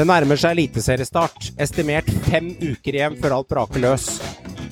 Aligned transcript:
Det 0.00 0.06
nærmer 0.08 0.38
seg 0.40 0.54
eliteseriestart. 0.54 1.50
Estimert 1.60 2.06
fem 2.24 2.46
uker 2.56 2.96
igjen 2.96 3.18
før 3.20 3.34
alt 3.36 3.48
braker 3.50 3.82
løs. 3.82 4.06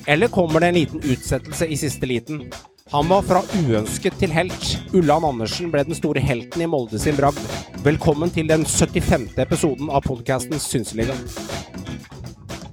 Eller 0.09 0.31
kommer 0.33 0.63
det 0.63 0.71
en 0.71 0.77
liten 0.79 1.03
utsettelse 1.05 1.67
i 1.69 1.75
siste 1.77 2.07
liten? 2.09 2.39
Han 2.89 3.05
var 3.11 3.21
fra 3.27 3.43
uønsket 3.59 4.17
til 4.17 4.33
helt. 4.33 4.65
Ulland 4.89 5.27
Andersen 5.29 5.69
ble 5.69 5.83
den 5.85 5.93
store 5.99 6.23
helten 6.25 6.63
i 6.65 6.69
Molde 6.71 6.97
sin 6.97 7.13
bragd. 7.19 7.37
Velkommen 7.85 8.33
til 8.33 8.49
den 8.49 8.65
75. 8.65 9.27
episoden 9.45 9.91
av 9.93 10.01
podkasten 10.07 10.57
Synseliga. 10.57 11.13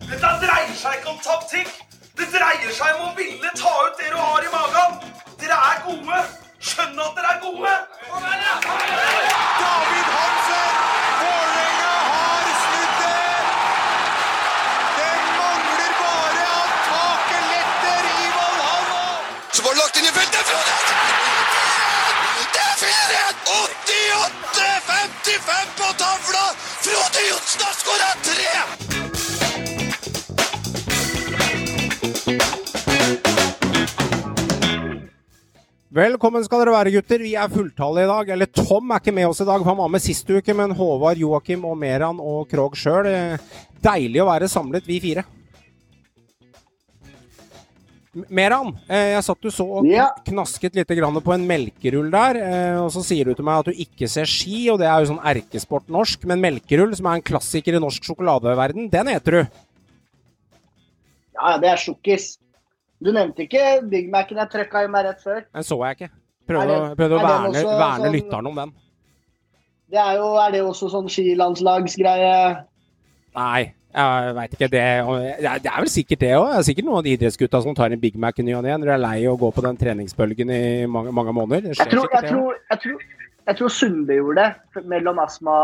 Dette 0.06 0.32
dreier 0.46 0.72
seg 0.80 0.96
ikke 1.02 1.12
om 1.12 1.20
taktikk. 1.26 1.76
Det 2.16 2.30
dreier 2.32 2.72
seg 2.72 2.96
om 2.96 3.10
å 3.10 3.12
ville 3.20 3.52
ta 3.60 3.74
ut 3.84 4.00
det 4.00 4.08
du 4.14 4.16
har 4.16 4.48
i 4.48 4.54
magen. 4.56 4.96
Dere 5.44 5.60
er 5.74 5.84
gode. 5.90 6.24
Skjønn 6.56 7.04
at 7.04 7.20
dere 7.20 7.36
er 7.36 7.44
gode. 7.44 7.76
David 9.60 10.10
Hansen! 10.16 10.35
Feltet! 20.16 20.46
Frode! 20.48 20.74
Det 22.54 22.62
er 22.62 22.76
4-1! 22.82 23.34
88-55 23.52 25.74
på 25.80 25.88
tavla! 26.00 26.44
Frode 26.86 27.20
Johnsen 27.28 27.60
har 27.66 27.74
skåra 27.80 28.10
tre! 28.24 28.52
Velkommen 35.96 36.42
skal 36.44 36.60
dere 36.62 36.76
være, 36.78 36.94
gutter. 36.96 37.20
Vi 37.24 37.32
er 37.36 37.52
fulltallige 37.52 38.06
i 38.08 38.12
dag. 38.14 38.24
Eller 38.38 38.48
Tom 38.56 38.84
er 38.90 38.98
ikke 39.04 39.16
med 39.20 39.28
oss 39.28 39.44
i 39.44 39.48
dag, 39.48 39.60
for 39.60 39.70
han 39.74 39.82
var 39.84 39.92
med 39.92 40.02
sist 40.04 40.28
uke. 40.32 40.52
Men 40.56 40.76
Håvard, 40.80 41.18
Joakim 41.20 41.60
og 41.68 41.76
Meran 41.80 42.18
og 42.24 42.48
Krog 42.48 42.72
sjøl. 42.80 43.06
Deilig 43.84 44.20
å 44.24 44.30
være 44.32 44.48
samlet, 44.48 44.88
vi 44.88 44.96
fire. 45.04 45.22
Meran, 48.32 48.70
eh, 48.88 49.12
jeg 49.12 49.24
satt 49.26 49.40
du 49.44 49.50
så 49.52 49.66
og 49.78 49.84
knasket 50.24 50.74
litt 50.78 50.88
på 50.88 51.34
en 51.34 51.46
melkerull 51.46 52.10
der. 52.10 52.36
eh, 52.40 52.78
Og 52.80 52.90
så 52.90 53.02
sier 53.04 53.24
du 53.26 53.34
til 53.34 53.44
meg 53.44 53.58
at 53.60 53.66
du 53.66 53.72
ikke 53.72 54.08
ser 54.08 54.24
ski, 54.24 54.70
og 54.70 54.78
det 54.80 54.86
er 54.88 55.04
jo 55.04 55.12
sånn 55.12 55.20
erkesport 55.22 55.86
norsk. 55.88 56.24
Men 56.24 56.40
melkerull, 56.40 56.94
som 56.96 57.06
er 57.06 57.16
en 57.16 57.22
klassiker 57.22 57.76
i 57.76 57.78
norsk 57.82 58.02
sjokoladeverden, 58.02 58.88
den 58.90 59.06
heter 59.06 59.30
du. 59.30 59.42
Ja, 61.36 61.50
ja, 61.50 61.58
det 61.58 61.68
er 61.68 61.76
sjokkis. 61.76 62.38
Du 63.02 63.12
nevnte 63.12 63.44
ikke 63.44 63.82
Big 63.90 64.08
Mac-en 64.10 64.38
jeg 64.40 64.48
trøkka 64.48 64.84
i 64.84 64.88
meg 64.88 65.04
rett 65.04 65.20
før. 65.20 65.42
Den 65.52 65.62
så 65.68 65.76
jeg 65.84 65.96
ikke. 65.98 66.10
Prøvde, 66.48 66.66
det- 66.88 66.96
prøvde 66.96 67.16
å 67.16 67.20
er 67.20 67.26
verne, 67.26 67.48
også 67.52 67.78
verne 67.78 68.06
sånn- 68.06 68.14
lytteren 68.16 68.46
om 68.46 68.54
den. 68.54 68.72
Det 69.90 69.98
er 70.00 70.14
jo 70.16 70.36
er 70.36 70.50
det 70.52 70.62
også 70.62 70.88
sånn 70.90 71.08
skilandslagsgreie? 71.12 72.64
Nei, 73.36 73.74
jeg 73.96 74.34
veit 74.36 74.54
ikke 74.56 74.68
det. 74.72 74.84
Det 75.40 75.70
er 75.72 75.80
vel 75.80 75.90
sikkert 75.92 76.20
det 76.20 76.32
òg. 76.36 76.46
Det 76.52 76.58
er 76.60 76.66
sikkert 76.68 76.88
noen 76.88 76.98
av 77.00 77.06
de 77.06 77.14
idrettsgutta 77.16 77.62
som 77.64 77.76
tar 77.76 77.94
en 77.94 78.02
Big 78.02 78.18
Mac 78.20 78.38
i 78.38 78.44
ny 78.44 78.54
og 78.58 78.64
ne 78.66 78.74
når 78.76 78.90
de 78.90 78.94
er 78.94 79.02
lei 79.02 79.18
å 79.30 79.36
gå 79.40 79.50
på 79.56 79.64
den 79.64 79.78
treningsbølgen 79.80 80.52
i 80.52 80.62
mange, 80.90 81.14
mange 81.16 81.32
måneder. 81.36 81.70
Det 81.70 81.78
Jeg 81.80 81.92
tror, 81.94 82.08
jeg 82.12 82.30
tror, 82.30 82.58
jeg 82.70 82.82
tror, 82.84 83.04
jeg 83.46 83.60
tror 83.60 83.72
Sundby 83.72 84.18
gjorde 84.18 84.44
det 84.74 84.84
mellom 84.90 85.22
astma 85.22 85.56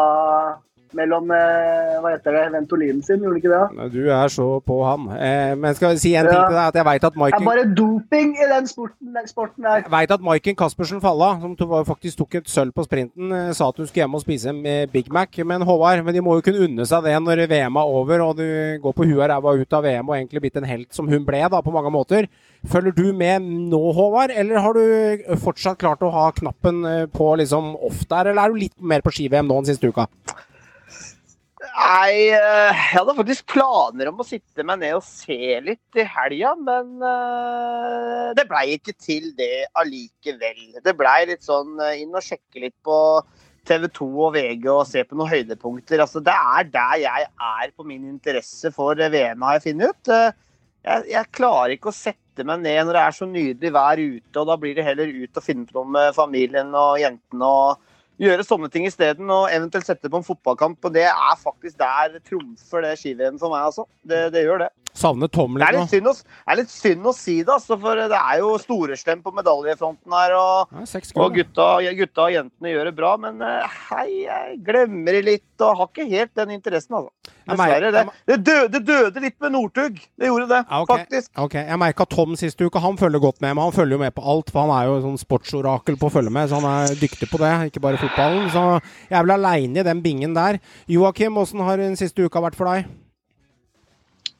Mellom 0.97 1.31
eh, 1.33 1.95
hva 2.03 2.11
heter 2.13 2.35
det, 2.37 2.43
Ventolinen 2.53 3.03
sin, 3.05 3.23
gjorde 3.25 3.39
ikke 3.41 3.53
det? 3.53 3.87
Du 3.95 4.01
er 4.13 4.29
så 4.33 4.47
på 4.61 4.77
han. 4.85 5.07
Eh, 5.17 5.55
men 5.57 5.75
skal 5.75 5.95
jeg 5.95 6.03
si 6.03 6.13
en 6.19 6.27
ting 6.29 6.37
Ja. 6.37 6.47
til 6.49 6.57
deg, 6.59 6.67
at 6.69 6.75
jeg 6.81 6.85
veit 6.85 7.05
at 7.09 7.15
Det 7.17 7.35
er 7.39 7.47
bare 7.47 7.65
doping 7.75 8.35
i 8.37 8.49
den 8.51 8.67
sporten, 8.69 9.13
den 9.17 9.27
sporten 9.31 9.65
der. 9.65 9.83
jeg 9.87 9.91
vet 9.95 10.11
at 10.11 10.21
Maiken 10.21 10.57
Caspersen 10.57 11.01
Falla, 11.01 11.31
som 11.41 11.57
faktisk 11.89 12.19
tok 12.19 12.35
et 12.43 12.51
sølv 12.53 12.73
på 12.77 12.85
sprinten, 12.85 13.33
eh, 13.33 13.53
sa 13.57 13.69
at 13.69 13.77
hun 13.81 13.87
skulle 13.87 14.05
hjem 14.05 14.15
og 14.15 14.21
spise 14.21 14.53
med 14.53 14.93
Big 14.93 15.11
Mac. 15.13 15.29
Men 15.45 15.63
Håvard, 15.63 16.05
men 16.05 16.15
de 16.15 16.21
må 16.21 16.37
jo 16.37 16.45
kunne 16.45 16.65
unne 16.69 16.85
seg 16.87 17.03
det 17.05 17.17
når 17.23 17.47
VM 17.49 17.77
er 17.77 17.93
over 17.97 18.21
og 18.29 18.37
du 18.37 18.79
går 18.83 18.93
på 18.93 19.09
huet 19.09 19.23
og 19.25 19.31
ræva 19.31 19.57
ut 19.61 19.73
av 19.73 19.83
VM 19.85 20.09
og 20.09 20.17
egentlig 20.17 20.41
blitt 20.45 20.57
en 20.61 20.65
helt 20.69 20.93
som 20.93 21.09
hun 21.09 21.25
ble, 21.25 21.41
da, 21.49 21.61
på 21.63 21.73
mange 21.73 21.91
måter. 21.91 22.29
Følger 22.69 22.93
du 22.95 23.13
med 23.13 23.43
nå, 23.43 23.81
Håvard, 23.97 24.31
eller 24.31 24.61
har 24.61 24.73
du 24.75 25.37
fortsatt 25.41 25.79
klart 25.79 26.01
å 26.05 26.13
ha 26.13 26.31
knappen 26.33 27.09
på 27.11 27.37
liksom 27.39 27.77
off 27.83 28.05
der, 28.09 28.31
eller 28.31 28.43
er 28.45 28.49
du 28.53 28.61
litt 28.61 28.77
mer 28.81 29.01
på 29.01 29.11
ski-VM 29.11 29.49
nå 29.49 29.59
enn 29.59 29.67
siste 29.73 29.89
uka? 29.89 30.07
Nei, 31.73 32.29
eh, 32.29 32.69
jeg 32.69 32.99
hadde 32.99 33.15
faktisk 33.17 33.47
planer 33.55 34.11
om 34.11 34.19
å 34.21 34.27
sitte 34.29 34.65
meg 34.67 34.83
ned 34.83 34.99
og 34.99 35.05
se 35.07 35.57
litt 35.65 35.97
i 35.97 36.05
helga, 36.05 36.53
men 36.61 36.91
eh, 37.09 38.33
det 38.37 38.45
blei 38.51 38.75
ikke 38.75 38.93
til 39.01 39.31
det 39.39 39.65
allikevel. 39.81 40.83
Det 40.85 40.93
blei 40.99 41.23
litt 41.31 41.47
sånn 41.47 41.81
eh, 41.81 42.03
inn 42.03 42.13
og 42.13 42.25
sjekke 42.27 42.67
litt 42.67 42.77
på 42.85 42.99
TV 43.69 43.87
2 43.89 44.09
og 44.11 44.35
VG 44.37 44.69
og 44.69 44.85
se 44.91 45.05
på 45.07 45.17
noen 45.17 45.33
høydepunkter. 45.33 46.03
Altså, 46.05 46.21
det 46.21 46.35
er 46.37 46.69
der 46.75 46.99
jeg 47.07 47.29
er 47.31 47.73
på 47.73 47.87
min 47.89 48.05
interesse 48.11 48.73
for 48.75 49.01
VM, 49.01 49.47
har 49.47 49.57
jeg 49.57 49.65
funnet 49.71 49.95
ut. 49.95 50.13
Jeg, 50.83 51.07
jeg 51.15 51.33
klarer 51.39 51.77
ikke 51.77 51.93
å 51.93 51.97
sette 51.97 52.45
meg 52.49 52.67
ned 52.67 52.83
når 52.85 52.99
det 52.99 53.07
er 53.07 53.17
så 53.17 53.31
nydelig 53.31 53.73
vær 53.73 54.03
ute, 54.03 54.35
og 54.43 54.51
da 54.51 54.59
blir 54.61 54.77
det 54.77 54.85
heller 54.85 55.09
ut 55.09 55.41
og 55.41 55.47
finne 55.47 55.65
på 55.71 55.79
noe 55.79 55.97
med 55.97 56.13
familien 56.19 56.77
og 56.77 57.01
jentene. 57.01 57.49
og 57.49 57.92
gjøre 58.23 58.47
sånne 58.47 58.71
ting 58.73 58.87
isteden, 58.89 59.31
og 59.33 59.51
eventuelt 59.53 59.89
sette 59.89 60.11
på 60.11 60.21
en 60.21 60.27
fotballkamp. 60.27 60.79
Og 60.85 60.95
det 60.95 61.09
er 61.11 61.41
faktisk 61.41 61.79
der 61.81 62.21
trumfer 62.27 62.87
det 62.87 62.95
ski-VM 63.01 63.41
for 63.41 63.55
meg, 63.55 63.67
altså. 63.73 63.89
Det, 64.07 64.29
det 64.35 64.47
gjør 64.47 64.65
det. 64.67 64.71
Savner 64.93 65.31
Tom 65.33 65.55
Det 65.57 65.65
er, 65.65 65.73
litt 65.73 65.87
nå. 65.87 65.89
synd 65.89 66.09
å, 66.11 66.13
det 66.13 66.53
er 66.53 66.59
litt 66.59 66.73
synd 66.73 67.07
å 67.09 67.13
si 67.17 67.37
det, 67.41 67.53
altså, 67.55 67.79
for 67.81 67.97
det 67.97 68.19
er 68.19 68.43
jo 68.43 68.51
storeslem 68.61 69.23
på 69.25 69.33
medaljefronten 69.39 70.17
her. 70.19 70.35
Og, 70.37 70.75
Ja, 70.77 70.85
og 71.25 71.39
gutta, 71.39 71.69
gutta 71.97 72.27
og 72.27 72.35
jentene 72.35 72.75
gjør 72.75 72.91
det 72.91 72.95
bra, 72.99 73.15
men 73.21 73.41
eh, 73.47 73.79
hei, 73.89 74.09
jeg 74.27 74.59
glemmer 74.67 75.17
det 75.17 75.25
litt 75.31 75.65
og 75.65 75.79
har 75.81 75.89
ikke 75.89 76.09
helt 76.13 76.35
den 76.43 76.53
interessen, 76.59 76.99
altså. 77.01 77.13
Dessverre. 77.49 77.91
Det, 77.93 78.03
det, 78.31 78.37
døde, 78.47 78.69
det 78.75 78.81
døde 78.89 79.23
litt 79.25 79.37
med 79.43 79.55
Northug. 79.55 79.99
Det 80.19 80.31
gjorde 80.31 80.49
det, 80.53 80.61
Ja, 80.69 80.81
okay. 80.85 81.03
faktisk. 81.03 81.31
Ok, 81.43 81.55
Jeg 81.59 81.79
merka 81.83 82.07
Tom 82.07 82.37
siste 82.39 82.67
uke. 82.69 82.83
Han 82.83 82.99
følger 83.01 83.23
godt 83.23 83.41
med, 83.41 83.55
men 83.57 83.65
han 83.65 83.75
følger 83.77 83.97
jo 83.99 84.03
med 84.05 84.15
på 84.17 84.25
alt. 84.35 84.51
For 84.55 84.65
han 84.67 84.75
er 84.77 84.89
jo 84.91 85.01
sånn 85.05 85.21
sportsorakel 85.21 85.99
på 86.01 86.09
å 86.11 86.15
følge 86.15 86.33
med, 86.35 86.51
så 86.51 86.61
han 86.63 86.69
er 86.71 86.97
dyktig 87.01 87.31
på 87.33 87.41
det. 87.43 87.53
Ikke 87.71 87.83
bare 87.85 88.01
fotballen. 88.01 88.49
Så 88.55 88.65
jeg 89.11 89.19
er 89.19 89.27
vel 89.27 89.37
aleine 89.37 89.83
i 89.83 89.87
den 89.91 90.03
bingen 90.05 90.35
der. 90.39 90.61
Joakim, 90.91 91.39
åssen 91.43 91.63
har 91.67 91.83
den 91.83 91.99
siste 92.01 92.25
uka 92.27 92.43
vært 92.45 92.59
for 92.59 92.71
deg? 92.71 92.91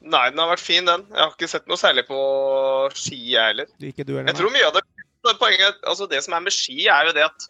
Nei, 0.03 0.25
den 0.33 0.41
har 0.41 0.49
vært 0.51 0.63
fin, 0.63 0.83
den. 0.87 1.05
Jeg 1.13 1.21
har 1.21 1.31
ikke 1.31 1.47
sett 1.47 1.69
noe 1.71 1.79
særlig 1.79 2.03
på 2.09 2.19
ski, 2.97 3.19
jeg 3.33 3.53
heller. 3.53 3.69
Ikke 3.79 4.03
du 4.07 4.17
Jeg 4.17 4.35
tror 4.35 4.51
mye 4.51 4.67
av 4.67 4.75
det 4.81 5.37
poenget, 5.39 5.77
altså 5.87 6.07
det 6.11 6.19
som 6.25 6.35
er 6.35 6.43
med 6.43 6.51
ski, 6.51 6.87
er 6.91 7.07
jo 7.07 7.13
det 7.15 7.23
at 7.23 7.45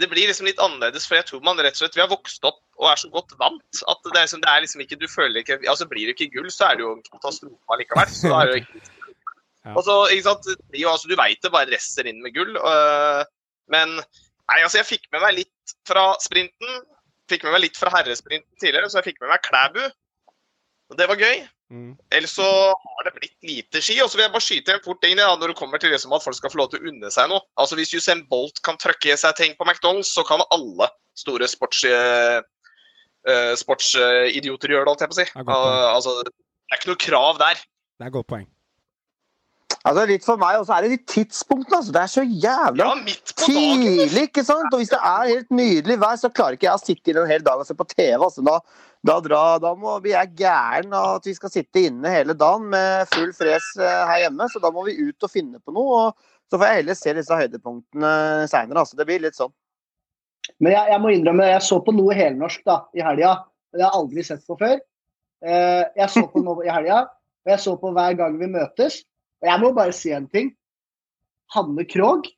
det 0.00 0.08
blir 0.10 0.28
liksom 0.30 0.46
litt 0.46 0.60
annerledes. 0.62 1.08
For 1.08 1.18
jeg 1.18 1.26
tror 1.28 1.42
man 1.44 1.58
rett 1.58 1.74
og 1.74 1.82
slett 1.82 1.98
Vi 1.98 2.04
har 2.04 2.10
vokst 2.10 2.46
opp 2.48 2.61
og 2.82 2.88
er 2.90 2.98
så 2.98 3.08
godt 3.12 3.34
vant 3.38 3.82
at 3.88 4.00
det 4.08 4.16
er 4.18 4.26
liksom, 4.26 4.42
det 4.42 4.50
er 4.50 4.64
liksom 4.64 4.82
ikke 4.82 4.98
Du 4.98 5.06
føler 5.10 5.42
ikke 5.42 5.60
Altså 5.70 5.86
blir 5.90 6.08
det 6.08 6.16
ikke 6.16 6.34
gull, 6.34 6.50
så 6.50 6.70
er 6.70 6.78
det 6.78 6.84
jo 6.86 6.96
en 6.96 7.04
katastrofe 7.06 7.78
likevel. 7.78 8.10
Så 8.18 8.32
er 8.34 8.50
det 8.50 8.56
jo 8.56 8.64
ikke 8.64 8.82
Ja. 9.62 9.76
Og 9.78 10.10
ikke 10.10 10.26
sant, 10.26 10.48
jo, 10.74 10.88
altså, 10.90 11.06
Du 11.08 11.14
veit 11.14 11.38
det 11.42 11.52
bare 11.54 11.70
resser 11.70 12.08
inn 12.10 12.22
med 12.22 12.34
gull. 12.34 12.56
øh, 12.58 13.22
men 13.70 13.94
nei, 13.94 14.58
altså, 14.58 14.80
jeg 14.80 14.88
fikk 14.88 15.04
med 15.12 15.22
meg 15.22 15.36
litt 15.36 15.74
fra 15.86 16.16
sprinten. 16.18 16.80
Fikk 17.30 17.46
med 17.46 17.54
meg 17.54 17.68
litt 17.68 17.78
fra 17.78 17.92
herresprinten 17.94 18.58
tidligere, 18.58 18.90
så 18.90 18.98
jeg 18.98 19.12
fikk 19.12 19.22
med 19.22 19.30
meg 19.30 19.44
Klæbu. 19.46 19.84
Og 20.90 20.98
det 20.98 21.06
var 21.08 21.20
gøy. 21.20 21.44
Mm. 21.72 21.92
Ellers 22.12 22.34
så 22.36 22.44
har 22.74 23.06
det 23.06 23.14
blitt 23.16 23.38
lite 23.48 23.80
ski. 23.80 23.96
Og 24.02 24.10
så 24.10 24.18
vil 24.18 24.26
jeg 24.26 24.34
bare 24.34 24.44
skyte 24.44 24.74
en 24.74 24.82
fort 24.84 25.00
ting 25.00 25.14
da, 25.16 25.30
når 25.40 25.52
det 25.54 25.58
kommer 25.60 25.80
til 25.80 25.94
liksom 25.94 26.12
at 26.12 26.24
folk 26.24 26.36
skal 26.36 26.52
få 26.52 26.60
lov 26.60 26.72
til 26.72 26.82
å 26.82 26.90
unne 26.90 27.12
seg 27.14 27.30
noe. 27.32 27.40
Altså 27.56 27.78
Hvis 27.78 27.94
Usain 27.96 28.26
Bolt 28.28 28.60
kan 28.66 28.80
trøkke 28.82 29.14
i 29.14 29.16
seg 29.16 29.38
ting 29.38 29.54
på 29.56 29.64
McDonald's, 29.64 30.12
så 30.12 30.26
kan 30.28 30.44
alle 30.50 30.90
store 31.16 31.48
sports, 31.48 31.84
eh, 33.26 33.50
eh, 33.50 33.52
sportsidioter 33.60 34.74
gjør 34.74 34.84
det, 34.84 34.90
holdt 34.92 35.04
jeg 35.04 35.12
på 35.12 35.18
å 35.18 35.20
si. 35.20 35.28
Det 35.30 35.44
er. 35.44 35.52
Uh, 35.52 35.92
altså, 35.92 36.16
det 36.26 36.32
er 36.72 36.80
ikke 36.80 36.92
noe 36.92 37.04
krav 37.06 37.40
der. 37.42 37.62
Det 37.62 38.06
er 38.06 38.12
et 38.12 38.16
godt 38.18 38.30
poeng. 38.32 38.48
Altså, 39.82 40.04
litt 40.06 40.22
for 40.22 40.38
meg, 40.38 40.60
og 40.60 40.66
så 40.68 40.76
er 40.76 40.84
det 40.86 40.92
de 40.92 40.98
tidspunktene. 41.10 41.80
Altså. 41.80 41.92
Det 41.94 42.02
er 42.02 42.10
så 42.12 42.22
jævla 42.22 42.84
Ja, 42.84 42.94
midt 43.02 43.32
på 43.34 43.48
dagen. 43.48 43.82
tidlig, 43.82 44.22
ikke 44.28 44.44
sant? 44.46 44.70
Og 44.70 44.78
hvis 44.78 44.92
det 44.92 45.00
er 45.02 45.30
helt 45.32 45.50
nydelig 45.50 45.96
vær, 45.98 46.18
så 46.20 46.30
klarer 46.30 46.54
ikke 46.58 46.68
jeg 46.68 46.78
å 46.78 46.82
sitte 46.84 47.10
inne 47.10 47.24
en 47.24 47.32
hel 47.32 47.42
dag 47.42 47.58
og 47.58 47.66
se 47.66 47.74
på 47.74 47.86
TV. 47.90 48.14
Altså. 48.14 48.44
Da, 48.46 48.60
da, 49.10 49.16
dra, 49.24 49.40
da 49.62 49.72
må 49.74 49.96
vi 50.04 50.14
er 50.14 50.30
gæren 50.38 50.94
av 50.94 51.16
at 51.16 51.26
vi 51.26 51.34
skal 51.34 51.50
sitte 51.50 51.82
inne 51.82 52.14
hele 52.14 52.36
dagen 52.38 52.68
med 52.70 53.10
full 53.10 53.32
fres 53.34 53.66
eh, 53.80 54.04
her 54.12 54.22
hjemme. 54.28 54.46
Så 54.52 54.62
da 54.62 54.70
må 54.70 54.86
vi 54.86 54.94
ut 55.02 55.26
og 55.26 55.34
finne 55.34 55.58
på 55.58 55.74
noe. 55.74 55.98
Og 56.06 56.52
så 56.52 56.60
får 56.60 56.68
jeg 56.68 56.82
heller 56.82 57.00
se 57.00 57.16
disse 57.18 57.40
høydepunktene 57.42 58.14
seinere. 58.54 58.84
Altså. 58.84 59.00
Det 59.00 59.08
blir 59.10 59.24
litt 59.26 59.38
sånn. 59.40 59.50
Men 60.62 60.74
jeg, 60.74 60.90
jeg 60.90 61.02
må 61.02 61.12
innrømme, 61.12 61.50
jeg 61.52 61.64
så 61.66 61.78
på 61.84 61.94
noe 61.94 62.16
helnorsk 62.16 62.64
da, 62.68 62.80
i 62.96 63.04
helga. 63.04 63.36
Det 63.72 63.80
har 63.80 63.88
jeg 63.88 64.00
aldri 64.00 64.24
sett 64.26 64.42
på 64.48 64.56
før. 64.60 64.78
Eh, 65.42 65.82
jeg 65.98 66.08
så 66.14 66.24
på 66.30 66.42
noe 66.44 66.66
i 66.66 66.70
helga, 66.70 67.04
og 67.42 67.52
jeg 67.54 67.62
så 67.64 67.74
på 67.78 67.92
hver 67.96 68.16
gang 68.18 68.38
vi 68.40 68.50
møtes. 68.50 69.00
Og 69.42 69.50
jeg 69.50 69.62
må 69.62 69.72
bare 69.76 69.94
si 69.96 70.12
en 70.14 70.28
ting. 70.30 70.52
Hanne 71.54 71.84
Krogh, 71.88 72.28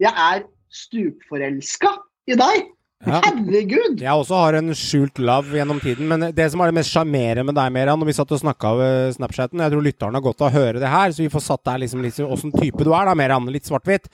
jeg 0.00 0.12
er 0.12 0.44
stupforelska 0.72 1.90
i 2.30 2.36
deg. 2.38 2.68
Ja. 3.06 3.20
Herregud! 3.22 4.00
Jeg 4.02 4.10
også 4.10 4.34
har 4.40 4.56
en 4.58 4.72
skjult 4.74 5.20
love 5.22 5.54
gjennom 5.54 5.78
tiden, 5.78 6.08
men 6.10 6.24
det 6.34 6.48
som 6.50 6.58
er 6.64 6.72
det 6.72 6.78
mest 6.80 6.90
sjarmerende 6.90 7.44
med 7.46 7.54
deg, 7.54 7.70
Meran, 7.76 8.00
når 8.02 8.08
vi 8.10 8.14
satt 8.16 8.32
og 8.34 8.40
snakka 8.42 8.72
over 8.74 9.12
Snapchaten 9.14 9.62
Jeg 9.62 9.70
tror 9.70 9.84
lytterne 9.86 10.18
har 10.18 10.24
godt 10.24 10.42
av 10.42 10.48
å 10.50 10.56
høre 10.56 10.82
det 10.82 10.90
her, 10.90 11.14
så 11.14 11.22
vi 11.22 11.30
får 11.30 11.44
satt 11.46 11.62
deg 11.70 11.84
liksom 11.84 12.02
litt 12.02 12.18
åssen 12.26 12.50
type 12.56 12.82
du 12.82 12.90
er, 12.90 13.06
da, 13.06 13.14
Meran. 13.14 13.46
Litt 13.54 13.70
svart-hvitt. 13.70 14.10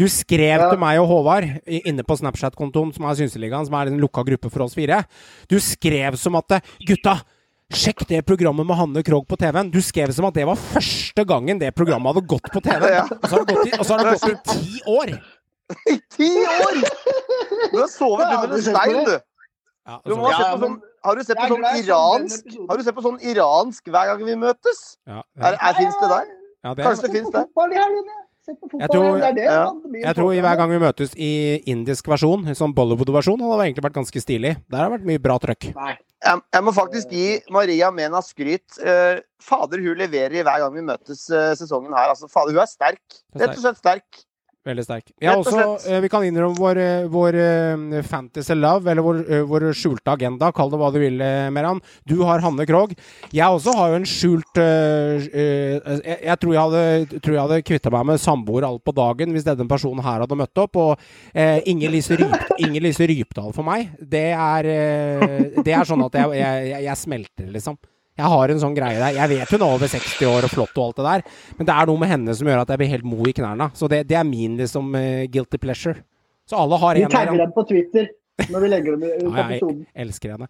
Du 0.00 0.06
skrev 0.08 0.64
Ja. 0.64 0.70
til 0.70 0.80
meg 0.80 1.02
og 1.02 1.10
Håvard 1.12 1.44
inne 1.68 2.02
på 2.08 2.16
Snapchat-kontoen, 2.22 2.94
som 2.96 3.04
er 3.04 3.20
Synseligaen, 3.20 3.68
som 3.68 3.74
er 3.76 3.92
en 3.92 4.00
lukka 4.00 4.24
gruppe 4.24 4.50
for 4.50 4.64
oss 4.64 4.74
fire. 4.74 5.04
Du 5.52 5.60
skrev 5.60 6.16
som 6.16 6.34
at 6.40 6.62
Gutta! 6.88 7.20
Sjekk 7.72 8.02
det 8.08 8.18
programmet 8.28 8.66
med 8.68 8.76
Hanne 8.76 9.00
Krogh 9.02 9.24
på 9.24 9.36
TV-en. 9.40 9.70
Du 9.72 9.78
skrev 9.80 10.10
som 10.12 10.26
at 10.28 10.34
det 10.36 10.44
var 10.44 10.56
første 10.60 11.24
gangen 11.24 11.58
det 11.58 11.70
programmet 11.74 12.12
hadde 12.12 12.26
gått 12.28 12.50
på 12.52 12.60
TV. 12.60 12.84
Ja. 12.92 13.06
Og 13.08 13.28
så 13.28 13.38
har 13.38 13.46
det 13.48 13.54
gått 13.56 13.68
i, 13.70 13.78
og 13.78 13.86
så 13.86 13.94
har 13.96 14.02
det 14.02 14.10
gått 14.12 14.28
i 14.28 14.58
ti 14.58 14.82
år! 14.92 15.14
I 15.92 15.98
ti 16.12 16.30
år! 16.42 16.80
Du 17.72 17.78
har 17.80 17.88
sovet 17.92 18.26
Ja, 18.26 18.40
under 18.42 18.48
du 18.48 18.54
en 18.56 18.62
stein, 18.66 19.04
du. 19.06 19.14
Ja, 19.86 19.98
Du 20.06 20.14
må 20.14 20.28
ha 20.30 20.36
sett 20.38 20.52
på 20.54 20.60
sånn, 20.66 20.76
har 21.04 21.16
du 21.18 21.22
sett 21.26 21.38
på 21.42 21.48
sånn 21.50 21.64
iransk. 21.82 22.52
Har 22.70 22.78
du 22.78 22.84
sett 22.86 22.94
på 22.98 23.02
sånn 23.08 23.18
iransk 23.32 23.88
hver 23.90 24.12
gang 24.12 24.22
vi 24.28 24.36
møtes? 24.38 24.82
ja, 25.08 25.22
Er, 25.40 25.56
er, 25.58 25.74
Fins 25.80 25.96
det 26.02 26.10
der? 26.12 26.28
ja, 26.62 26.74
det, 26.78 26.84
Kanskje 26.86 27.08
det 27.08 27.16
fins 27.16 27.30
der? 27.34 27.48
jeg. 27.48 28.88
Tror- 28.90 29.18
Jeg 30.02 30.14
tror 30.18 30.32
hver 30.34 30.56
gang 30.58 30.70
vi 30.72 30.78
møtes 30.82 31.12
i 31.14 31.62
indisk 31.70 32.08
versjon, 32.10 32.42
sånn 32.58 32.72
Bollywood-versjon, 32.74 33.38
hadde 33.38 33.58
det 33.60 33.66
egentlig 33.68 33.84
vært 33.86 33.98
ganske 34.00 34.22
stilig. 34.22 34.56
Der 34.70 34.78
har 34.82 34.88
det 34.90 34.96
vært 35.00 35.06
mye 35.06 35.22
bra 35.22 35.36
trøkk. 35.38 35.68
Jeg, 35.74 36.40
jeg 36.54 36.62
må 36.66 36.72
faktisk 36.74 37.10
gi 37.14 37.28
Maria 37.54 37.90
Mena 37.94 38.20
skryt. 38.22 38.78
Eh, 38.82 39.20
fader, 39.42 39.78
hun 39.82 39.98
leverer 39.98 40.34
i 40.40 40.42
hver 40.46 40.58
gang 40.62 40.74
vi 40.74 40.82
møtes 40.86 41.24
eh, 41.30 41.52
sesongen 41.58 41.94
her. 41.94 42.10
Altså, 42.14 42.28
fader, 42.30 42.50
hun 42.54 42.62
er 42.62 42.70
sterk. 42.70 43.02
Er 43.34 43.46
Rett 43.46 43.56
og 43.58 43.62
slett 43.64 43.78
sterk. 43.82 44.22
Veldig 44.62 44.82
sterk. 44.86 45.08
Ja, 45.18 45.32
og 45.34 45.48
også, 45.48 45.90
eh, 45.90 45.98
vi 46.04 46.08
kan 46.08 46.22
innrømme 46.22 46.54
vår, 46.54 46.78
eh, 46.78 47.06
vår 47.10 47.34
eh, 47.34 48.02
fantasy 48.06 48.54
love, 48.54 48.86
eller 48.86 49.02
vår, 49.02 49.22
vår 49.50 49.64
skjulte 49.74 50.12
agenda. 50.12 50.52
Kall 50.54 50.70
det 50.70 50.78
hva 50.78 50.92
du 50.94 51.00
vil, 51.02 51.18
Meran. 51.50 51.80
Du 52.06 52.22
har 52.22 52.38
Hanne 52.44 52.66
Krogh. 52.68 52.94
Jeg 53.34 53.42
også 53.42 53.74
har 53.74 53.90
jo 53.90 53.98
en 53.98 54.06
skjult 54.06 54.60
uh, 54.62 55.18
jeg, 55.18 56.18
jeg 56.22 56.36
tror 56.38 56.52
jeg 56.54 56.62
hadde, 56.62 57.20
tror 57.24 57.34
jeg 57.34 57.42
hadde 57.42 57.64
kvitta 57.66 57.90
meg 57.90 58.06
med 58.12 58.22
samboer 58.22 58.66
alt 58.68 58.84
på 58.84 58.94
dagen 58.94 59.32
hvis 59.34 59.46
denne 59.46 59.66
personen 59.66 60.04
her 60.04 60.22
hadde 60.22 60.38
møtt 60.38 60.62
opp. 60.62 60.78
Og 60.78 60.92
uh, 60.94 61.58
Inger 61.66 61.90
Lise, 61.90 62.20
Ryp, 62.20 62.52
Inger 62.62 62.86
Lise 62.86 63.08
Rypdal 63.10 63.50
for 63.56 63.66
meg, 63.66 63.90
det 63.98 64.28
er, 64.30 64.70
det 65.58 65.74
er 65.74 65.88
sånn 65.88 66.06
at 66.06 66.20
jeg, 66.22 66.38
jeg, 66.38 66.84
jeg 66.86 67.02
smelter, 67.02 67.50
liksom. 67.50 67.80
Jeg 68.22 68.30
har 68.32 68.54
en 68.54 68.62
sånn 68.62 68.76
greie 68.78 69.00
der. 69.02 69.18
Jeg 69.18 69.32
vet 69.34 69.52
hun 69.56 69.64
er 69.66 69.74
over 69.76 69.90
60 69.90 70.30
år 70.30 70.46
og 70.46 70.52
flott 70.54 70.78
og 70.78 70.84
alt 70.86 71.00
det 71.02 71.06
der, 71.10 71.26
men 71.58 71.68
det 71.68 71.74
er 71.74 71.90
noe 71.90 72.02
med 72.04 72.12
henne 72.14 72.38
som 72.38 72.48
gjør 72.48 72.62
at 72.62 72.72
jeg 72.72 72.82
blir 72.84 72.92
helt 72.94 73.06
mo 73.12 73.26
i 73.26 73.34
knærne. 73.36 73.68
Så 73.78 73.90
det, 73.90 74.04
det 74.10 74.16
er 74.20 74.26
min 74.28 74.54
liksom 74.62 74.94
uh, 74.94 75.24
guilty 75.32 75.58
pleasure. 75.62 75.98
Så 76.48 76.58
alle 76.58 76.78
har 76.82 76.98
Vi 76.98 77.04
en 77.06 77.10
tagger 77.12 77.34
der. 77.36 77.44
dem 77.44 77.52
på 77.56 77.66
Twitter 77.68 78.08
når 78.50 78.64
vi 78.64 78.68
legger 78.72 78.96
dem 78.96 79.02
ut 79.04 79.36
Ja, 79.36 79.48
jeg 79.52 79.86
elsker 80.06 80.34
henne. 80.36 80.48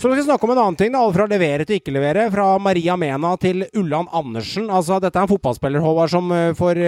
Så 0.00 0.06
skal 0.06 0.14
vi 0.16 0.22
snakke 0.22 0.46
om 0.46 0.50
en 0.52 0.58
annen 0.62 0.76
ting. 0.78 0.94
Alt 0.94 1.16
fra 1.16 1.24
levere 1.26 1.64
til 1.66 1.80
ikke 1.80 1.90
levere. 1.90 2.28
Fra 2.30 2.52
Maria 2.62 2.94
Mena 2.94 3.32
til 3.42 3.64
Ulland 3.80 4.06
Andersen. 4.14 4.68
Altså, 4.70 5.00
Dette 5.02 5.18
er 5.18 5.26
en 5.26 5.30
fotballspiller 5.32 5.82
Håvard, 5.82 6.12
som 6.12 6.30
eh, 6.30 6.52
for 6.54 6.78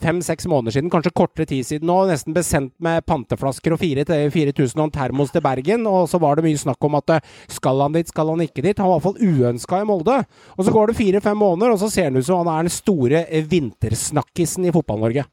fem-seks 0.00 0.48
måneder 0.48 0.72
siden, 0.78 0.88
kanskje 0.88 1.12
kortere 1.12 1.44
tid 1.50 1.68
siden 1.68 1.90
nå, 1.90 1.98
nesten 2.08 2.32
ble 2.32 2.40
sendt 2.40 2.72
med 2.80 3.04
panteflasker 3.04 3.76
og 3.76 3.82
4000 3.84 4.72
og 4.80 4.86
en 4.86 4.94
termos 4.94 5.34
til 5.36 5.44
Bergen. 5.44 5.84
Og 5.84 6.08
så 6.08 6.16
var 6.22 6.40
det 6.40 6.46
mye 6.48 6.62
snakk 6.64 6.88
om 6.88 6.96
at 6.96 7.18
eh, 7.18 7.28
skal 7.58 7.84
han 7.84 8.00
dit, 8.00 8.08
skal 8.08 8.32
han 8.32 8.46
ikke 8.48 8.64
dit. 8.64 8.80
Han 8.80 8.88
var 8.88 9.02
i 9.02 9.04
hvert 9.04 9.08
fall 9.10 9.36
uønska 9.36 9.84
i 9.84 9.90
Molde. 9.92 10.18
Og 10.56 10.64
så 10.64 10.76
går 10.78 10.88
det 10.88 10.98
fire-fem 11.04 11.36
måneder, 11.44 11.76
og 11.76 11.84
så 11.84 11.92
ser 11.92 12.08
han 12.08 12.16
ut 12.16 12.24
som 12.24 12.40
han 12.40 12.54
er 12.54 12.70
den 12.70 12.78
store 12.78 13.26
eh, 13.28 13.44
vintersnakkisen 13.52 14.64
i 14.64 14.72
Fotball-Norge. 14.72 15.28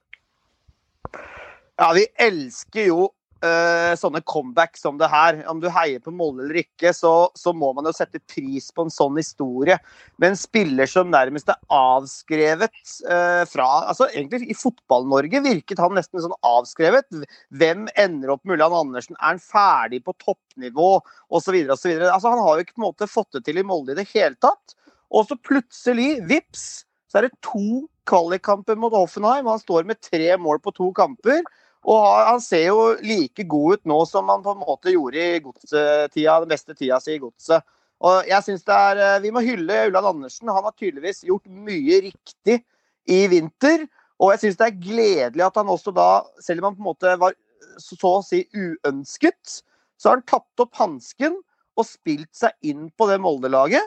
Ja, 1.80 1.94
vi 1.96 2.04
elsker 2.28 2.92
jo 2.92 3.14
eh, 3.44 3.94
sånne 4.00 4.22
comeback 4.26 4.78
som 4.80 4.98
det 5.00 5.10
her. 5.12 5.42
Om 5.50 5.60
du 5.64 5.70
heier 5.74 6.02
på 6.04 6.14
Molde 6.16 6.46
eller 6.46 6.62
ikke, 6.64 6.94
så, 6.96 7.30
så 7.38 7.54
må 7.56 7.72
man 7.76 7.88
jo 7.90 7.94
sette 7.96 8.22
pris 8.32 8.70
på 8.74 8.86
en 8.86 8.94
sånn 8.94 9.20
historie. 9.20 9.78
Med 10.22 10.32
en 10.34 10.40
spiller 10.40 10.90
som 10.90 11.12
nærmest 11.14 11.52
er 11.52 11.60
avskrevet 11.74 12.74
uh, 13.08 13.44
fra 13.50 13.68
altså 13.90 14.08
Egentlig 14.12 14.52
i 14.52 14.58
Fotball-Norge 14.58 15.42
virket 15.46 15.82
han 15.82 15.96
nesten 15.98 16.22
sånn 16.24 16.36
avskrevet. 16.46 17.10
Hvem 17.58 17.88
ender 18.00 18.36
opp 18.36 18.44
med 18.44 18.58
Ulland 18.58 18.78
Andersen? 18.78 19.18
Er 19.20 19.34
han 19.34 19.44
ferdig 19.44 20.04
på 20.06 20.16
toppnivå? 20.22 20.96
Osv. 21.34 21.58
osv. 21.74 21.92
Altså, 21.98 22.30
han 22.30 22.42
har 22.44 22.58
jo 22.58 22.66
ikke 22.66 22.78
på 22.78 22.84
en 22.84 22.88
måte 22.88 23.10
fått 23.10 23.32
det 23.38 23.46
til 23.48 23.60
i 23.60 23.66
Molde 23.68 23.96
i 23.96 24.00
det 24.00 24.10
hele 24.14 24.38
tatt. 24.44 24.78
Og 25.14 25.28
så 25.30 25.38
plutselig, 25.38 26.18
vips, 26.30 26.86
så 27.10 27.20
er 27.20 27.28
det 27.28 27.44
to 27.46 27.84
kvalikkamper 28.10 28.78
mot 28.80 28.94
Hoffenheim. 28.96 29.48
Han 29.50 29.62
står 29.62 29.86
med 29.88 30.02
tre 30.02 30.34
mål 30.42 30.62
på 30.64 30.74
to 30.76 30.90
kamper. 30.98 31.44
Og 31.84 32.04
han 32.30 32.42
ser 32.44 32.68
jo 32.70 32.94
like 33.04 33.44
god 33.50 33.80
ut 33.80 33.90
nå 33.92 34.00
som 34.08 34.30
han 34.32 34.44
på 34.44 34.54
en 34.56 34.62
måte 34.64 34.94
gjorde 34.94 35.20
i 35.20 35.42
godsetida, 35.44 36.40
den 36.44 36.52
beste 36.54 36.76
tida 36.78 37.00
si 37.04 37.18
i 37.18 37.22
godset. 37.24 37.66
Og 38.04 38.28
jeg 38.28 38.44
synes 38.44 38.64
det 38.68 38.76
er, 38.76 39.02
eh, 39.04 39.22
Vi 39.22 39.32
må 39.32 39.44
hylle 39.44 39.88
Ulland 39.88 40.08
Andersen. 40.08 40.48
Han 40.48 40.64
har 40.64 40.76
tydeligvis 40.76 41.24
gjort 41.24 41.46
mye 41.48 42.02
riktig 42.10 42.64
i 43.08 43.28
vinter. 43.28 43.88
Og 44.20 44.32
jeg 44.34 44.40
syns 44.40 44.60
det 44.60 44.68
er 44.68 44.82
gledelig 44.84 45.46
at 45.46 45.56
han 45.60 45.72
også 45.72 45.94
da, 45.96 46.24
selv 46.40 46.64
om 46.64 46.70
han 46.70 46.76
på 46.76 46.84
en 46.84 46.92
måte 46.92 47.16
var 47.20 47.36
så 47.82 47.98
å 48.20 48.22
si 48.24 48.44
uønsket, 48.54 49.64
så 49.98 50.10
har 50.10 50.20
han 50.20 50.28
tatt 50.30 50.64
opp 50.64 50.76
hansken 50.78 51.40
og 51.80 51.88
spilt 51.88 52.32
seg 52.36 52.54
inn 52.62 52.90
på 52.92 53.08
det 53.10 53.20
Molde-laget. 53.24 53.84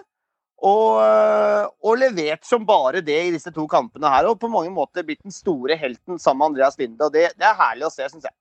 Og, 0.64 1.03
øh, 1.05 1.67
og 1.85 1.99
levert 2.00 2.47
som 2.49 2.64
bare 2.67 3.03
det 3.05 3.19
i 3.26 3.32
disse 3.35 3.53
to 3.53 3.67
kampene 3.69 4.08
her. 4.08 4.31
Og 4.31 4.38
på 4.41 4.49
mange 4.49 4.73
måter 4.73 5.05
blitt 5.05 5.23
den 5.23 5.35
store 5.35 5.76
helten 5.76 6.19
sammen 6.19 6.47
med 6.47 6.55
Andreas 6.55 6.79
Linde. 6.81 7.05
Og 7.05 7.12
det, 7.12 7.29
det 7.37 7.49
er 7.49 7.58
herlig 7.61 7.88
å 7.88 7.93
se, 7.93 8.08
syns 8.08 8.25
jeg. 8.25 8.37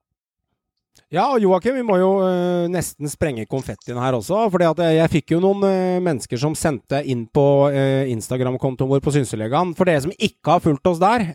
Ja, 1.13 1.27
og 1.29 1.37
Joakim, 1.37 1.75
vi 1.77 1.83
må 1.85 1.99
jo 1.99 2.07
uh, 2.17 2.65
nesten 2.65 3.05
sprenge 3.07 3.43
konfettien 3.45 3.99
her 4.01 4.15
også. 4.17 4.47
at 4.49 4.79
jeg, 4.81 4.95
jeg 4.97 5.11
fikk 5.13 5.33
jo 5.35 5.41
noen 5.43 5.61
uh, 5.61 5.99
mennesker 6.01 6.39
som 6.41 6.55
sendte 6.57 7.03
inn 7.05 7.27
på 7.29 7.43
uh, 7.69 8.09
Instagram-kontoen 8.09 8.89
vår 8.89 9.03
på 9.05 9.13
Synselegaen. 9.13 9.75
For 9.77 9.85
dere 9.85 10.01
som 10.01 10.15
ikke 10.17 10.55
har 10.55 10.63
fulgt 10.63 10.89
oss 10.89 10.97
der, 10.99 11.27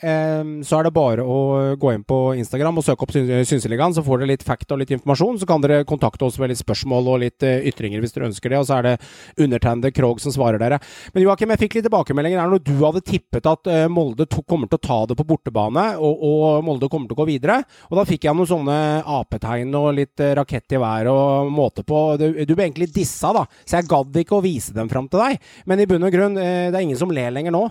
så 0.66 0.78
er 0.78 0.86
det 0.86 0.92
bare 0.94 1.22
å 1.22 1.38
gå 1.78 1.92
inn 1.94 2.02
på 2.06 2.18
Instagram 2.40 2.80
og 2.80 2.84
søke 2.86 3.06
opp 3.06 3.14
Synselegaen. 3.14 3.94
Så 3.94 4.02
får 4.06 4.20
dere 4.20 4.32
litt 4.32 4.44
fact 4.46 4.74
og 4.74 4.80
litt 4.82 4.90
informasjon. 4.96 5.38
Så 5.40 5.48
kan 5.48 5.62
dere 5.62 5.84
kontakte 5.86 6.26
oss 6.26 6.38
med 6.40 6.50
litt 6.50 6.60
spørsmål 6.60 7.10
og 7.12 7.20
litt 7.22 7.44
ytringer 7.44 8.02
hvis 8.02 8.14
dere 8.16 8.28
ønsker 8.30 8.52
det. 8.52 8.60
Og 8.60 8.66
så 8.68 8.78
er 8.78 8.88
det 8.88 8.94
undertegnede 9.38 9.92
Krog 9.94 10.22
som 10.22 10.34
svarer 10.34 10.60
dere. 10.62 10.80
Men 11.14 11.24
Joakim, 11.24 11.54
jeg 11.54 11.64
fikk 11.64 11.78
litt 11.78 11.88
tilbakemeldinger 11.88 12.42
her 12.42 12.52
når 12.52 12.64
du 12.66 12.74
hadde 12.82 13.04
tippet 13.06 13.48
at 13.50 13.70
Molde 13.92 14.26
kommer 14.40 14.70
til 14.70 14.80
å 14.80 14.86
ta 14.88 15.00
det 15.10 15.18
på 15.18 15.28
bortebane, 15.30 15.86
og, 16.00 16.26
og 16.26 16.66
Molde 16.66 16.90
kommer 16.90 17.10
til 17.10 17.18
å 17.18 17.22
gå 17.22 17.30
videre. 17.32 17.60
Og 17.90 18.00
da 18.00 18.06
fikk 18.08 18.26
jeg 18.26 18.38
noen 18.38 18.50
sånne 18.50 18.78
apetegn 19.20 19.49
og 19.78 19.92
litt 19.96 20.22
eh, 20.22 20.34
rakett 20.38 20.76
i 20.76 20.80
været 20.80 21.10
og 21.12 21.50
måte 21.52 21.84
på. 21.86 22.00
Du, 22.20 22.26
du 22.44 22.54
ble 22.54 22.68
egentlig 22.68 22.90
dissa, 22.94 23.32
da, 23.36 23.44
så 23.64 23.78
jeg 23.78 23.90
gadd 23.90 24.16
ikke 24.22 24.38
å 24.38 24.44
vise 24.44 24.74
dem 24.76 24.90
fram 24.92 25.08
til 25.10 25.22
deg. 25.22 25.40
Men 25.70 25.82
i 25.82 25.88
bunn 25.90 26.06
og 26.06 26.14
grunn, 26.14 26.38
eh, 26.40 26.68
det 26.70 26.78
er 26.78 26.86
ingen 26.86 27.00
som 27.00 27.12
ler 27.14 27.32
lenger 27.34 27.54
nå. 27.54 27.64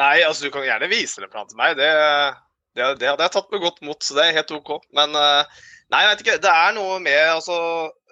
Nei, 0.00 0.22
altså 0.24 0.46
du 0.46 0.54
kan 0.54 0.64
gjerne 0.64 0.90
vise 0.90 1.22
dem 1.22 1.30
fram 1.32 1.48
til 1.50 1.58
meg. 1.60 1.76
Det, 1.78 1.90
det, 2.78 2.86
det 3.00 3.10
hadde 3.10 3.26
jeg 3.26 3.34
tatt 3.36 3.50
med 3.52 3.64
godt 3.64 3.82
mot, 3.86 4.00
så 4.02 4.16
det 4.16 4.26
er 4.26 4.38
helt 4.40 4.54
OK. 4.56 4.76
Men 4.96 5.16
eh, 5.18 5.60
nei, 5.92 6.04
jeg 6.04 6.12
vet 6.12 6.24
ikke. 6.24 6.38
Det 6.46 6.54
er 6.54 6.76
noe 6.78 6.98
med 7.02 7.20
altså, 7.34 7.58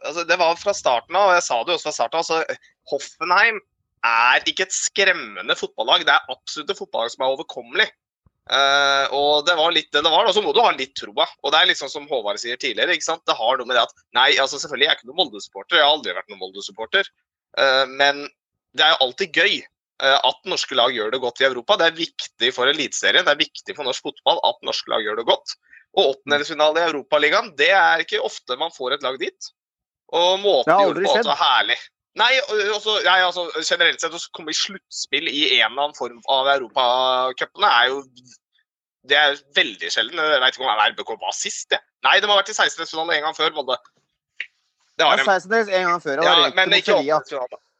altså 0.04 0.26
Det 0.28 0.38
var 0.40 0.60
fra 0.60 0.76
starten 0.76 1.18
av, 1.18 1.30
og 1.30 1.38
jeg 1.38 1.46
sa 1.48 1.62
det 1.62 1.74
jo 1.74 1.80
også 1.80 1.90
fra 1.90 1.96
starten 2.00 2.20
av. 2.20 2.26
Altså, 2.26 2.60
Hoffenheim 2.88 3.62
er 4.06 4.44
ikke 4.48 4.66
et 4.66 4.74
skremmende 4.74 5.56
fotballag. 5.58 6.04
Det 6.06 6.14
er 6.14 6.34
absolutt 6.34 6.70
et 6.72 6.80
fotballag 6.80 7.14
som 7.14 7.24
er 7.24 7.34
overkommelig. 7.34 7.88
Eh, 8.48 9.06
og 9.12 9.44
det 9.44 9.54
var 9.58 9.74
litt 9.76 9.90
det 9.92 10.02
det 10.04 10.12
var. 10.12 10.28
Og 10.28 10.34
så 10.36 10.42
må 10.44 10.54
du 10.56 10.62
ha 10.64 10.72
litt 10.76 10.94
troa. 10.98 11.26
Og 11.44 11.52
det 11.52 11.60
er 11.60 11.78
sånn 11.78 11.92
som 11.92 12.08
Håvard 12.10 12.40
sier 12.40 12.60
tidligere. 12.60 12.96
ikke 12.96 13.10
sant? 13.10 13.24
Det 13.28 13.36
har 13.36 13.58
noe 13.58 13.68
med 13.68 13.76
det 13.76 13.84
at 13.84 14.04
Nei, 14.16 14.30
altså 14.40 14.60
selvfølgelig 14.60 14.88
jeg 14.88 14.94
er 14.94 15.00
ikke 15.00 15.10
noen 15.10 15.20
Molde-supporter. 15.22 15.80
Jeg 15.80 15.86
har 15.86 15.96
aldri 15.96 16.16
vært 16.16 16.30
noen 16.32 16.42
Molde-supporter. 16.44 17.10
Uh, 17.58 17.84
men 17.98 18.24
det 18.76 18.84
er 18.84 18.94
jo 18.94 19.08
alltid 19.08 19.36
gøy 19.40 19.54
uh, 20.04 20.18
at 20.30 20.48
norske 20.48 20.76
lag 20.78 20.94
gjør 20.94 21.12
det 21.14 21.22
godt 21.24 21.42
i 21.42 21.48
Europa. 21.48 21.78
Det 21.80 21.88
er 21.88 22.00
viktig 22.00 22.52
for 22.56 22.70
Eliteserien, 22.70 23.26
det 23.26 23.34
er 23.34 23.40
viktig 23.40 23.76
for 23.76 23.88
norsk 23.88 24.04
fotball 24.10 24.40
at 24.46 24.60
norske 24.68 24.92
lag 24.92 25.04
gjør 25.04 25.20
det 25.20 25.28
godt. 25.28 25.56
Og 25.96 26.12
åttendedelsfinale 26.12 26.82
i 26.82 26.90
Europaligaen, 26.90 27.52
det 27.58 27.72
er 27.74 28.04
ikke 28.04 28.20
ofte 28.22 28.58
man 28.60 28.74
får 28.74 28.98
et 28.98 29.06
lag 29.06 29.16
dit. 29.20 29.52
Og 30.14 30.40
måten 30.40 30.70
de 30.70 30.84
gjorde 30.86 31.04
det 31.04 31.08
på, 31.08 31.24
var 31.28 31.40
herlig. 31.40 31.78
Nei, 32.18 32.32
også, 32.74 32.98
nei, 33.06 33.18
altså, 33.22 33.46
generelt 33.62 34.02
sett 34.02 34.14
å 34.16 34.20
komme 34.34 34.52
i 34.52 34.58
sluttspill 34.58 35.30
i 35.30 35.44
en 35.60 35.70
eller 35.70 35.88
annen 35.88 35.98
form 35.98 36.18
av 36.34 36.50
europacupene 36.56 37.70
er 37.82 37.92
jo 37.92 38.02
det 39.08 39.16
er 39.16 39.38
veldig 39.56 39.90
sjelden. 39.92 40.18
Jeg 40.20 40.42
vet 40.42 40.56
ikke 40.56 40.66
om 40.66 40.82
RBK 40.82 41.14
var 41.22 41.36
sist, 41.36 41.70
jeg. 41.72 41.80
Nei, 42.06 42.18
de 42.20 42.28
har 42.28 42.40
vært 42.40 42.50
i 42.52 42.56
16-finale 42.56 43.16
en 43.16 43.28
gang 43.28 43.36
før, 43.36 43.54
Molde. 43.56 43.78
Det 44.98 45.06
har 45.06 45.20
de. 45.20 45.24
sa 45.24 45.38
det 45.46 45.64
en 45.78 45.88
gang 45.92 46.02
før. 46.02 46.22
Ja, 46.26 46.36
men 46.58 46.76
ikke. 46.76 46.98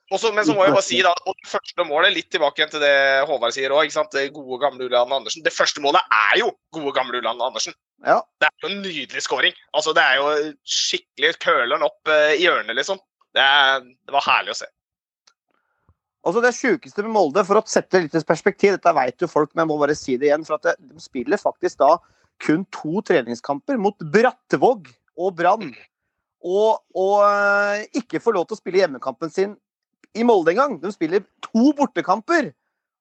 Også, 0.09 0.31
men 0.33 0.47
så 0.49 0.55
må 0.57 0.65
jeg 0.65 0.73
bare 0.73 0.87
si 0.87 0.99
da, 1.05 1.11
og 1.29 1.35
det 1.37 1.51
første 1.51 1.85
målet, 1.85 2.15
litt 2.15 2.31
tilbake 2.33 2.63
igjen 2.63 2.71
til 2.73 2.81
det 2.81 2.95
Håvard 3.29 3.53
sier 3.53 3.75
òg, 3.77 3.91
det 4.15 4.23
gode 4.33 4.57
gamle 4.63 4.87
Ulland 4.87 5.13
Andersen. 5.13 5.45
Det 5.45 5.53
første 5.53 5.83
målet 5.85 6.15
er 6.17 6.39
jo 6.41 6.49
gode 6.73 6.95
gamle 6.97 7.21
Ulland 7.21 7.45
Andersen. 7.45 7.77
Ja. 8.07 8.23
Det 8.41 8.49
er 8.49 8.65
jo 8.65 8.71
en 8.71 8.81
nydelig 8.87 9.25
scoring. 9.27 9.59
Altså, 9.77 9.93
det 9.93 10.07
er 10.07 10.23
jo 10.23 10.55
skikkelig 10.65 11.35
curler'n 11.45 11.85
opp 11.85 12.09
i 12.15 12.41
hjørnet, 12.41 12.79
liksom. 12.79 13.03
Det, 13.39 13.49
det 14.09 14.15
var 14.15 14.27
herlig 14.27 14.55
å 14.57 14.61
se. 14.61 14.69
Altså 16.27 16.43
Det 16.45 16.55
sjukeste 16.57 17.05
med 17.07 17.15
Molde, 17.15 17.45
for 17.47 17.61
å 17.61 17.67
sette 17.71 18.03
litt 18.03 18.17
i 18.19 18.25
perspektiv, 18.27 18.75
dette 18.75 18.95
vet 18.97 19.23
jo 19.23 19.31
folk, 19.31 19.53
men 19.55 19.65
jeg 19.65 19.71
må 19.71 19.79
bare 19.81 19.97
si 19.97 20.19
det 20.19 20.29
igjen, 20.29 20.47
for 20.49 20.59
at 20.59 20.75
de 20.83 21.03
spiller 21.03 21.41
faktisk 21.41 21.79
da 21.81 21.95
kun 22.43 22.67
to 22.75 23.01
treningskamper 23.07 23.79
mot 23.81 23.97
Brattevåg 24.13 24.91
og 25.19 25.39
Brann 25.39 25.71
og, 26.47 26.85
og 26.95 27.17
eh, 27.27 27.87
ikke 27.99 28.21
får 28.23 28.37
lov 28.37 28.47
til 28.47 28.57
å 28.57 28.61
spille 28.61 28.83
hjemmekampen 28.83 29.33
sin 29.33 29.57
i 30.15 30.25
Molde 30.27 30.53
engang. 30.55 30.79
De 30.83 30.91
spiller 30.95 31.25
to 31.45 31.73
bortekamper. 31.79 32.53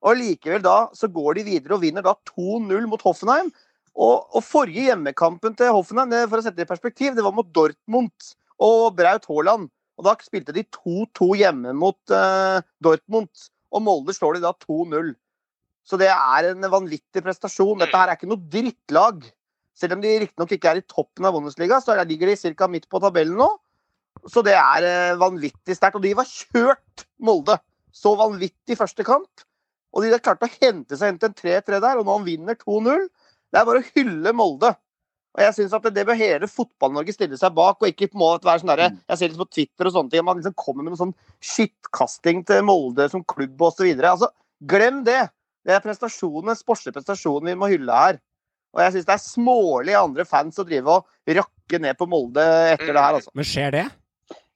Og 0.06 0.20
likevel 0.20 0.62
da 0.62 0.88
så 0.98 1.10
går 1.10 1.39
de 1.39 1.48
videre 1.48 1.77
og 1.77 1.82
vinner 1.82 2.06
da 2.06 2.13
2-0 2.29 2.89
mot 2.89 3.01
Hoffenheim. 3.06 3.50
Og, 3.98 4.27
og 4.38 4.44
forrige 4.46 4.91
hjemmekampen 4.91 5.56
til 5.58 5.74
Hoffenheim, 5.74 6.13
for 6.29 6.38
å 6.38 6.46
sette 6.46 6.60
det 6.60 6.67
i 6.67 6.70
perspektiv, 6.70 7.15
det 7.17 7.25
var 7.25 7.34
mot 7.34 7.50
Dortmund 7.53 8.29
og 8.62 8.91
Braut 8.98 9.25
Haaland. 9.29 9.72
Og 9.98 10.06
da 10.06 10.13
spilte 10.22 10.54
de 10.54 10.63
2-2 10.70 11.32
hjemme 11.39 11.74
mot 11.77 11.98
uh, 12.13 12.60
Dortmund. 12.84 13.32
Og 13.74 13.84
Molde 13.84 14.13
slår 14.16 14.38
de 14.38 14.46
da 14.46 14.54
2-0. 14.63 15.16
Så 15.88 15.98
det 16.00 16.10
er 16.12 16.51
en 16.51 16.68
vanvittig 16.70 17.24
prestasjon. 17.24 17.80
Dette 17.82 17.98
her 17.98 18.12
er 18.12 18.20
ikke 18.20 18.30
noe 18.30 18.50
drittlag. 18.54 19.25
Selv 19.77 19.98
om 19.98 20.04
de 20.04 20.13
riktignok 20.24 20.54
ikke 20.54 20.72
er 20.72 20.82
i 20.82 20.86
toppen 20.89 21.25
av 21.27 21.36
Bundesliga, 21.36 21.80
så 21.82 21.96
ligger 22.01 22.32
de 22.32 22.54
ca. 22.58 22.70
midt 22.70 22.88
på 22.89 23.01
tabellen 23.01 23.38
nå. 23.39 23.50
Så 24.27 24.42
det 24.46 24.56
er 24.58 24.86
uh, 24.86 25.20
vanvittig 25.22 25.77
sterkt. 25.77 25.98
Og 26.00 26.06
de 26.06 26.16
var 26.18 26.30
kjørt, 26.30 27.08
Molde. 27.24 27.58
Så 27.94 28.13
vanvittig 28.20 28.77
første 28.77 29.06
kamp. 29.08 29.46
Og 29.96 30.04
de 30.04 30.12
har 30.13 30.22
klart 30.22 30.44
å 30.46 30.51
hente 30.60 30.98
seg 31.00 31.18
til 31.18 31.32
en 31.32 31.38
3-3 31.38 31.80
der, 31.82 31.98
og 31.98 32.06
nå 32.06 32.20
vinner 32.25 32.58
2-0. 32.60 33.08
Det 33.50 33.58
er 33.58 33.66
bare 33.66 33.82
å 33.82 33.89
hylle 33.96 34.34
Molde. 34.36 34.75
Og 35.38 35.44
jeg 35.46 35.53
synes 35.53 35.74
at 35.77 35.88
Det 35.94 36.06
bør 36.08 36.17
hele 36.17 36.50
Fotball-Norge 36.50 37.13
stille 37.13 37.38
seg 37.38 37.53
bak, 37.56 37.77
og 37.82 37.91
ikke 37.91 38.10
på 38.10 38.20
måte 38.22 38.48
være 38.48 38.63
sånn 38.63 38.72
derre 38.74 38.89
Jeg 38.96 39.20
ser 39.20 39.32
litt 39.32 39.41
på 39.41 39.50
Twitter 39.53 39.89
og 39.89 39.94
sånne 39.94 40.13
ting, 40.13 40.25
man 40.25 40.39
liksom 40.39 40.56
kommer 40.58 40.86
med 40.86 40.96
noe 40.96 41.01
sånn 41.03 41.15
skittkasting 41.46 42.41
til 42.50 42.63
Molde 42.65 43.10
som 43.13 43.25
klubb 43.27 43.62
osv. 43.70 43.86
Altså, 44.01 44.32
glem 44.65 45.03
det! 45.08 45.27
Det 45.67 45.75
er 45.75 45.84
prestasjonen, 45.84 46.53
den 46.53 46.58
sportslige 46.58 46.96
prestasjonen 46.96 47.51
vi 47.51 47.60
må 47.60 47.70
hylle 47.70 48.01
her. 48.01 48.20
Og 48.75 48.82
jeg 48.84 48.94
syns 48.96 49.08
det 49.08 49.15
er 49.15 49.24
smålig 49.24 49.96
av 49.98 50.10
andre 50.10 50.25
fans 50.27 50.60
å 50.62 50.65
drive 50.67 51.00
og 51.00 51.34
rakke 51.38 51.79
ned 51.84 51.98
på 52.00 52.08
Molde 52.10 52.44
etter 52.74 52.94
det 52.94 53.03
her, 53.03 53.17
altså. 53.20 53.34
Men 53.36 53.48
skjer 53.48 53.74
det? 53.75 53.88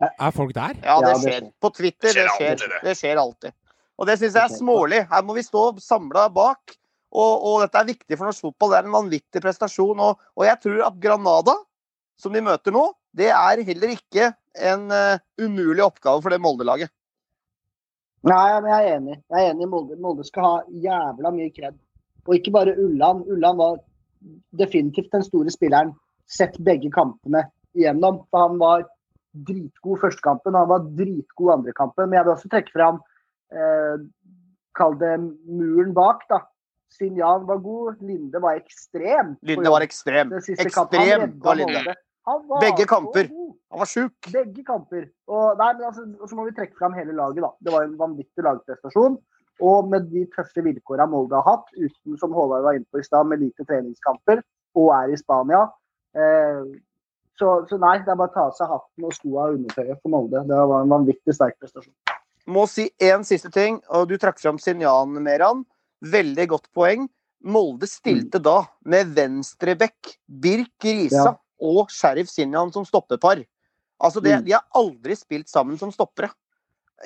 Er 0.10 0.34
folk 0.34 0.54
der? 0.56 0.78
Ja, 0.82 0.98
det 1.04 1.16
skjer. 1.22 1.50
På 1.62 1.70
Twitter, 1.76 2.16
det 2.16 2.28
skjer 2.38 2.62
det. 2.62 2.80
Det 2.86 2.96
skjer 2.98 3.22
alltid. 3.22 3.54
Og 4.02 4.08
det 4.10 4.18
syns 4.18 4.38
jeg 4.38 4.44
er 4.48 4.56
smålig. 4.56 5.02
Her 5.12 5.26
må 5.28 5.36
vi 5.38 5.44
stå 5.46 5.66
samla 5.84 6.26
bak. 6.34 6.74
Og, 7.12 7.44
og 7.44 7.58
dette 7.66 7.80
er 7.80 7.90
viktig 7.92 8.18
for 8.18 8.30
norsk 8.30 8.48
fotball. 8.48 8.72
Det 8.72 8.80
er 8.80 8.88
en 8.88 8.96
vanvittig 8.96 9.44
prestasjon. 9.44 10.00
Og, 10.00 10.24
og 10.38 10.48
jeg 10.48 10.60
tror 10.64 10.86
at 10.88 11.00
Granada, 11.04 11.58
som 12.20 12.36
de 12.36 12.44
møter 12.46 12.76
nå, 12.76 12.86
det 13.18 13.30
er 13.36 13.64
heller 13.68 13.94
ikke 13.98 14.32
en 14.62 14.88
uh, 14.92 15.20
umulig 15.42 15.84
oppgave 15.84 16.24
for 16.24 16.32
det 16.32 16.40
Molde-laget. 16.44 16.92
Nei, 18.28 18.62
men 18.62 18.70
jeg 18.70 18.86
er 18.86 18.98
enig. 19.00 19.18
Jeg 19.34 19.44
er 19.44 19.54
enig. 19.56 19.68
Molde, 19.72 19.98
Molde 20.00 20.26
skal 20.28 20.46
ha 20.46 20.56
jævla 20.84 21.34
mye 21.36 21.52
kred. 21.56 21.78
Og 22.28 22.38
ikke 22.38 22.54
bare 22.54 22.78
Ulland. 22.78 23.26
Ulland 23.34 23.60
var 23.60 23.80
definitivt 24.60 25.12
den 25.16 25.26
store 25.26 25.52
spilleren. 25.54 25.96
Sett 26.30 26.60
begge 26.64 26.92
kampene 26.94 27.48
igjennom. 27.76 28.22
For 28.30 28.46
han 28.46 28.62
var 28.62 28.86
dritgod 29.48 30.02
første 30.02 30.24
kampen, 30.24 30.58
han 30.60 30.70
var 30.70 30.86
dritgod 30.98 31.56
andre 31.56 31.74
kampen. 31.76 32.10
Men 32.10 32.20
jeg 32.20 32.28
vil 32.28 32.36
også 32.36 32.52
trekke 32.52 32.76
fram 32.76 33.00
eh, 33.56 34.08
Kall 34.78 34.94
det 35.02 35.16
muren 35.52 35.92
bak, 35.96 36.22
da. 36.32 36.44
Sinjan 36.92 37.48
var 37.48 37.60
god. 37.64 38.02
Linde 38.06 38.42
var 38.44 38.60
ekstrem. 38.60 39.36
Linde 39.42 39.74
var 39.74 39.86
ekstrem. 39.86 40.30
kampen. 40.30 40.66
Ekstrem 40.68 41.26
redda 41.26 41.46
var 41.48 41.60
Linde. 41.60 41.96
Var 42.26 42.62
Begge 42.62 42.86
kamper. 42.86 43.30
Han 43.72 43.80
var 43.80 43.90
sjuk. 43.90 44.30
Begge 44.34 44.64
kamper. 44.64 45.08
Og, 45.28 45.58
nei, 45.58 45.72
altså, 45.88 46.06
så 46.30 46.38
må 46.38 46.46
vi 46.46 46.54
trekke 46.58 46.78
fram 46.78 46.94
hele 46.94 47.16
laget. 47.18 47.42
da. 47.42 47.52
Det 47.60 47.74
var 47.74 47.88
en 47.88 47.98
vanvittig 48.00 48.46
lagprestasjon. 48.46 49.18
Og 49.62 49.90
med 49.90 50.08
de 50.12 50.26
tøffe 50.36 50.64
vilkårene 50.66 51.10
Molde 51.10 51.38
har 51.38 51.58
hatt, 51.58 51.74
uten 51.78 52.18
som 52.18 52.34
Håvard 52.34 52.64
var 52.66 52.78
inne 52.78 52.88
på 52.94 53.02
i 53.02 53.06
stad, 53.06 53.28
med 53.30 53.44
lite 53.44 53.66
treningskamper, 53.68 54.42
og 54.78 54.94
er 54.96 55.14
i 55.14 55.20
Spania. 55.20 55.68
Eh, 56.18 56.64
så, 57.38 57.52
så 57.70 57.78
nei, 57.82 57.98
det 58.06 58.14
er 58.14 58.18
bare 58.20 58.32
å 58.32 58.34
ta 58.34 58.48
av 58.50 58.56
seg 58.58 58.70
hatten 58.70 59.06
og 59.08 59.14
skoa 59.18 59.50
og 59.50 59.60
undertøyet 59.60 60.02
for 60.02 60.14
Molde. 60.14 60.42
Det 60.50 60.64
var 60.72 60.86
en 60.86 60.94
vanvittig 60.94 61.36
sterk 61.38 61.58
prestasjon. 61.62 61.94
Må 62.50 62.66
si 62.70 62.88
én 63.02 63.26
siste 63.26 63.52
ting, 63.54 63.80
og 63.94 64.10
du 64.10 64.18
trakk 64.22 64.42
fram 64.42 64.58
Sinjan, 64.62 65.14
Meran. 65.22 65.66
Veldig 66.02 66.48
godt 66.50 66.70
poeng. 66.74 67.08
Molde 67.42 67.88
stilte 67.90 68.40
da 68.42 68.60
med 68.86 69.16
venstrebekk, 69.18 70.16
Birk 70.30 70.86
Risa 70.86 71.24
Ja. 71.32 71.36
og 71.62 71.90
Sheriff 71.90 72.30
Sinjan 72.30 72.72
som 72.74 72.86
stoppepar. 72.86 73.46
Altså 74.02 74.22
det, 74.22 74.40
Mm. 74.40 74.46
De 74.46 74.52
har 74.54 74.64
aldri 74.76 75.16
spilt 75.16 75.50
sammen 75.50 75.78
som 75.78 75.92
stoppere. 75.92 76.32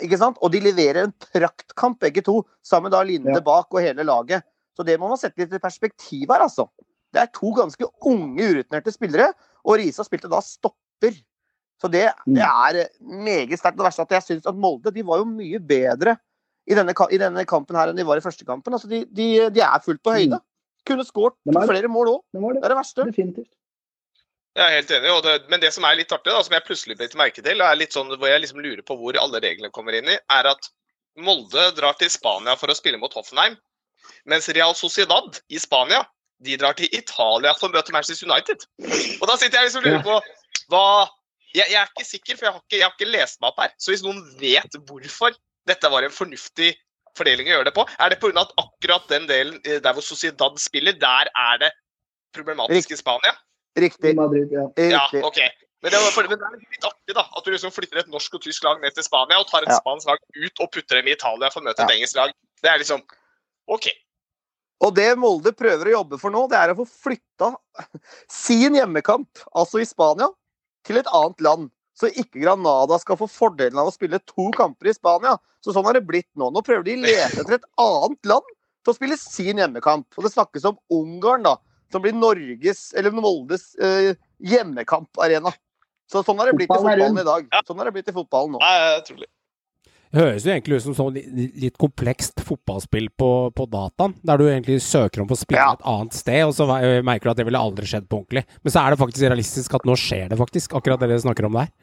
Ikke 0.02 0.18
sant? 0.18 0.38
Og 0.42 0.52
de 0.52 0.60
leverer 0.60 1.04
en 1.06 1.14
praktkamp, 1.14 2.00
begge 2.00 2.22
to, 2.24 2.46
sammen 2.64 2.92
da 2.92 3.02
Linde 3.04 3.34
Ja. 3.36 3.40
bak 3.40 3.68
og 3.74 3.80
hele 3.82 4.04
laget. 4.04 4.44
Så 4.78 4.84
det 4.86 5.00
må 5.00 5.08
man 5.08 5.18
sette 5.18 5.38
litt 5.38 5.54
i 5.54 5.58
perspektiv 5.60 6.28
her, 6.30 6.42
altså. 6.42 6.70
Det 7.14 7.22
er 7.22 7.28
to 7.28 7.54
ganske 7.54 7.86
unge, 8.04 8.44
urutinerte 8.44 8.92
spillere, 8.92 9.34
og 9.64 9.78
Risa 9.78 10.04
spilte 10.04 10.30
da 10.30 10.42
stopper. 10.42 11.16
Så 11.82 11.90
det, 11.90 12.12
det 12.28 12.42
er 12.44 12.76
eh, 12.82 12.88
meget 13.02 13.58
sterkt. 13.60 13.78
Det 13.78 13.86
verste 13.86 14.02
er 14.02 14.04
at 14.04 14.10
jeg 14.12 14.24
syns 14.24 14.46
at 14.48 14.56
Molde 14.56 14.92
de 14.94 15.02
var 15.02 15.18
jo 15.20 15.26
mye 15.26 15.60
bedre 15.60 16.18
i 16.68 16.74
denne, 16.78 16.94
i 17.12 17.18
denne 17.22 17.46
kampen 17.46 17.78
her 17.78 17.92
enn 17.92 17.98
de 18.00 18.06
var 18.08 18.18
i 18.18 18.24
første 18.26 18.46
kampen. 18.48 18.74
Altså, 18.74 18.88
de, 18.90 19.04
de, 19.06 19.28
de 19.54 19.62
er 19.62 19.84
fullt 19.86 20.02
på 20.06 20.16
høyde. 20.16 20.40
Kunne 20.86 21.06
skåret 21.06 21.36
er- 21.50 21.68
flere 21.70 21.90
mål 21.92 22.12
òg. 22.16 22.22
Det 22.34 22.42
Det 22.42 22.54
det. 22.56 22.64
er 22.64 22.70
det 22.74 22.78
verste. 22.80 23.06
Definitivt. 23.12 23.52
Jeg 24.56 24.64
er 24.72 24.76
helt 24.78 24.92
enig, 24.96 25.10
og 25.12 25.24
det, 25.26 25.50
men 25.52 25.60
det 25.60 25.74
som 25.76 25.84
er 25.84 25.98
litt 26.00 26.12
artig, 26.16 26.32
da, 26.32 26.42
som 26.42 26.54
jeg 26.56 26.64
plutselig 26.64 26.96
ble 26.98 27.08
til 27.12 27.20
merke 27.20 27.42
til, 27.44 27.60
og 27.60 27.68
er 27.68 27.76
litt 27.76 27.92
sånn, 27.92 28.08
hvor 28.16 28.30
jeg 28.30 28.40
liksom 28.40 28.62
lurer 28.64 28.82
på 28.88 28.96
hvor 28.96 29.18
alle 29.20 29.42
reglene 29.44 29.72
kommer 29.76 29.98
inn 29.98 30.08
i, 30.08 30.16
er 30.32 30.48
at 30.48 30.70
Molde 31.20 31.66
drar 31.76 31.94
til 32.00 32.10
Spania 32.12 32.56
for 32.60 32.72
å 32.72 32.76
spille 32.76 32.98
mot 33.02 33.12
Hoffenheim, 33.16 33.58
mens 34.32 34.48
Real 34.56 34.74
Sociedad 34.76 35.42
i 35.52 35.60
Spania 35.60 36.06
de 36.44 36.56
drar 36.60 36.76
til 36.76 36.88
Italia 36.96 37.54
for 37.56 37.68
å 37.68 37.74
møte 37.76 37.92
Manchester 37.96 38.28
United. 38.32 38.64
Og 39.22 39.28
da 39.28 39.36
sitter 39.40 39.60
jeg 39.60 39.70
liksom 39.70 39.84
og 39.84 39.88
lurer 39.92 40.04
på 40.08 40.18
hva 40.72 40.86
jeg, 41.56 41.70
jeg 41.72 41.80
er 41.82 41.92
ikke 41.92 42.08
sikker, 42.08 42.36
for 42.40 42.46
jeg 42.48 42.54
har 42.56 42.62
ikke, 42.64 42.78
jeg 42.80 42.84
har 42.88 42.96
ikke 42.96 43.12
lest 43.12 43.40
meg 43.42 43.52
opp 43.54 43.62
her. 43.64 43.72
Så 43.80 43.92
hvis 43.94 44.04
noen 44.04 44.20
vet 44.40 44.76
hvorfor 44.88 45.36
dette 45.68 45.90
var 45.92 46.04
en 46.06 46.14
fornuftig 46.14 46.74
fordeling 47.18 47.48
å 47.48 47.54
gjøre 47.58 47.70
det 47.70 47.76
på, 47.76 47.86
er 48.00 48.10
det 48.12 48.20
pga. 48.20 48.42
at 48.42 48.52
akkurat 48.60 49.08
den 49.10 49.28
delen 49.30 49.60
eh, 49.64 49.80
der 49.82 49.94
hvor 49.96 50.04
Sociedad 50.04 50.58
spiller, 50.60 50.94
der 51.00 51.30
er 51.32 51.58
det 51.64 51.72
problematisk 52.36 52.92
i 52.92 52.98
Spania? 53.00 53.32
Riktig. 53.80 54.16
Madrid, 54.16 54.52
ja. 54.52 54.66
Ja, 54.80 55.06
Riktig. 55.08 55.24
ok. 55.24 55.40
Men 55.84 55.92
det, 55.92 56.00
var, 56.02 56.12
for- 56.16 56.28
men 56.32 56.40
det 56.40 56.48
er 56.48 56.58
litt 56.74 56.86
artig 56.88 57.16
da, 57.16 57.24
at 57.38 57.46
du 57.46 57.52
liksom 57.54 57.72
flytter 57.76 58.00
et 58.02 58.08
norsk 58.12 58.34
og 58.34 58.42
tysk 58.42 58.64
lag 58.66 58.80
ned 58.82 58.96
til 58.96 59.06
Spania 59.06 59.38
og 59.40 59.48
tar 59.48 59.64
et 59.68 59.70
Ja. 59.72 59.78
spansk 59.80 60.08
lag 60.10 60.18
ut 60.36 60.62
og 60.64 60.72
putter 60.74 60.98
dem 61.00 61.08
i 61.08 61.14
Italia 61.14 61.50
for 61.54 61.62
å 61.62 61.68
møte 61.68 61.84
Ja. 61.84 61.86
et 61.86 61.96
engelsk 62.00 62.16
lag. 62.16 62.34
Det 62.64 62.72
er 62.72 62.80
liksom 62.82 63.04
OK. 63.68 63.88
Og 64.82 64.94
det 64.96 65.18
Molde 65.18 65.54
prøver 65.56 65.88
å 65.92 65.96
jobbe 66.04 66.20
for 66.20 66.32
nå, 66.32 66.50
det 66.50 66.58
er 66.58 66.74
å 66.74 66.78
få 66.82 66.88
flytta 66.88 67.54
sin 68.30 68.76
hjemmekamp, 68.76 69.30
altså 69.56 69.80
i 69.80 69.86
Spania, 69.88 70.28
til 70.84 70.98
et 70.98 71.08
annet 71.14 71.40
land. 71.42 71.70
Så 71.96 72.10
ikke 72.12 72.42
Granada 72.44 72.98
skal 73.00 73.18
få 73.20 73.28
fordelen 73.32 73.80
av 73.80 73.88
å 73.88 73.94
spille 73.96 74.20
to 74.28 74.50
kamper 74.56 74.92
i 74.92 74.96
Spania. 74.96 75.38
Så 75.64 75.72
sånn 75.74 75.86
har 75.88 75.96
det 75.96 76.04
blitt 76.08 76.28
nå. 76.36 76.50
Nå 76.52 76.64
prøver 76.66 76.84
de 76.84 76.98
å 76.98 77.04
lete 77.06 77.42
etter 77.42 77.56
et 77.60 77.70
annet 77.82 78.32
land 78.34 78.50
til 78.84 78.92
å 78.92 78.98
spille 78.98 79.18
sin 79.18 79.62
hjemmekamp. 79.64 80.06
Og 80.18 80.28
det 80.28 80.34
snakkes 80.34 80.68
om 80.70 80.76
Ungarn, 80.94 81.46
da, 81.48 81.56
som 81.94 82.04
blir 82.04 82.14
Norges, 82.18 82.90
eller 83.00 83.16
Moldes, 83.16 83.72
eh, 83.80 84.12
hjemmekamparena. 84.44 85.54
Så 86.12 86.22
sånn 86.26 86.38
har 86.38 86.52
det 86.52 86.58
blitt 86.60 86.70
i 86.70 86.76
Fotballen 86.76 87.22
i 87.24 87.26
dag. 87.26 87.48
Sånn 87.66 87.80
har 87.80 87.88
det 87.90 87.96
blitt 87.96 88.12
i 88.12 88.14
fotballen 88.14 88.58
nå. 88.58 88.60
Nei. 88.62 89.26
Det 90.16 90.22
høres 90.22 90.46
jo 90.46 90.52
egentlig 90.54 90.78
ut 90.78 90.84
som 90.86 90.94
sånn 90.96 91.16
litt 91.60 91.76
komplekst 91.82 92.40
fotballspill 92.46 93.10
på, 93.20 93.30
på 93.52 93.66
dataen, 93.68 94.14
der 94.24 94.40
du 94.40 94.46
egentlig 94.46 94.78
søker 94.86 95.24
om 95.24 95.32
å 95.34 95.36
spille 95.36 95.60
Ja. 95.60 95.74
et 95.74 95.82
annet 95.92 96.14
sted, 96.16 96.44
og 96.46 96.54
så 96.56 96.68
merker 97.04 97.26
du 97.26 97.32
at 97.34 97.42
det 97.42 97.48
ville 97.50 97.60
aldri 97.60 97.90
skjedd 97.90 98.06
på 98.08 98.22
ordentlig. 98.22 98.46
Men 98.64 98.72
så 98.72 98.84
er 98.86 98.94
det 98.94 99.02
faktisk 99.02 99.26
realistisk 99.26 99.76
at 99.76 99.84
nå 99.90 99.98
skjer 100.00 100.30
det 100.32 100.38
faktisk, 100.40 100.78
akkurat 100.78 101.02
det 101.02 101.10
dere 101.10 101.24
snakker 101.26 101.50
om 101.50 101.58
der. 101.60 101.74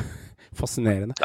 Fascinerende. 0.60 1.16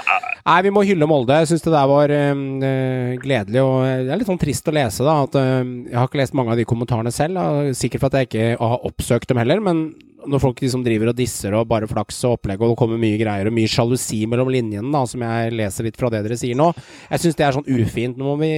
Nei, 0.44 0.60
vi 0.66 0.74
må 0.76 0.84
hylle 0.84 1.08
Molde. 1.08 1.38
Jeg 1.42 1.52
syns 1.52 1.64
det 1.64 1.74
der 1.74 1.90
var 1.92 2.12
eh, 2.12 3.14
gledelig, 3.22 3.62
og 3.64 3.84
det 3.86 4.12
er 4.12 4.20
litt 4.20 4.30
sånn 4.30 4.42
trist 4.42 4.68
å 4.68 4.76
lese, 4.76 5.06
da. 5.08 5.18
At, 5.28 5.38
eh, 5.40 5.60
jeg 5.92 5.98
har 5.98 6.10
ikke 6.10 6.22
lest 6.22 6.36
mange 6.38 6.56
av 6.56 6.60
de 6.60 6.68
kommentarene 6.68 7.14
selv, 7.16 7.40
da. 7.40 7.76
sikkert 7.78 8.04
for 8.04 8.12
at 8.12 8.20
jeg 8.20 8.32
ikke 8.32 8.48
har 8.60 8.88
oppsøkt 8.90 9.32
dem 9.32 9.40
heller, 9.42 9.64
men 9.64 9.86
når 10.28 10.42
folk 10.44 10.62
liksom 10.64 10.84
driver 10.86 11.12
og 11.12 11.18
disser 11.18 11.56
og 11.58 11.68
bare 11.70 11.90
flaks 11.90 12.20
og 12.28 12.38
opplegg, 12.38 12.62
og 12.62 12.74
det 12.74 12.80
kommer 12.80 13.00
mye 13.02 13.20
greier 13.20 13.50
og 13.50 13.56
mye 13.56 13.70
sjalusi 13.70 14.24
mellom 14.30 14.52
linjene, 14.54 14.92
da, 14.94 15.04
som 15.10 15.24
jeg 15.26 15.54
leser 15.56 15.88
litt 15.88 16.00
fra 16.00 16.12
det 16.14 16.24
dere 16.26 16.38
sier 16.40 16.58
nå, 16.58 16.70
jeg 17.10 17.24
syns 17.24 17.40
det 17.40 17.46
er 17.48 17.56
sånn 17.58 17.70
ufint. 17.70 18.20
Nå 18.20 18.28
må, 18.28 18.36
vi, 18.42 18.52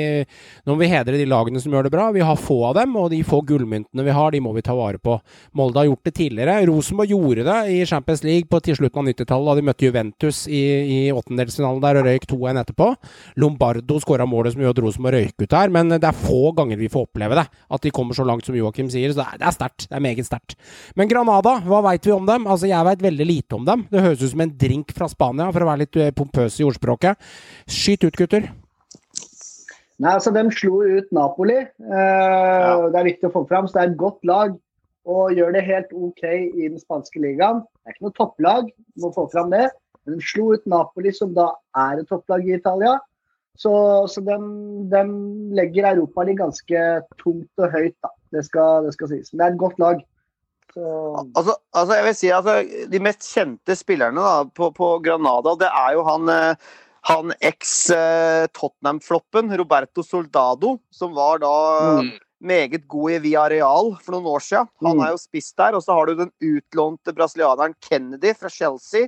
nå 0.65 0.75
må 0.75 0.82
vi 0.82 0.89
hedre 0.91 1.20
de 1.20 1.27
lagene 1.29 1.62
som 1.63 1.74
gjør 1.74 1.88
det 1.88 1.93
bra. 1.93 2.10
Vi 2.15 2.24
har 2.25 2.39
få 2.39 2.60
av 2.70 2.77
dem, 2.79 2.96
og 3.00 3.10
de 3.13 3.22
få 3.27 3.41
gullmyntene 3.48 4.05
vi 4.05 4.15
har, 4.15 4.34
de 4.34 4.41
må 4.43 4.53
vi 4.55 4.65
ta 4.65 4.75
vare 4.77 5.00
på. 5.01 5.17
Molde 5.58 5.82
har 5.82 5.89
gjort 5.89 6.10
det 6.10 6.15
tidligere. 6.20 6.60
Rosenborg 6.70 7.13
gjorde 7.13 7.48
det 7.48 7.60
i 7.74 7.79
Champions 7.89 8.24
League 8.27 8.50
på 8.51 8.62
til 8.63 8.77
slutten 8.79 9.03
av 9.03 9.12
90-tallet, 9.12 9.50
da 9.50 9.58
de 9.60 9.67
møtte 9.70 9.88
Juventus 9.88 10.43
i, 10.48 10.63
i 10.98 11.00
åttendelsfinalen 11.13 11.84
der 11.84 12.01
og 12.01 12.10
røyk 12.10 12.27
2-1 12.32 12.62
etterpå. 12.63 12.89
Lombardo 13.43 14.00
skåra 14.03 14.27
målet 14.29 14.55
som 14.55 14.63
gjorde 14.63 14.79
at 14.79 14.86
Rosenborg 14.88 15.20
røyk 15.20 15.46
ut 15.46 15.53
der, 15.53 15.74
men 15.74 15.96
det 15.96 16.03
er 16.10 16.24
få 16.24 16.53
ganger 16.58 16.82
vi 16.82 16.91
får 16.91 17.08
oppleve 17.08 17.39
det. 17.39 17.48
At 17.74 17.86
de 17.86 17.93
kommer 17.93 18.17
så 18.17 18.25
langt 18.27 18.48
som 18.48 18.58
Joakim 18.58 18.91
sier. 18.93 19.13
Så 19.13 19.22
det 19.22 19.27
er, 19.27 19.41
er 19.48 19.55
sterkt. 19.55 19.88
Det 19.89 19.98
er 19.98 20.03
meget 20.03 20.27
sterkt. 20.27 20.58
Men 21.00 21.10
Granada, 21.12 21.52
hva 21.62 21.79
veit 21.86 22.05
vi 22.07 22.12
om 22.15 22.25
dem? 22.27 22.48
Altså, 22.50 22.67
jeg 22.69 22.86
veit 22.88 23.01
veldig 23.03 23.25
lite 23.29 23.55
om 23.57 23.65
dem. 23.67 23.86
Det 23.91 24.01
høres 24.01 24.24
ut 24.24 24.31
som 24.33 24.41
en 24.45 24.57
drink 24.57 24.91
fra 24.98 25.07
Spania, 25.12 25.51
for 25.53 25.63
å 25.65 25.69
være 25.69 25.83
litt 25.86 25.98
eh, 26.01 26.12
pompøs 26.15 26.60
i 26.60 26.65
ordspråket. 26.67 27.19
Skyt 27.69 28.07
ut, 28.07 28.17
gutter. 28.17 28.50
Nei, 30.01 30.12
altså, 30.17 30.33
De 30.36 30.43
slo 30.51 30.81
ut 30.83 31.12
Napoli. 31.15 31.60
Eh, 31.62 32.83
Det 32.93 33.00
er 33.00 33.10
viktig 33.12 33.29
å 33.29 33.33
få 33.38 33.45
fram. 33.48 33.67
Så 33.67 33.77
det 33.77 33.83
er 33.83 33.91
et 33.93 33.98
godt 34.01 34.24
lag. 34.25 34.60
og 35.05 35.33
gjør 35.36 35.51
det 35.51 35.65
helt 35.67 35.89
OK 35.91 36.22
i 36.24 36.67
den 36.69 36.79
spanske 36.79 37.19
ligaen. 37.19 37.57
Det 37.83 37.89
er 37.91 37.95
ikke 37.98 38.05
noe 38.05 38.15
topplag, 38.15 38.69
må 39.03 39.10
få 39.12 39.25
fram 39.33 39.50
det. 39.51 39.65
Men 40.05 40.15
de 40.15 40.24
slo 40.24 40.53
ut 40.53 40.63
Napoli, 40.65 41.12
som 41.12 41.33
da 41.36 41.50
er 41.75 42.00
et 42.00 42.07
topplag 42.07 42.45
i 42.48 42.53
Italia. 42.55 42.93
Så, 43.60 43.74
så 44.07 44.24
de, 44.24 44.38
de 44.93 45.01
legger 45.60 45.89
Europaligaen 45.91 46.39
ganske 46.45 46.86
tungt 47.19 47.60
og 47.60 47.75
høyt, 47.75 47.98
da. 48.00 48.13
Det 48.31 48.45
skal, 48.48 48.88
det 48.88 48.93
skal 48.95 49.12
sies. 49.12 49.33
Men 49.33 49.41
det 49.41 49.45
er 49.45 49.51
et 49.57 49.60
godt 49.65 49.83
lag. 49.83 50.00
Så, 50.73 50.81
Altså, 51.37 51.53
altså 51.77 51.93
jeg 51.99 52.05
vil 52.07 52.15
si 52.17 52.29
altså, 52.33 52.53
De 52.89 52.97
mest 52.99 53.21
kjente 53.29 53.75
spillerne 53.77 54.17
da, 54.17 54.39
på, 54.57 54.71
på 54.73 54.87
Granada, 55.05 55.53
det 55.61 55.69
er 55.69 55.91
jo 55.93 56.01
han, 56.07 56.25
eh, 56.33 56.55
han 57.09 57.33
eks-Tottenham-floppen, 57.39 59.51
Roberto 59.59 60.03
Soldado, 60.03 60.77
som 60.91 61.13
var 61.15 61.39
da 61.43 61.51
Mm. 62.01 62.11
meget 62.43 62.87
god 62.87 63.11
i 63.11 63.17
Via 63.19 63.47
Real 63.49 63.95
for 64.01 64.11
noen 64.15 64.25
år 64.33 64.39
siden. 64.41 64.67
Han 64.83 64.97
Mm. 64.97 65.03
er 65.05 65.09
jo 65.11 65.17
spiss 65.17 65.53
der. 65.55 65.73
Og 65.75 65.81
så 65.83 65.93
har 65.93 66.05
du 66.07 66.15
den 66.15 66.31
utlånte 66.41 67.13
brasilianeren 67.15 67.75
Kennedy 67.81 68.33
fra 68.35 68.49
Chelsea. 68.49 69.07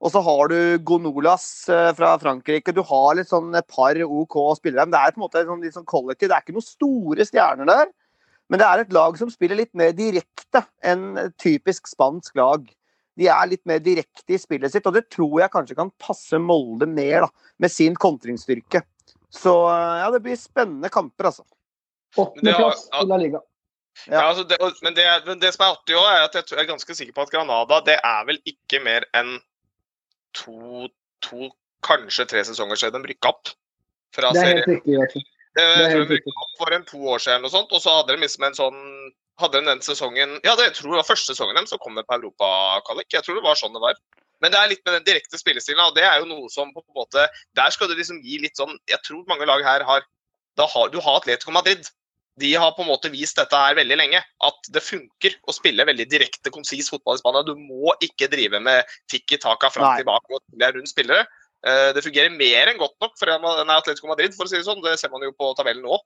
Og 0.00 0.10
så 0.12 0.20
har 0.22 0.48
du 0.48 0.78
Gonolas 0.78 1.68
eh, 1.68 1.92
fra 1.92 2.16
Frankrike. 2.18 2.72
Du 2.74 2.82
har 2.82 3.14
litt 3.14 3.28
sånn 3.28 3.54
et 3.56 3.66
par 3.68 3.94
OK 3.94 4.54
spillere. 4.56 4.86
Men 4.86 4.90
det 4.92 5.00
er 5.00 5.10
på 5.12 5.16
en 5.20 5.28
måte 5.28 5.44
sånn, 5.46 5.62
litt 5.62 5.74
sånn 5.74 5.84
kollektiv. 5.86 6.28
Det 6.28 6.36
er 6.36 6.40
ikke 6.42 6.52
noen 6.52 6.62
store 6.62 7.24
stjerner 7.24 7.66
der. 7.66 7.86
Men 8.52 8.60
det 8.60 8.66
er 8.68 8.82
et 8.82 8.92
lag 8.92 9.16
som 9.18 9.30
spiller 9.32 9.56
litt 9.58 9.72
mer 9.78 9.94
direkte 9.96 10.64
enn 10.84 11.32
typisk 11.40 11.88
spansk 11.88 12.36
lag. 12.36 12.66
De 13.16 13.28
er 13.30 13.46
litt 13.48 13.62
mer 13.68 13.80
direkte 13.82 14.34
i 14.34 14.40
spillet 14.42 14.72
sitt, 14.74 14.86
og 14.90 14.96
det 14.96 15.06
tror 15.14 15.38
jeg 15.40 15.52
kanskje 15.54 15.76
kan 15.78 15.92
passe 16.02 16.38
Molde 16.42 16.88
mer, 16.90 17.24
da, 17.24 17.48
med 17.62 17.72
sin 17.72 17.94
kontringsstyrke. 17.96 18.82
Så 19.34 19.54
eh, 19.70 19.96
ja, 20.02 20.10
det 20.14 20.20
blir 20.24 20.38
spennende 20.38 20.90
kamper, 20.92 21.30
altså. 21.30 21.46
Åttendeplass 22.18 22.88
Ja, 22.92 23.00
ja. 23.00 23.02
i 23.04 23.10
La 23.10 23.18
Liga. 23.22 23.40
Ja, 24.10 24.20
altså 24.28 24.42
det, 24.50 24.58
men, 24.82 24.94
det, 24.94 25.06
men 25.26 25.38
det 25.42 25.52
som 25.54 25.64
er 25.64 25.76
artig 25.76 25.94
òg, 25.94 26.06
er 26.10 26.24
at 26.26 26.34
jeg 26.34 26.46
tror- 26.48 26.58
jeg 26.58 26.66
er 26.66 26.72
ganske 26.72 26.96
sikker 26.98 27.14
på 27.14 27.22
at 27.22 27.30
Granada 27.30 27.78
det 27.86 27.96
er 28.02 28.24
vel 28.26 28.40
ikke 28.50 28.80
mer 28.82 29.06
enn 29.14 29.36
to, 30.34 30.88
to 31.22 31.50
kanskje 31.86 32.26
tre 32.30 32.42
sesonger 32.46 32.80
siden 32.80 33.04
de 33.04 33.12
rykka 33.12 33.30
opp 33.30 33.52
fra 34.14 34.32
Det 34.34 34.42
er 34.42 34.64
serien. 34.66 35.24
Jeg 35.58 35.90
tror 35.92 36.08
de 36.10 36.20
opp 36.34 36.56
for 36.58 36.74
en 36.74 36.86
to 36.88 37.00
år 37.14 37.22
siden, 37.22 37.44
og, 37.46 37.52
sånt, 37.52 37.72
og 37.72 37.82
så 37.82 38.00
hadde 38.00 38.14
de 38.14 38.24
liksom 38.24 38.46
en 38.48 38.58
sånn 38.58 38.80
hadde 39.42 39.60
de 39.60 39.66
den 39.66 39.82
sesongen 39.82 40.36
Ja, 40.46 40.54
det 40.54 40.68
jeg 40.68 40.76
tror 40.78 40.92
jeg 40.92 41.00
var 41.00 41.08
første 41.08 41.32
sesongen 41.32 41.58
deres, 41.58 41.72
som 41.72 41.80
kom 41.82 41.98
på 41.98 42.18
Europakvalik. 42.18 43.08
Jeg 43.10 43.26
tror 43.26 43.38
det 43.38 43.46
var 43.46 43.58
sånn 43.58 43.74
det 43.74 43.82
var. 43.82 43.98
Men 44.42 44.52
det 44.54 44.60
er 44.60 44.70
litt 44.70 44.82
med 44.86 44.98
den 44.98 45.06
direkte 45.08 45.40
spillestilen, 45.40 45.82
og 45.82 45.96
det 45.96 46.04
er 46.06 46.20
jo 46.20 46.28
noe 46.28 46.50
som 46.52 46.72
på 46.74 46.82
en 46.82 46.98
måte 46.98 47.26
Der 47.56 47.74
skal 47.74 47.88
du 47.88 47.94
liksom 47.96 48.20
gi 48.22 48.40
litt 48.42 48.58
sånn 48.58 48.74
Jeg 48.90 49.00
tror 49.06 49.22
mange 49.30 49.46
lag 49.48 49.62
her 49.64 49.86
har 49.86 50.04
har, 50.58 50.90
Du 50.90 51.00
har 51.02 51.18
Atletico 51.18 51.50
Madrid. 51.50 51.82
De 52.38 52.52
har 52.54 52.72
på 52.74 52.82
en 52.82 52.90
måte 52.90 53.10
vist 53.10 53.38
dette 53.38 53.58
her 53.58 53.74
veldig 53.78 53.96
lenge, 53.98 54.20
at 54.22 54.68
det 54.74 54.82
funker 54.82 55.34
å 55.46 55.54
spille 55.54 55.86
veldig 55.86 56.06
direkte, 56.10 56.50
konsis 56.54 56.90
fotball 56.90 57.18
i 57.18 57.22
Spania. 57.22 57.42
Du 57.46 57.54
må 57.58 57.94
ikke 58.02 58.28
drive 58.30 58.60
med 58.62 58.90
tikki 59.10 59.38
taka 59.42 59.70
fram 59.70 59.96
tilbake 59.98 60.34
og 60.34 60.42
spille 60.42 60.70
rundt 60.76 60.90
spillere. 60.90 61.26
Eh, 61.64 61.92
Det 61.96 62.04
fungerer 62.04 62.34
mer 62.34 62.68
enn 62.68 62.80
godt 62.80 62.96
nok 63.00 63.16
for 63.18 63.30
en 63.32 63.40
nei, 63.42 63.78
Atletico 63.78 64.10
Madrid, 64.10 64.34
for 64.36 64.44
å 64.44 64.50
si 64.50 64.58
det 64.58 64.66
sånn. 64.66 64.82
Det 64.84 64.98
ser 65.00 65.12
man 65.12 65.24
jo 65.24 65.32
på 65.32 65.54
tabellen 65.56 65.84
nå. 65.84 65.98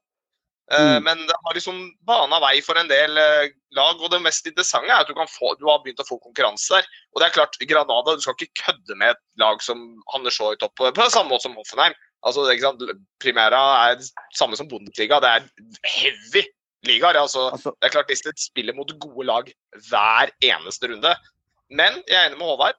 Eh, 0.71 0.99
Mm. 0.99 1.03
Men 1.03 1.17
det 1.25 1.35
har 1.43 1.53
liksom 1.57 1.77
bana 2.05 2.39
vei 2.39 2.61
for 2.61 2.77
en 2.77 2.87
del 2.87 3.17
eh, 3.17 3.49
lag, 3.73 3.99
og 3.99 4.11
det 4.11 4.21
mest 4.21 4.45
interessante 4.45 4.87
er 4.87 5.01
at 5.01 5.07
du, 5.07 5.15
kan 5.17 5.27
få, 5.27 5.55
du 5.57 5.65
har 5.65 5.81
begynt 5.81 5.99
å 5.99 6.05
få 6.07 6.19
konkurranse 6.21 6.77
der. 6.77 6.85
Og 7.13 7.19
det 7.19 7.27
er 7.27 7.33
klart, 7.39 7.57
Granada, 7.57 8.15
du 8.15 8.21
skal 8.21 8.37
ikke 8.37 8.65
kødde 8.65 8.95
med 8.95 9.15
et 9.15 9.23
lag 9.41 9.61
som 9.65 9.81
havner 10.13 10.29
så 10.31 10.51
høyt 10.51 10.63
opp, 10.63 10.75
på 10.77 11.09
samme 11.09 11.33
måte 11.33 11.47
som 11.47 11.57
Hoffenheim. 11.57 11.97
Altså, 12.21 12.45
ikke 12.51 12.67
sant, 12.67 12.85
Primera 13.19 13.89
er 13.89 13.97
det 13.99 14.07
samme 14.37 14.55
som 14.59 14.67
Bundesliga, 14.69 15.19
det 15.23 15.29
er 15.29 15.49
heavy 15.87 16.45
ligaer. 16.85 17.17
Altså, 17.17 17.49
altså 17.49 17.73
det 17.73 17.89
er 17.89 17.95
klart 17.97 18.11
Disney 18.11 18.35
spiller 18.37 18.75
mot 18.77 18.91
gode 19.01 19.25
lag 19.25 19.51
hver 19.89 20.31
eneste 20.43 20.91
runde. 20.91 21.15
Men 21.69 22.01
jeg 22.05 22.17
er 22.19 22.29
enig 22.29 22.39
med 22.39 22.49
Håvard. 22.49 22.77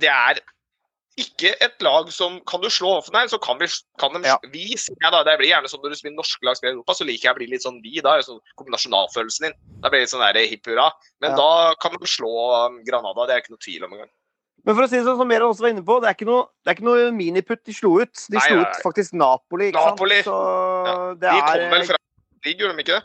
Det 0.00 0.10
er 0.10 0.40
ikke 1.22 1.52
et 1.64 1.82
lag 1.84 2.08
som 2.14 2.38
Kan 2.48 2.62
du 2.64 2.68
slå 2.72 2.94
Hoffenheim, 2.96 3.28
så 3.30 3.38
kan 3.42 3.58
vi, 3.60 3.68
kan 4.00 4.12
de, 4.16 4.22
Ja. 4.26 4.36
vi 4.52 4.64
jeg 4.74 5.12
da, 5.12 5.22
Det 5.24 5.36
blir 5.38 5.50
gjerne 5.52 5.68
sånn 5.70 5.82
når 5.84 5.94
du 5.94 5.98
spiller 6.00 6.16
norske 6.16 6.44
lag 6.46 6.56
spiller 6.58 6.74
i 6.74 6.76
Europa, 6.78 6.96
så 6.98 7.06
liker 7.06 7.28
jeg 7.28 7.34
å 7.34 7.38
bli 7.40 7.48
litt 7.52 7.62
sånn 7.66 7.80
vi. 7.84 8.00
Da 8.04 8.16
sånn 8.24 8.40
kommer 8.56 8.74
nasjonalfølelsen 8.76 9.48
din. 9.48 9.54
Da 9.80 9.88
blir 9.88 10.00
det 10.00 10.06
litt 10.08 10.14
sånn 10.14 10.24
der 10.24 10.40
hipp 10.50 10.66
hurra. 10.66 10.90
Men 11.20 11.30
Ja. 11.32 11.36
da 11.36 11.74
kan 11.80 11.92
de 11.92 12.06
slå 12.06 12.32
um, 12.66 12.80
Granada, 12.84 13.26
det 13.26 13.34
er 13.36 13.40
ikke 13.44 13.54
noe 13.54 13.64
tvil 13.64 13.84
om 13.84 13.92
engang. 13.92 14.10
Men 14.64 14.74
for 14.76 14.84
å 14.84 14.88
si 14.90 14.96
det 14.98 15.06
sånn 15.06 15.16
som 15.16 15.28
Meran 15.28 15.48
også 15.48 15.64
var 15.64 15.72
inne 15.72 15.84
på, 15.84 16.00
det 16.02 16.08
er 16.10 16.14
ikke 16.18 16.28
noe, 16.28 16.44
det 16.64 16.68
er 16.68 16.74
ikke 16.76 16.84
noe 16.84 17.10
miniputt 17.16 17.62
de 17.64 17.72
slo 17.72 17.94
ut. 18.02 18.12
De 18.28 18.36
Nei, 18.36 18.42
slo 18.44 18.56
nei, 18.60 18.64
ut 18.68 18.82
faktisk 18.84 19.14
Napoli, 19.16 19.70
Napoli. 19.72 20.18
Så 20.26 20.34
ja. 20.84 20.96
De 21.16 21.26
er 21.32 21.40
kom 21.40 21.70
vel 21.72 21.86
fra 21.88 21.96
ligg, 22.44 22.58
gjorde 22.60 22.76
de 22.76 22.84
ikke 22.84 22.98
det? 22.98 23.04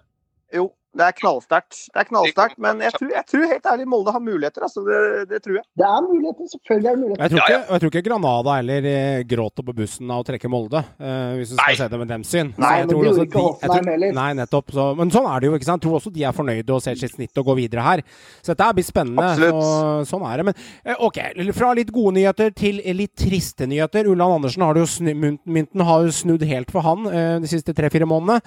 Jo, 0.53 0.65
det 0.95 1.03
er 1.05 1.15
knallsterkt. 1.19 1.77
Det 1.91 1.99
er 2.01 2.07
knallsterkt, 2.07 2.57
men 2.63 2.79
jeg 2.85 2.93
tror, 2.95 3.09
jeg 3.11 3.25
tror 3.31 3.45
helt 3.51 3.65
ærlig 3.71 3.85
Molde 3.91 4.13
har 4.15 4.21
muligheter, 4.23 4.63
altså. 4.67 4.83
Det, 4.87 4.99
det 5.31 5.39
tror 5.43 5.57
jeg. 5.59 5.65
Det 5.75 5.85
er 5.87 6.05
muligheter. 6.05 6.49
Selvfølgelig 6.53 6.89
er 6.89 6.95
det 6.95 7.01
muligheter. 7.01 7.23
Jeg 7.23 7.31
tror, 7.33 7.41
ikke, 7.43 7.59
jeg 7.73 7.83
tror 7.83 7.91
ikke 7.93 8.03
Granada 8.07 8.55
heller 8.59 8.87
eh, 8.91 9.23
gråter 9.27 9.65
på 9.67 9.75
bussen 9.79 10.13
av 10.15 10.23
å 10.23 10.27
trekke 10.29 10.51
Molde, 10.51 10.81
uh, 11.01 11.33
hvis 11.39 11.51
du 11.51 11.55
skal 11.57 11.71
Nei. 11.71 11.77
se 11.81 11.87
det 11.91 11.99
med 12.01 12.11
dem 12.13 12.23
sin. 12.27 12.53
Nei, 12.61 12.71
men 12.79 12.91
de 12.91 12.97
gjorde 12.99 13.25
ikke 13.27 13.41
jeg 13.41 13.47
Hoffenheim 13.49 13.91
heller. 13.91 14.15
Nei, 14.19 14.27
nettopp. 14.39 14.71
Så, 14.77 14.87
men 15.01 15.11
sånn 15.13 15.27
er 15.31 15.43
det 15.43 15.49
jo. 15.51 15.57
ikke 15.59 15.69
sant? 15.69 15.83
Jeg 15.83 15.89
tror 15.89 15.99
også 15.99 16.13
de 16.15 16.25
er 16.29 16.37
fornøyde 16.39 16.75
og 16.77 16.83
ser 16.85 17.01
sitt 17.01 17.15
snitt 17.17 17.41
og 17.43 17.49
går 17.51 17.59
videre 17.59 17.85
her. 17.85 18.05
Så 18.39 18.53
dette 18.53 18.69
blir 18.79 18.87
spennende. 18.87 19.27
Absolutt. 19.35 20.07
Sånn 20.09 20.25
er 20.29 20.39
det. 20.41 20.47
Men 20.51 20.63
eh, 20.85 21.03
ok, 21.09 21.19
fra 21.59 21.73
litt 21.77 21.91
gode 21.95 22.15
nyheter 22.21 22.55
til 22.55 22.79
litt 22.95 23.13
triste 23.19 23.67
nyheter. 23.69 24.07
Ulland 24.11 24.39
Andersen 24.39 24.63
har 24.65 24.79
jo 24.79 24.87
snu, 24.89 25.11
mynt- 25.11 25.43
mynten 25.43 25.83
har 25.85 26.07
jo 26.07 26.15
snudd 26.15 26.45
helt 26.47 26.71
for 26.71 26.85
han 26.85 27.09
de 27.43 27.49
siste 27.49 27.73
tre-fire 27.75 28.07
månedene. 28.09 28.39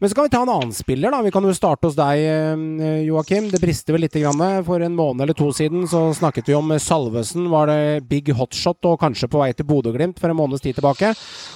Men 0.00 0.08
så 0.08 0.16
kan 0.16 0.24
vi 0.26 0.32
ta 0.32 0.40
en 0.46 0.48
annen 0.54 0.72
spiller, 0.72 1.12
da. 1.12 1.20
Vi 1.26 1.32
kan 1.34 1.44
jo 1.44 1.52
starte 1.52 1.89
hos 1.90 1.98
deg, 1.98 2.22
eh, 2.22 3.04
Joakim. 3.08 3.50
Det 3.50 3.60
brister 3.62 3.96
vel 3.96 4.06
litt. 4.06 4.16
Grann. 4.20 4.64
For 4.66 4.82
en 4.82 4.96
måned 4.96 5.22
eller 5.22 5.36
to 5.36 5.48
siden 5.54 5.86
så 5.88 6.10
snakket 6.16 6.48
vi 6.50 6.56
om 6.56 6.72
Salvesen. 6.78 7.48
Var 7.50 7.70
det 7.70 8.08
big 8.08 8.30
hotshot 8.34 8.84
og 8.90 8.98
kanskje 9.00 9.28
på 9.30 9.40
vei 9.40 9.52
til 9.54 9.66
Bodø-Glimt 9.68 10.18
for 10.18 10.30
en 10.30 10.36
måneds 10.36 10.64
tid 10.64 10.76
tilbake. 10.78 11.12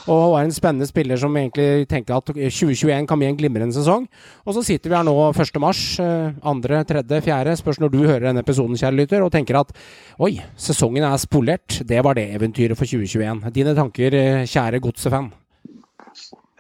Og 0.09 0.35
var 0.35 0.44
en 0.44 0.55
spennende 0.55 0.88
spiller 0.88 1.20
som 1.20 1.35
egentlig 1.35 1.87
tenker 1.90 2.16
at 2.16 2.31
2021 2.31 3.09
kan 3.11 3.20
bli 3.20 3.29
en 3.31 3.38
glimrende 3.38 3.75
sesong. 3.77 4.07
Og 4.47 4.57
så 4.57 4.64
sitter 4.64 4.90
vi 4.90 4.99
her 4.99 5.07
nå 5.07 5.14
1. 5.33 5.61
mars, 5.61 5.99
eh, 6.01 6.33
andre, 6.42 6.85
tredje, 6.85 7.23
fjerde, 7.27 7.57
spørs 7.59 7.81
når 7.83 7.92
du 7.92 8.03
hører 8.05 8.29
denne 8.31 8.44
episoden, 8.44 8.79
kjære 8.79 9.01
lytter, 9.03 9.23
og 9.25 9.33
tenker 9.33 9.61
at 9.61 9.73
oi, 10.18 10.38
sesongen 10.57 11.05
er 11.05 11.16
spolert. 11.18 11.83
Det 11.85 12.03
var 12.05 12.14
det 12.14 12.31
eventyret 12.35 12.79
for 12.79 12.87
2021. 12.87 13.51
Dine 13.53 13.75
tanker, 13.75 14.14
eh, 14.14 14.44
kjære 14.47 14.81
godsefan? 14.81 15.33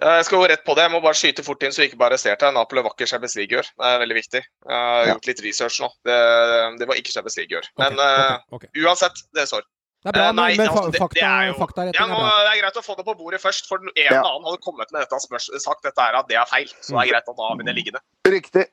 Eh, 0.02 0.16
Jeg 0.18 0.24
skal 0.26 0.38
gå 0.42 0.48
rett 0.50 0.64
på 0.66 0.74
det. 0.74 0.82
Jeg 0.88 0.90
må 0.90 1.00
bare 1.04 1.14
skyte 1.14 1.44
fort 1.46 1.62
inn 1.62 1.70
så 1.74 1.82
vi 1.82 1.88
ikke 1.90 1.98
bare 2.00 2.10
arresterte 2.16 2.42
her. 2.48 2.52
Napoli 2.52 2.82
var 2.82 2.90
ikke 2.96 3.06
Champions 3.06 3.36
League 3.36 3.54
i 3.54 3.58
år. 3.60 3.68
Det 3.78 3.86
er 3.86 3.98
veldig 4.02 4.16
viktig. 4.18 4.42
Jeg 4.42 4.74
har 4.74 5.06
Ja. 5.06 5.12
gjort 5.14 5.26
litt 5.26 5.42
research 5.44 5.80
nå. 5.80 5.88
Det, 6.04 6.78
det 6.80 6.88
var 6.88 6.94
ikke 6.98 7.12
Champions 7.14 7.36
League 7.38 7.52
i 7.54 7.60
år. 7.60 7.68
Men 7.78 7.92
okay, 7.94 8.10
okay, 8.10 8.34
okay. 8.58 8.68
ok. 8.74 8.84
uansett, 8.84 9.22
det 9.34 9.46
står. 9.48 9.62
Det 10.04 10.10
er 10.10 10.12
bra, 10.18 10.24
Eh, 10.28 10.32
nei, 10.36 10.56
men, 10.58 10.68
altså, 10.68 10.90
det- 10.92 11.00
fakta, 11.00 11.14
det 11.14 11.22
er 11.24 11.46
jo- 11.46 11.54
fakta 11.56 11.80
Ja, 11.94 12.04
nå, 12.06 12.12
er 12.12 12.20
bra. 12.20 12.42
det 12.44 12.50
er 12.52 12.60
greit 12.62 12.76
å 12.76 12.84
få 12.84 12.96
det 12.96 13.04
på 13.06 13.14
bordet 13.16 13.40
først, 13.40 13.66
for 13.68 13.78
en 13.78 13.88
eller 13.96 14.10
Ja. 14.12 14.20
annen 14.20 14.44
hadde 14.44 14.60
kommet 14.60 14.92
med 14.92 15.00
dette 15.00 15.16
spørs 15.22 15.46
sagt 15.64 15.82
dette 15.82 15.96
er 15.98 16.14
at 16.18 16.28
det 16.28 16.36
er 16.36 16.44
feil. 16.44 16.68
Så 16.82 16.92
det 16.92 17.08
er 17.08 17.12
greit 17.14 17.24
at 17.28 17.36
da 17.38 17.42
har 17.48 17.56
vi 17.56 17.64
det 17.64 17.74
liggende. 17.76 18.00
Riktig. 18.26 18.66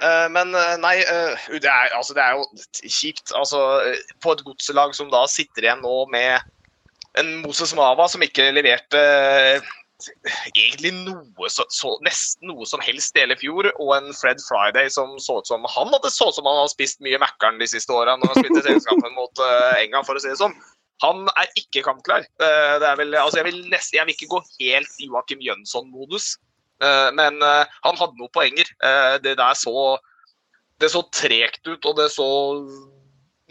Uh, 0.00 0.28
Men 0.28 0.54
eh, 0.54 0.76
nei, 0.76 1.00
uh, 1.02 1.34
det 1.58 1.64
er, 1.64 1.90
altså, 1.96 2.14
det 2.14 2.22
er 2.22 2.36
jo 2.36 2.46
kjipt. 2.86 3.32
Altså, 3.34 3.58
eh, 3.90 3.96
på 4.22 4.30
et 4.32 4.44
godselag 4.44 4.94
som 4.94 5.10
da 5.10 5.26
sitter 5.26 5.62
igjen 5.66 5.82
nå 5.82 6.06
med 6.08 6.40
en 7.16 7.42
Moses 7.42 7.74
Mava 7.74 8.06
som 8.08 8.20
ikke 8.22 8.52
leverte 8.54 8.94
eh, 8.94 9.60
egentlig 10.54 10.92
noe 10.94 11.50
så, 11.50 11.64
så, 11.74 11.92
nesten 12.06 12.50
noe 12.50 12.66
som 12.68 12.82
helst 12.84 13.16
i 13.16 13.24
hele 13.24 13.36
fjor, 13.38 13.68
og 13.82 13.92
en 13.96 14.10
Fred 14.16 14.40
Friday 14.44 14.90
som 14.94 15.16
så 15.22 15.40
ut 15.40 15.50
som 15.50 15.66
han 15.66 15.94
hadde 15.94 16.10
så 16.14 16.28
ut 16.30 16.36
som 16.36 16.46
han 16.46 16.60
hadde 16.60 16.74
spist 16.74 17.02
mye 17.04 17.18
Mækkern 17.20 17.58
de 17.58 17.68
siste 17.70 17.94
åra 17.94 18.16
når 18.16 18.32
han 18.32 18.44
spilte 18.44 18.66
selskapet 18.66 19.16
mot 19.16 19.42
uh, 19.42 19.74
England, 19.80 20.06
for 20.06 20.18
å 20.18 20.22
si 20.22 20.30
det 20.30 20.40
sånn. 20.40 20.54
Han 21.02 21.26
er 21.38 21.50
ikke 21.58 21.84
kampklar. 21.86 22.26
Uh, 22.42 22.76
det 22.82 22.90
er 22.90 23.00
vel, 23.00 23.16
altså 23.18 23.40
jeg, 23.40 23.48
vil 23.50 23.64
nesten, 23.72 23.98
jeg 23.98 24.08
vil 24.08 24.16
ikke 24.16 24.30
gå 24.36 24.42
helt 24.60 25.02
i 25.02 25.08
Joakim 25.10 25.42
Jønsson-modus, 25.46 26.36
uh, 26.84 27.08
men 27.18 27.42
han 27.42 27.98
hadde 27.98 28.14
noen 28.20 28.34
poenger. 28.34 28.70
Det 29.24 29.34
der 29.38 29.58
så 29.58 29.98
Det 30.78 30.92
så 30.92 31.00
tregt 31.10 31.66
ut, 31.66 31.82
og 31.90 31.96
det 31.98 32.06
så 32.14 32.26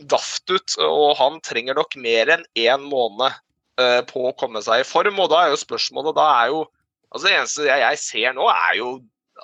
daft 0.07 0.47
ut. 0.47 0.77
Og 0.79 1.17
han 1.19 1.41
trenger 1.43 1.75
nok 1.75 1.97
mer 1.99 2.31
enn 2.37 2.45
én 2.55 2.85
måned 2.87 3.35
på 4.09 4.23
å 4.25 4.35
komme 4.39 4.61
seg 4.65 4.81
i 4.81 4.87
form. 4.87 5.19
Og 5.21 5.29
da 5.33 5.43
er 5.43 5.53
jo 5.53 5.59
spørsmålet 5.61 6.17
da 6.17 6.27
er 6.41 6.53
jo 6.53 6.63
altså 7.07 7.27
Det 7.27 7.35
eneste 7.37 7.67
jeg, 7.69 7.99
ser 8.03 8.33
nå, 8.35 8.47
er 8.51 8.73
jo 8.79 8.87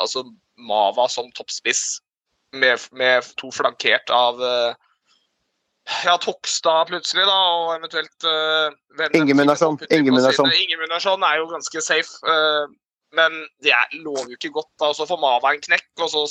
altså 0.01 0.25
Mava 0.59 1.05
som 1.09 1.29
toppspiss, 1.37 2.01
med, 2.53 2.81
med 2.91 3.25
to 3.39 3.49
flankert 3.55 4.11
av 4.13 4.41
eh, 4.43 4.75
ja, 6.05 6.17
Tokstad 6.21 6.91
plutselig, 6.91 7.25
da, 7.27 7.37
og 7.57 7.71
eventuelt 7.75 8.27
uh, 8.27 9.07
Ingemundersson. 9.17 9.79
Ingemundsson. 9.91 10.51
Ingemundsson 10.55 11.25
er 11.27 11.41
jo 11.41 11.49
ganske 11.49 11.81
safe. 11.83 12.19
uh, 12.23 12.69
men 13.13 13.35
det 13.63 13.73
er, 13.75 13.97
lover 14.05 14.31
jo 14.31 14.37
ikke 14.37 14.53
godt. 14.59 14.71
da, 14.79 14.89
og 14.91 14.95
Så 14.95 15.07
får 15.09 15.19
Mava 15.21 15.53
en 15.53 15.63
knekk, 15.65 15.89
og 16.01 16.09
så 16.13 16.23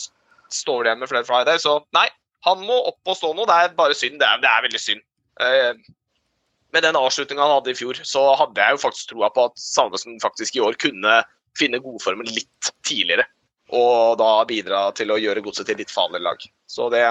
står 0.53 0.83
det 0.83 0.91
igjen 0.91 1.03
med 1.03 1.11
flere 1.13 1.29
Friday. 1.29 1.61
Så 1.63 1.79
nei, 1.97 2.07
han 2.47 2.65
må 2.67 2.79
opp 2.91 3.13
og 3.13 3.19
stå 3.19 3.33
nå. 3.37 3.47
Det 3.49 3.59
er 3.59 3.77
bare 3.79 3.99
synd. 3.99 4.19
Det 4.23 4.29
er, 4.29 4.41
det 4.43 4.51
er 4.51 4.65
veldig 4.67 4.83
synd. 4.83 5.05
Eh, 5.47 5.93
med 6.73 6.83
den 6.87 6.97
avslutninga 6.99 7.45
han 7.45 7.55
hadde 7.59 7.75
i 7.75 7.79
fjor, 7.79 7.99
så 8.07 8.25
hadde 8.41 8.61
jeg 8.65 8.77
jo 8.77 8.83
faktisk 8.87 9.13
troa 9.13 9.29
på 9.35 9.47
at 9.51 9.61
Salvesen 9.61 10.19
faktisk 10.23 10.57
i 10.57 10.65
år 10.65 10.79
kunne 10.81 11.21
finne 11.59 11.81
godformen 11.85 12.29
litt 12.33 12.73
tidligere. 12.87 13.27
og 13.73 14.19
da 14.21 14.45
bidra 14.45 14.91
til 14.97 15.13
å 15.13 15.17
gjøre 15.21 15.41
godset 15.45 15.65
til 15.69 15.79
litt 15.81 15.93
farligere 15.93 16.27
lag. 16.27 16.43
Så 16.69 16.91
det, 16.93 17.07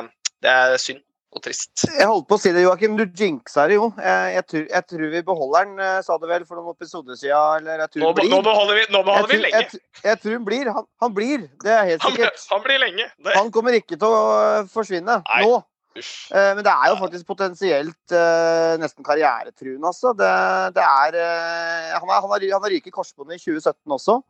det 0.46 0.52
er 0.52 0.76
synd 0.78 1.00
og 1.32 1.42
trist. 1.46 1.86
Jeg 1.88 2.06
holdt 2.06 2.28
på 2.30 2.36
å 2.38 2.42
si 2.42 2.52
det, 2.54 2.62
Joakim. 2.66 2.98
Du 3.00 3.06
jinxa 3.18 3.64
det 3.72 3.78
jo. 3.80 3.88
Jeg, 3.98 4.34
jeg, 4.36 4.46
tror, 4.52 4.66
jeg 4.76 4.86
tror 4.92 5.04
vi 5.14 5.22
beholder 5.30 5.66
den, 5.66 5.80
eh, 5.82 6.02
sa 6.06 6.18
du 6.22 6.28
vel 6.30 6.46
for 6.46 6.60
noen 6.60 6.76
episoder 6.76 7.18
siden. 7.18 7.64
Eller 7.64 7.86
jeg 7.86 7.94
tror 7.96 8.04
Nå, 8.04 8.12
blir. 8.20 8.30
nå 8.34 8.42
beholder 8.46 8.78
vi, 8.78 8.84
nå 8.94 9.02
beholder 9.08 9.32
vi 9.32 9.38
jeg, 9.40 9.42
tror, 9.42 9.48
lenge. 9.48 9.82
jeg, 9.82 10.04
jeg 10.10 10.22
tror 10.22 10.36
hun 10.38 10.46
blir. 10.52 10.72
Han, 10.76 10.88
han 11.06 11.16
blir, 11.18 11.48
det 11.64 11.74
er 11.78 11.90
helt 11.94 12.06
sikkert. 12.06 12.46
han 12.52 12.64
blir 12.68 12.82
lenge. 12.84 13.10
Det, 13.18 13.36
Han 13.40 13.52
kommer 13.56 13.78
ikke 13.80 13.98
til 13.98 14.08
å 14.12 14.22
øh, 14.36 14.70
forsvinne 14.74 15.22
Nei. 15.24 15.42
nå. 15.48 15.56
Eh, 15.98 16.52
Men 16.56 16.64
det 16.64 16.72
er 16.72 16.92
jo 16.92 17.00
faktisk 17.02 17.28
potensielt 17.28 18.14
uh, 18.16 18.78
nesten 18.80 19.04
karrieretruende, 19.04 19.88
altså. 19.88 20.14
Det, 20.16 20.30
det 20.78 20.84
er 20.84 21.18
uh, 21.20 21.98
Han 22.00 22.08
har, 22.10 22.22
han 22.22 22.32
har, 22.32 22.46
han 22.54 22.64
har 22.64 22.72
ryket 22.72 22.96
korsbåndet 22.96 23.42
i 23.42 23.44
2017 23.44 23.98
også. 23.98 24.22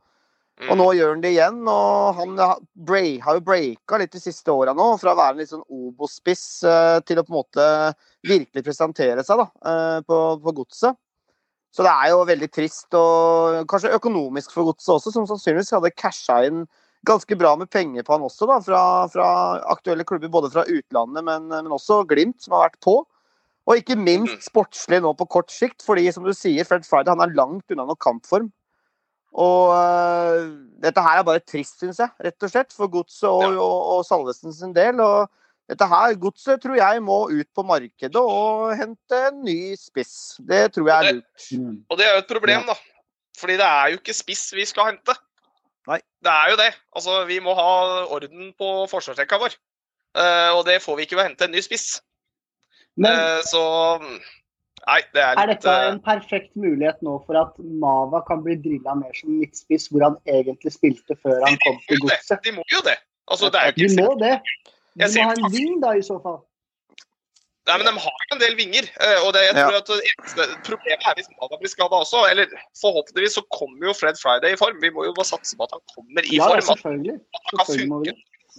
Og 0.70 0.78
nå 0.78 0.88
gjør 0.94 1.16
han 1.16 1.22
det 1.24 1.32
igjen. 1.34 1.62
Og 1.70 2.18
han 2.18 2.34
har 2.38 2.60
har 3.26 3.38
jo 3.38 3.46
breaka 3.46 3.98
litt 3.98 4.14
de 4.14 4.22
siste 4.22 4.54
åra 4.54 4.76
nå, 4.78 4.92
fra 5.02 5.14
å 5.14 5.18
være 5.18 5.38
en 5.38 5.42
litt 5.42 5.54
sånn 5.54 5.64
obospiss 5.66 6.44
til 7.08 7.22
å 7.22 7.24
på 7.26 7.34
en 7.34 7.40
måte 7.40 7.70
virkelig 8.30 8.66
presentere 8.68 9.24
seg 9.26 9.42
da, 9.42 9.48
på, 10.06 10.20
på 10.44 10.54
godset. 10.60 11.00
Så 11.72 11.86
det 11.88 11.92
er 11.96 12.12
jo 12.12 12.28
veldig 12.28 12.50
trist, 12.52 12.90
og 13.00 13.64
kanskje 13.72 13.96
økonomisk 13.96 14.52
for 14.54 14.70
godset 14.70 14.92
også, 14.98 15.14
som 15.16 15.28
sannsynligvis 15.30 15.72
hadde 15.74 15.94
casha 15.96 16.42
inn 16.50 16.66
ganske 17.08 17.36
bra 17.38 17.56
med 17.58 17.70
penger 17.74 18.06
på 18.06 18.14
han 18.16 18.26
også, 18.28 18.48
da, 18.50 18.60
fra, 18.66 18.82
fra 19.12 19.28
aktuelle 19.74 20.06
klubber 20.08 20.32
både 20.34 20.52
fra 20.54 20.66
utlandet, 20.70 21.26
men, 21.26 21.50
men 21.52 21.74
også 21.74 22.04
Glimt, 22.10 22.42
som 22.44 22.58
har 22.58 22.68
vært 22.70 22.82
på. 22.86 23.00
Og 23.70 23.78
ikke 23.78 23.98
minst 24.00 24.48
sportslig 24.48 25.02
nå 25.04 25.14
på 25.18 25.28
kort 25.30 25.54
sikt, 25.54 25.84
fordi 25.86 26.08
som 26.14 26.26
du 26.26 26.34
sier, 26.34 26.66
Fred 26.68 26.86
Friday 26.88 27.14
han 27.14 27.22
er 27.24 27.36
langt 27.38 27.74
unna 27.74 27.86
noe 27.90 28.00
kampform. 28.02 28.50
Og 29.32 29.70
uh, 29.72 30.50
dette 30.84 31.04
her 31.06 31.22
er 31.22 31.28
bare 31.28 31.44
trist, 31.46 31.78
syns 31.80 32.02
jeg, 32.02 32.12
rett 32.26 32.48
og 32.48 32.52
slett, 32.52 32.74
for 32.76 32.92
godset 32.92 33.30
og, 33.30 33.46
Ja. 33.46 33.54
og, 33.64 33.78
og 33.96 34.02
Salvesen 34.08 34.56
sin 34.56 34.74
del. 34.76 35.00
Og 35.00 35.30
dette 35.72 35.88
her, 35.88 36.18
godset 36.20 36.60
tror 36.64 36.76
jeg 36.82 37.04
må 37.06 37.22
ut 37.32 37.48
på 37.56 37.64
markedet 37.64 38.20
og 38.20 38.74
hente 38.76 39.22
en 39.30 39.40
ny 39.46 39.60
spiss. 39.80 40.36
Det 40.44 40.66
tror 40.76 40.90
jeg 40.90 40.98
er 40.98 41.20
lurt. 41.22 41.86
Og 41.88 42.02
det 42.02 42.08
er 42.10 42.18
jo 42.18 42.24
et 42.26 42.34
problem, 42.34 42.66
da. 42.68 42.76
Fordi 43.40 43.56
det 43.62 43.70
er 43.70 43.94
jo 43.94 44.02
ikke 44.02 44.18
spiss 44.18 44.50
vi 44.58 44.68
skal 44.68 44.92
hente. 44.92 45.16
Nei. 45.90 45.98
Det 46.22 46.32
er 46.32 46.52
jo 46.54 46.58
det. 46.60 46.70
Altså, 46.96 47.24
vi 47.26 47.40
må 47.42 47.56
ha 47.58 47.72
orden 48.14 48.52
på 48.60 48.70
forsvarsrekka 48.92 49.40
vår. 49.42 49.58
Uh, 50.12 50.52
og 50.58 50.66
det 50.68 50.82
får 50.84 50.98
vi 50.98 51.08
ikke 51.08 51.18
ved 51.18 51.24
å 51.24 51.30
hente 51.30 51.48
en 51.48 51.54
ny 51.56 51.64
spiss. 51.64 52.02
Men 53.00 53.16
uh, 53.16 53.40
så 53.48 53.64
Nei, 54.82 54.98
det 55.14 55.22
er 55.22 55.38
er 55.38 55.50
dette 55.52 55.70
eh, 55.70 55.88
en 55.92 56.00
perfekt 56.02 56.56
mulighet 56.58 57.04
nå 57.06 57.20
for 57.28 57.38
at 57.38 57.58
Mava 57.82 58.24
kan 58.26 58.42
bli 58.42 58.56
drilla 58.58 58.96
mer 58.98 59.14
som 59.14 59.30
midtspiss, 59.38 59.86
hvor 59.92 60.08
han 60.08 60.16
egentlig 60.26 60.74
spilte 60.74 61.18
før 61.22 61.38
han 61.46 61.58
kom 61.62 61.78
til 61.86 62.02
godset? 62.02 62.42
de 62.42 62.56
må 62.56 62.66
jo 62.74 62.82
det. 62.88 62.98
Altså, 63.30 63.52
det 63.54 63.62
er 63.62 63.70
jo 63.70 63.76
De 63.78 64.02
må 64.02 64.16
det. 64.18 64.40
Du 64.98 65.06
må 65.06 65.28
ha 65.30 65.36
en 65.38 65.54
ving, 65.54 65.76
da, 65.84 65.94
i 65.94 66.02
så 66.06 66.18
fall. 66.24 66.40
Nei, 67.70 67.76
men 67.78 67.86
de 67.86 67.94
har 68.02 68.24
en 68.34 68.40
del 68.42 68.56
vinger. 68.58 68.88
eh, 69.00 69.20
Og 69.26 69.34
det, 69.36 69.42
jeg 69.46 69.56
Ja. 69.56 69.68
tror 69.70 69.78
at 69.78 69.86
det 69.92 70.02
eneste 70.10 70.46
problemet 70.66 71.06
er 71.06 71.16
hvis 71.20 71.30
Mava 71.38 71.58
blir 71.62 71.70
skada 71.70 71.96
også. 72.02 72.24
Eller 72.32 72.48
forhåpentligvis 72.82 73.36
så 73.38 73.44
kommer 73.54 73.88
jo 73.88 73.94
Fred 73.94 74.18
Friday 74.18 74.54
i 74.54 74.58
form. 74.58 74.80
Vi 74.82 74.90
må 74.90 75.06
jo 75.06 75.14
bare 75.14 75.30
satse 75.30 75.56
på 75.58 75.64
at 75.68 75.72
han 75.78 75.84
kommer 75.94 76.22
i 76.26 76.38
Ja, 76.38 76.48
ja, 76.50 76.60
form. 76.60 76.60
At 76.60 76.78
selvfølgelig. 76.82 77.20
Selvfølgelig. 77.68 78.16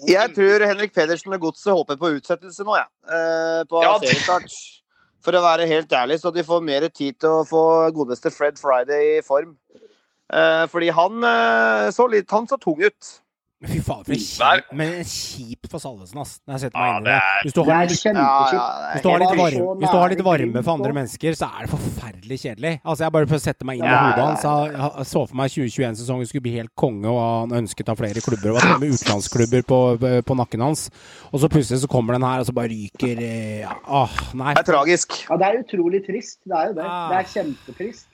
Jeg 0.08 0.34
tror 0.34 0.66
Henrik 0.66 0.94
Pedersen 0.94 1.32
og 1.34 1.40
godset 1.40 1.72
håper 1.74 1.96
på 2.00 2.12
utsettelse 2.16 2.64
nå, 2.64 2.76
jeg. 2.78 2.86
Ja. 3.10 3.64
På 3.68 3.82
Ja, 3.82 3.98
seriestart. 3.98 4.48
For 5.22 5.32
å 5.38 5.42
være 5.42 5.66
helt 5.68 5.90
ærlig, 5.92 6.18
så 6.20 6.32
de 6.34 6.42
får 6.42 6.62
mer 6.62 6.88
tid 6.88 7.14
til 7.20 7.28
å 7.28 7.44
få 7.46 7.90
godeste 7.94 8.30
Fred 8.32 8.56
Friday 8.58 9.18
i 9.18 9.22
form. 9.22 9.56
Eh, 10.32 10.66
fordi 10.66 10.88
han 10.90 11.22
eh, 11.22 11.90
så 11.92 12.08
litt 12.10 12.30
Han 12.30 12.46
så 12.48 12.56
tung 12.58 12.80
ut. 12.82 13.20
Men 13.62 13.70
Fy 13.70 13.78
faen, 13.86 14.02
for 14.02 14.10
en 14.10 14.18
kjip, 14.18 14.70
men 14.74 14.94
kjipt 15.06 15.68
for 15.70 15.78
Salvesen, 15.78 16.18
ass. 16.18 16.32
Når 16.42 16.56
jeg 16.56 16.62
setter 16.64 16.80
meg 16.82 16.96
inn 16.96 17.04
i 17.04 17.12
det 17.12 17.18
Hvis 17.46 17.54
du 17.54 17.60
har 17.62 17.84
litt 17.86 17.92
hvis 17.92 19.04
du, 19.04 19.08
har 19.12 19.20
litt 19.22 19.36
varme, 19.38 19.76
hvis 19.78 19.92
du 19.92 19.98
har 20.00 20.10
litt 20.10 20.22
varme 20.26 20.62
for 20.66 20.72
andre 20.72 20.90
mennesker, 20.96 21.36
så 21.38 21.46
er 21.46 21.68
det 21.68 21.70
forferdelig 21.70 22.38
kjedelig. 22.42 22.72
Altså, 22.82 23.04
Jeg 23.06 23.14
bare 23.14 23.28
prøver 23.30 23.42
å 23.42 23.44
sette 23.44 23.68
meg 23.68 23.78
inn 23.78 23.86
i 23.86 23.92
hodet 23.92 24.26
hans. 24.26 24.42
Jeg 24.42 25.06
så 25.12 25.22
for 25.28 25.38
meg 25.38 25.54
2021-sesongen 25.54 26.30
skulle 26.32 26.46
bli 26.48 26.56
helt 26.56 26.74
konge, 26.74 27.06
og 27.06 27.22
han 27.22 27.56
ønsket 27.62 27.94
av 27.94 28.02
flere 28.02 28.24
klubber. 28.26 28.50
Og 28.50 28.58
var 28.58 28.82
med 28.82 28.96
utenlandsklubber 28.96 29.66
på, 29.70 29.80
på 30.26 30.38
nakken 30.42 30.66
hans. 30.66 30.84
Og 31.30 31.44
så 31.44 31.52
plutselig 31.54 31.84
så 31.86 31.92
kommer 31.94 32.18
den 32.18 32.26
her, 32.26 32.42
og 32.42 32.50
så 32.50 32.58
bare 32.58 32.74
ryker 32.74 33.22
eh, 33.22 33.62
ja, 33.62 33.78
Åh, 33.86 34.20
nei. 34.42 34.56
Det 34.58 34.66
er 34.66 34.70
tragisk. 34.72 35.22
Ja, 35.30 35.38
det 35.38 35.52
er 35.52 35.62
utrolig 35.62 36.02
trist. 36.10 36.40
Det 36.42 36.58
er 36.58 36.72
jo 36.72 36.78
det. 36.82 36.90
Ah. 36.90 37.08
Det 37.14 37.22
er 37.22 37.32
kjempetrist. 37.38 38.08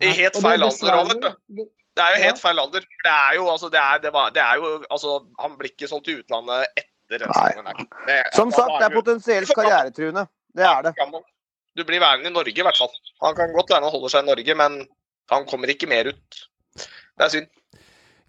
I 0.00 0.16
helt 0.16 0.40
feil 0.40 0.64
alder 0.64 0.96
òg, 0.96 1.12
vet 1.12 1.28
du. 1.28 1.68
Det 1.94 2.02
er 2.02 2.16
jo 2.16 2.22
helt 2.24 2.40
feil 2.42 2.58
alder. 2.58 2.80
Det 3.04 3.10
er 3.12 3.34
jo, 3.38 3.44
altså, 3.52 3.68
det 3.70 3.78
er, 3.80 3.98
det 4.02 4.10
var, 4.12 4.30
det 4.34 4.42
er 4.42 4.56
jo 4.58 4.70
altså, 4.90 5.12
Han 5.38 5.52
blir 5.58 5.70
ikke 5.70 5.86
solgt 5.90 6.08
til 6.08 6.22
utlandet 6.24 6.66
etter 6.80 7.22
den 7.22 7.30
Nei. 7.30 7.44
sesongen. 7.52 7.86
Det- 8.08 8.34
Som 8.34 8.50
sagt, 8.50 8.72
det 8.80 8.88
er 8.88 8.94
potensielt 8.96 9.52
karrieretruende. 9.54 10.26
Det 10.56 10.64
er 10.66 10.82
det. 10.88 10.94
Du 11.76 11.82
blir 11.84 12.00
værende 12.02 12.30
i 12.30 12.34
Norge, 12.34 12.54
i 12.54 12.62
hvert 12.66 12.76
fall. 12.78 12.90
Han 13.22 13.34
kan 13.34 13.52
godt 13.54 13.70
være 13.70 13.82
han 13.82 13.90
holder 13.94 14.08
seg 14.12 14.22
i 14.24 14.26
Norge, 14.30 14.54
men 14.58 14.80
han 15.30 15.46
kommer 15.50 15.70
ikke 15.72 15.88
mer 15.90 16.10
ut. 16.10 16.42
Det 16.74 17.24
er 17.26 17.28
synd. 17.28 17.48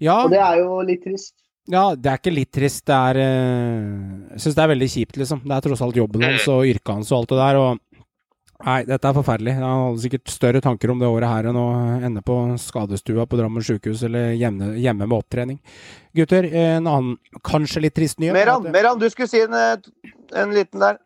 Ja, 0.02 0.24
Og 0.26 0.30
det 0.34 0.40
er 0.42 0.58
jo 0.62 0.82
litt 0.86 1.04
trist. 1.06 1.34
ja, 1.72 1.96
det 1.96 2.10
er 2.12 2.18
ikke 2.20 2.34
litt 2.36 2.52
trist. 2.54 2.86
Det 2.86 2.96
er 2.96 3.20
eh, 3.22 4.32
Jeg 4.36 4.42
syns 4.46 4.56
det 4.58 4.64
er 4.66 4.72
veldig 4.74 4.90
kjipt, 4.92 5.18
liksom. 5.22 5.42
Det 5.46 5.56
er 5.58 5.62
tross 5.70 5.82
alt 5.82 5.96
jobben 5.98 6.22
hans 6.26 6.48
og 6.52 6.66
yrket 6.70 6.94
hans 6.94 7.12
og 7.12 7.20
alt 7.24 7.30
det 7.34 7.38
der. 7.42 7.56
og 7.62 7.80
Nei, 8.64 8.86
dette 8.88 9.10
er 9.10 9.16
forferdelig. 9.18 9.54
Han 9.60 9.82
hadde 9.90 10.02
sikkert 10.06 10.32
større 10.32 10.62
tanker 10.64 10.94
om 10.94 11.02
det 11.02 11.10
året 11.12 11.28
her 11.28 11.50
enn 11.50 11.58
å 11.60 11.66
ende 12.08 12.22
på 12.26 12.38
skadestua 12.62 13.26
på 13.28 13.40
Drammen 13.40 13.66
sykehus 13.66 14.06
eller 14.08 14.32
hjemme, 14.40 14.72
hjemme 14.80 15.04
med 15.10 15.18
opptrening. 15.18 15.58
Gutter, 16.16 16.48
en 16.48 16.88
annen 16.88 17.18
kanskje 17.44 17.84
litt 17.84 17.96
trist 17.98 18.22
nyhet. 18.22 18.32
er 18.32 18.40
Meran, 18.40 18.70
Meran, 18.72 19.02
du 19.02 19.10
skulle 19.12 19.28
si 19.28 19.42
en, 19.44 19.54
eh, 19.54 19.76
en 20.40 20.56
liten 20.56 20.80
der. 20.80 21.02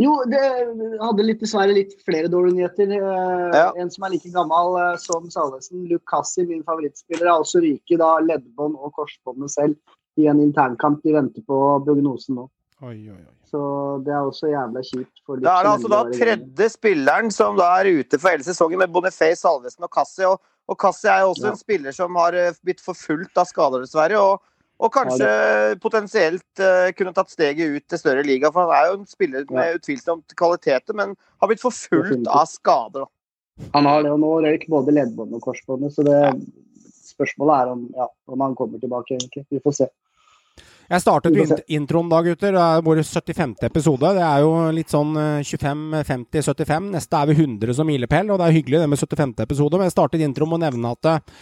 Jo, 0.00 0.16
det 0.26 0.40
hadde 0.40 1.22
litt, 1.22 1.38
dessverre 1.44 1.74
litt 1.76 1.92
flere 2.02 2.30
dårlige 2.32 2.56
nyheter. 2.56 2.96
Eh, 2.96 3.50
Ja. 3.54 3.72
En 3.78 3.90
som 3.90 4.04
er 4.04 4.10
like 4.16 4.32
gammel 4.32 4.80
eh, 4.80 4.96
som 4.96 5.28
Salvesen, 5.30 5.86
Lukassi, 5.86 6.48
min 6.48 6.64
favorittspiller, 6.64 7.28
er 7.28 7.44
også 7.44 7.60
ryket 7.62 7.98
da 8.00 8.18
leddbånd 8.24 8.74
og 8.74 8.92
korsbåndet 8.96 9.50
selv 9.50 9.76
i 10.18 10.26
en 10.26 10.40
internkamp. 10.40 11.02
De 11.04 11.12
venter 11.12 11.42
på 11.46 11.84
prognosen 11.84 12.34
nå. 12.40 12.48
Oi, 12.82 12.96
oi, 13.08 13.20
oi. 13.20 13.34
Så 13.46 13.60
det 14.04 14.10
er 14.10 14.26
også 14.26 14.48
jævla 14.50 14.82
kjipt. 14.82 15.20
For 15.24 15.38
Da 15.38 15.52
er 15.60 15.66
det 15.66 15.74
altså 15.76 15.90
da 15.92 16.00
tredje 16.10 16.66
spilleren 16.72 17.30
som 17.32 17.54
da 17.56 17.68
er 17.78 18.00
ute 18.00 18.18
for 18.18 18.34
hele 18.34 18.46
sesongen 18.46 18.82
med 18.82 18.90
Boniface, 18.92 19.38
Salvesen 19.44 19.86
og 19.86 19.92
Kassi. 19.94 20.24
Og, 20.26 20.40
og 20.68 20.78
Kassi 20.80 21.06
er 21.08 21.22
jo 21.22 21.30
også 21.34 21.46
Ja. 21.46 21.52
en 21.52 21.60
spiller 21.60 21.94
som 21.94 22.18
har 22.18 22.34
eh, 22.34 22.58
blitt 22.66 22.82
forfulgt 22.82 23.38
av 23.38 23.46
skader, 23.46 23.86
dessverre. 23.86 24.18
Og, 24.18 24.42
og 24.82 24.90
kanskje 24.92 25.78
potensielt 25.80 26.60
uh, 26.60 26.90
kunne 26.98 27.14
tatt 27.14 27.30
steget 27.30 27.76
ut 27.76 27.84
til 27.88 28.00
større 28.00 28.24
liga. 28.26 28.50
For 28.50 28.66
han 28.66 28.74
er 28.74 28.90
jo 28.90 28.98
en 28.98 29.06
spiller 29.06 29.46
med 29.54 29.78
utvilsomt 29.78 30.34
kvaliteter, 30.34 30.98
men 30.98 31.14
har 31.40 31.48
blitt 31.48 31.62
forfulgt 31.62 32.26
av 32.26 32.48
skader. 32.50 33.06
da. 33.06 33.68
Han 33.76 33.86
har 33.86 34.02
det, 34.02 34.10
og 34.10 34.18
nå 34.18 34.32
røyk 34.42 34.66
både 34.68 34.96
leddbåndet 34.96 35.38
og 35.38 35.46
korsbåndet. 35.46 35.94
Så 35.94 36.02
det 36.02 36.18
spørsmålet 37.06 37.54
er 37.54 37.70
om, 37.70 37.84
ja, 37.94 38.08
om 38.26 38.40
han 38.42 38.56
kommer 38.58 38.82
tilbake, 38.82 39.14
egentlig. 39.14 39.46
Vi 39.54 39.62
får 39.62 39.78
se. 39.78 39.88
Jeg 40.90 41.00
startet 41.00 41.34
jo 41.36 41.44
int- 41.46 41.62
introen 41.78 42.08
da, 42.12 42.18
gutter. 42.26 42.52
Det 42.52 42.60
er 42.60 42.82
vår 42.84 43.00
75. 43.02 43.54
episode. 43.70 44.10
Det 44.18 44.22
er 44.26 44.40
jo 44.44 44.50
litt 44.76 44.92
sånn 44.92 45.16
eh, 45.16 45.42
25, 45.42 45.84
50, 46.04 46.42
75. 46.44 46.90
Neste 46.92 47.20
er 47.22 47.30
vi 47.32 47.36
100 47.40 47.74
som 47.78 47.88
milepæl, 47.88 48.30
og 48.34 48.38
det 48.42 48.48
er 48.50 48.56
hyggelig 48.58 48.82
det 48.84 48.88
med 48.92 49.00
75. 49.00 49.34
episode. 49.46 49.78
Men 49.80 49.88
jeg 49.88 49.96
startet 49.96 50.20
introen 50.26 50.52
med 50.52 50.60
å 50.60 50.64
nevne 50.66 50.92
at, 50.92 51.10
eh, 51.14 51.40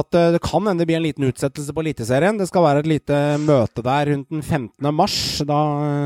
at 0.00 0.14
eh, 0.14 0.30
det 0.36 0.42
kan 0.46 0.62
hende 0.70 0.78
det 0.84 0.86
blir 0.86 1.00
en 1.00 1.06
liten 1.08 1.26
utsettelse 1.26 1.74
på 1.74 1.82
Eliteserien. 1.82 2.38
Det 2.38 2.46
skal 2.46 2.62
være 2.68 2.84
et 2.84 2.90
lite 2.94 3.20
møte 3.42 3.82
der 3.82 4.12
rundt 4.14 4.30
den 4.30 4.42
15. 4.46 4.94
mars. 4.94 5.18
Da 5.50 5.60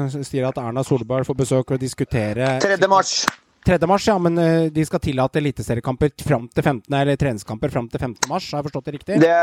eh, 0.08 0.18
sier 0.24 0.40
jeg 0.46 0.50
at 0.54 0.62
Erna 0.64 0.82
Solberg 0.88 1.28
får 1.28 1.40
besøk 1.44 1.76
og 1.76 1.84
diskutere 1.84 2.56
3. 2.64 2.80
mars. 2.88 3.26
3. 3.64 3.78
mars, 3.88 4.06
ja, 4.08 4.16
men 4.20 4.38
eh, 4.38 4.66
de 4.74 4.84
skal 4.84 5.00
tillate 5.00 5.40
eliteseriekamper 5.40 6.12
fram 6.24 6.46
til 6.52 6.62
15., 6.66 6.94
eller 7.00 7.16
treningskamper 7.20 7.72
fram 7.72 7.88
til 7.88 8.00
15. 8.02 8.28
mars. 8.28 8.50
Har 8.52 8.60
jeg 8.62 8.68
forstått 8.70 8.88
det 8.90 8.96
riktig? 8.98 9.20
Det, 9.22 9.34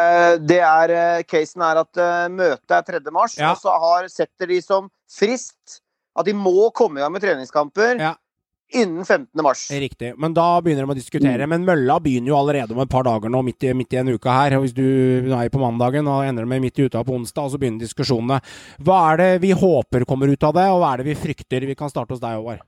det 0.48 0.60
er, 0.62 0.96
eh, 0.98 1.24
casen 1.28 1.62
er 1.66 1.82
at 1.84 2.02
eh, 2.02 2.28
møtet 2.34 2.76
er 2.78 2.90
3. 3.00 3.02
mars, 3.12 3.38
Ja. 3.40 3.52
og 3.56 3.62
så 3.64 3.74
har, 3.82 4.10
setter 4.14 4.48
de 4.54 4.62
som 4.62 4.90
frist 5.12 5.82
at 6.18 6.28
de 6.28 6.34
må 6.36 6.70
komme 6.76 7.00
i 7.00 7.02
gang 7.06 7.14
med 7.16 7.24
treningskamper 7.24 7.98
Ja. 8.02 8.14
innen 8.76 9.04
15. 9.04 9.28
mars. 9.44 9.66
Riktig. 9.72 10.14
Men 10.20 10.34
da 10.36 10.46
begynner 10.64 10.86
de 10.86 10.94
å 10.94 10.96
diskutere. 10.96 11.48
Men 11.48 11.66
mølla 11.68 11.98
begynner 12.00 12.32
jo 12.32 12.38
allerede 12.38 12.72
om 12.76 12.80
et 12.84 12.90
par 12.92 13.04
dager 13.08 13.32
nå, 13.32 13.42
midt 13.44 13.64
i, 13.68 13.74
midt 13.76 13.94
i 13.96 14.00
en 14.00 14.14
uke 14.14 14.32
her. 14.32 14.56
Hvis 14.64 14.76
du 14.76 14.86
er 15.36 15.50
på 15.52 15.60
mandagen 15.60 16.08
og 16.08 16.24
ender 16.28 16.46
med 16.48 16.62
midt 16.64 16.80
i 16.80 16.86
uka 16.88 17.02
på 17.04 17.16
onsdag, 17.18 17.48
og 17.50 17.52
så 17.56 17.60
begynner 17.60 17.84
diskusjonene. 17.84 18.38
Hva 18.80 19.00
er 19.14 19.18
det 19.24 19.32
vi 19.44 19.52
håper 19.52 20.06
kommer 20.08 20.32
ut 20.32 20.44
av 20.48 20.54
det, 20.56 20.68
og 20.72 20.80
hva 20.84 20.94
er 20.94 21.02
det 21.04 21.10
vi 21.12 21.20
frykter? 21.20 21.68
Vi 21.68 21.76
kan 21.76 21.92
starte 21.92 22.16
hos 22.16 22.24
deg, 22.24 22.38
Håvard. 22.40 22.62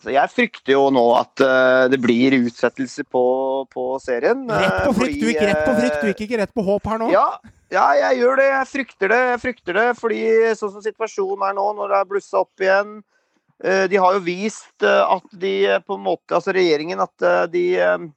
Så 0.00 0.14
jeg 0.14 0.32
frykter 0.32 0.72
jo 0.72 0.86
nå 0.94 1.02
at 1.18 1.42
uh, 1.44 1.84
det 1.92 1.98
blir 2.00 2.38
utsettelse 2.38 3.04
på, 3.04 3.22
på 3.68 3.86
serien. 4.00 4.46
Rett 4.48 4.86
på 4.86 4.94
frykt, 4.96 5.20
frykt! 5.20 5.20
Du 5.20 5.26
fordi, 5.26 5.32
gikk 5.34 5.42
rett 5.50 5.64
på 5.66 5.74
frykt, 5.76 5.96
du 5.96 6.06
eh, 6.06 6.12
gikk 6.12 6.22
ikke 6.26 6.38
rett 6.40 6.54
på 6.56 6.64
håp 6.64 6.88
her 6.88 7.02
nå. 7.02 7.10
Ja, 7.12 7.26
ja, 7.70 7.84
jeg 7.98 8.22
gjør 8.22 8.40
det. 8.40 8.46
Jeg 8.48 8.70
frykter 8.70 9.12
det. 9.12 9.20
Jeg 9.34 9.42
frykter 9.44 9.76
det, 9.76 9.86
fordi 10.00 10.22
sånn 10.58 10.72
som 10.72 10.84
situasjonen 10.84 11.44
er 11.50 11.58
nå, 11.58 11.66
når 11.76 11.92
det 11.92 11.98
er 12.00 12.08
blussa 12.14 12.40
opp 12.40 12.64
igjen 12.64 12.96
uh, 13.02 13.84
De 13.92 14.00
har 14.00 14.16
jo 14.16 14.24
vist 14.24 14.86
uh, 14.86 15.18
at 15.18 15.36
de 15.44 15.52
eh, 15.68 15.84
på 15.84 15.98
en 15.98 16.06
måte 16.08 16.34
Altså 16.38 16.56
regjeringen 16.56 17.04
at 17.04 17.26
eh, 17.26 17.44
de 17.52 17.64
eh, 17.76 18.08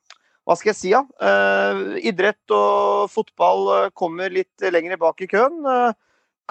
hva 0.43 0.58
skal 0.60 0.74
jeg 0.74 0.80
si, 0.80 0.89
da? 0.91 1.04
Eh, 1.24 1.84
idrett 2.10 2.52
og 2.52 3.12
fotball 3.12 3.69
eh, 3.78 3.91
kommer 3.96 4.34
litt 4.34 4.65
lenger 4.76 5.00
bak 5.00 5.24
i 5.24 5.30
køen. 5.32 5.62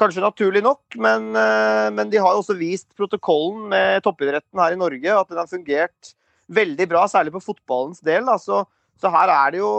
Kanskje 0.00 0.22
naturlig 0.24 0.62
nok, 0.64 0.96
men, 1.04 1.34
eh, 1.36 1.88
men 1.92 2.08
de 2.10 2.20
har 2.22 2.32
også 2.32 2.56
vist 2.56 2.88
protokollen 2.96 3.66
med 3.68 4.04
toppidretten 4.04 4.60
her 4.62 4.72
i 4.72 4.78
Norge, 4.80 5.18
at 5.18 5.28
den 5.28 5.40
har 5.42 5.50
fungert 5.50 6.14
veldig 6.48 6.86
bra, 6.88 7.02
særlig 7.08 7.34
på 7.34 7.42
fotballens 7.44 8.00
del. 8.04 8.24
Da. 8.24 8.38
Så, 8.40 8.62
så 9.00 9.10
her 9.12 9.32
er 9.32 9.52
det 9.52 9.60
jo 9.60 9.72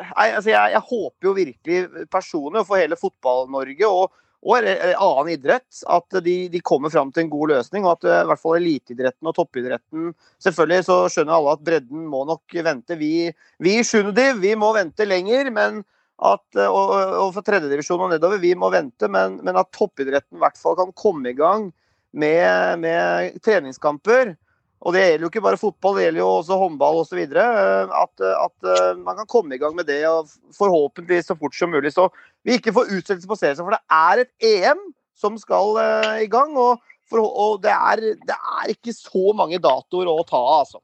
Nei, 0.00 0.26
altså 0.32 0.50
jeg, 0.50 0.74
jeg 0.74 0.88
håper 0.88 1.28
jo 1.28 1.36
virkelig 1.36 2.08
personlig, 2.10 2.62
og 2.62 2.68
for 2.72 2.82
hele 2.82 2.98
Fotball-Norge 2.98 3.86
og, 3.86 4.18
og 4.42 4.66
annen 4.66 5.32
idrett, 5.36 5.84
at 5.86 6.20
de, 6.26 6.36
de 6.50 6.64
kommer 6.66 6.90
fram 6.90 7.14
til 7.14 7.28
en 7.28 7.32
god 7.32 7.54
løsning. 7.54 7.86
Og 7.86 7.94
at 7.94 8.10
eh, 8.10 8.24
i 8.24 8.28
hvert 8.32 8.42
fall 8.42 8.58
eliteidretten 8.58 9.30
og 9.30 9.38
toppidretten 9.38 10.10
Selvfølgelig 10.42 10.88
så 10.90 10.98
skjønner 11.06 11.38
alle 11.38 11.54
at 11.54 11.64
bredden 11.70 12.06
må 12.10 12.26
nok 12.26 12.60
vente. 12.66 12.98
Vi, 12.98 13.30
vi 13.62 13.78
i 13.78 13.86
sjuendediv, 13.86 14.42
vi 14.42 14.56
må 14.58 14.74
vente 14.74 15.06
lenger. 15.06 15.54
men 15.54 15.84
at, 16.22 16.44
eh, 16.58 16.70
og, 16.70 16.92
og 17.18 17.32
for 17.36 17.46
tredjedivisjon 17.46 18.04
og 18.06 18.12
nedover, 18.12 18.40
vi 18.42 18.54
må 18.58 18.70
vente, 18.72 19.08
men, 19.10 19.40
men, 19.42 19.58
at 19.58 19.72
toppidretten 19.74 20.38
i 20.38 20.42
hvert 20.42 20.60
fall 20.60 20.78
kan 20.78 20.94
komme 20.98 21.32
i 21.32 21.38
gang 21.38 21.70
med, 22.12 22.78
med 22.82 23.40
treningskamper. 23.42 24.36
Og 24.82 24.94
det 24.94 25.02
gjelder 25.02 25.26
jo 25.26 25.30
ikke 25.30 25.44
bare 25.44 25.60
fotball, 25.60 25.98
det 25.98 26.08
gjelder 26.08 26.22
jo 26.24 26.30
også 26.40 26.58
håndball 26.58 26.96
osv. 27.04 27.20
At, 27.22 28.22
at 28.26 28.70
man 28.98 29.20
kan 29.20 29.28
komme 29.30 29.54
i 29.54 29.60
gang 29.62 29.76
med 29.78 29.86
det, 29.86 30.00
og 30.10 30.30
forhåpentligvis 30.58 31.30
så 31.30 31.36
fort 31.38 31.54
som 31.54 31.70
mulig. 31.70 31.92
Så 31.94 32.08
vi 32.42 32.56
ikke 32.58 32.74
får 32.74 32.90
utsettelse 32.90 33.30
på 33.30 33.38
serien. 33.38 33.60
For 33.62 33.76
det 33.76 33.78
er 33.94 34.24
et 34.24 34.48
EM 34.48 34.82
som 35.14 35.38
skal 35.38 35.78
i 36.18 36.26
gang. 36.30 36.56
Og, 36.58 36.82
for, 37.06 37.22
og 37.22 37.62
det, 37.62 37.70
er, 37.70 38.02
det, 38.26 38.34
er, 38.34 38.72
ikke 38.74 38.94
så 38.96 39.30
mange 39.38 39.62
datoer 39.62 40.10
å 40.10 40.18
ta 40.26 40.40
av, 40.40 40.64
altså. 40.64 40.82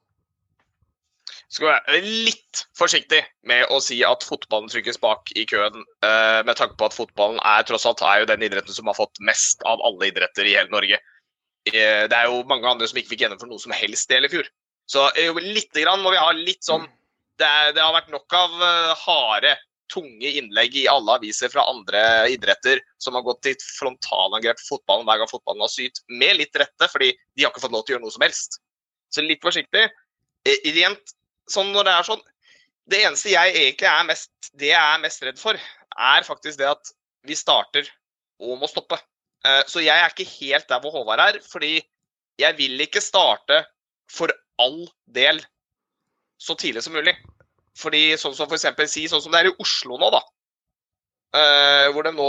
Skal 1.49 1.71
være 1.71 2.01
litt 2.05 2.63
forsiktig 2.77 3.23
med 3.49 3.71
å 3.73 3.79
si 3.81 4.03
at 4.05 4.25
fotballen 4.27 4.69
trykkes 4.69 5.01
bak 5.01 5.31
i 5.33 5.47
køen, 5.49 5.81
uh, 6.05 6.41
med 6.45 6.59
tanke 6.59 6.77
på 6.77 6.89
at 6.91 6.97
fotballen 6.97 7.41
er 7.41 7.65
tross 7.69 7.87
alt 7.89 8.05
er 8.05 8.23
jo 8.23 8.29
den 8.29 8.45
idretten 8.45 8.77
som 8.77 8.91
har 8.91 8.99
fått 8.99 9.17
mest 9.25 9.65
av 9.69 9.81
alle 9.89 10.11
idretter 10.11 10.45
i 10.45 10.57
hele 10.59 10.73
Norge. 10.75 11.01
Uh, 11.71 12.05
det 12.11 12.13
er 12.13 12.29
jo 12.29 12.45
mange 12.51 12.69
andre 12.69 12.89
som 12.91 13.01
ikke 13.01 13.15
fikk 13.15 13.25
gjennomført 13.25 13.53
noe 13.53 13.65
som 13.65 13.73
helst 13.77 14.13
del 14.13 14.29
i 14.29 14.33
fjor. 14.33 14.51
Så 14.89 15.09
litt 15.41 15.73
grann 15.77 16.05
må 16.05 16.13
vi 16.13 16.21
ha 16.21 16.31
litt 16.33 16.65
sånn 16.65 16.87
Det, 17.39 17.45
er, 17.45 17.75
det 17.77 17.83
har 17.85 17.93
vært 17.93 18.09
nok 18.11 18.35
av 18.35 18.55
harde 18.99 19.51
tunge 19.93 20.31
innlegg 20.41 20.77
i 20.77 20.87
alle 20.91 21.17
aviser 21.19 21.51
fra 21.53 21.67
andre 21.71 22.01
idretter 22.33 22.81
som 23.01 23.17
har 23.17 23.25
gått 23.27 23.43
til 23.47 23.57
frontalangrep 23.79 24.59
på 24.61 24.75
fotballen 24.75 25.07
hver 25.09 25.23
gang 25.23 25.31
fotballen 25.31 25.65
har 25.65 25.73
syt, 25.73 26.03
Med 26.09 26.39
litt 26.41 26.57
rette, 26.61 26.91
fordi 26.93 27.13
de 27.37 27.45
har 27.45 27.53
ikke 27.53 27.65
fått 27.65 27.77
lov 27.77 27.85
til 27.87 27.95
å 27.95 27.97
gjøre 27.97 28.07
noe 28.07 28.17
som 28.17 28.27
helst. 28.27 28.61
Så 29.13 29.25
litt 29.25 29.45
forsiktig. 29.45 29.87
Eh, 30.49 30.69
rent 30.77 31.15
sånn 31.53 31.73
når 31.75 31.89
det 31.89 31.95
er 31.95 32.07
sånn 32.09 32.25
Det 32.89 32.99
eneste 33.05 33.33
jeg 33.33 33.53
egentlig 33.53 33.89
er 33.91 34.05
mest, 34.09 34.31
det 34.57 34.71
jeg 34.71 34.81
er 34.81 35.01
mest 35.03 35.25
redd 35.27 35.41
for, 35.41 35.59
er 35.99 36.25
faktisk 36.25 36.57
det 36.61 36.71
at 36.71 36.93
vi 37.29 37.37
starter 37.37 37.89
og 38.41 38.63
må 38.63 38.69
stoppe. 38.71 38.97
Eh, 39.45 39.61
så 39.69 39.83
jeg 39.85 39.93
er 39.93 40.09
ikke 40.09 40.25
helt 40.39 40.69
der 40.71 40.81
hvor 40.81 40.95
Håvard 40.95 41.21
er, 41.21 41.39
fordi 41.45 41.83
jeg 42.41 42.57
vil 42.57 42.81
ikke 42.81 43.03
starte 43.05 43.61
for 44.09 44.33
all 44.63 44.87
del 45.13 45.43
så 46.41 46.57
tidlig 46.57 46.85
som 46.87 46.97
mulig. 46.97 47.15
Fordi 47.79 48.17
sånn 48.19 48.35
som 48.35 48.49
for 48.49 48.57
eksempel, 48.59 48.89
si 48.91 49.07
sånn 49.11 49.23
som 49.23 49.35
det 49.35 49.43
er 49.43 49.51
i 49.51 49.57
Oslo 49.63 49.99
nå, 50.01 50.11
da. 50.15 50.23
Uh, 51.37 51.87
hvor 51.93 52.07
det 52.07 52.15
nå 52.17 52.29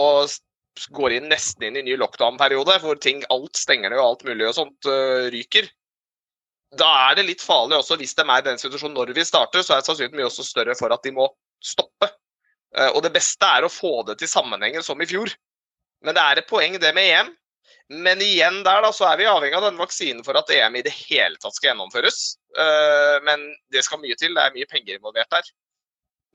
går 0.95 1.15
inn 1.17 1.29
nesten 1.32 1.65
inn 1.69 1.79
i 1.79 1.86
ny 1.88 1.95
lockdown-periode, 1.99 2.77
hvor 2.84 2.99
ting, 3.01 3.23
alt 3.34 3.58
stenger 3.58 3.91
ned 3.91 4.01
og 4.01 4.12
alt 4.12 4.25
mulig 4.27 4.47
og 4.49 4.58
sånt 4.58 4.89
uh, 4.89 5.29
ryker. 5.34 5.69
Da 6.77 6.89
er 7.10 7.17
det 7.17 7.25
litt 7.25 7.41
farlig 7.41 7.79
også, 7.79 7.97
hvis 7.97 8.13
de 8.17 8.23
er 8.25 8.41
i 8.41 8.45
den 8.45 8.60
situasjonen 8.62 8.93
når 8.97 9.13
vi 9.17 9.25
starter, 9.25 9.63
så 9.65 9.75
er 9.75 9.86
sannsynligheten 9.86 10.19
mye 10.19 10.29
også 10.29 10.45
større 10.45 10.75
for 10.77 10.93
at 10.93 11.05
de 11.05 11.13
må 11.15 11.25
stoppe. 11.65 12.12
Uh, 12.77 12.91
og 12.93 13.01
det 13.05 13.13
beste 13.15 13.47
er 13.47 13.65
å 13.65 13.71
få 13.73 14.03
det 14.05 14.19
til 14.19 14.29
sammenhengen 14.29 14.86
som 14.86 14.99
i 15.01 15.08
fjor. 15.10 15.32
Men 16.05 16.15
det 16.15 16.23
er 16.23 16.41
et 16.41 16.49
poeng 16.49 16.77
det 16.79 16.91
med 16.95 17.10
EM. 17.10 17.32
Men 17.89 18.21
igjen 18.21 18.62
der 18.65 18.84
da, 18.86 18.91
så 18.93 19.08
er 19.10 19.17
vi 19.17 19.25
avhengig 19.25 19.58
av 19.58 19.65
denne 19.65 19.82
vaksinen 19.82 20.21
for 20.25 20.38
at 20.38 20.51
EM 20.53 20.77
i 20.77 20.84
det 20.86 20.93
hele 20.93 21.39
tatt 21.41 21.58
skal 21.58 21.71
gjennomføres. 21.71 22.19
Uh, 22.53 23.17
men 23.25 23.47
det 23.73 23.82
skal 23.88 24.01
mye 24.03 24.17
til. 24.19 24.38
Det 24.38 24.45
er 24.45 24.53
mye 24.53 24.69
penger 24.69 24.99
involvert 24.99 25.34
der. 25.34 25.49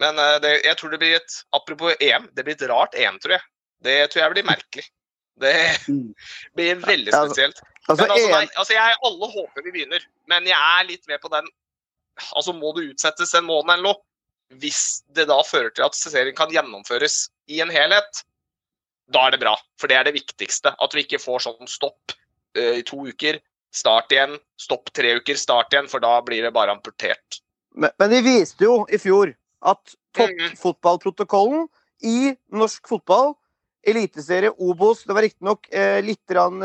Men 0.02 0.18
uh, 0.18 0.40
det, 0.42 0.56
jeg 0.66 0.80
tror 0.80 0.90
det 0.90 1.00
blir 1.04 1.16
et 1.20 1.38
Apropos 1.54 1.94
EM, 2.02 2.26
det 2.34 2.42
blir 2.42 2.58
et 2.58 2.68
rart 2.70 2.98
EM, 2.98 3.22
tror 3.22 3.38
jeg. 3.38 3.46
Det 3.86 3.98
tror 4.10 4.24
jeg 4.24 4.34
blir 4.34 4.50
merkelig. 4.50 4.88
Det 5.40 5.54
blir 6.54 6.80
veldig 6.82 7.12
spesielt. 7.12 7.60
Altså, 7.88 8.06
altså, 8.06 8.30
nei, 8.30 8.46
altså 8.56 8.76
jeg, 8.76 8.96
alle 9.04 9.28
håper 9.28 9.64
vi 9.66 9.72
begynner, 9.74 10.04
men 10.30 10.46
jeg 10.48 10.56
er 10.56 10.86
litt 10.88 11.06
med 11.10 11.20
på 11.20 11.30
den 11.32 11.50
Altså, 12.38 12.52
må 12.54 12.70
det 12.76 12.92
utsettes 12.92 13.32
en 13.34 13.42
måned 13.48 13.72
eller 13.74 13.88
noe? 13.88 13.98
Hvis 14.62 15.02
det 15.16 15.24
da 15.26 15.40
fører 15.42 15.72
til 15.74 15.82
at 15.82 15.96
serien 15.98 16.36
kan 16.38 16.52
gjennomføres 16.54 17.24
i 17.50 17.58
en 17.64 17.72
helhet, 17.74 18.20
da 19.10 19.24
er 19.26 19.34
det 19.34 19.40
bra. 19.42 19.56
For 19.82 19.90
det 19.90 19.96
er 19.98 20.06
det 20.06 20.14
viktigste. 20.14 20.70
At 20.78 20.94
vi 20.94 21.02
ikke 21.02 21.18
får 21.18 21.42
sånn 21.48 21.70
stopp 21.70 22.14
uh, 22.14 22.76
i 22.78 22.84
to 22.86 23.00
uker, 23.08 23.40
start 23.74 24.14
igjen, 24.14 24.36
stopp 24.62 24.92
tre 24.94 25.16
uker, 25.18 25.40
start 25.40 25.74
igjen, 25.74 25.90
for 25.90 26.04
da 26.04 26.20
blir 26.22 26.46
det 26.46 26.54
bare 26.54 26.76
amputert. 26.76 27.40
Men, 27.74 27.90
men 27.98 28.14
de 28.14 28.22
viste 28.22 28.62
jo 28.62 28.84
i 28.86 29.00
fjor 29.02 29.34
at 29.66 29.96
toppfotballprotokollen 30.14 31.66
i 32.06 32.34
norsk 32.54 32.86
fotball 32.94 33.34
Eliteserie, 33.86 34.52
Obos 34.58 35.04
Det 35.04 35.14
var 35.14 35.24
riktignok 35.26 35.68
eh, 35.72 36.00
litt 36.04 36.20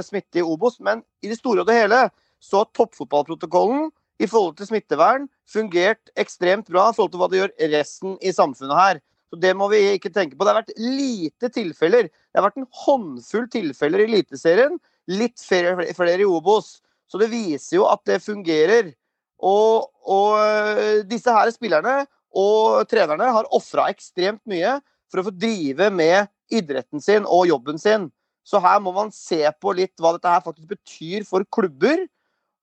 smitte 0.05 0.39
i 0.39 0.45
Obos, 0.45 0.79
men 0.79 1.03
i 1.21 1.29
det 1.29 1.39
store 1.39 1.61
og 1.61 1.67
det 1.67 1.77
hele 1.77 2.09
så 2.39 2.63
har 2.63 2.71
toppfotballprotokollen 2.73 3.89
i 4.19 4.27
forhold 4.27 4.57
til 4.57 4.67
smittevern 4.69 5.27
fungert 5.47 6.11
ekstremt 6.19 6.67
bra 6.71 6.89
i 6.89 6.95
forhold 6.95 7.11
til 7.11 7.21
hva 7.21 7.29
det 7.31 7.39
gjør 7.39 7.55
resten 7.73 8.17
i 8.21 8.31
samfunnet 8.35 8.75
her. 8.79 9.01
Så 9.29 9.39
Det 9.39 9.53
må 9.55 9.69
vi 9.69 9.81
ikke 9.93 10.11
tenke 10.11 10.35
på. 10.35 10.43
Det 10.43 10.53
har 10.53 10.61
vært 10.63 10.79
lite 10.79 11.49
tilfeller. 11.53 12.09
Det 12.09 12.39
har 12.39 12.47
vært 12.47 12.57
en 12.57 12.71
håndfull 12.85 13.49
tilfeller 13.51 14.03
i 14.03 14.07
Eliteserien. 14.09 14.79
Litt 15.09 15.37
flere, 15.41 15.85
flere 15.95 16.23
i 16.23 16.27
Obos. 16.27 16.79
Så 17.09 17.21
det 17.21 17.29
viser 17.31 17.77
jo 17.77 17.85
at 17.89 18.01
det 18.09 18.23
fungerer. 18.23 18.93
Og, 19.39 19.87
og 20.03 20.39
øh, 20.41 21.03
disse 21.07 21.31
her 21.31 21.51
spillerne 21.53 22.01
og 22.35 22.89
trenerne 22.89 23.29
har 23.33 23.47
ofra 23.55 23.87
ekstremt 23.93 24.41
mye 24.49 24.77
for 25.09 25.21
å 25.21 25.29
få 25.29 25.33
drive 25.33 25.87
med 25.93 26.27
idretten 26.53 27.03
sin 27.03 27.27
og 27.27 27.47
jobben 27.49 27.81
sin. 27.81 28.07
Så 28.47 28.61
her 28.63 28.79
må 28.81 28.93
man 28.95 29.11
se 29.13 29.43
på 29.61 29.73
litt 29.77 29.93
hva 30.01 30.15
dette 30.15 30.31
her 30.31 30.45
faktisk 30.45 30.71
betyr 30.71 31.27
for 31.27 31.45
klubber. 31.53 32.07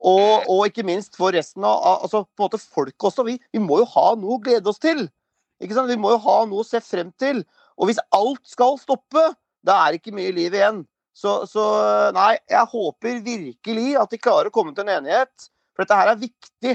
Og, 0.07 0.49
og 0.53 0.67
ikke 0.69 0.85
minst 0.85 1.17
for 1.17 1.33
resten 1.33 1.65
av 1.65 1.79
altså 2.05 2.27
på 2.27 2.45
en 2.45 2.49
måte 2.49 2.61
folk 2.61 3.07
også. 3.09 3.25
Vi, 3.27 3.39
vi 3.55 3.63
må 3.63 3.81
jo 3.81 3.87
ha 3.95 4.11
noe 4.19 4.37
å 4.37 4.43
glede 4.43 4.69
oss 4.71 4.83
til. 4.83 5.07
Vi 5.61 5.97
må 5.97 6.13
jo 6.13 6.21
ha 6.27 6.37
noe 6.49 6.65
å 6.65 6.69
se 6.69 6.83
frem 6.85 7.15
til. 7.21 7.41
Og 7.81 7.89
hvis 7.89 8.03
alt 8.15 8.43
skal 8.49 8.77
stoppe, 8.81 9.23
da 9.65 9.79
er 9.83 9.95
det 9.95 10.03
ikke 10.03 10.17
mye 10.17 10.35
liv 10.37 10.55
igjen. 10.57 10.85
Så, 11.17 11.47
så, 11.49 11.63
nei, 12.13 12.35
jeg 12.51 12.69
håper 12.75 13.23
virkelig 13.25 13.95
at 13.97 14.13
de 14.13 14.21
klarer 14.21 14.51
å 14.51 14.55
komme 14.55 14.75
til 14.77 14.85
en 14.85 14.99
enighet. 14.99 15.49
For 15.73 15.85
dette 15.85 15.97
her 15.97 16.11
er 16.13 16.21
viktig 16.21 16.75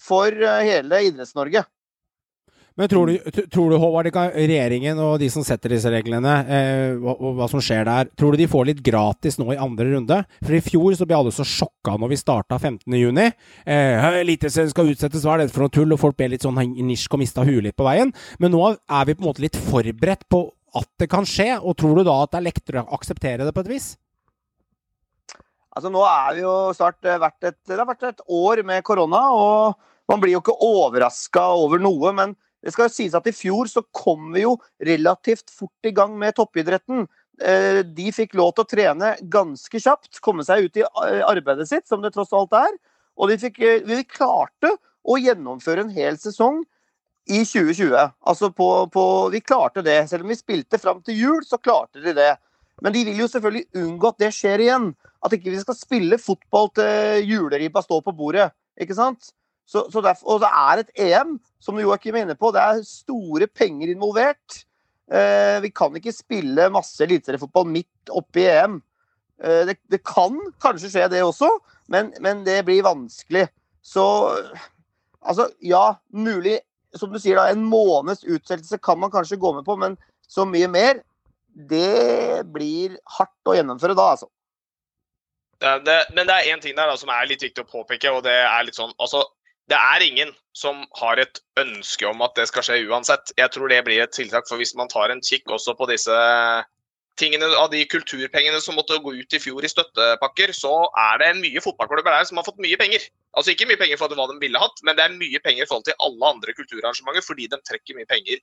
for 0.00 0.34
eh, 0.34 0.64
hele 0.66 1.04
Idretts-Norge. 1.06 1.62
Men 2.80 2.88
tror 2.88 3.10
du, 3.10 3.42
tror 3.52 3.68
du 3.68 3.76
Håvard, 3.76 4.06
regjeringen 4.32 4.96
og 5.04 5.18
de 5.20 5.26
som 5.28 5.44
setter 5.44 5.74
disse 5.74 5.90
reglene, 5.92 6.32
eh, 6.48 6.94
hva, 6.96 7.12
hva, 7.36 7.48
som 7.52 7.60
skjer 7.60 7.84
der, 7.84 8.08
tror 8.16 8.32
du 8.32 8.40
de 8.40 8.46
får 8.48 8.70
litt 8.70 8.80
gratis 8.86 9.36
nå 9.36 9.50
i 9.52 9.58
andre 9.60 9.90
runde? 9.90 10.16
For 10.40 10.56
i 10.56 10.62
fjor 10.64 10.96
så 10.96 11.04
ble 11.04 11.18
alle 11.18 11.34
så 11.36 11.44
sjokka 11.44 11.98
når 12.00 12.14
vi 12.14 12.20
starta 12.22 12.56
15.6. 12.56 13.36
Eh, 13.68 14.08
Eliteserien 14.22 14.72
skal 14.72 14.88
utsettes, 14.94 15.28
hva 15.28 15.36
er 15.36 15.44
det 15.44 15.52
for 15.52 15.66
noe 15.66 15.74
tull? 15.76 15.92
Og 15.92 16.00
folk 16.00 16.16
ble 16.16 16.30
litt 16.32 16.48
sånn 16.48 16.56
nisjk 16.56 17.18
og 17.18 17.24
mista 17.26 17.44
huet 17.44 17.68
litt 17.68 17.76
på 17.76 17.84
veien. 17.84 18.16
Men 18.40 18.56
nå 18.56 18.64
er 18.72 19.04
vi 19.04 19.18
på 19.18 19.26
en 19.26 19.32
måte 19.34 19.44
litt 19.44 19.60
forberedt 19.68 20.24
på 20.32 20.46
at 20.80 20.88
det 21.02 21.12
kan 21.12 21.28
skje, 21.28 21.52
og 21.60 21.76
tror 21.76 22.00
du 22.00 22.06
da 22.08 22.16
at 22.24 22.32
det 22.32 22.40
er 22.40 22.48
lettere 22.48 22.88
å 22.88 22.96
akseptere 22.96 23.44
det 23.44 23.52
på 23.52 23.66
et 23.66 23.72
vis? 23.76 23.92
Altså 25.76 25.92
Nå 25.92 26.00
er 26.08 26.36
vi 26.38 26.48
jo 26.48 26.58
snart 26.80 27.04
eh, 27.04 27.20
vært 27.20 27.52
et, 27.52 27.60
det 27.68 27.76
har 27.76 27.92
vært 27.92 28.08
et 28.08 28.28
år 28.40 28.64
med 28.64 28.86
korona, 28.88 29.26
og 29.36 29.76
man 30.08 30.22
blir 30.22 30.38
jo 30.38 30.40
ikke 30.40 30.62
overraska 30.64 31.50
over 31.60 31.82
noe. 31.82 32.16
men 32.16 32.40
det 32.64 32.74
skal 32.74 32.90
sies 32.92 33.16
at 33.16 33.26
I 33.28 33.34
fjor 33.34 33.70
så 33.70 33.82
kom 33.96 34.30
vi 34.34 34.44
jo 34.44 34.56
relativt 34.84 35.52
fort 35.52 35.88
i 35.88 35.94
gang 35.96 36.16
med 36.20 36.36
toppidretten. 36.36 37.06
Eh, 37.40 37.80
de 37.86 38.10
fikk 38.12 38.36
lov 38.36 38.52
til 38.52 38.66
å 38.66 38.68
trene 38.68 39.14
ganske 39.32 39.80
kjapt, 39.80 40.20
komme 40.24 40.44
seg 40.44 40.66
ut 40.66 40.80
i 40.80 40.84
eh, 40.84 41.22
arbeidet 41.24 41.70
sitt, 41.70 41.88
som 41.88 42.04
det 42.04 42.12
tross 42.16 42.34
alt 42.36 42.52
er. 42.58 42.76
Og 43.16 43.32
de, 43.32 43.38
fikk, 43.40 43.62
eh, 43.64 43.80
vi 43.86 44.04
klarte 44.04 44.74
å 45.00 45.16
gjennomføre 45.16 45.86
en 45.86 45.94
hel 45.94 46.20
sesong 46.20 46.60
i 47.30 47.40
2020. 47.46 47.96
Altså 48.28 48.50
på, 48.52 48.68
på, 48.92 49.04
vi 49.32 49.40
klarte 49.40 49.84
det. 49.86 50.02
Selv 50.10 50.26
om 50.26 50.32
vi 50.34 50.38
spilte 50.38 50.80
fram 50.82 51.00
til 51.06 51.16
jul, 51.16 51.42
så 51.46 51.60
klarte 51.60 52.04
de 52.04 52.12
det. 52.16 52.34
Men 52.84 52.92
de 52.92 53.04
vil 53.08 53.20
jo 53.22 53.28
selvfølgelig 53.28 53.84
unngå 53.86 54.12
at 54.12 54.20
det 54.20 54.32
skjer 54.36 54.64
igjen. 54.66 54.90
At 55.24 55.36
ikke 55.36 55.52
vi 55.52 55.60
skal 55.60 55.76
spille 55.76 56.20
fotball 56.20 56.72
til 56.76 57.28
juleribba 57.28 57.82
står 57.84 58.04
på 58.04 58.16
bordet. 58.16 58.50
Ikke 58.80 58.96
sant? 58.96 59.32
Så, 59.70 59.84
så 59.92 60.02
derfor, 60.02 60.34
og 60.34 60.40
det 60.42 60.50
er 60.50 60.82
et 60.82 60.90
EM, 60.98 61.36
som 61.62 61.78
Joakim 61.78 62.16
er 62.18 62.26
inne 62.26 62.34
på. 62.38 62.50
Det 62.54 62.62
er 62.62 62.80
store 62.86 63.46
penger 63.46 63.92
involvert. 63.92 64.64
Eh, 65.10 65.58
vi 65.62 65.70
kan 65.74 65.94
ikke 65.94 66.14
spille 66.14 66.66
masse 66.74 66.98
eliteseriefotball 67.06 67.68
midt 67.70 68.10
oppi 68.18 68.48
EM. 68.50 68.80
Eh, 69.42 69.62
det, 69.68 69.76
det, 69.92 70.02
kan 70.06 70.34
kanskje 70.62 70.90
skje, 70.90 71.06
det 71.12 71.22
også, 71.22 71.52
men, 71.90 72.10
men, 72.18 72.42
det 72.46 72.64
blir 72.66 72.82
vanskelig. 72.86 73.46
Så 73.82 74.04
altså, 75.22 75.48
ja, 75.62 75.94
mulig 76.10 76.58
som 76.98 77.12
du 77.12 77.20
sier, 77.22 77.38
da, 77.38 77.46
en 77.50 77.62
måneds 77.62 78.24
utsettelse 78.26 78.80
kan 78.82 78.98
man 78.98 79.12
kanskje 79.14 79.38
gå 79.38 79.54
med 79.54 79.64
på, 79.66 79.78
men 79.78 79.94
så 80.26 80.46
mye 80.46 80.66
mer, 80.70 81.02
det 81.70 82.42
blir 82.50 82.98
hardt 83.18 83.50
å 83.50 83.54
gjennomføre 83.54 83.94
da, 83.98 84.12
altså. 84.16 84.30
Det, 85.60 85.96
men 86.16 86.24
det 86.26 86.34
er 86.34 86.54
én 86.54 86.62
ting 86.62 86.74
der 86.74 86.88
da, 86.88 86.96
som 86.98 87.10
er 87.12 87.28
litt 87.28 87.42
viktig 87.44 87.62
å 87.62 87.70
påpeke, 87.70 88.10
og 88.14 88.24
det 88.24 88.32
er 88.32 88.62
litt 88.64 88.78
sånn 88.78 88.94
Altså, 88.96 89.20
det 89.70 89.78
er 89.78 90.02
ingen 90.02 90.32
som 90.56 90.82
har 90.98 91.20
et 91.22 91.40
ønske 91.60 92.08
om 92.08 92.22
at 92.26 92.34
det 92.38 92.48
skal 92.50 92.64
skje 92.66 92.82
uansett. 92.90 93.32
Jeg 93.38 93.52
tror 93.54 93.70
det 93.70 93.84
blir 93.86 94.02
et 94.02 94.12
tiltak, 94.14 94.48
for 94.48 94.58
hvis 94.60 94.74
man 94.78 94.90
tar 94.90 95.12
en 95.12 95.22
kikk 95.22 95.50
også 95.54 95.76
på 95.78 95.86
disse 95.90 96.16
tingene 97.20 97.48
av 97.58 97.68
de 97.72 97.82
kulturpengene 97.90 98.60
som 98.64 98.78
måtte 98.78 98.98
gå 99.04 99.12
ut 99.18 99.36
i 99.36 99.40
fjor 99.42 99.64
i 99.64 99.70
støttepakker, 99.70 100.52
så 100.56 100.72
er 100.98 101.20
det 101.22 101.30
mye 101.40 101.62
fotballklubber 101.62 102.10
der 102.16 102.26
som 102.28 102.40
har 102.40 102.46
fått 102.48 102.60
mye 102.62 102.78
penger. 102.80 103.04
Altså 103.36 103.54
ikke 103.54 103.68
mye 103.70 103.80
penger 103.80 104.00
for 104.00 104.12
hva 104.16 104.26
de 104.30 104.38
ville 104.42 104.62
hatt, 104.62 104.82
men 104.86 104.98
det 104.98 105.06
er 105.06 105.18
mye 105.18 105.42
penger 105.44 105.66
i 105.66 105.70
forhold 105.70 105.86
til 105.88 105.98
alle 106.06 106.32
andre 106.34 106.56
kulturarrangementer 106.56 107.26
fordi 107.26 107.50
de 107.52 107.60
trekker 107.68 107.98
mye 107.98 108.08
penger 108.10 108.40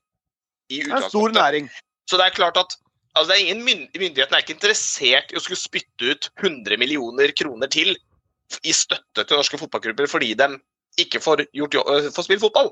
i 0.72 0.84
utgangspunktet. 0.86 1.82
Så 2.08 2.20
det 2.20 2.30
er 2.30 2.38
klart 2.38 2.60
at 2.62 2.78
altså 3.18 3.36
er 3.36 3.58
mynd 3.60 3.90
Myndighetene 3.98 4.38
er 4.38 4.46
ikke 4.46 4.56
interessert 4.56 5.34
i 5.34 5.40
å 5.40 5.44
skulle 5.44 5.60
spytte 5.60 6.14
ut 6.14 6.30
100 6.38 6.80
millioner 6.80 7.34
kroner 7.36 7.72
til 7.74 7.98
i 8.64 8.72
støtte 8.72 9.26
til 9.26 9.40
norske 9.40 9.60
fotballklubber 9.60 10.08
fordi 10.08 10.32
de 10.40 10.54
ikke 11.00 11.22
får, 11.24 11.46
gjort, 11.54 11.74
jo- 11.78 11.88
øh, 11.94 12.12
får 12.14 12.28
spilt 12.28 12.44
fotball. 12.44 12.72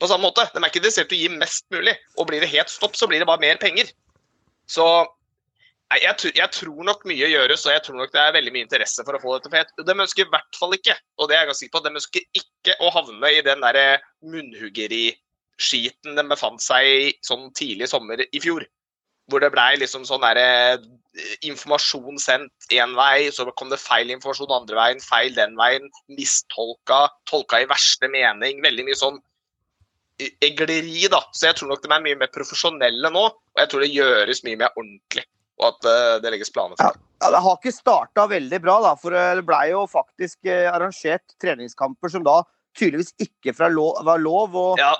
På 0.00 0.08
samme 0.10 0.26
måte. 0.26 0.48
De 0.52 0.58
er 0.58 0.68
ikke 0.70 0.80
interessert 0.82 1.12
i 1.12 1.18
å 1.18 1.22
gi 1.22 1.28
mest 1.36 1.66
mulig. 1.70 1.94
Og 2.18 2.26
blir 2.26 2.40
det 2.42 2.50
helt 2.50 2.70
stopp, 2.72 2.96
så 2.98 3.06
blir 3.06 3.22
det 3.22 3.28
bare 3.28 3.42
mer 3.42 3.60
penger. 3.62 3.92
Så 4.66 4.86
jeg, 6.00 6.32
jeg 6.34 6.50
tror 6.56 6.84
nok 6.88 7.04
mye 7.08 7.28
gjøres, 7.28 7.66
og 7.66 7.74
jeg 7.74 7.82
tror 7.84 7.98
nok 8.00 8.12
det 8.14 8.20
er 8.22 8.32
veldig 8.36 8.52
mye 8.54 8.66
interesse 8.66 9.04
for 9.04 9.16
å 9.16 9.20
få 9.22 9.36
dette. 9.36 9.50
fet. 9.52 9.72
de 9.86 9.92
ønsker 9.92 10.24
i 10.24 10.30
hvert 10.32 10.58
fall 10.58 10.72
ikke, 10.76 10.96
og 11.18 11.28
det 11.28 11.36
er 11.36 11.42
jeg 11.42 11.50
ganske 11.50 11.64
sikker 11.64 11.76
på, 11.76 11.82
de 11.84 11.96
ønsker 12.00 12.22
ikke 12.40 12.76
å 12.80 12.92
havne 12.94 13.32
i 13.32 13.42
den 13.44 13.60
derre 13.64 14.00
munnhuggeriskiten 14.24 16.16
de 16.16 16.24
befant 16.30 16.62
seg 16.64 16.88
i 16.88 17.12
sånn 17.26 17.50
tidlig 17.58 17.90
sommer 17.92 18.24
i 18.24 18.40
fjor. 18.42 18.64
Hvor 19.32 19.42
det 19.42 19.52
blei 19.54 19.74
liksom 19.80 20.04
sånn 20.04 20.22
derre 20.22 20.46
eh, 20.76 21.34
informasjon 21.48 22.20
sendt 22.20 22.72
én 22.74 22.94
vei, 22.98 23.30
så 23.32 23.46
kom 23.56 23.72
det 23.72 23.80
feil 23.80 24.12
informasjon 24.12 24.52
andre 24.52 24.78
veien, 24.78 25.02
feil 25.04 25.34
den 25.36 25.56
veien, 25.58 25.88
mistolka, 26.12 27.06
tolka 27.30 27.62
i 27.62 27.68
verste 27.70 28.10
mening. 28.12 28.60
Veldig 28.64 28.86
mye 28.88 28.98
sånn 28.98 29.20
eh, 30.20 30.32
egleri, 30.44 31.08
da. 31.12 31.22
Så 31.32 31.48
jeg 31.48 31.60
tror 31.60 31.72
nok 31.72 31.84
de 31.84 31.92
er 31.92 32.04
mye 32.04 32.20
mer 32.24 32.32
profesjonelle 32.34 33.12
nå, 33.14 33.26
og 33.32 33.64
jeg 33.64 33.72
tror 33.72 33.86
det 33.86 33.92
gjøres 33.94 34.44
mye 34.46 34.60
mer 34.64 34.76
ordentlig. 34.76 35.26
Og 35.62 35.68
at 35.72 35.88
eh, 35.88 36.14
det 36.24 36.36
legges 36.36 36.52
planer 36.52 36.76
for. 36.80 37.00
Ja, 37.22 37.32
Det 37.32 37.42
har 37.48 37.60
ikke 37.60 37.74
starta 37.74 38.28
veldig 38.28 38.62
bra, 38.64 38.80
da, 38.84 38.96
for 38.98 39.14
det 39.16 39.46
blei 39.48 39.68
jo 39.70 39.86
faktisk 39.88 40.48
arrangert 40.50 41.36
treningskamper 41.40 42.10
som 42.10 42.24
da 42.26 42.40
tydeligvis 42.78 43.12
ikke 43.20 43.54
fra 43.56 43.68
lov, 43.72 44.00
var 44.06 44.20
lov. 44.20 44.56
Og, 44.56 44.80
Ja, 44.80 44.94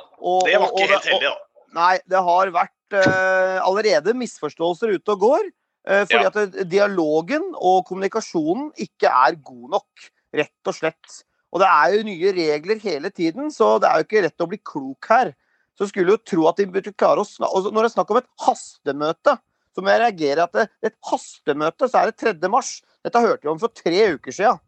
det 0.47 0.61
var 0.61 0.69
ikke 0.69 0.85
og 0.85 0.93
helt 0.93 1.09
heldig, 1.09 1.33
da. 1.33 1.52
Nei, 1.73 1.97
det 2.09 2.21
har 2.21 2.51
vært 2.53 2.97
eh, 2.97 3.59
allerede 3.65 4.15
misforståelser 4.19 4.95
ute 4.99 5.15
og 5.15 5.21
går. 5.21 5.51
eh, 5.89 6.05
fordi 6.07 6.23
Ja. 6.23 6.31
at 6.31 6.69
dialogen 6.71 7.43
og 7.59 7.87
kommunikasjonen 7.89 8.71
ikke 8.79 9.09
er 9.11 9.35
god 9.35 9.71
nok, 9.71 10.11
rett 10.33 10.69
og 10.71 10.75
slett. 10.77 11.23
Og 11.53 11.61
det 11.61 11.69
er 11.69 11.97
jo 11.97 12.05
nye 12.07 12.33
regler 12.33 12.79
hele 12.79 13.11
tiden, 13.11 13.51
så 13.51 13.81
det 13.81 13.89
er 13.91 13.99
jo 13.99 14.05
ikke 14.07 14.23
rett 14.25 14.45
å 14.45 14.49
bli 14.49 14.59
klok 14.59 15.09
her. 15.09 15.35
Så 15.77 15.89
skulle 15.89 16.13
jo 16.15 16.21
tro 16.23 16.47
at 16.49 16.57
de 16.57 16.67
burde 16.67 16.93
klare 16.95 17.19
å 17.19 17.27
snakke 17.27 17.57
og 17.57 17.73
Når 17.73 17.83
det 17.83 17.91
er 17.91 17.97
snakk 17.97 18.11
om 18.11 18.17
et 18.21 18.31
hastemøte, 18.47 19.39
så 19.75 19.83
må 19.83 19.89
jeg 19.89 20.01
reagere 20.05 20.43
at 20.45 20.53
det, 20.53 20.69
et 20.85 20.97
hastemøte, 21.11 21.89
så 21.89 22.03
er 22.03 22.11
det 22.13 22.17
3. 22.21 22.49
mars. 22.49 22.83
Dette 23.03 23.19
hørte 23.19 23.43
vi 23.43 23.49
om 23.49 23.59
for 23.59 23.69
tre 23.69 24.15
uker 24.15 24.31
siden. 24.33 24.61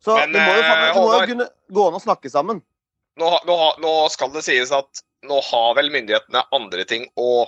Så 0.00 0.14
Men, 0.16 0.32
det 0.32 0.40
må 0.40 0.54
jo, 0.54 0.62
eh, 0.62 0.86
det 0.86 0.94
må 0.94 1.12
jo 1.12 1.26
kunne 1.26 1.48
gå 1.72 1.86
an 1.88 1.98
å 1.98 2.04
snakke 2.04 2.30
sammen. 2.30 2.62
Nå, 3.18 3.30
nå, 3.44 3.56
nå 3.80 3.94
skal 4.12 4.30
det 4.32 4.44
sies 4.44 4.70
at 4.72 5.02
nå 5.28 5.40
har 5.50 5.74
vel 5.76 5.90
myndighetene 5.92 6.42
andre 6.56 6.84
ting 6.88 7.06
å 7.20 7.46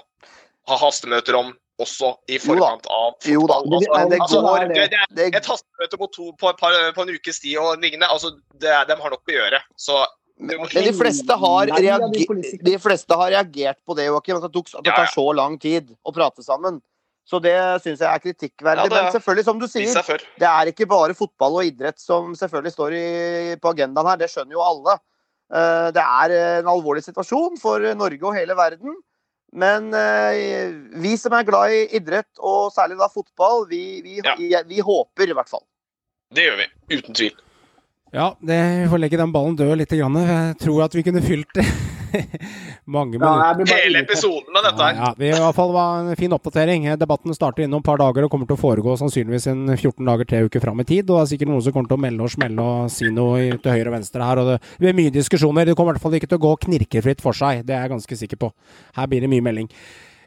ha 0.69 0.77
hastemøter 0.79 1.35
om 1.39 1.53
også 1.83 2.13
i 2.31 2.37
Jo 2.37 2.45
forkant 2.53 2.87
av 2.93 3.15
Jo 3.27 3.47
da, 3.49 3.55
fotball. 3.59 3.81
det- 3.81 3.89
men 3.93 4.69
det 4.69 4.91
det, 4.91 4.99
det 5.17 5.25
er 5.35 5.37
et 5.39 5.47
hastemøte 5.47 5.99
på, 5.99 6.07
to, 6.13 6.33
på, 6.39 6.53
på, 6.59 6.73
på 6.95 7.03
en 7.03 7.09
ukes 7.17 7.41
tid 7.41 7.57
og 7.59 7.81
lignende. 7.83 8.09
Altså, 8.13 8.31
det, 8.61 8.71
de 8.89 8.97
har 9.01 9.11
nok 9.11 9.25
å 9.27 9.33
gjøre. 9.39 9.63
Så 9.77 10.05
Men 10.39 10.59
de 10.69 10.93
fleste 10.93 11.31
har, 11.39 11.67
de 11.67 12.79
fleste 12.79 13.15
har 13.15 13.31
reagert 13.31 13.79
på 13.87 13.95
det, 13.97 14.07
Joakim. 14.07 14.37
At 14.37 14.43
det, 14.43 14.53
tok, 14.53 14.69
at 14.79 14.85
det 14.85 14.95
tar 14.95 15.07
så 15.13 15.27
lang 15.35 15.59
tid 15.59 15.91
å 16.05 16.13
prate 16.15 16.43
sammen. 16.43 16.81
Så 17.25 17.39
det 17.41 17.55
syns 17.83 18.01
jeg 18.03 18.09
er 18.11 18.19
kritikkverdig. 18.19 18.91
Ja, 18.91 18.99
er- 18.99 19.05
Men 19.05 19.13
selvfølgelig, 19.13 19.45
som 19.45 19.59
du 19.59 19.67
sier, 19.69 20.19
det 20.39 20.49
er 20.49 20.67
ikke 20.73 20.89
bare 20.91 21.15
fotball 21.15 21.61
og 21.61 21.65
idrett 21.65 21.99
som 22.01 22.35
selvfølgelig 22.35 22.73
står 22.75 22.93
i, 22.99 23.57
på 23.63 23.71
agendaen 23.75 24.07
her. 24.07 24.17
Det 24.17 24.31
skjønner 24.31 24.53
jo 24.59 24.61
alle. 24.63 24.99
Eh, 25.53 25.89
Det 25.93 26.03
er 26.03 26.35
en 26.61 26.71
alvorlig 26.73 27.05
situasjon 27.05 27.59
for 27.61 27.79
Norge 27.95 28.23
og 28.25 28.35
hele 28.39 28.57
verden. 28.57 28.95
Men 29.53 29.93
eh, 29.93 30.73
vi 30.97 31.13
som 31.21 31.35
er 31.37 31.45
glad 31.45 31.75
i 31.77 31.83
idrett, 31.99 32.31
og 32.41 32.73
særlig 32.73 32.97
da 32.99 33.09
fotball, 33.13 33.67
vi, 33.69 34.01
vi, 34.01 34.21
Ja. 34.25 34.63
vi 34.65 34.81
håper 34.81 35.29
i 35.29 35.35
hvert 35.37 35.51
fall. 35.51 35.65
Det 36.33 36.47
gjør 36.47 36.57
vi. 36.63 36.69
Uten 36.97 37.15
tvil. 37.15 37.35
Ja, 38.13 38.27
det, 38.45 38.57
vi 38.83 38.89
får 38.93 39.01
legge 39.01 39.17
den 39.21 39.33
ballen 39.33 39.57
død 39.57 39.79
litt. 39.81 39.93
Grann. 39.97 40.19
Jeg 40.21 40.57
tror 40.61 40.83
at 40.85 40.95
vi 40.97 41.03
kunne 41.07 41.23
fylt 41.25 41.57
mange 42.85 43.17
minutter. 43.17 43.65
Ja, 43.73 43.79
Hele 43.79 44.03
episoden 44.03 44.53
med 44.53 44.67
dette 44.67 44.85
her. 44.85 44.99
ja, 45.01 45.09
det 45.17 45.31
i 45.31 45.39
hvert 45.41 45.57
fall 45.57 45.73
var 45.73 46.03
en 46.11 46.19
fin 46.21 46.35
oppdatering. 46.37 46.85
Debatten 47.01 47.33
starter 47.37 47.65
innom 47.65 47.81
et 47.81 47.89
par 47.89 48.01
dager 48.03 48.27
og 48.27 48.35
kommer 48.35 48.51
til 48.51 48.59
å 48.59 48.61
foregå 48.61 48.99
sannsynligvis 49.01 49.49
en 49.55 49.65
14 49.79 50.05
dager, 50.11 50.29
tre 50.29 50.43
uker 50.45 50.61
fram 50.61 50.85
i 50.85 50.89
tid. 50.93 51.09
Og 51.09 51.17
det 51.17 51.25
er 51.25 51.33
sikkert 51.33 51.53
noen 51.55 51.65
som 51.65 51.73
kommer 51.77 51.89
til 51.89 51.97
å 52.01 52.05
melde 52.05 52.29
og 52.29 52.35
smelle 52.37 52.69
og 52.69 52.93
si 52.93 53.09
noe 53.17 53.57
til 53.57 53.77
høyre 53.79 53.89
og 53.89 53.97
venstre 53.97 54.29
her. 54.29 54.43
Og 54.45 54.53
det 54.53 54.61
blir 54.85 54.99
mye 55.01 55.17
diskusjoner. 55.17 55.73
Det 55.73 55.79
kommer 55.81 55.97
i 55.97 55.97
hvert 55.97 56.05
fall 56.05 56.21
ikke 56.21 56.29
til 56.35 56.41
å 56.43 56.47
gå 56.51 56.55
knirkefritt 56.69 57.25
for 57.25 57.39
seg. 57.39 57.65
Det 57.65 57.79
er 57.79 57.87
jeg 57.87 57.95
ganske 57.97 58.21
sikker 58.27 58.45
på. 58.45 58.53
Her 59.01 59.09
blir 59.09 59.25
det 59.25 59.33
mye 59.33 59.49
melding. 59.49 59.73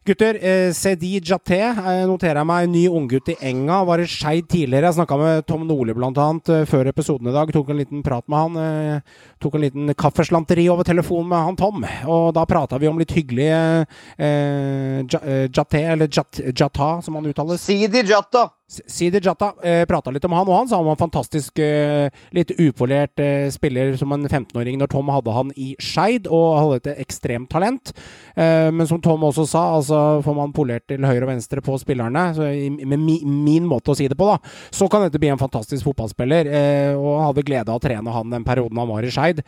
Gutter, 0.06 0.38
eh, 0.38 0.72
Sedi 0.78 1.16
Jaté 1.18 1.58
eh, 1.66 2.04
noterer 2.06 2.38
jeg 2.38 2.46
meg. 2.46 2.68
Ny 2.70 2.84
unggutt 2.94 3.32
i 3.34 3.36
Enga. 3.50 3.80
Var 3.90 4.04
i 4.04 4.06
Skeid 4.06 4.46
tidligere. 4.52 4.92
Jeg 4.92 5.00
snakka 5.00 5.18
med 5.18 5.48
Tom 5.50 5.64
Nordli 5.66 5.96
bl.a. 5.98 6.28
Eh, 6.54 6.66
før 6.70 6.92
episoden 6.92 7.32
i 7.32 7.34
dag. 7.34 7.50
Tok 7.50 7.72
en 7.74 7.80
liten 7.82 8.04
prat 8.06 8.22
med 8.30 8.38
han. 8.38 8.60
Eh, 8.62 9.24
tok 9.42 9.58
en 9.58 9.66
liten 9.66 9.96
kaffeslanteri 9.98 10.68
over 10.70 10.86
telefonen 10.86 11.32
med 11.32 11.48
han 11.48 11.58
Tom. 11.58 11.88
Og 12.06 12.28
da 12.38 12.46
prata 12.46 12.78
vi 12.78 12.92
om 12.92 13.02
litt 13.02 13.16
hyggelig 13.18 13.50
eh, 13.50 13.98
eh, 14.30 15.50
Jaté, 15.50 15.82
eller 15.96 16.06
Jat, 16.06 16.44
Jata, 16.54 16.92
som 17.02 17.18
han 17.18 17.26
uttales. 17.34 17.66
Sidi 17.66 18.06
Jata. 18.06 18.52
Sidi 18.68 19.20
Jata 19.22 19.54
eh, 19.64 19.86
prata 19.86 20.10
litt 20.10 20.26
om 20.26 20.34
han, 20.34 20.48
og 20.50 20.56
han 20.58 20.70
sa 20.70 20.80
han 20.80 20.88
var 20.88 20.96
en 20.96 21.02
fantastisk, 21.04 21.60
eh, 21.62 22.10
litt 22.34 22.50
upolert 22.58 23.22
eh, 23.22 23.46
spiller 23.54 23.94
som 24.00 24.10
en 24.16 24.26
15-åring 24.26 24.80
når 24.82 24.90
Tom 24.90 25.12
hadde 25.14 25.36
han 25.36 25.52
i 25.54 25.76
Skeid, 25.78 26.26
og 26.26 26.58
hadde 26.58 26.80
et 26.96 27.04
ekstremt 27.06 27.52
talent. 27.54 27.94
Eh, 28.34 28.72
men 28.74 28.90
som 28.90 29.04
Tom 29.06 29.28
også 29.30 29.46
sa, 29.52 29.68
altså 29.78 30.02
får 30.26 30.38
man 30.40 30.56
polert 30.58 30.88
til 30.90 31.06
høyre 31.06 31.28
og 31.28 31.32
venstre 31.36 31.62
på 31.62 31.78
spillerne, 31.78 32.26
så 32.34 32.50
med 32.50 33.06
mi, 33.06 33.20
min 33.30 33.70
måte 33.70 33.94
å 33.94 34.00
si 34.02 34.10
det 34.10 34.18
på, 34.18 34.34
da, 34.34 34.42
så 34.74 34.90
kan 34.90 35.06
dette 35.06 35.22
bli 35.22 35.30
en 35.30 35.42
fantastisk 35.42 35.86
fotballspiller. 35.86 36.50
Og 36.98 37.10
han 37.20 37.30
hadde 37.30 37.46
glede 37.46 37.70
av 37.70 37.78
å 37.78 37.86
trene 37.86 38.18
han 38.18 38.34
den 38.34 38.48
perioden 38.48 38.82
han 38.82 38.90
var 38.90 39.06
i 39.06 39.14
Skeid. 39.14 39.46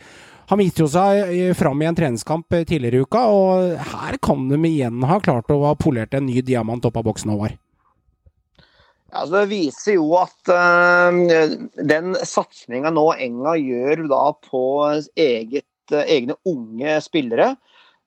Han 0.48 0.62
viste 0.62 0.86
jo 0.86 0.92
seg 0.94 1.56
fram 1.58 1.82
i 1.82 1.90
en 1.90 1.98
treningskamp 1.98 2.54
tidligere 2.54 3.02
i 3.02 3.06
uka, 3.08 3.26
og 3.34 3.88
her 3.96 4.22
kan 4.22 4.46
de 4.48 4.62
igjen 4.70 5.02
ha 5.10 5.18
klart 5.20 5.50
å 5.50 5.64
ha 5.66 5.74
polert 5.74 6.14
en 6.14 6.30
ny 6.30 6.38
diamant 6.38 6.86
opp 6.86 7.02
av 7.02 7.10
boksen, 7.10 7.34
Håvard. 7.34 7.58
Ja, 9.08 9.22
det 9.24 9.46
viser 9.48 9.96
jo 9.96 10.10
at 10.20 10.50
uh, 10.52 11.14
den 11.88 12.12
satsinga 12.28 12.90
nå 12.92 13.06
Enga 13.16 13.54
gjør 13.56 14.02
da 14.10 14.24
på 14.44 14.60
eget, 15.16 15.70
uh, 15.94 16.02
egne 16.04 16.36
unge 16.48 16.98
spillere, 17.00 17.54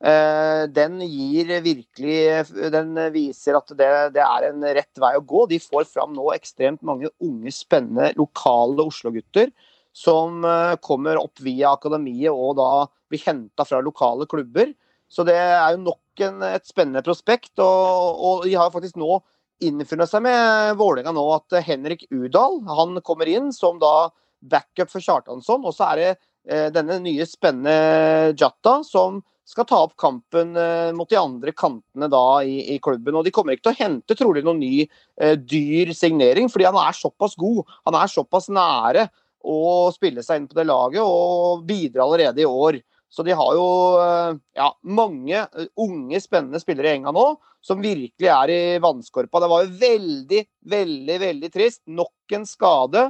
uh, 0.06 0.68
den 0.70 1.00
gir 1.02 1.56
virkelig 1.66 2.70
Den 2.76 2.94
viser 3.16 3.58
at 3.58 3.74
det, 3.80 3.90
det 4.14 4.22
er 4.28 4.48
en 4.52 4.68
rett 4.78 5.02
vei 5.02 5.16
å 5.18 5.26
gå. 5.26 5.48
De 5.50 5.58
får 5.64 5.90
fram 5.90 6.14
nå 6.14 6.30
ekstremt 6.36 6.86
mange 6.86 7.10
unge, 7.18 7.56
spennende 7.56 8.14
lokale 8.22 8.86
Oslo-gutter 8.86 9.50
som 9.98 10.46
kommer 10.80 11.18
opp 11.20 11.42
via 11.44 11.74
akademiet 11.74 12.32
og 12.32 12.54
da 12.56 12.86
blir 13.12 13.20
henta 13.26 13.66
fra 13.68 13.82
lokale 13.84 14.24
klubber. 14.30 14.70
Så 15.12 15.26
det 15.28 15.36
er 15.36 15.74
jo 15.74 15.82
nok 15.90 16.24
en, 16.24 16.38
et 16.48 16.64
spennende 16.70 17.04
prospekt. 17.04 17.52
Og, 17.60 18.22
og 18.24 18.46
de 18.48 18.56
har 18.56 18.72
faktisk 18.72 18.96
nå 19.02 19.18
innfunnet 19.66 20.10
seg 20.10 20.24
med 20.26 20.76
Vålerenga 20.80 21.14
nå 21.16 21.24
at 21.36 21.62
Henrik 21.66 22.08
Udal 22.12 22.62
han 22.68 23.00
kommer 23.06 23.30
inn 23.30 23.52
som 23.56 23.80
da 23.82 24.12
backup 24.42 24.92
for 24.92 25.04
Kjartansson. 25.04 25.66
Og 25.66 25.76
så 25.76 25.92
er 25.92 26.02
det 26.02 26.10
eh, 26.50 26.70
denne 26.74 27.00
nye 27.04 27.28
spennende 27.30 28.34
Jatta 28.38 28.82
som 28.88 29.22
skal 29.52 29.68
ta 29.68 29.82
opp 29.84 29.98
kampen 30.00 30.56
eh, 30.58 30.92
mot 30.96 31.10
de 31.10 31.20
andre 31.20 31.54
kantene 31.58 32.08
da 32.12 32.26
i, 32.46 32.76
i 32.76 32.80
klubben. 32.84 33.18
Og 33.18 33.26
de 33.26 33.34
kommer 33.36 33.56
ikke 33.56 33.70
til 33.70 33.74
å 33.74 33.82
hente 33.82 34.18
trolig 34.18 34.46
noen 34.46 34.62
ny 34.64 34.86
eh, 34.86 35.36
dyr 35.36 35.94
signering, 35.98 36.50
fordi 36.52 36.70
han 36.70 36.80
er 36.80 36.98
såpass 36.98 37.36
god. 37.40 37.66
Han 37.90 37.98
er 38.00 38.12
såpass 38.12 38.50
nære 38.54 39.10
å 39.42 39.90
spille 39.94 40.24
seg 40.24 40.42
inn 40.42 40.50
på 40.50 40.58
det 40.60 40.68
laget 40.70 41.02
og 41.02 41.66
bidra 41.68 42.06
allerede 42.06 42.44
i 42.44 42.50
år. 42.50 42.80
Så 43.12 43.24
de 43.28 43.36
har 43.36 43.56
jo 43.58 43.66
eh, 44.00 44.38
ja, 44.56 44.70
mange 44.88 45.36
eh, 45.44 45.72
unge, 45.84 46.22
spennende 46.24 46.62
spillere 46.64 46.94
i 46.94 47.00
Enga 47.00 47.12
nå, 47.16 47.26
som 47.62 47.84
virkelig 47.84 48.30
er 48.32 48.54
i 48.54 48.62
vannskorpa. 48.82 49.42
Det 49.44 49.50
var 49.52 49.66
jo 49.66 49.74
veldig, 49.82 50.44
veldig 50.72 51.18
veldig 51.26 51.50
trist. 51.52 51.82
Nok 51.92 52.38
en 52.38 52.48
skade 52.48 53.10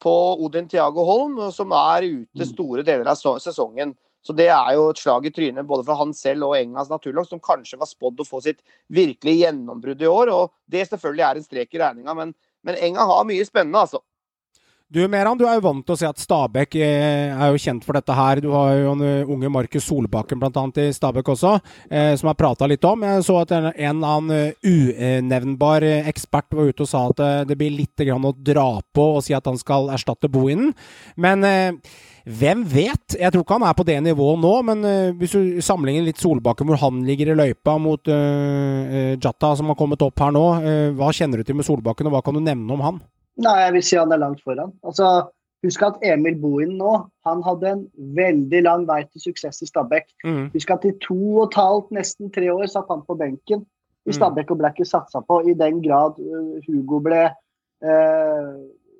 på 0.00 0.14
Odin 0.44 0.68
Thiago 0.72 1.04
Holm, 1.04 1.36
som 1.52 1.72
er 1.76 2.08
ute 2.08 2.48
store 2.48 2.84
deler 2.86 3.12
av 3.12 3.20
sesongen. 3.44 3.92
Så 4.26 4.34
det 4.34 4.48
er 4.50 4.72
jo 4.74 4.88
et 4.90 4.98
slag 4.98 5.28
i 5.28 5.30
trynet 5.30 5.68
både 5.68 5.84
for 5.86 6.00
han 6.00 6.16
selv 6.16 6.48
og 6.48 6.56
Engas 6.58 6.88
naturlag, 6.90 7.28
som 7.28 7.42
kanskje 7.42 7.78
var 7.78 7.86
spådd 7.86 8.24
å 8.24 8.26
få 8.26 8.40
sitt 8.42 8.64
virkelige 8.90 9.44
gjennombrudd 9.44 10.02
i 10.02 10.08
år. 10.10 10.32
Og 10.34 10.72
det 10.72 10.88
selvfølgelig 10.88 11.26
er 11.28 11.38
en 11.38 11.46
strek 11.46 11.76
i 11.76 11.82
regninga, 11.84 12.16
men, 12.18 12.32
men 12.66 12.80
Enga 12.88 13.04
har 13.06 13.28
mye 13.28 13.44
spennende, 13.46 13.84
altså. 13.84 14.02
Du 14.86 15.00
Meran, 15.10 15.34
du 15.34 15.42
er 15.42 15.56
jo 15.58 15.64
vant 15.64 15.82
til 15.82 15.96
å 15.96 15.98
si 15.98 16.06
at 16.06 16.20
Stabæk 16.22 16.76
eh, 16.78 17.32
er 17.34 17.48
jo 17.50 17.58
kjent 17.58 17.82
for 17.82 17.98
dette 17.98 18.14
her. 18.14 18.38
Du 18.38 18.52
har 18.52 18.68
jo 18.78 18.92
en 18.92 19.00
eh, 19.02 19.30
unge 19.34 19.48
Markus 19.50 19.82
Solbakken 19.82 20.38
bl.a. 20.38 20.62
i 20.78 20.92
Stabæk 20.94 21.32
også, 21.32 21.56
eh, 21.90 22.12
som 22.14 22.30
har 22.30 22.36
prata 22.38 22.68
litt 22.70 22.86
om. 22.86 23.02
Jeg 23.02 23.24
så 23.26 23.40
at 23.40 23.54
en, 23.56 23.66
eller 23.74 24.12
annen 24.12 24.52
unevnbar 24.62 25.82
ekspert 26.06 26.54
var 26.54 26.70
ute 26.70 26.86
og 26.86 26.90
sa 26.92 27.00
at 27.10 27.22
det 27.50 27.56
blir 27.58 27.74
litt 27.74 27.98
å 27.98 28.30
dra 28.38 28.68
på 28.94 29.08
og 29.16 29.24
si 29.26 29.34
at 29.34 29.50
han 29.50 29.58
skal 29.58 29.90
erstatte 29.96 30.30
Bohinen. 30.30 30.70
Men 31.18 31.42
hvem 32.22 32.62
vet? 32.70 33.18
Jeg 33.18 33.34
tror 33.34 33.42
ikke 33.42 33.58
han 33.58 33.66
er 33.66 33.74
på 33.74 33.88
det 33.90 33.98
nivået 34.06 34.38
nå, 34.44 34.54
men 34.70 34.86
hvis 35.18 35.34
du 35.34 35.58
sammenligner 35.66 36.06
litt 36.12 36.22
Solbakken, 36.22 36.70
hvor 36.70 36.78
han 36.84 37.02
ligger 37.08 37.34
i 37.34 37.38
løypa 37.42 37.74
mot 37.82 38.06
Jatta, 38.06 39.52
som 39.58 39.74
har 39.74 39.82
kommet 39.82 40.06
opp 40.06 40.22
her 40.22 40.30
nå, 40.36 40.46
hva 40.94 41.10
kjenner 41.10 41.42
du 41.42 41.50
til 41.50 41.58
med 41.58 41.66
Solbakken, 41.66 42.06
og 42.06 42.14
hva 42.14 42.22
kan 42.22 42.38
du 42.38 42.44
nevne 42.46 42.78
om 42.78 42.86
han? 42.86 43.04
Nei, 43.42 43.56
jeg 43.64 43.72
vil 43.74 43.84
si 43.84 43.98
han 43.98 44.12
er 44.14 44.22
langt 44.22 44.44
foran. 44.44 44.72
Altså, 44.86 45.28
Husk 45.64 45.82
at 45.82 45.96
Emil 46.04 46.36
Bohin 46.38 46.76
nå 46.78 46.92
han 47.26 47.40
hadde 47.42 47.70
en 47.72 47.84
veldig 48.16 48.60
lang 48.62 48.84
vei 48.88 49.00
til 49.08 49.24
suksess 49.24 49.64
i 49.64 49.68
Stabæk. 49.68 50.06
Mm. 50.24 50.50
Husk 50.52 50.70
at 50.70 50.84
i 50.86 50.92
to 51.02 51.16
og 51.16 51.48
et 51.48 51.56
halvt, 51.58 51.90
nesten 51.96 52.30
tre 52.32 52.52
år 52.52 52.68
satt 52.70 52.92
han 52.92 53.04
på 53.06 53.18
benken 53.18 53.64
i 54.06 54.12
Mm. 54.12 54.14
Stabæk 54.14 54.50
og 54.54 54.58
ble 54.60 54.68
ikke 54.70 54.84
satsa 54.86 55.20
på 55.26 55.40
i 55.50 55.54
den 55.58 55.80
grad 55.82 56.20
uh, 56.22 56.60
Hugo 56.68 57.00
ble, 57.02 57.24
uh, 57.82 58.52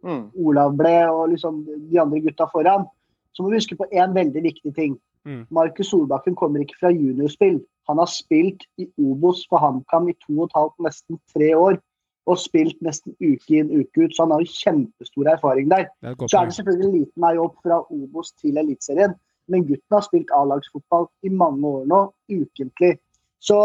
Mm. 0.06 0.28
Olav 0.46 0.76
ble 0.78 0.94
og 1.10 1.32
liksom 1.32 1.64
de 1.90 2.00
andre 2.00 2.22
gutta 2.22 2.46
foran. 2.52 2.86
Så 3.34 3.42
må 3.42 3.50
vi 3.50 3.60
huske 3.60 3.78
på 3.78 3.88
én 3.92 4.14
veldig 4.14 4.42
viktig 4.44 4.72
ting. 4.76 4.96
Mm. 5.26 5.44
Markus 5.50 5.90
Solbakken 5.90 6.36
kommer 6.38 6.62
ikke 6.62 6.78
fra 6.80 6.92
juniorspill. 6.94 7.58
Han 7.88 7.98
har 7.98 8.10
spilt 8.10 8.64
i 8.78 8.86
Obos 9.02 9.44
for 9.50 9.62
HamKam 9.62 10.08
i 10.08 10.16
to 10.22 10.38
og 10.38 10.46
et 10.46 10.56
halvt, 10.56 10.76
nesten 10.86 11.20
tre 11.34 11.50
år. 11.56 11.80
Og 12.26 12.38
spilt 12.42 12.80
nesten 12.82 13.14
uke 13.22 13.60
inn, 13.60 13.70
uke 13.70 14.06
ut. 14.06 14.14
Så 14.14 14.24
han 14.24 14.34
har 14.34 14.42
jo 14.42 14.50
kjempestor 14.50 15.30
erfaring 15.30 15.70
der. 15.70 15.86
Er 16.02 16.16
Så 16.26 16.40
er 16.40 16.48
det 16.48 16.56
selvfølgelig 16.58 16.88
en 16.88 16.98
liten 16.98 17.22
vei 17.22 17.36
opp 17.38 17.60
fra 17.62 17.80
Obos 17.94 18.32
til 18.40 18.58
Eliteserien. 18.58 19.14
Men 19.48 19.66
gutten 19.68 19.94
har 19.94 20.02
spilt 20.02 20.32
A-lagsfotball 20.34 21.06
i 21.22 21.30
mange 21.30 21.68
år 21.68 21.84
nå, 21.86 22.00
ukentlig. 22.26 22.96
Så 23.38 23.60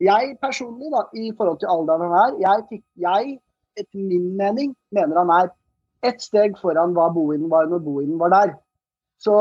jeg 0.00 0.36
personlig, 0.42 0.92
da, 0.92 1.02
i 1.18 1.32
forhold 1.36 1.58
til 1.58 1.72
alderen 1.72 2.04
han 2.06 2.16
er, 2.20 2.36
jeg, 2.44 2.82
jeg 3.02 3.38
etter 3.80 3.98
min 4.10 4.28
mening, 4.38 4.74
mener 4.94 5.18
han 5.22 5.32
er 5.34 5.50
ett 6.06 6.22
steg 6.22 6.56
foran 6.60 6.94
hva 6.96 7.08
Bohinen 7.14 7.50
var 7.50 7.68
når 7.70 7.82
Bohinen 7.84 8.18
var 8.20 8.32
der. 8.34 8.54
Så, 9.18 9.34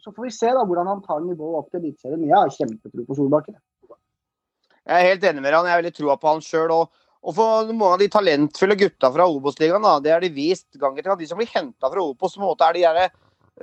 så 0.00 0.12
får 0.14 0.28
vi 0.28 0.34
se 0.34 0.52
da 0.56 0.64
hvordan 0.64 0.88
han 0.88 1.02
tar 1.04 1.24
nivået 1.24 1.60
opp 1.60 1.70
til 1.70 1.82
Eliteserien. 1.82 2.28
Jeg 2.28 2.38
har 2.38 2.54
kjempetro 2.54 3.06
på 3.08 3.18
Solbakken. 3.18 3.58
Jeg 4.86 5.02
er 5.02 5.08
helt 5.10 5.24
enig 5.26 5.42
med 5.42 5.50
han. 5.50 5.66
Jeg 5.66 5.74
har 5.74 5.82
veldig 5.82 5.96
troa 5.96 6.16
på 6.22 6.30
han 6.30 6.44
sjøl. 6.46 6.70
Og, 6.70 7.02
og 7.26 7.34
for 7.34 7.70
mange 7.72 7.96
av 7.96 7.98
de 8.04 8.08
talentfulle 8.12 8.76
gutta 8.78 9.10
fra 9.12 9.26
Obos-ligaen, 9.26 9.86
det 10.04 10.12
har 10.14 10.20
de 10.22 10.30
vist 10.30 10.68
gang 10.78 10.94
etter 10.96 11.10
gang. 11.10 11.18
De 11.18 11.26
som 11.26 11.38
blir 11.40 11.50
henta 11.50 11.90
fra 11.90 12.02
Obos, 12.04 12.36
på 12.36 12.42
en 12.42 12.46
måte 12.46 12.68
er 12.68 12.72
de 12.78 13.08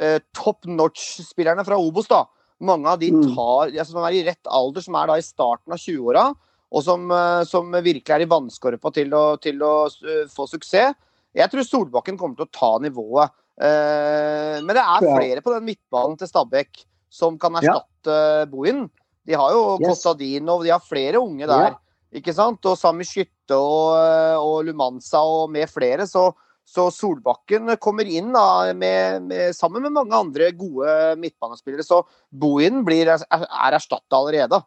eh, 0.04 0.20
top 0.36 0.66
notch-spillerne 0.68 1.64
fra 1.66 1.78
Obos. 1.80 2.08
da. 2.12 2.26
Mange 2.60 2.88
av 2.88 3.00
de 3.00 3.12
Mm. 3.12 3.36
tar, 3.36 3.72
altså, 3.72 3.92
som 3.92 4.04
er 4.04 4.12
i 4.20 4.24
rett 4.24 4.48
alder, 4.52 4.82
som 4.82 4.96
er 4.96 5.08
da 5.08 5.14
i 5.16 5.22
starten 5.22 5.72
av 5.72 5.78
20-åra, 5.80 6.36
og 6.74 6.84
som, 6.84 7.10
eh, 7.12 7.44
som 7.46 7.72
virkelig 7.72 8.10
er 8.10 8.22
i 8.22 8.26
vannskorpa 8.30 8.92
til 8.94 9.10
å, 9.12 9.40
til 9.40 9.60
å 9.60 9.86
eh, 9.86 10.26
få 10.28 10.48
suksess. 10.50 10.96
Jeg 11.36 11.50
tror 11.50 11.64
Solbakken 11.64 12.18
kommer 12.18 12.36
til 12.36 12.46
å 12.46 12.52
ta 12.52 12.80
nivået. 12.80 13.30
Eh, 13.62 14.62
men 14.62 14.74
det 14.76 14.82
er 14.84 15.00
flere 15.06 15.42
på 15.42 15.54
den 15.54 15.66
midtbanen 15.66 16.18
til 16.18 16.28
Stabæk 16.28 16.86
som 17.10 17.38
kan 17.38 17.54
Ja. 17.54 17.60
erstatte 17.80 18.50
Bohin. 18.50 18.90
De 19.26 19.34
har 19.34 19.52
jo 19.52 19.78
Yes. 19.80 19.90
Kostadinov, 20.04 20.64
de 20.64 20.70
har 20.72 20.80
flere 20.80 21.16
unge 21.22 21.46
der. 21.48 21.70
Ja. 21.72 21.76
Ikke 22.14 22.34
sant? 22.34 22.64
Og 22.66 22.78
Sami 22.78 23.04
Skytte 23.04 23.43
og, 23.52 23.98
eh, 24.00 24.38
og 24.40 24.64
Lumanza 24.68 25.24
og 25.28 25.52
med 25.52 25.68
flere. 25.72 26.08
Så, 26.08 26.30
så 26.64 26.88
Solbakken 26.94 27.76
kommer 27.84 28.08
inn 28.08 28.32
da, 28.36 28.72
med, 28.78 29.28
med, 29.28 29.56
sammen 29.58 29.84
med 29.84 29.96
mange 29.98 30.16
andre 30.16 30.52
gode 30.56 31.18
midtbanespillere. 31.20 31.84
Så 31.84 32.04
Bohinen 32.32 32.86
er, 32.96 33.18
er 33.28 33.76
erstatta 33.76 34.20
allerede. 34.20 34.62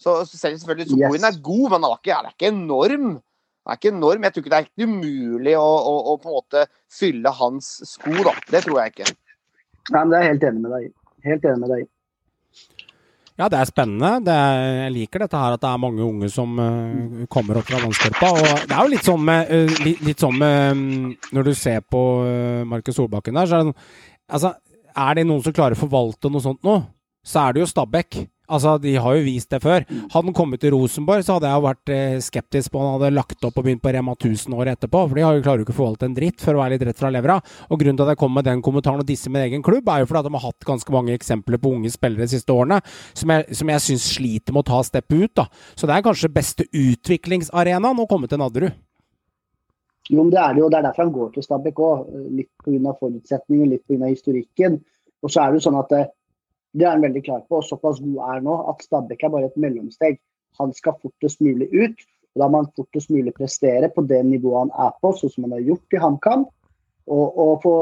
Så, 0.00 0.24
så 0.28 0.36
selv 0.36 0.58
selvfølgelig 0.58 0.90
så 0.90 0.96
Yes. 0.96 1.08
Bohinen 1.08 1.30
er 1.30 1.42
god, 1.42 1.70
men 1.70 1.82
han 1.82 1.90
er 1.90 2.00
ikke, 2.00 2.14
han 2.14 2.26
er 2.30 2.36
ikke 2.36 2.52
enorm. 2.54 3.08
Han 3.66 3.74
er 3.74 3.80
ikke 3.80 3.94
enorm. 3.96 4.22
Jeg 4.22 4.32
tror 4.32 4.44
ikke 4.44 4.54
det 4.54 4.58
er 4.58 4.68
helt 4.70 4.88
umulig 4.88 5.56
å, 5.58 5.66
å, 5.66 5.94
å 6.12 6.16
på 6.22 6.30
en 6.30 6.38
måte 6.38 6.66
fylle 6.92 7.32
hans 7.40 7.72
sko, 7.88 8.14
da. 8.22 8.36
Det 8.52 8.64
tror 8.66 8.80
jeg 8.82 8.94
ikke. 8.94 9.12
Nei, 9.92 10.00
men 10.00 10.12
det 10.12 10.18
er 10.18 10.24
jeg 10.24 10.34
helt 10.34 10.48
enig 10.50 10.64
med 10.64 10.74
deg 10.74 10.88
i. 10.88 10.90
Helt 11.26 11.46
enig 11.50 11.62
med 11.62 11.72
deg 11.74 11.84
i. 11.84 11.88
Ja, 13.36 13.50
det 13.52 13.58
er 13.60 13.68
spennende. 13.68 14.10
Det 14.24 14.32
er, 14.32 14.62
jeg 14.86 14.92
liker 14.94 15.24
dette 15.26 15.40
her 15.40 15.56
at 15.56 15.60
det 15.60 15.68
er 15.68 15.80
mange 15.82 16.04
unge 16.04 16.28
som 16.32 16.56
uh, 16.56 17.24
kommer 17.32 17.60
opp 17.60 17.68
fra 17.68 17.82
vannskorpa. 17.82 18.30
Det 18.64 18.72
er 18.72 18.78
jo 18.80 18.92
litt 18.94 19.08
sånn 19.08 19.26
med, 19.28 19.50
uh, 19.52 19.74
litt, 19.84 20.00
litt 20.06 20.24
sånn 20.24 20.38
med 20.40 20.70
um, 20.72 21.10
Når 21.36 21.50
du 21.50 21.52
ser 21.58 21.82
på 21.84 22.02
uh, 22.24 22.62
Markus 22.68 22.96
Solbakken 22.96 23.36
der, 23.36 23.50
så 23.50 23.60
er 23.60 23.68
det 23.68 23.74
Altså, 24.26 24.56
er 24.96 25.18
det 25.18 25.26
noen 25.28 25.44
som 25.44 25.54
klarer 25.54 25.76
å 25.76 25.78
forvalte 25.78 26.30
noe 26.32 26.42
sånt 26.42 26.64
nå, 26.66 26.80
så 27.22 27.44
er 27.44 27.54
det 27.54 27.60
jo 27.62 27.68
Stabæk. 27.70 28.16
Altså, 28.48 28.76
De 28.82 28.94
har 28.96 29.16
jo 29.16 29.24
vist 29.26 29.50
det 29.50 29.60
før. 29.62 29.84
Hadde 29.86 30.24
han 30.28 30.36
kommet 30.36 30.60
til 30.62 30.74
Rosenborg, 30.74 31.24
så 31.26 31.36
hadde 31.36 31.50
jeg 31.50 31.64
vært 31.64 31.92
eh, 31.94 32.16
skeptisk 32.22 32.72
på 32.72 32.82
han 32.82 32.96
hadde 32.96 33.14
lagt 33.16 33.44
opp 33.46 33.58
og 33.58 33.66
begynt 33.66 33.82
på 33.82 33.92
Rema 33.94 34.14
1000 34.14 34.54
året 34.56 34.76
etterpå. 34.76 35.02
For 35.08 35.18
de 35.18 35.26
har 35.26 35.36
jo 35.36 35.44
klarer 35.46 35.62
jo 35.62 35.66
ikke 35.66 35.76
å 35.76 35.80
forvalte 35.80 36.08
en 36.08 36.16
dritt, 36.16 36.40
for 36.42 36.54
å 36.56 36.62
være 36.62 36.76
litt 36.76 36.86
rett 36.88 37.00
fra 37.00 37.12
levra. 37.14 37.38
Og 37.70 37.80
grunnen 37.80 37.98
til 37.98 38.06
at 38.06 38.14
jeg 38.14 38.22
kom 38.22 38.34
med 38.36 38.48
den 38.48 38.64
kommentaren 38.64 39.02
og 39.02 39.08
disse 39.08 39.32
min 39.32 39.44
egen 39.44 39.64
klubb, 39.66 39.88
er 39.90 40.02
jo 40.02 40.10
fordi 40.10 40.22
at 40.22 40.30
de 40.30 40.34
har 40.36 40.46
hatt 40.46 40.68
ganske 40.72 40.94
mange 40.94 41.14
eksempler 41.16 41.62
på 41.62 41.74
unge 41.74 41.92
spillere 41.94 42.26
de 42.26 42.36
siste 42.36 42.54
årene 42.54 42.80
som 43.16 43.32
jeg, 43.34 43.46
som 43.60 43.72
jeg 43.72 43.86
syns 43.86 44.10
sliter 44.16 44.54
med 44.54 44.64
å 44.64 44.70
ta 44.70 44.82
steppet 44.86 45.22
ut. 45.22 45.34
da. 45.42 45.48
Så 45.74 45.88
det 45.88 45.96
er 45.96 46.06
kanskje 46.06 46.32
beste 46.32 46.68
utviklingsarenaen 46.70 48.02
å 48.02 48.10
komme 48.10 48.30
til 48.30 48.42
Nadderud. 48.42 48.74
Jo, 50.06 50.22
men 50.22 50.30
det 50.30 50.38
er 50.38 50.54
det 50.54 50.62
jo. 50.62 50.68
Det 50.70 50.78
er 50.78 50.86
derfor 50.86 51.02
han 51.02 51.14
går 51.14 51.32
til 51.34 51.46
Stabæk 51.46 51.80
òg. 51.82 52.04
Litt 52.38 52.52
pga. 52.62 52.92
forutsetninger, 53.00 53.66
litt 53.72 53.86
pga. 53.88 54.06
historikken. 54.06 54.78
Og 55.22 55.32
så 55.32 55.42
er 55.42 55.50
det 55.50 55.58
jo 55.58 55.66
sånn 55.66 55.80
at 55.80 55.94
det, 56.76 56.84
er 56.84 56.92
han 56.94 57.04
veldig 57.04 57.22
klar 57.24 57.44
på, 57.46 57.60
og 57.60 57.64
såpass 57.66 58.02
god 58.04 58.18
er 58.30 58.42
nå, 58.44 58.56
at 58.70 58.84
Stabæk 58.84 59.24
er 59.24 59.32
bare 59.32 59.48
et 59.50 59.56
mellomsteg. 59.60 60.18
Han 60.60 60.74
skal 60.76 60.98
fortest 61.02 61.40
mulig 61.44 61.68
ut. 61.72 62.04
og 62.34 62.42
Da 62.42 62.48
må 62.50 62.62
han 62.62 62.74
fortest 62.76 63.12
mulig 63.12 63.32
prestere 63.36 63.88
på 63.92 64.04
det 64.08 64.20
nivået 64.26 64.66
han 64.66 64.74
er 64.88 64.92
på, 65.00 65.12
sånn 65.16 65.32
som 65.32 65.46
han 65.46 65.56
har 65.56 65.64
gjort 65.70 65.96
i 65.96 66.02
HamKam. 66.02 66.44
Og, 67.06 67.36
og 67.38 67.52
få 67.62 67.74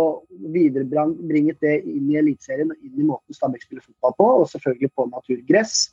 viderebringet 0.53 1.63
det 1.65 1.79
inn 1.89 2.11
i 2.13 2.19
Eliteserien 2.21 2.75
og 2.75 2.81
inn 2.85 2.99
i 3.01 3.07
måten 3.09 3.37
Stabæk 3.37 3.65
spiller 3.65 3.87
fotball 3.87 4.17
på, 4.19 4.31
og 4.43 4.51
selvfølgelig 4.53 4.93
på 4.93 5.09
naturgress, 5.09 5.87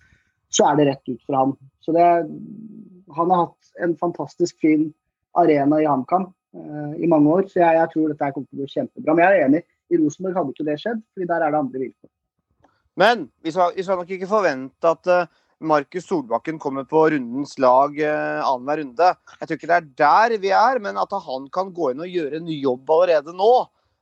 så 0.51 0.67
er 0.67 0.77
det 0.77 0.87
rett 0.89 1.13
ut 1.13 1.21
for 1.23 1.37
ham. 1.39 1.53
Så 1.79 1.95
det, 1.95 2.07
han 3.15 3.31
har 3.31 3.45
hatt 3.45 3.83
en 3.85 3.95
fantastisk 4.01 4.59
fin 4.59 4.89
arena 5.39 5.79
i 5.79 5.87
HamKam 5.87 6.27
eh, 6.27 7.03
i 7.05 7.07
mange 7.07 7.31
år, 7.31 7.45
så 7.47 7.61
jeg, 7.61 7.77
jeg 7.79 7.93
tror 7.93 8.11
dette 8.11 8.33
kommer 8.35 8.49
til 8.49 8.59
å 8.59 8.65
gå 8.65 8.73
kjempebra. 8.75 9.15
Men 9.15 9.23
jeg 9.23 9.37
er 9.37 9.47
enig, 9.47 9.63
i 9.91 9.99
Rosenborg 9.99 10.37
hadde 10.37 10.55
ikke 10.55 10.67
det 10.67 10.81
skjedd, 10.83 11.05
fordi 11.13 11.29
der 11.31 11.45
er 11.45 11.53
det 11.53 11.63
andre 11.63 11.85
vilkår. 11.85 12.11
Men 12.99 13.29
vi 13.43 13.53
skal, 13.53 13.73
vi 13.75 13.83
skal 13.85 14.01
nok 14.01 14.09
ikke 14.11 14.29
forvente 14.29 14.89
at 14.89 15.11
uh, 15.11 15.29
Markus 15.61 16.07
Solbakken 16.09 16.57
kommer 16.59 16.83
på 16.89 17.05
rundens 17.13 17.53
lag 17.61 17.95
uh, 18.01 18.41
annenhver 18.43 18.81
runde. 18.83 19.11
Jeg 19.39 19.47
tror 19.47 19.59
ikke 19.59 19.69
det 19.69 19.77
er 19.77 19.91
der 20.01 20.35
vi 20.41 20.51
er, 20.55 20.81
men 20.83 20.97
at 20.99 21.13
han 21.27 21.47
kan 21.53 21.71
gå 21.75 21.91
inn 21.93 22.03
og 22.03 22.11
gjøre 22.11 22.41
en 22.41 22.49
jobb 22.51 22.97
allerede 22.97 23.35
nå. 23.37 23.53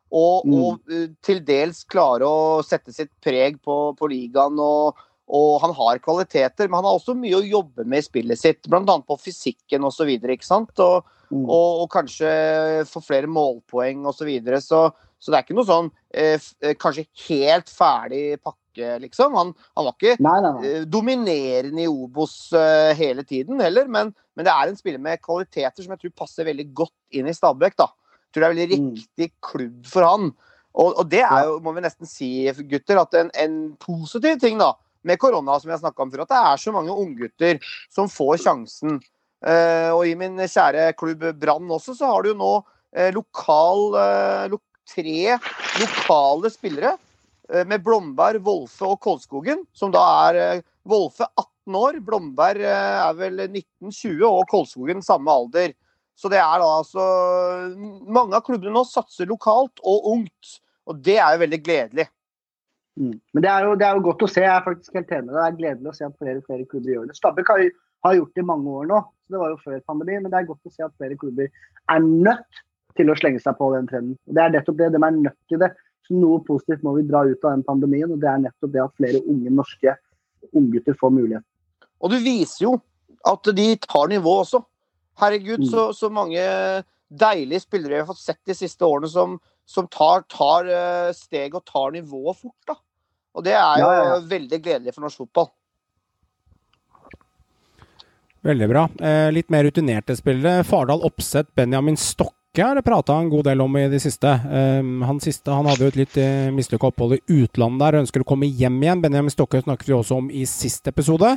Og, 0.09 0.41
Mm. 0.41 0.53
og 0.57 0.89
uh, 0.89 1.05
til 1.21 1.43
dels 1.45 1.83
klare 1.85 2.25
å 2.25 2.63
sette 2.65 2.89
sitt 2.95 3.11
preg 3.21 3.59
på, 3.61 3.93
på 3.99 4.09
ligaen. 4.09 4.57
Og, 4.57 4.97
og 5.29 5.59
han 5.61 5.75
har 5.77 6.01
kvaliteter, 6.01 6.65
men 6.65 6.79
han 6.79 6.87
har 6.89 6.97
også 6.97 7.13
mye 7.13 7.37
å 7.37 7.45
jobbe 7.45 7.85
med 7.85 8.01
i 8.01 8.07
spillet 8.07 8.39
sitt. 8.41 8.65
Bl.a. 8.65 8.81
på 9.05 9.19
fysikken 9.21 9.85
osv. 9.85 10.09
Og, 10.09 10.51
og, 10.81 11.15
Mm. 11.29 11.43
og, 11.45 11.83
og 11.83 11.91
kanskje 11.93 12.29
få 12.89 13.03
flere 13.05 13.27
målpoeng 13.29 13.99
osv. 14.09 14.17
Så, 14.17 14.25
videre. 14.25 14.57
så 14.65 14.79
så 15.19 15.31
det 15.31 15.37
er 15.39 15.45
ikke 15.45 15.57
noe 15.57 15.67
sånn 15.67 15.89
eh, 16.15 16.39
eh, 16.63 16.75
kanskje 16.79 17.03
helt 17.27 17.69
ferdig 17.69 18.23
pakke, 18.41 18.95
liksom. 19.03 19.35
Han, 19.35 19.53
han 19.75 19.87
var 19.89 19.95
ikke 19.97 20.15
Nei, 20.23 20.35
nei, 20.45 20.51
nei. 20.55 20.67
eh, 20.79 20.83
dominerende 20.87 21.83
i 21.83 21.89
Obos 21.91 22.35
hele 22.95 23.25
tiden 23.27 23.59
heller, 23.59 23.87
men, 23.91 24.13
men 24.35 24.47
det 24.47 24.53
er 24.53 24.71
en 24.71 24.79
spiller 24.79 25.01
med 25.03 25.19
kvaliteter 25.25 25.83
som 25.83 25.95
jeg 25.97 26.05
tror 26.05 26.15
passer 26.23 26.47
veldig 26.47 26.67
godt 26.73 26.95
inn 27.19 27.27
i 27.27 27.35
Stabæk. 27.35 27.75
da. 27.81 27.89
Jeg 28.29 28.31
tror 28.37 28.45
det 28.45 28.49
er 28.49 28.55
veldig 28.55 28.79
Mm. 28.79 28.91
riktig 28.95 29.31
klubb 29.41 29.85
for 29.89 30.05
han. 30.07 30.29
Og, 30.79 30.93
og 31.01 31.07
det 31.09 31.23
er 31.25 31.47
jo, 31.49 31.59
må 31.65 31.73
vi 31.75 31.81
nesten 31.83 32.07
si, 32.07 32.27
gutter, 32.69 32.99
at 33.01 33.15
en, 33.17 33.31
en 33.41 33.55
positiv 33.81 34.37
ting 34.39 34.59
da, 34.61 34.71
med 35.03 35.17
korona, 35.19 35.55
som 35.59 35.71
jeg 35.73 35.81
snakka 35.81 36.03
om 36.05 36.11
før, 36.13 36.21
at 36.27 36.31
det 36.31 36.39
er 36.53 36.61
så 36.61 36.71
mange 36.75 36.93
unggutter 36.93 37.59
som 37.91 38.07
får 38.11 38.37
sjansen. 38.45 38.99
Eh, 39.43 39.89
og 39.95 40.05
i 40.07 40.13
min 40.19 40.37
kjære 40.43 40.91
klubb 40.99 41.25
Brann 41.41 41.67
også, 41.71 41.95
så 41.97 42.11
har 42.13 42.21
du 42.23 42.29
jo 42.33 42.37
nå 42.39 42.51
eh, 42.95 43.09
lokal 43.15 43.95
eh, 43.97 44.45
lo 44.51 44.59
tre 44.89 45.37
lokale 45.79 46.51
spillere 46.53 46.95
eh, 47.53 47.65
med 47.67 47.83
Blomberg, 47.85 48.41
Wolfe 48.45 48.87
og 48.87 48.99
Kolskogen, 49.03 49.65
som 49.73 49.93
da 49.93 50.03
er 50.29 50.41
eh, 50.43 50.63
Wolfe 50.89 51.27
18 51.29 51.79
år, 51.79 51.99
Blomberg 52.05 52.63
eh, 52.65 53.01
er 53.05 53.19
vel 53.19 53.43
1920 53.47 54.25
og 54.27 54.45
Kolskogen 54.51 55.03
samme 55.05 55.33
alder. 55.33 55.75
Så 56.19 56.27
det 56.31 56.39
er 56.41 56.59
da 56.59 56.67
altså 56.81 57.03
Mange 58.11 58.35
av 58.35 58.43
klubbene 58.43 58.73
nå 58.75 58.81
satser 58.83 59.29
lokalt 59.29 59.79
og 59.87 60.09
ungt, 60.15 60.57
og 60.89 60.99
det 61.05 61.15
er 61.15 61.35
jo 61.35 61.43
veldig 61.45 61.59
gledelig. 61.63 62.09
Mm. 62.99 63.13
Men 63.33 63.45
det 63.45 63.51
er, 63.51 63.67
jo, 63.67 63.75
det 63.79 63.85
er 63.87 63.95
jo 63.95 64.07
godt 64.09 64.25
å 64.25 64.27
se. 64.27 64.41
Jeg 64.43 64.51
er 64.51 64.65
faktisk 64.65 64.97
helt 64.97 65.13
enig 65.15 65.29
med 65.29 65.37
deg. 65.37 65.39
Det 65.39 65.49
er 65.49 65.59
gledelig 65.61 65.91
å 65.91 65.95
se 65.95 66.07
at 66.09 66.17
flere 66.19 66.41
og 66.41 66.49
flere 66.49 66.65
klubber 66.67 66.91
gjør 66.91 67.05
det. 67.07 67.15
Stabæk 67.15 67.51
har, 67.53 67.61
har 68.07 68.17
gjort 68.17 68.33
det 68.35 68.43
i 68.43 68.49
mange 68.49 68.73
år 68.81 68.89
nå, 68.89 68.99
så 69.07 69.35
det 69.35 69.43
var 69.43 69.53
jo 69.53 69.61
før 69.63 69.85
pandemi, 69.87 70.17
men 70.17 70.33
det 70.33 70.41
er 70.41 70.49
godt 70.49 70.67
å 70.67 70.73
se 70.73 70.83
at 70.83 70.97
flere 70.99 71.19
klubber 71.21 71.47
er 71.47 72.03
nødt 72.03 72.63
til 72.97 73.09
å 73.11 73.15
slenge 73.19 73.41
seg 73.43 73.57
på 73.59 73.69
den 73.75 73.87
trenden. 73.87 74.17
Og 74.27 74.33
Det 74.35 74.43
er 74.43 74.49
nettopp 74.55 74.77
det, 74.77 74.91
de 74.93 75.01
er 75.03 75.11
nødt 75.17 75.37
til 75.49 75.59
det. 75.59 75.69
Så 76.07 76.15
Noe 76.17 76.39
positivt 76.47 76.83
må 76.83 76.95
vi 76.97 77.03
dra 77.07 77.21
ut 77.27 77.43
av 77.45 77.51
den 77.55 77.63
pandemien, 77.63 78.11
og 78.11 78.19
det 78.19 78.29
er 78.31 78.39
nettopp 78.47 78.71
det 78.73 78.81
at 78.83 78.95
flere 78.97 79.21
unge 79.29 79.49
norske 79.53 79.95
unggutter 80.55 80.95
får 80.97 81.11
mulighet. 81.13 81.43
Og 82.01 82.09
du 82.11 82.17
viser 82.23 82.63
jo 82.65 82.81
at 83.27 83.43
de 83.55 83.75
tar 83.83 84.07
nivå 84.09 84.39
også. 84.43 84.63
Herregud, 85.19 85.59
Mm. 85.59 85.69
så, 85.69 85.93
så 85.93 86.09
mange 86.09 86.39
deilige 87.11 87.59
spillere 87.65 87.89
vi 87.93 87.99
har 87.99 88.07
fått 88.07 88.21
sett 88.23 88.39
de 88.47 88.53
siste 88.55 88.81
årene 88.85 89.09
som, 89.11 89.39
som 89.67 89.87
tar, 89.87 90.23
tar 90.31 90.65
eh, 90.69 91.11
steg 91.13 91.53
og 91.55 91.65
tar 91.65 91.91
nivået 91.91 92.37
fort. 92.39 92.55
da. 92.67 92.75
Og 93.35 93.43
det 93.43 93.53
er 93.53 93.79
jo 93.81 93.85
Ja, 93.85 93.93
ja, 93.99 94.05
ja. 94.15 94.19
veldig 94.29 94.61
gledelig 94.63 94.93
for 94.95 95.01
norsk 95.05 95.17
fotball. 95.25 95.49
Veldig 98.41 98.67
bra. 98.71 98.85
Eh, 99.03 99.29
litt 99.35 99.49
mer 99.51 99.63
rutinerte 99.67 100.15
spillere. 100.15 100.63
Fardal 100.63 101.03
Oppsett, 101.03 101.51
Benjamin 101.55 101.97
Stokke 101.99 102.38
har 102.57 102.75
det 102.75 102.83
prata 102.83 103.13
en 103.13 103.29
god 103.29 103.45
del 103.45 103.61
om 103.61 103.75
i 103.77 103.83
det 103.91 103.99
siste. 104.01 104.29
Um, 104.49 105.03
han 105.05 105.19
siste 105.21 105.53
han 105.53 105.67
hadde 105.69 105.85
jo 105.85 105.91
et 105.93 105.99
litt 105.99 106.15
uh, 106.17 106.49
mislykka 106.55 106.89
opphold 106.89 107.19
i 107.19 107.21
utlandet 107.43 107.83
der, 107.83 107.99
ønsker 108.01 108.23
å 108.25 108.27
komme 108.27 108.49
hjem 108.49 108.79
igjen. 108.81 109.03
Benjamin 109.03 109.29
Stokke 109.33 109.61
snakket 109.61 109.91
vi 109.91 109.93
også 109.99 110.17
om 110.17 110.31
i 110.33 110.45
siste 110.49 110.89
episode. 110.89 111.35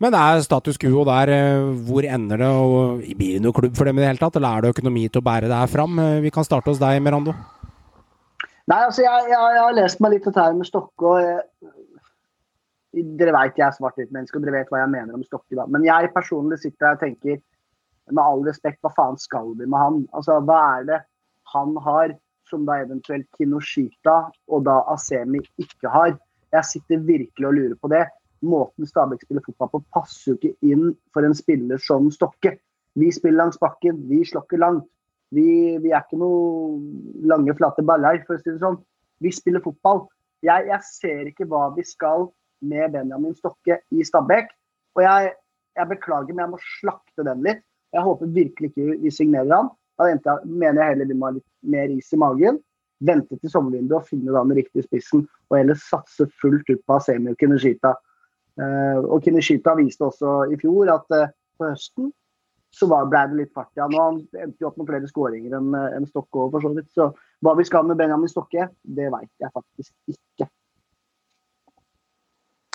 Men 0.00 0.14
det 0.14 0.18
er 0.22 0.40
status 0.46 0.78
quo 0.78 1.02
der. 1.04 1.30
eh, 1.34 1.68
Hvor 1.88 2.06
ender 2.06 2.38
det? 2.38 2.46
og 2.48 3.00
Blir 3.18 3.34
det 3.34 3.42
noe 3.42 3.52
klubb 3.52 3.74
for 3.76 3.84
dem 3.84 3.98
i 3.98 4.02
det 4.04 4.08
hele 4.12 4.20
tatt, 4.22 4.36
eller 4.38 4.48
er 4.56 4.62
det 4.62 4.70
økonomi 4.76 5.08
til 5.10 5.18
å 5.20 5.26
bære 5.26 5.48
det 5.50 5.58
her 5.58 5.66
fram? 5.72 5.98
Eh, 5.98 6.20
Vi 6.22 6.30
kan 6.30 6.46
starte 6.46 6.70
hos 6.70 6.78
deg, 6.78 7.00
Merando. 7.02 7.34
Nei, 8.68 8.78
altså 8.84 9.02
jeg, 9.02 9.26
jeg, 9.32 9.40
jeg 9.56 9.62
har 9.64 9.74
lest 9.74 10.00
meg 10.00 10.12
litt 10.14 10.24
dette 10.28 10.44
her 10.44 10.54
med 10.54 10.68
Stokke. 10.70 11.02
og 11.02 11.18
jeg, 11.18 11.42
Dere 13.18 13.34
vet 13.34 13.58
jeg 13.58 13.66
er 13.66 13.74
svart-hvitt-menneske, 13.76 14.38
og 14.38 14.46
dere 14.46 14.54
vet 14.60 14.70
hva 14.72 14.80
jeg 14.84 14.92
mener 14.94 15.18
om 15.18 15.24
Stokke. 15.26 15.54
da. 15.58 15.66
Men 15.66 15.84
jeg 15.84 16.12
personlig 16.14 16.60
sitter 16.62 16.86
her 16.92 16.96
og 16.96 17.02
tenker, 17.02 17.40
med 18.14 18.22
all 18.22 18.44
respekt, 18.46 18.80
hva 18.82 18.92
faen 18.96 19.18
skal 19.20 19.52
vi 19.58 19.66
med 19.66 19.78
han? 19.78 20.00
Altså, 20.16 20.38
Hva 20.44 20.58
er 20.78 20.88
det 20.88 21.02
han 21.54 21.76
har 21.84 22.14
som 22.48 22.64
da 22.68 22.78
eventuelt 22.82 23.26
Kinoshita 23.36 24.18
og 24.48 24.64
da 24.68 24.80
Asemi 24.92 25.42
ikke 25.60 25.92
har? 25.92 26.16
Jeg 26.54 26.64
sitter 26.64 27.04
virkelig 27.04 27.48
og 27.48 27.56
lurer 27.58 27.76
på 27.80 27.90
det. 27.92 28.06
Måten 28.40 28.86
Stabæk 28.86 29.24
spiller 29.24 29.44
fotball 29.44 29.72
på, 29.72 29.82
passer 29.92 30.32
jo 30.32 30.36
ikke 30.38 30.72
inn 30.72 30.92
for 31.12 31.26
en 31.26 31.34
spiller 31.36 31.80
som 31.82 32.06
Stokke. 32.14 32.54
Vi 32.98 33.10
spiller 33.12 33.42
langs 33.42 33.58
bakken, 33.60 33.98
vi 34.08 34.22
slokker 34.26 34.60
langt. 34.62 34.86
Vi, 35.34 35.76
vi 35.82 35.90
er 35.92 36.00
ikke 36.06 36.20
noe 36.20 36.78
lange, 37.28 37.52
flate 37.58 37.84
baller, 37.84 38.22
for 38.24 38.38
å 38.38 38.40
si 38.40 38.48
det 38.48 38.62
sånn. 38.62 38.78
Vi 39.20 39.32
spiller 39.34 39.62
fotball. 39.64 40.06
Jeg, 40.46 40.68
jeg 40.70 40.86
ser 40.86 41.28
ikke 41.28 41.48
hva 41.50 41.66
vi 41.74 41.84
skal 41.84 42.28
med 42.64 42.94
Benjamin 42.94 43.36
Stokke 43.36 43.80
i 43.92 44.06
Stabæk. 44.06 44.54
Og 44.96 45.04
jeg, 45.04 45.34
jeg 45.76 45.90
beklager, 45.90 46.32
men 46.32 46.46
jeg 46.46 46.54
må 46.54 46.60
slakte 46.78 47.26
den 47.26 47.44
litt. 47.44 47.64
Jeg 47.94 48.04
håper 48.04 48.32
virkelig 48.34 48.70
ikke 48.70 48.96
vi 49.02 49.12
signerer 49.12 49.54
han. 49.54 49.70
Da 50.24 50.38
mener 50.44 50.82
jeg 50.82 50.92
heller 50.92 51.08
vi 51.10 51.16
må 51.18 51.30
ha 51.30 51.36
litt 51.36 51.46
mer 51.74 51.94
is 51.94 52.12
i 52.14 52.20
magen. 52.20 52.60
Vente 53.04 53.38
til 53.38 53.50
sommervinduet 53.52 54.00
og 54.00 54.10
finne 54.10 54.34
den 54.34 54.58
riktige 54.58 54.84
spissen. 54.86 55.24
Og 55.50 55.58
heller 55.60 55.78
satse 55.80 56.28
fullt 56.42 56.68
ut 56.70 56.84
på 56.84 56.98
Asemi 56.98 57.32
og 57.32 57.40
Kineshita. 57.40 57.94
Eh, 58.58 59.00
og 59.04 59.22
Kineshita 59.24 59.74
viste 59.78 60.06
også 60.06 60.40
i 60.52 60.58
fjor 60.60 60.90
at 60.94 61.14
eh, 61.14 61.30
på 61.58 61.70
høsten 61.70 62.12
så 62.74 62.88
ble 62.90 63.22
det 63.30 63.38
litt 63.38 63.54
fart 63.56 63.70
i 63.78 63.82
han. 63.82 63.94
Og 63.94 64.02
han 64.02 64.20
endte 64.44 64.62
jo 64.62 64.70
opp 64.70 64.78
med 64.80 64.90
flere 64.90 65.10
skåringer 65.10 65.56
enn 65.58 65.74
eh, 65.78 66.08
Stokke 66.10 66.44
òg, 66.44 66.52
for 66.54 66.64
så 66.64 66.74
vidt. 66.76 66.90
Så 66.94 67.10
hva 67.44 67.54
vi 67.58 67.66
skal 67.68 67.86
med 67.88 67.98
Benjamin 68.00 68.30
Stokke, 68.30 68.68
det 68.82 69.10
veit 69.14 69.30
jeg 69.40 69.54
faktisk 69.54 70.14
ikke. 70.14 70.50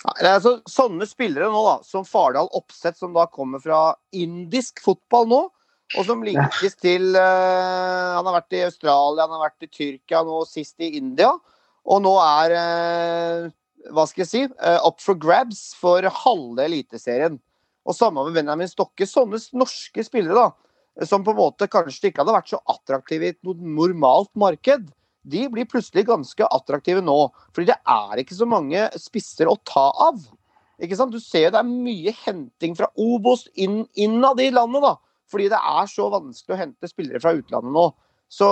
Nei, 0.04 0.34
altså, 0.34 0.58
sånne 0.68 1.08
spillere 1.08 1.48
nå, 1.52 1.62
da, 1.64 1.76
som 1.88 2.04
Fardal 2.08 2.50
Oppsett, 2.58 2.98
som 3.00 3.14
da 3.16 3.24
kommer 3.32 3.62
fra 3.64 3.94
indisk 4.12 4.82
fotball 4.84 5.30
nå, 5.32 5.42
og 5.94 6.08
som 6.08 6.24
linkes 6.26 6.76
til 6.82 7.12
uh, 7.14 8.18
Han 8.18 8.26
har 8.26 8.40
vært 8.40 8.56
i 8.58 8.64
Australia, 8.66 9.26
han 9.26 9.36
har 9.36 9.44
vært 9.46 9.66
i 9.68 9.70
Tyrkia, 9.70 10.24
nå 10.26 10.42
sist 10.50 10.82
i 10.82 10.96
India. 10.98 11.30
Og 11.84 12.02
nå 12.02 12.14
er 12.24 12.56
uh, 12.58 13.52
hva 13.94 14.06
skal 14.10 14.24
jeg 14.24 14.32
si, 14.32 14.44
uh, 14.48 14.80
up 14.88 15.04
for 15.04 15.20
grabs 15.20 15.72
for 15.78 16.08
halve 16.24 16.66
Eliteserien. 16.66 17.38
Og 17.84 17.96
samme 17.98 18.26
med 18.26 18.40
Benjamin 18.40 18.72
Stokke. 18.72 19.06
Sånne 19.08 19.40
norske 19.60 20.06
spillere, 20.08 20.48
da, 20.48 21.06
som 21.10 21.24
på 21.26 21.36
en 21.36 21.42
måte 21.42 21.70
kanskje 21.72 22.10
ikke 22.10 22.24
hadde 22.24 22.36
vært 22.40 22.52
så 22.52 22.62
attraktive 22.74 23.28
i 23.28 23.34
et 23.36 23.42
normalt 23.44 24.32
marked, 24.40 24.90
de 25.24 25.48
blir 25.52 25.68
plutselig 25.70 26.06
ganske 26.10 26.48
attraktive 26.52 27.02
nå. 27.04 27.18
Fordi 27.56 27.70
det 27.72 27.80
er 27.90 28.22
ikke 28.24 28.38
så 28.38 28.48
mange 28.50 28.86
spisser 29.00 29.48
å 29.48 29.58
ta 29.68 29.88
av. 30.10 30.20
Ikke 30.84 30.98
sant? 31.00 31.14
Du 31.14 31.22
ser 31.24 31.48
jo 31.48 31.54
det 31.56 31.62
er 31.62 31.70
mye 31.70 32.14
henting 32.26 32.76
fra 32.76 32.90
Obos 33.00 33.46
inn, 33.56 33.84
innad 33.96 34.42
i 34.44 34.50
landet, 34.52 34.84
da. 34.84 34.96
Fordi 35.32 35.48
det 35.54 35.60
er 35.60 35.88
så 35.90 36.10
vanskelig 36.14 36.56
å 36.56 36.60
hente 36.60 36.90
spillere 36.92 37.22
fra 37.24 37.34
utlandet 37.38 37.74
nå. 37.74 37.88
Så 38.34 38.48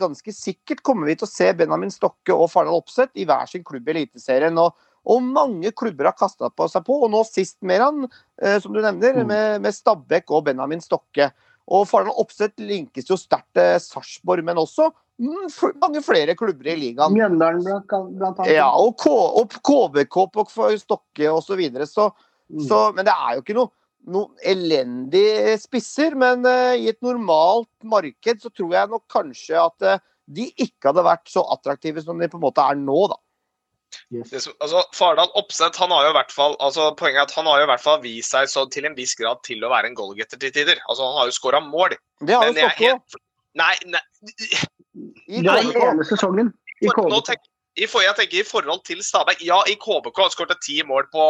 ganske 0.00 0.32
sikkert 0.32 0.80
kommer 0.86 1.10
vi 1.10 1.18
til 1.20 1.28
å 1.28 1.30
se 1.30 1.50
Benjamin 1.56 1.92
Stokke 1.92 2.32
og 2.32 2.48
Fardal 2.50 2.78
Opseth 2.80 3.12
i 3.20 3.26
hver 3.28 3.48
sin 3.50 3.64
klubb 3.66 3.88
i 3.88 3.92
Eliteserien. 3.94 4.56
Og, 4.58 4.72
og 5.08 5.24
mange 5.24 5.70
klubber 5.76 6.08
har 6.08 6.16
kasta 6.16 6.48
på 6.50 6.66
seg 6.72 6.86
på, 6.86 6.96
og 7.04 7.12
nå 7.12 7.20
sist 7.28 7.58
Meran, 7.60 8.06
eh, 8.42 8.56
som 8.64 8.72
du 8.72 8.80
nevner, 8.80 9.20
Mm. 9.20 9.28
med, 9.28 9.60
med 9.66 9.76
Stabæk 9.76 10.32
og 10.32 10.46
Benjamin 10.48 10.80
Stokke. 10.80 11.30
Og 11.68 11.84
Fardal 11.90 12.16
Opseth 12.16 12.56
linkes 12.64 13.10
jo 13.10 13.20
sterkt 13.20 13.52
til 13.54 13.76
Sarpsborg, 13.84 14.44
men 14.44 14.56
også 14.56 14.88
mange 15.18 16.02
flere 16.06 16.36
klubber 16.38 16.70
i 16.70 16.76
ligaen. 16.78 17.14
Mjøndalen 17.16 17.64
blant, 17.64 18.38
annet. 18.38 18.52
Ja, 18.54 18.68
og, 18.70 18.94
K 19.00 19.10
og 19.10 19.56
KBK 19.66 20.18
på 20.34 20.46
Stokke 20.78 21.30
osv. 21.32 21.52
Så, 21.52 21.58
videre. 21.58 21.86
så, 21.90 22.10
Mm. 22.48 22.64
så 22.64 22.92
Men 22.96 23.04
det 23.04 23.12
er 23.12 23.36
jo 23.36 23.42
ikke 23.44 23.56
noe, 23.58 23.70
noe 24.08 24.28
elendige 24.40 25.56
spisser. 25.60 26.16
Men 26.18 26.46
uh, 26.48 26.74
i 26.76 26.88
et 26.88 27.00
normalt 27.04 27.70
marked 27.84 28.44
så 28.44 28.52
tror 28.52 28.74
jeg 28.74 28.92
nok 28.92 29.04
kanskje 29.12 29.58
at 29.60 29.88
uh, 29.98 30.04
de 30.28 30.50
ikke 30.56 30.90
hadde 30.90 31.06
vært 31.06 31.28
så 31.32 31.44
attraktive 31.52 32.04
som 32.04 32.20
de 32.20 32.28
på 32.28 32.38
en 32.40 32.46
måte 32.46 32.64
er 32.64 32.78
nå, 32.80 33.00
da. 33.12 33.18
Yes. 34.12 34.48
Altså, 34.60 34.82
Fardal 34.92 35.30
Opseth 35.40 35.80
han 35.80 35.92
har 35.92 36.04
jo 36.04 36.10
i 36.12 36.16
hvert 36.18 36.32
fall, 36.32 36.54
altså 36.60 36.90
Poenget 36.96 37.22
er 37.22 37.24
at 37.24 37.32
han 37.38 37.46
har 37.48 37.62
jo 37.62 37.64
i 37.64 37.70
hvert 37.70 37.80
fall 37.80 38.02
vist 38.02 38.34
seg 38.34 38.50
så 38.52 38.66
til 38.68 38.84
en 38.84 38.96
viss 38.98 39.14
grad 39.16 39.40
til 39.46 39.64
å 39.64 39.70
være 39.72 39.88
en 39.88 39.96
goalgetter 39.96 40.40
til 40.42 40.52
tider. 40.52 40.82
Altså 40.88 41.06
Han 41.08 41.16
har 41.16 41.30
jo 41.30 41.36
skåra 41.38 41.62
mål. 41.64 41.96
Det 42.20 42.36
har 42.36 42.44
jo 42.44 42.52
Men 42.52 42.60
jeg 42.60 42.68
er 42.68 42.76
helt 42.82 43.18
Nei, 43.56 43.74
nei 43.88 44.02
I 45.28 45.40
KBK-sesongen. 45.44 46.52
i 46.82 46.90
for, 46.90 47.08
KBK. 47.08 47.22
tenk, 47.30 47.48
i, 47.78 47.86
for, 47.86 48.02
jeg 48.04 48.16
tenker 48.18 48.42
i 48.42 48.46
forhold 48.46 48.84
til 48.86 49.00
Stabæk 49.04 49.40
Ja, 49.46 49.62
i 49.70 49.78
KBK 49.78 50.16
har 50.20 50.28
han 50.28 50.34
skåret 50.34 50.60
ti 50.64 50.80
mål 50.86 51.08
på 51.12 51.24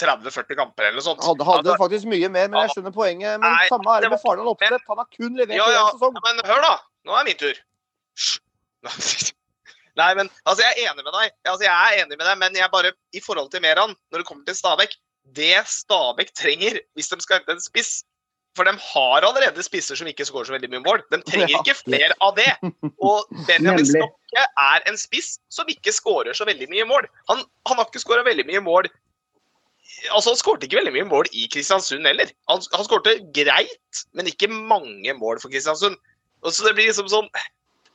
30-40 0.00 0.56
kamper 0.56 0.88
eller 0.88 0.98
noe 1.00 1.04
sånt. 1.04 1.20
Hadde, 1.24 1.44
hadde 1.44 1.68
Altså, 1.68 1.76
faktisk 1.82 2.08
mye 2.08 2.30
mer, 2.32 2.48
men 2.48 2.64
jeg 2.64 2.72
skjønner 2.76 2.94
poenget. 2.94 3.34
Men 3.42 3.44
Nei, 3.44 3.66
samme 3.68 3.96
er 3.96 4.06
det 4.06 4.12
med 4.14 4.22
Fardal 4.22 4.48
Opseth. 4.48 4.86
Han 4.88 5.02
har 5.02 5.08
kun 5.12 5.36
levert 5.36 5.58
ja, 5.58 5.66
i 5.68 5.76
ja, 5.76 5.82
én 5.84 5.98
sesong. 5.98 6.16
men 6.24 6.40
hør, 6.48 6.64
da! 6.64 6.72
Nå 7.08 7.18
er 7.18 7.28
min 7.28 7.40
tur. 7.40 7.60
Nei, 10.00 10.10
men 10.16 10.30
altså, 10.48 10.64
jeg 10.64 10.72
er 10.72 10.90
enig 10.90 11.04
med 11.04 11.12
deg. 11.12 11.34
Altså, 11.44 11.64
jeg 11.66 11.74
er 11.74 12.04
enig 12.04 12.16
med 12.16 12.24
deg, 12.24 12.36
men 12.40 12.56
jeg 12.56 12.72
bare, 12.72 12.92
i 13.12 13.22
forhold 13.24 13.50
til 13.52 13.64
Meran, 13.64 13.92
når 14.10 14.22
det 14.22 14.28
kommer 14.28 14.46
til 14.48 14.56
Stabæk 14.56 14.94
Det 15.36 15.56
Stabæk 15.68 16.32
trenger 16.38 16.80
hvis 16.96 17.10
de 17.12 17.20
skal 17.20 17.40
hente 17.40 17.58
en 17.58 17.62
spiss 17.62 18.00
For 18.58 18.66
de 18.66 18.72
har 18.82 19.24
allerede 19.26 19.62
spisser 19.62 19.98
som 19.98 20.08
ikke 20.10 20.26
skårer 20.26 20.48
så 20.48 20.56
veldig 20.56 20.70
mye 20.72 20.82
mål. 20.82 21.04
De 21.12 21.20
trenger 21.22 21.52
ikke 21.60 21.76
flere 21.84 22.16
av 22.24 22.34
det. 22.38 22.48
Og 22.98 23.28
Benjamin 23.48 23.86
Stokke 23.86 24.46
er 24.64 24.88
en 24.90 24.98
spiss 24.98 25.36
som 25.54 25.70
ikke 25.70 25.94
skårer 25.94 26.34
så 26.36 26.48
veldig 26.48 26.66
mye 26.72 26.88
mål. 26.90 27.06
Han, 27.30 27.44
han 27.70 27.78
har 27.78 27.86
ikke 27.86 28.02
skåra 28.02 28.26
veldig 28.26 28.48
mye 28.50 28.64
mål 28.66 28.90
Altså, 30.14 30.30
Han 30.30 30.38
skårte 30.38 30.66
ikke 30.66 30.78
veldig 30.78 30.92
mye 30.94 31.06
mål 31.10 31.26
i 31.34 31.48
Kristiansund 31.50 32.06
heller. 32.06 32.30
Han, 32.48 32.62
han 32.72 32.86
skårte 32.86 33.16
greit, 33.34 34.02
men 34.14 34.28
ikke 34.30 34.46
mange 34.48 35.12
mål 35.18 35.40
for 35.42 35.50
Kristiansund. 35.52 35.98
Og 36.46 36.54
så 36.54 36.64
det 36.64 36.76
blir 36.76 36.88
liksom 36.88 37.10
sånn 37.10 37.26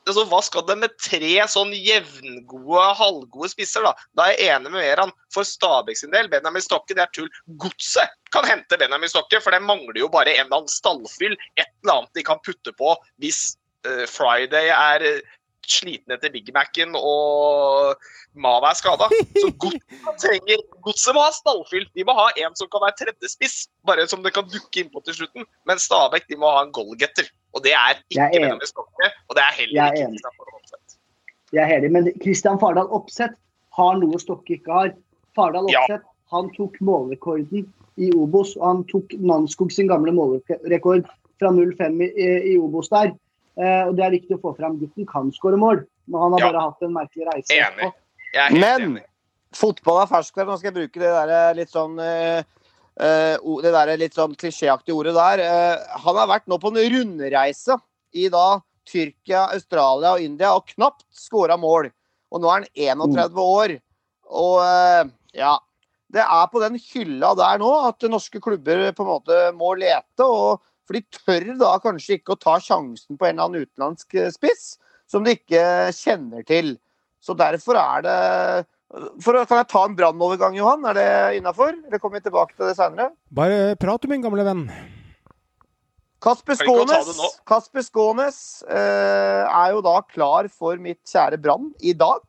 altså, 0.06 0.24
Hva 0.30 0.40
skal 0.44 0.64
det 0.68 0.76
med 0.80 0.96
tre 1.02 1.32
sånn 1.50 1.72
jevngode, 1.74 2.86
halvgode 3.00 3.50
spisser, 3.52 3.86
da? 3.86 3.94
Da 4.18 4.28
er 4.30 4.36
jeg 4.36 4.54
enig 4.56 4.72
med 4.72 4.84
Veran. 4.84 5.14
For 5.34 5.46
Stabæk 5.46 6.00
sin 6.00 6.14
del, 6.14 6.30
Benjamin 6.32 6.64
Stokke, 6.64 6.96
det 6.96 7.04
er 7.04 7.14
tull. 7.16 7.30
Godset 7.60 8.14
kan 8.34 8.46
hente 8.48 8.78
Benjamin 8.80 9.12
Stokke, 9.12 9.40
for 9.42 9.54
det 9.54 9.64
mangler 9.64 10.00
jo 10.00 10.10
bare 10.12 10.34
en 10.36 10.46
eller 10.46 10.62
annen 10.62 10.72
stallfyll. 10.72 11.36
Et 11.58 11.66
eller 11.66 11.98
annet 12.00 12.18
de 12.18 12.26
kan 12.26 12.42
putte 12.46 12.74
på 12.78 12.94
hvis 13.22 13.56
uh, 13.88 14.04
Friday 14.10 14.70
er 14.72 15.04
eh, 15.06 15.34
sliten 15.66 16.14
etter 16.14 16.30
Big 16.30 16.48
Mac-en 16.54 16.94
og 16.98 17.96
Mava 18.38 18.70
er 18.70 18.78
skada. 18.78 19.08
Så 19.34 19.50
Godset 19.62 20.20
trenger 20.22 20.62
Godset 20.84 21.16
må 21.16 21.24
ha 21.24 21.32
stallfyll. 21.34 21.88
De 21.96 22.06
må 22.06 22.14
ha 22.18 22.28
en 22.44 22.54
som 22.58 22.70
kan 22.72 22.84
være 22.84 22.98
tredjespiss, 23.02 23.66
bare 23.86 24.06
som 24.10 24.22
det 24.24 24.34
kan 24.36 24.46
dukke 24.50 24.84
innpå 24.84 25.02
til 25.06 25.20
slutten. 25.20 25.48
Men 25.68 25.82
Stabæk 25.82 26.28
de 26.30 26.38
må 26.40 26.52
ha 26.54 26.64
en 26.66 26.74
goalgetter. 26.76 27.28
Og 27.56 27.62
det 27.64 27.72
er 27.72 27.96
ikke 27.96 28.20
er. 28.20 28.30
Benjamin 28.36 28.68
Stokke, 28.68 29.08
og 29.28 29.36
det 29.38 29.42
er 29.46 29.54
heller 29.56 29.82
er 29.82 29.96
ikke. 29.96 30.10
Kristian 30.12 30.36
Fardal 30.36 30.58
Opseth. 30.60 30.96
Jeg 31.56 31.62
er 31.64 31.76
enig, 31.78 31.90
men 31.96 32.10
Kristian 32.22 32.58
Fardal 32.60 32.90
Opseth 32.98 33.34
har 33.78 33.98
noe 34.02 34.20
Stokke 34.20 34.58
ikke 34.58 34.72
har. 34.80 34.92
Fardal 35.36 35.70
Ja. 35.72 35.82
Han 36.32 36.50
tok 36.56 36.76
målrekorden 36.84 37.68
i 38.02 38.10
Obos, 38.18 38.56
og 38.58 38.66
han 38.66 38.80
tok 38.90 39.12
Nanskog 39.22 39.70
sin 39.72 39.86
gamle 39.88 40.12
målrekord 40.12 41.06
fra 41.40 41.52
0-5 41.54 42.00
i, 42.02 42.08
i 42.52 42.56
Obos 42.58 42.88
der. 42.92 43.12
Eh, 43.56 43.82
og 43.88 43.94
Det 43.96 44.04
er 44.04 44.10
viktig 44.18 44.36
å 44.36 44.40
få 44.42 44.56
fram. 44.58 44.74
Gutten 44.80 45.06
kan 45.08 45.30
skåre 45.32 45.56
mål, 45.56 45.84
men 46.10 46.20
han 46.20 46.32
har 46.36 46.40
Ja. 46.40 46.50
bare 46.52 46.64
hatt 46.66 46.82
en 46.82 46.92
merkelig 46.92 47.28
reise. 47.30 47.54
Enig. 47.54 47.92
Jeg 48.34 48.42
er 48.42 48.50
helt 48.50 48.60
Men 48.60 48.82
enig. 48.90 49.04
Fotball 49.54 50.02
er 50.02 50.06
ferskvær. 50.10 50.44
Nå 50.50 50.58
skal 50.58 50.72
jeg 50.72 50.76
bruke 50.82 51.00
det 51.00 51.12
der 51.30 51.54
litt 51.54 51.70
sånn 51.72 51.94
eh, 52.02 52.38
eh, 52.38 52.42
o- 52.42 52.65
Det 52.96 53.72
der 53.74 53.92
litt 54.00 54.16
sånn 54.16 54.36
klisjéaktige 54.38 54.96
ordet 54.96 55.12
der. 55.16 55.42
Eh, 55.44 55.98
han 56.00 56.16
har 56.16 56.30
vært 56.30 56.46
nå 56.48 56.56
på 56.60 56.72
en 56.72 56.80
rundreise 56.94 57.76
i 58.16 58.30
da 58.32 58.60
Tyrkia, 58.86 59.48
Australia 59.52 60.14
og 60.14 60.24
India 60.24 60.54
og 60.56 60.68
knapt 60.72 61.04
skåra 61.12 61.58
mål. 61.60 61.90
Og 62.32 62.42
nå 62.42 62.50
er 62.50 62.64
han 62.94 63.04
31 63.04 63.42
år. 63.42 63.76
Og 64.26 64.60
eh, 64.64 65.02
ja 65.36 65.56
Det 66.12 66.22
er 66.22 66.46
på 66.48 66.62
den 66.62 66.78
hylla 66.80 67.34
der 67.36 67.58
nå 67.60 67.68
at 67.88 68.06
norske 68.08 68.40
klubber 68.40 68.88
på 68.94 69.04
en 69.04 69.10
måte 69.10 69.42
må 69.58 69.74
lete. 69.78 70.24
og 70.24 70.62
For 70.86 70.96
de 70.96 71.02
tør 71.18 71.52
da 71.60 71.76
kanskje 71.82 72.20
ikke 72.20 72.36
å 72.36 72.40
ta 72.40 72.56
sjansen 72.62 73.18
på 73.18 73.26
en 73.26 73.36
eller 73.36 73.50
annen 73.50 73.66
utenlandsk 73.66 74.16
eh, 74.16 74.32
spiss 74.34 74.76
som 75.10 75.26
de 75.26 75.36
ikke 75.36 75.92
kjenner 75.94 76.46
til. 76.46 76.74
Så 77.22 77.34
derfor 77.38 77.78
er 77.78 78.06
det 78.06 78.18
for, 78.92 79.38
Kan 79.48 79.62
jeg 79.62 79.68
ta 79.72 79.84
en 79.86 79.96
brannovergang, 79.98 80.56
Johan? 80.58 80.84
Er 80.90 80.98
det 80.98 81.08
innafor? 81.40 81.74
Eller 81.74 82.02
kommer 82.02 82.20
vi 82.20 82.28
tilbake 82.28 82.54
til 82.54 82.68
det 82.68 82.76
seinere? 82.78 83.10
Bare 83.34 83.74
prat, 83.80 84.02
du, 84.02 84.10
min 84.10 84.24
gamle 84.24 84.46
venn. 84.46 84.66
Kasper 86.22 86.56
Skånes. 86.58 87.18
Kasper 87.46 87.84
Skånes 87.84 88.38
eh, 88.70 89.42
er 89.44 89.72
jo 89.74 89.82
da 89.84 89.98
klar 90.08 90.48
for 90.50 90.78
mitt 90.82 91.02
kjære 91.06 91.38
Brann 91.42 91.72
i 91.84 91.92
dag. 91.98 92.22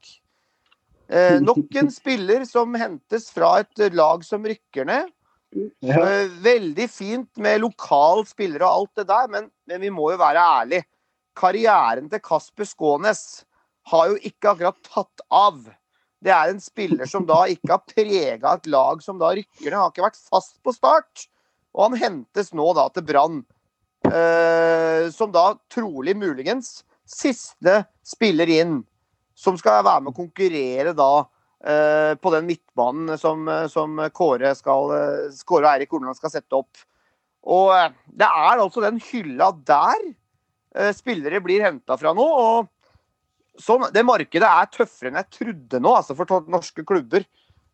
Eh, 1.08 1.38
nok 1.42 1.78
en 1.80 1.92
spiller 2.00 2.44
som 2.50 2.76
hentes 2.78 3.30
fra 3.34 3.56
et 3.64 3.88
lag 3.96 4.26
som 4.28 4.46
rykker 4.46 4.90
ned. 4.90 5.14
Ja. 5.82 6.02
Eh, 6.04 6.28
veldig 6.44 6.90
fint 6.92 7.40
med 7.42 7.64
lokal 7.64 8.26
spillere 8.28 8.68
og 8.68 8.84
alt 8.84 9.02
det 9.02 9.08
der, 9.10 9.32
men, 9.32 9.50
men 9.70 9.82
vi 9.82 9.92
må 9.94 10.12
jo 10.12 10.22
være 10.22 10.44
ærlige. 10.60 10.88
Karrieren 11.38 12.10
til 12.12 12.22
Kasper 12.26 12.68
Skånes 12.68 13.24
har 13.88 14.12
jo 14.12 14.18
ikke 14.20 14.52
akkurat 14.52 14.80
tatt 14.90 15.24
av. 15.32 15.62
Det 16.24 16.34
er 16.34 16.50
en 16.50 16.62
spiller 16.62 17.10
som 17.10 17.28
da 17.30 17.44
ikke 17.52 17.76
har 17.76 17.84
prega 17.86 18.56
et 18.56 18.68
lag 18.74 19.04
som 19.06 19.20
da 19.22 19.34
rykker 19.38 19.70
ned. 19.70 19.78
Har 19.78 19.94
ikke 19.94 20.08
vært 20.08 20.22
fast 20.30 20.58
på 20.66 20.74
start. 20.76 21.28
Og 21.78 21.88
han 21.88 22.00
hentes 22.02 22.54
nå 22.58 22.72
da 22.78 22.88
til 22.94 23.06
Brann. 23.08 23.40
Eh, 24.08 25.08
som 25.14 25.34
da 25.34 25.52
trolig 25.74 26.16
muligens 26.18 26.82
siste 27.08 27.84
spiller 28.06 28.50
inn. 28.50 28.80
Som 29.38 29.60
skal 29.62 29.84
være 29.86 30.06
med 30.06 30.16
å 30.16 30.18
konkurrere 30.18 30.96
da 30.98 31.12
eh, 31.22 32.14
på 32.18 32.34
den 32.34 32.50
midtbanen 32.50 33.18
som, 33.22 33.46
som 33.70 34.02
Kåre, 34.16 34.56
skal, 34.58 34.94
Kåre 35.46 35.68
og 35.68 35.74
Eirik 35.76 35.94
Horneland 35.94 36.18
skal 36.18 36.34
sette 36.34 36.58
opp. 36.58 36.88
Og 37.48 37.74
eh, 37.76 37.92
det 38.20 38.28
er 38.28 38.64
altså 38.64 38.84
den 38.84 39.00
hylla 39.10 39.52
der 39.68 40.00
eh, 40.76 40.92
spillere 40.96 41.42
blir 41.44 41.64
henta 41.66 41.98
fra 42.00 42.14
nå. 42.16 42.26
og 42.26 42.74
sånn, 43.62 43.88
Det 43.94 44.04
markedet 44.06 44.48
er 44.48 44.72
tøffere 44.74 45.12
enn 45.12 45.20
jeg 45.22 45.32
trodde 45.40 45.82
nå, 45.84 45.94
altså 46.00 46.16
for 46.18 46.50
norske 46.52 46.86
klubber. 46.88 47.26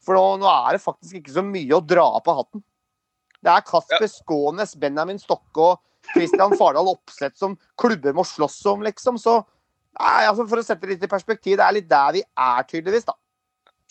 For 0.03 0.17
nå, 0.17 0.23
nå 0.41 0.49
er 0.51 0.75
det 0.75 0.83
faktisk 0.83 1.19
ikke 1.19 1.35
så 1.37 1.43
mye 1.45 1.77
å 1.77 1.83
dra 1.83 2.05
av 2.17 2.23
på 2.25 2.35
hatten. 2.37 2.63
Det 3.43 3.51
er 3.51 3.65
Kasper 3.67 4.07
Skånes, 4.11 4.75
Benjamin 4.79 5.19
Stokke 5.19 5.71
og 5.73 5.81
Christian 6.13 6.55
Fardal 6.59 6.91
Opseth 6.91 7.39
som 7.39 7.57
klubber 7.79 8.15
må 8.15 8.25
slåss 8.27 8.59
om, 8.71 8.83
liksom. 8.87 9.19
Så 9.19 9.39
nei, 9.99 10.23
altså 10.27 10.47
for 10.47 10.59
å 10.59 10.65
sette 10.65 10.87
det 10.87 10.95
litt 10.95 11.07
i 11.07 11.11
perspektiv, 11.11 11.57
det 11.59 11.65
er 11.67 11.77
litt 11.79 11.89
der 11.91 12.17
vi 12.17 12.23
er, 12.23 12.67
tydeligvis, 12.69 13.07
da. 13.07 13.17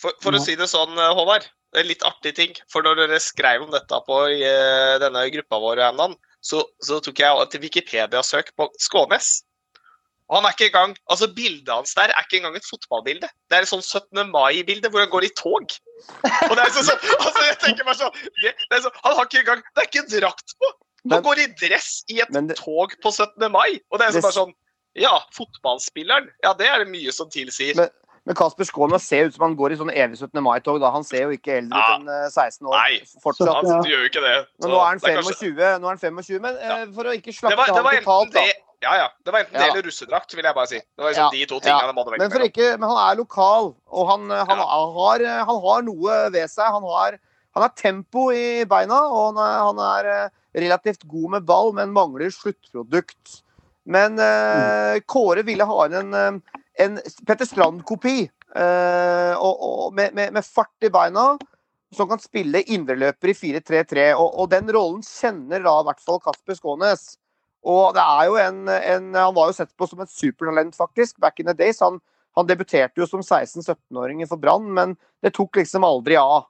For, 0.01 0.15
for 0.23 0.35
å 0.35 0.41
si 0.41 0.57
det 0.59 0.69
sånn, 0.69 0.97
eh, 0.97 1.13
Håvard. 1.15 1.45
Det 1.73 1.81
er 1.81 1.89
litt 1.89 2.05
artig 2.05 2.35
ting. 2.37 2.53
For 2.69 2.85
når 2.85 2.99
dere 3.01 3.21
skrev 3.23 3.63
om 3.65 3.71
dette 3.73 3.99
på 4.05 4.19
eh, 4.29 4.95
denne 5.01 5.23
gruppa 5.33 5.61
vår, 5.63 5.81
så, 6.43 6.61
så 6.83 6.99
tok 7.01 7.21
jeg 7.23 7.49
til 7.49 7.63
Wikipedia-søk 7.63 8.51
på 8.59 8.67
Skånes. 8.81 9.39
Og 10.29 10.37
han 10.39 10.45
er 10.47 10.53
ikke 10.55 10.69
engang, 10.71 10.95
altså 11.11 11.27
Bildet 11.35 11.69
hans 11.73 11.93
der 11.95 12.09
er 12.13 12.23
ikke 12.23 12.37
engang 12.39 12.55
et 12.55 12.65
fotballbilde. 12.69 13.27
Det 13.49 13.57
er 13.57 13.65
et 13.65 13.69
sånn 13.69 13.83
17. 13.83 14.23
mai-bilde 14.31 14.89
hvor 14.89 15.03
han 15.03 15.09
går 15.11 15.27
i 15.27 15.31
tog. 15.37 15.75
Og 16.49 16.53
det 16.55 16.63
er 16.63 16.71
sånn, 16.77 16.87
så, 16.87 16.95
altså 17.19 17.43
jeg 17.49 17.57
tenker 17.65 17.83
bare 17.87 17.99
sånn, 17.99 18.15
det, 18.41 18.53
det 18.71 18.79
sånn 18.85 18.95
Han 19.03 19.15
har 19.19 19.25
ikke 19.27 19.39
engang 19.43 19.61
Det 19.75 19.83
er 19.83 19.87
ikke 19.91 20.01
en 20.05 20.11
drakt 20.21 20.55
på! 20.59 20.71
Han 21.03 21.11
Men- 21.17 21.23
går 21.27 21.39
i 21.43 21.47
dress 21.59 21.89
i 22.09 22.21
et 22.23 22.31
det- 22.31 22.55
tog 22.57 22.95
på 23.03 23.11
17. 23.11 23.51
mai. 23.51 23.79
Og 23.91 23.99
det 23.99 24.07
er 24.07 24.11
sånn 24.15 24.21
bare 24.29 24.37
sånn 24.39 24.53
Ja, 24.95 25.19
fotballspilleren. 25.35 26.29
Ja, 26.43 26.53
det 26.53 26.67
er 26.69 26.83
det 26.83 26.87
mye 26.93 27.11
som 27.13 27.29
tilsier. 27.29 27.75
Men- 27.75 27.89
Men 28.25 28.35
Kasper 28.39 28.63
Skånes 28.63 29.01
ser 29.03 29.25
ut 29.27 29.33
som 29.35 29.41
han 29.43 29.55
går 29.57 29.73
i 29.73 29.75
sånn 29.75 29.91
evig 29.91 30.15
17. 30.17 30.39
mai-tog. 30.41 30.79
da. 30.79 30.91
Han 30.91 31.03
ser 31.03 31.23
jo 31.23 31.31
ikke 31.35 31.57
eldre 31.59 31.75
ut 31.75 31.83
Ja. 31.83 31.95
enn 31.97 32.07
eh, 32.07 32.29
16 32.31 32.67
år. 32.67 32.71
Nei. 32.71 33.01
Fortsatt. 33.21 33.49
Han 33.51 33.65
Ja. 33.67 33.81
gjør 33.83 33.99
jo 33.99 34.07
ikke 34.09 34.21
det. 34.23 34.47
Men 34.61 34.69
nå 34.71 34.77
er 34.79 34.85
han 34.87 34.99
25, 34.99 35.17
kanskje- 35.19 35.39
25, 35.43 35.81
nå 35.81 35.83
er 35.83 35.89
han 35.89 35.97
25 35.99 36.39
men 36.41 36.55
eh, 36.55 36.85
for 36.95 37.03
å 37.03 37.11
ikke 37.11 37.25
Det 37.25 37.35
slakte 37.35 37.57
var, 37.57 37.65
han 37.91 38.03
totalt, 38.03 38.31
da. 38.31 38.39
det 38.39 38.55
Ja, 38.83 38.93
ja. 38.99 39.07
Det 39.23 39.31
var 39.33 39.43
enten 39.43 39.55
det 39.55 39.65
Ja. 39.65 39.71
eller 39.71 39.85
russedrakt, 39.87 40.33
vil 40.35 40.43
jeg 40.45 40.55
bare 40.55 40.67
si. 40.69 40.79
Det 40.79 41.03
var 41.03 41.13
liksom 41.13 41.23
Ja, 41.23 41.29
de 41.31 41.45
to 41.49 41.59
tingene 41.59 41.87
ja. 41.87 41.95
må 41.95 42.03
det 42.03 42.13
velge 42.13 42.23
Men, 42.23 42.31
for 42.33 42.47
ikke, 42.47 42.69
men 42.77 42.89
han 42.89 42.99
er 43.03 43.19
lokal, 43.19 43.69
og 43.87 44.09
han, 44.09 44.31
eh, 44.31 44.45
han, 44.49 44.57
Ja. 44.57 44.81
har, 44.97 45.21
eh, 45.21 45.45
han 45.45 45.61
har 45.67 45.81
noe 45.87 46.17
ved 46.35 46.49
seg. 46.51 46.65
Han 46.67 46.83
har, 46.83 47.19
han 47.55 47.63
har 47.63 47.73
tempo 47.79 48.31
i 48.31 48.65
beina, 48.65 48.99
og 49.07 49.33
han 49.33 49.39
er, 49.45 49.57
han 49.63 49.79
er 49.79 50.11
eh, 50.11 50.29
relativt 50.55 51.07
god 51.07 51.31
med 51.37 51.45
ball, 51.45 51.73
men 51.73 51.95
mangler 51.95 52.29
sluttprodukt. 52.29 53.41
Men 53.85 54.19
eh, 54.19 54.99
Kåre 55.07 55.43
ville 55.43 55.65
ha 55.65 55.85
inn 55.85 56.13
en, 56.13 56.41
en 56.79 57.01
Petter 57.27 57.45
Strand-kopi, 57.45 58.29
uh, 58.55 59.33
og, 59.41 59.55
og 59.59 59.93
med, 59.93 60.13
med, 60.13 60.31
med 60.33 60.45
fart 60.45 60.85
i 60.85 60.91
beina, 60.93 61.33
som 61.93 62.07
kan 62.09 62.21
spille 62.21 62.63
indreløper 62.63 63.33
i 63.33 63.35
4-3-3. 63.37 64.13
Og, 64.13 64.39
og 64.39 64.49
den 64.53 64.69
rollen 64.73 65.03
kjenner 65.05 65.63
da 65.63 65.75
i 65.81 65.87
hvert 65.89 66.01
fall 66.01 66.21
Kasper 66.23 66.57
Skånes. 66.57 67.17
Og 67.63 67.93
det 67.95 68.03
er 68.03 68.25
jo 68.27 68.33
en, 68.41 68.57
en 68.67 69.05
Han 69.15 69.35
var 69.35 69.51
jo 69.51 69.55
sett 69.55 69.71
på 69.79 69.87
som 69.87 70.01
et 70.03 70.11
supertalent, 70.11 70.75
faktisk, 70.75 71.19
back 71.23 71.39
in 71.39 71.47
the 71.47 71.55
days. 71.55 71.79
Han, 71.83 72.01
han 72.35 72.49
debuterte 72.49 72.99
jo 72.99 73.07
som 73.07 73.21
16-17-åring 73.23 74.25
for 74.27 74.41
Brann, 74.41 74.65
men 74.75 74.97
det 75.23 75.33
tok 75.37 75.61
liksom 75.61 75.85
aldri 75.87 76.17
av. 76.19 76.49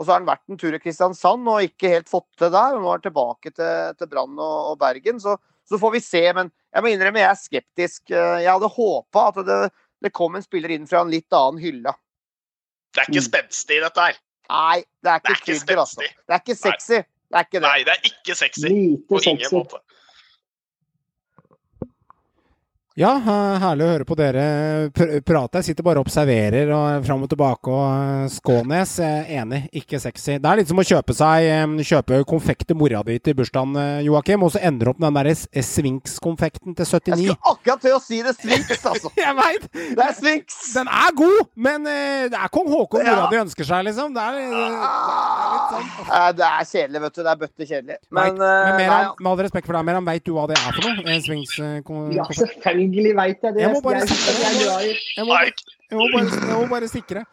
Og 0.00 0.06
så 0.06 0.14
har 0.14 0.20
han 0.22 0.28
vært 0.30 0.48
en 0.48 0.56
tur 0.60 0.72
i 0.72 0.80
Kristiansand 0.80 1.48
og 1.48 1.64
ikke 1.64 1.90
helt 1.92 2.08
fått 2.08 2.28
det 2.40 2.48
der. 2.54 2.76
Og 2.76 2.80
nå 2.80 2.88
er 2.88 2.96
han 2.98 3.04
tilbake 3.04 3.52
til, 3.52 3.96
til 4.00 4.08
Brann 4.08 4.38
og, 4.40 4.70
og 4.72 4.78
Bergen. 4.80 5.20
Så, 5.20 5.34
så 5.68 5.80
får 5.80 5.92
vi 5.96 6.00
se. 6.04 6.22
Men 6.36 6.48
jeg 6.72 6.84
må 6.84 6.92
innrømme 6.92 7.20
jeg 7.20 7.28
er 7.28 7.40
skeptisk. 7.40 8.02
Eh, 8.08 8.38
Jeg 8.46 8.48
hadde 8.52 8.70
håpa 8.72 9.26
at 9.28 9.40
det, 9.48 9.58
det 10.00 10.12
kom 10.16 10.38
en 10.38 10.44
spiller 10.46 10.72
inn 10.72 10.88
fra 10.88 11.02
en 11.04 11.12
litt 11.12 11.28
annen 11.36 11.60
hylle. 11.60 11.92
Det 12.96 13.02
er 13.04 13.12
ikke 13.12 13.26
spenstig, 13.28 13.80
dette 13.84 14.06
her. 14.08 14.16
Nei, 14.50 14.80
det 15.04 15.12
er 15.12 15.20
Det 15.20 15.30
er 15.30 15.36
ikke 15.36 15.36
ikke 15.36 15.60
krydder, 15.60 15.82
altså. 15.84 16.00
Det 16.08 16.34
er 16.34 16.40
ikke 16.42 16.58
sexy. 16.58 17.02
Det 17.30 17.38
er 17.38 17.46
ikke 17.46 17.60
det. 17.60 17.66
Nei, 17.68 17.82
det 17.86 17.92
er 17.94 18.08
ikke 18.08 18.34
sexy. 18.40 18.64
Lite 18.66 19.04
På 19.06 19.20
ingen 19.20 19.44
sexy. 19.44 19.54
måte. 19.54 19.82
Ja, 22.98 23.12
herlig 23.22 23.84
å 23.86 23.90
høre 23.92 24.04
på 24.04 24.16
dere 24.18 24.44
pr 24.90 25.20
prate. 25.22 25.60
Jeg 25.60 25.68
sitter 25.70 25.84
bare 25.86 26.00
og 26.02 26.08
observerer 26.08 26.72
og 26.74 27.04
fram 27.06 27.22
og 27.22 27.30
tilbake. 27.30 27.70
Og 27.70 27.84
eh, 27.86 28.24
Skånes, 28.34 28.96
eh, 29.06 29.30
enig, 29.38 29.60
ikke 29.78 30.00
sexy. 30.02 30.40
Det 30.42 30.50
er 30.50 30.58
litt 30.58 30.68
som 30.72 30.80
å 30.82 30.84
kjøpe 30.84 31.14
seg 31.14 31.46
Kjøpe 31.86 32.18
konfekt 32.28 32.66
til 32.68 32.76
mora 32.80 33.04
di 33.06 33.16
til 33.22 33.36
bursdagen, 33.38 33.76
eh, 33.78 34.00
Joakim, 34.08 34.42
og 34.42 34.50
så 34.56 34.60
ender 34.66 34.90
opp 34.90 34.98
med 35.00 35.14
den 35.14 35.30
der 35.30 35.62
Svinks-konfekten 35.64 36.74
til 36.76 36.88
79. 36.90 37.14
Jeg 37.14 37.36
skulle 37.36 37.54
akkurat 37.54 37.84
til 37.86 37.94
å 37.94 38.00
si 38.02 38.18
det 38.26 38.34
Svinks, 38.40 38.82
altså. 38.90 39.12
Jeg 39.22 39.38
veit! 39.38 39.70
Det 39.70 40.04
er 40.08 40.18
Svinks. 40.18 40.58
Den 40.74 40.90
er 40.90 41.14
god, 41.22 41.40
men 41.68 41.86
det 41.86 42.36
er 42.42 42.52
kong 42.52 42.68
Haakon 42.74 43.06
Ja. 43.06 43.14
mora 43.20 43.30
di 43.30 43.40
ønsker 43.44 43.70
seg, 43.70 43.86
liksom. 43.86 44.18
Det 44.18 44.26
er, 44.26 44.42
det 44.42 44.50
er 44.50 44.74
litt 45.54 45.72
sånn 45.76 45.88
Eh, 46.10 46.32
Det 46.34 46.46
er 46.46 46.64
kjedelig, 46.66 47.00
vet 47.04 47.14
du. 47.14 47.22
Det 47.22 47.30
er 47.30 47.40
bøttekjedelig. 47.44 47.96
Men, 48.10 48.34
Men, 48.34 48.42
eh, 48.42 48.66
men 48.66 48.76
mer, 48.80 48.90
nei, 48.90 49.14
med 49.22 49.30
all 49.30 49.42
respekt 49.46 49.68
for 49.70 49.78
deg, 49.78 49.86
Meran, 49.86 50.04
veit 50.10 50.24
du 50.26 50.32
hva 50.34 50.46
det 50.50 50.58
er 50.58 50.74
for 50.74 50.90
noe? 50.90 51.04
Eh, 51.06 52.16
Ja, 52.16 52.26
konfekt? 52.26 52.79
Selvfølgelig 52.80 53.14
veit 53.16 53.46
jeg 53.46 53.54
det. 53.54 53.62
Jeg 53.62 53.72
må 53.74 53.80
bare 53.84 54.06
sikre 54.08 54.34
jeg 54.40 55.26
må, 55.26 55.30
bare- 55.30 55.52
jeg 55.90 55.98
må 56.00 56.06
bare, 56.14 56.48
jeg 56.50 56.58
må 56.58 56.66
bare 56.74 56.88
sikre. 56.88 57.24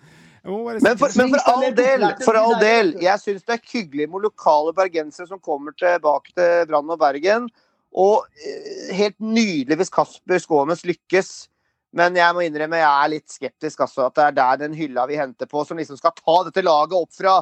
Men 0.48 0.96
for, 0.98 1.12
men 1.20 1.34
for 1.34 1.42
all 1.52 1.64
del, 1.76 2.04
for 2.24 2.38
all 2.40 2.54
del, 2.62 2.94
jeg 3.04 3.20
syns 3.20 3.44
det 3.44 3.58
er 3.58 3.64
hyggelig 3.74 4.06
med 4.10 4.24
lokale 4.24 4.72
bergensere 4.78 5.28
som 5.28 5.42
kommer 5.44 5.76
tilbake 5.76 6.32
til 6.38 6.68
Brann 6.70 6.94
og 6.94 7.00
Bergen. 7.02 7.50
Og 7.98 8.24
eh, 8.46 8.94
helt 8.96 9.18
nydelig 9.20 9.76
hvis 9.82 9.92
Kasper 9.92 10.40
Skånes 10.40 10.86
lykkes. 10.88 11.50
Men 11.98 12.16
jeg 12.16 12.36
må 12.36 12.46
innrømme 12.46 12.80
jeg 12.80 12.88
er 12.88 13.12
litt 13.12 13.34
skeptisk. 13.34 13.84
Altså, 13.84 14.08
at 14.08 14.16
det 14.16 14.24
er 14.24 14.38
der 14.40 14.62
den 14.64 14.78
hylla 14.78 15.08
vi 15.10 15.20
henter 15.20 15.50
på, 15.52 15.66
som 15.68 15.80
liksom 15.80 16.00
skal 16.00 16.16
ta 16.16 16.38
dette 16.48 16.64
laget 16.64 16.96
opp 16.96 17.12
fra 17.16 17.40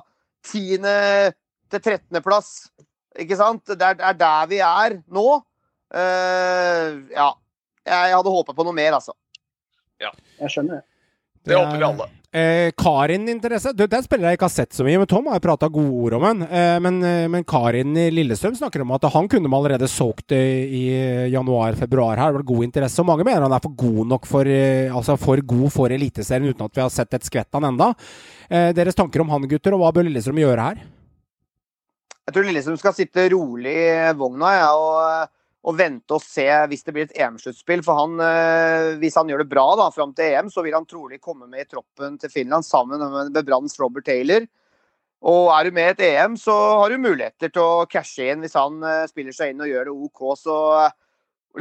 10. 0.48 0.78
til 1.74 1.82
13. 1.82 2.22
plass. 2.26 2.52
Ikke 3.20 3.38
sant? 3.38 3.66
Det 3.70 3.94
er 4.00 4.18
der 4.18 4.50
vi 4.50 4.62
er 4.66 4.98
nå. 5.14 5.28
Uh, 5.94 7.06
ja. 7.14 7.30
Jeg 7.86 8.18
hadde 8.18 8.34
håpa 8.34 8.56
på 8.58 8.66
noe 8.66 8.76
mer, 8.76 8.98
altså. 8.98 9.14
Ja. 10.02 10.12
Jeg 10.42 10.54
skjønner 10.54 10.82
det. 10.82 10.86
Det 11.46 11.58
håper 11.58 11.78
vi 11.78 11.86
alle. 11.86 12.08
Eh, 12.36 12.72
Karin-interesse? 12.76 13.72
Du, 13.78 13.86
Den 13.88 14.04
spiller 14.04 14.28
jeg 14.28 14.40
ikke 14.40 14.48
har 14.50 14.52
sett 14.52 14.76
så 14.76 14.84
mye, 14.84 14.98
men 15.00 15.08
Tom 15.08 15.30
har 15.30 15.38
jo 15.38 15.44
prata 15.46 15.70
gode 15.72 15.94
ord 16.04 16.16
om 16.18 16.26
den. 16.26 16.42
Eh, 16.50 16.80
men, 16.84 16.98
eh, 17.06 17.28
men 17.32 17.46
Karin 17.48 17.94
i 17.96 18.10
Lillestrøm 18.12 18.58
snakker 18.58 18.84
om 18.84 18.92
at 18.98 19.06
han 19.14 19.30
kunne 19.32 19.48
man 19.48 19.62
allerede 19.62 19.88
solgt 19.88 20.34
i 20.36 20.82
januar-februar 21.32 22.20
her. 22.20 22.34
Det 22.34 22.42
var 22.42 22.48
god 22.50 22.66
interesse. 22.66 23.00
Og 23.00 23.08
mange 23.08 23.24
mener 23.24 23.46
han 23.46 23.56
er 23.56 23.64
for 23.64 23.78
god 23.78 24.12
nok 24.12 24.28
for, 24.28 24.50
eh, 24.52 24.92
altså 24.92 25.16
for 25.22 25.38
god 25.38 25.72
for 25.72 25.96
Eliteserien, 25.96 26.50
uten 26.50 26.66
at 26.66 26.76
vi 26.76 26.84
har 26.84 26.92
sett 26.92 27.14
et 27.14 27.24
skvett 27.24 27.54
av 27.54 27.62
han 27.62 27.72
enda. 27.72 27.94
Eh, 28.50 28.74
deres 28.74 28.96
tanker 28.96 29.22
om 29.22 29.30
han, 29.30 29.48
gutter, 29.48 29.78
og 29.78 29.86
hva 29.86 29.94
bør 29.94 30.10
Lillestrøm 30.10 30.42
gjøre 30.44 30.68
her? 30.68 30.84
Jeg 32.26 32.34
tror 32.34 32.50
Lillestrøm 32.50 32.78
skal 32.82 32.98
sitte 32.98 33.30
rolig 33.32 33.78
i 33.86 34.12
vogna 34.18 34.52
ja, 34.58 34.70
og, 34.76 35.30
og 35.66 35.78
vente 35.80 36.14
og 36.14 36.22
se 36.22 36.46
hvis 36.70 36.86
det 36.86 36.94
blir 36.94 37.08
et 37.08 37.16
EM-sluttspill. 37.18 37.82
For 37.86 37.98
han, 37.98 38.20
eh, 38.22 38.92
hvis 39.02 39.18
han 39.18 39.30
gjør 39.32 39.42
det 39.42 39.50
bra 39.50 39.66
da, 39.80 39.90
fram 39.94 40.14
til 40.14 40.36
EM, 40.36 40.52
så 40.54 40.62
vil 40.66 40.76
han 40.78 40.86
trolig 40.86 41.22
komme 41.22 41.50
med 41.50 41.66
i 41.66 41.70
troppen 41.70 42.20
til 42.22 42.32
Finland 42.32 42.68
sammen 42.68 43.02
med, 43.02 43.42
Branns 43.48 43.80
Robert 43.82 44.06
Taylor. 44.06 44.46
Og 45.26 45.50
er 45.50 45.66
du 45.66 45.74
med 45.74 45.88
i 45.88 45.94
et 45.96 46.04
EM, 46.12 46.36
så 46.38 46.54
har 46.54 46.92
du 46.94 47.02
muligheter 47.02 47.50
til 47.50 47.64
å 47.64 47.88
cashe 47.90 48.28
inn 48.30 48.46
hvis 48.46 48.58
han 48.60 48.78
eh, 48.86 49.08
spiller 49.10 49.34
seg 49.34 49.54
inn 49.54 49.64
og 49.66 49.72
gjør 49.72 49.90
det 49.90 49.96
OK. 50.06 50.22
Så 50.38 50.58
eh, 50.84 50.94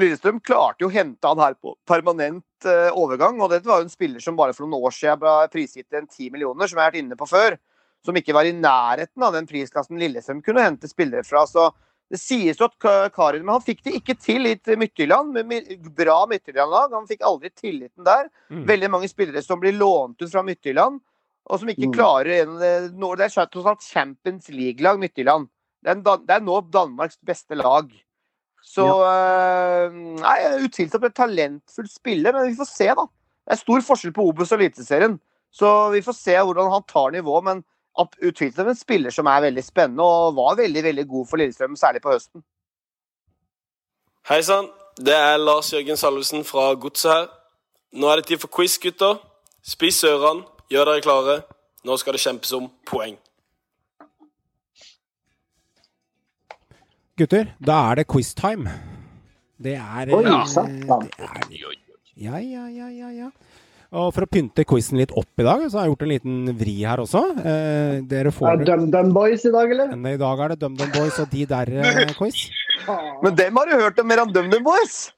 Lillestrøm 0.03 0.43
klarte 0.45 0.85
jo 0.85 0.91
å 0.91 0.95
hente 0.95 1.31
han 1.31 1.41
her 1.41 1.57
på 1.57 1.73
permanent 1.89 2.67
overgang. 2.99 3.39
Og 3.41 3.53
dette 3.53 3.69
var 3.69 3.81
jo 3.81 3.87
en 3.87 3.93
spiller 3.93 4.21
som 4.21 4.37
bare 4.37 4.53
for 4.57 4.67
noen 4.67 4.89
år 4.89 4.95
siden 4.97 5.21
ble 5.23 5.35
prisgitt 5.53 5.95
en 5.95 6.09
10 6.09 6.33
millioner, 6.35 6.67
som 6.67 6.81
jeg 6.81 6.83
har 6.83 6.91
vært 6.91 7.01
inne 7.01 7.17
på 7.21 7.29
før. 7.31 7.57
Som 8.05 8.19
ikke 8.19 8.35
var 8.37 8.49
i 8.49 8.57
nærheten 8.57 9.23
av 9.23 9.37
den 9.37 9.47
prisklassen 9.49 10.01
Lillestrøm 10.03 10.43
kunne 10.45 10.65
hente 10.67 10.91
spillere 10.91 11.23
fra. 11.25 11.45
Så 11.47 11.69
det 12.15 12.21
sies 12.23 12.61
jo 12.61 12.69
at 12.69 12.77
Karin 13.15 13.43
Men 13.43 13.57
han 13.57 13.65
fikk 13.65 13.81
det 13.87 13.97
ikke 13.99 14.15
til 14.23 14.47
i 14.47 14.77
Midtjylland. 14.79 15.33
med 15.35 15.89
Bra 15.97 16.21
Midtjylland-lag. 16.31 16.93
Han 16.95 17.09
fikk 17.11 17.25
aldri 17.27 17.51
tilliten 17.51 18.07
der. 18.07 18.29
Mm. 18.53 18.63
Veldig 18.69 18.91
mange 18.93 19.11
spillere 19.11 19.43
som 19.43 19.59
blir 19.63 19.75
lånt 19.75 20.23
ut 20.23 20.31
fra 20.31 20.45
Midtjylland, 20.47 21.01
og 21.51 21.61
som 21.61 21.69
ikke 21.69 21.89
Mm. 21.91 21.95
klarer 21.97 22.31
en 22.43 22.55
av 22.55 23.17
det 23.19 23.27
er 23.27 23.47
tross 23.51 23.67
alt 23.67 23.83
Champions 23.83 24.49
League-lag, 24.49 24.99
Midtjylland. 24.99 25.49
Det 25.83 25.91
er, 25.91 26.01
det 26.25 26.31
er 26.37 26.41
nå 26.41 26.61
Danmarks 26.71 27.19
beste 27.21 27.55
lag. 27.59 27.91
Så 28.65 28.87
eh, 29.05 29.91
Nei, 29.93 30.39
utvilsomt 30.65 31.05
et 31.05 31.15
talentfull 31.19 31.89
spiller, 31.91 32.33
men 32.33 32.49
vi 32.49 32.57
får 32.57 32.71
se, 32.71 32.87
da. 32.87 33.05
Det 33.45 33.53
er 33.53 33.61
stor 33.61 33.85
forskjell 33.85 34.15
på 34.17 34.25
Obos 34.31 34.53
og 34.55 34.61
Eliteserien, 34.63 35.19
så 35.53 35.91
vi 35.93 36.01
får 36.01 36.17
se 36.17 36.39
hvordan 36.39 36.71
han 36.73 36.87
tar 36.89 37.13
nivået. 37.13 37.45
Men 37.45 37.65
at 38.01 38.17
utvilsomt 38.23 38.69
en 38.69 38.79
spiller 38.79 39.15
som 39.15 39.29
er 39.31 39.47
veldig 39.47 39.65
spennende, 39.65 40.03
og 40.03 40.37
var 40.37 40.57
veldig 40.59 40.83
veldig 40.85 41.07
god 41.09 41.27
for 41.31 41.41
Lillestrøm, 41.41 41.77
særlig 41.77 42.03
på 42.03 42.15
høsten. 42.15 42.43
Hei 44.29 44.41
sann, 44.43 44.71
det 44.97 45.15
er 45.15 45.37
Lars 45.37 45.73
Jørgen 45.73 45.99
Salvesen 46.01 46.45
fra 46.49 46.73
Godset 46.75 47.13
her. 47.13 47.29
Nå 47.95 48.09
er 48.11 48.21
det 48.21 48.27
tid 48.27 48.41
for 48.43 48.51
quiz, 48.51 48.79
gutter. 48.83 49.21
Spiss 49.65 50.03
ørene, 50.05 50.43
gjør 50.73 50.91
dere 50.91 51.05
klare. 51.05 51.37
Nå 51.85 51.97
skal 52.01 52.17
det 52.17 52.25
kjempes 52.25 52.53
om 52.57 52.71
poeng. 52.89 53.19
Gutter, 57.15 57.53
da 57.63 57.79
er 57.91 58.01
det 58.01 58.09
quiztime. 58.11 58.73
Det 59.65 59.77
er 59.79 60.11
Oi, 60.17 60.25
ja. 60.27 60.41
det 60.51 61.13
er, 61.23 61.77
Ja, 62.17 62.39
ja, 62.39 62.65
ja, 62.71 62.89
ja, 62.91 63.11
ja. 63.11 63.29
Og 63.95 64.09
for 64.15 64.27
å 64.27 64.31
pynte 64.31 64.65
quizen 64.67 64.99
litt 64.99 65.13
opp 65.15 65.39
i 65.39 65.45
dag, 65.47 65.61
så 65.71 65.79
har 65.79 65.87
jeg 65.87 65.93
gjort 65.93 66.05
en 66.07 66.11
liten 66.11 66.39
vri 66.59 66.73
her 66.83 66.99
også. 67.05 67.21
Eh, 67.39 68.01
dere 68.11 68.31
Er 68.33 68.35
får 68.35 68.49
Er 68.51 68.57
det. 68.59 68.67
DumDum 68.73 69.13
Boys 69.15 69.45
i 69.47 69.53
dag, 69.55 69.71
eller? 69.71 69.93
Men 69.95 70.15
I 70.17 70.21
dag 70.21 70.41
er 70.43 70.49
det 70.55 70.59
DumDum 70.65 70.91
Boys 70.97 71.19
og 71.23 71.29
de 71.31 71.45
der-quiz. 71.47 72.41
Eh, 72.89 73.13
Men 73.23 73.37
dem 73.39 73.57
har 73.61 73.71
du 73.71 73.77
hørt 73.79 73.99
om 74.03 74.09
mer 74.11 74.25
enn 74.25 74.33
DumDum 74.35 74.65
Boys? 74.67 75.13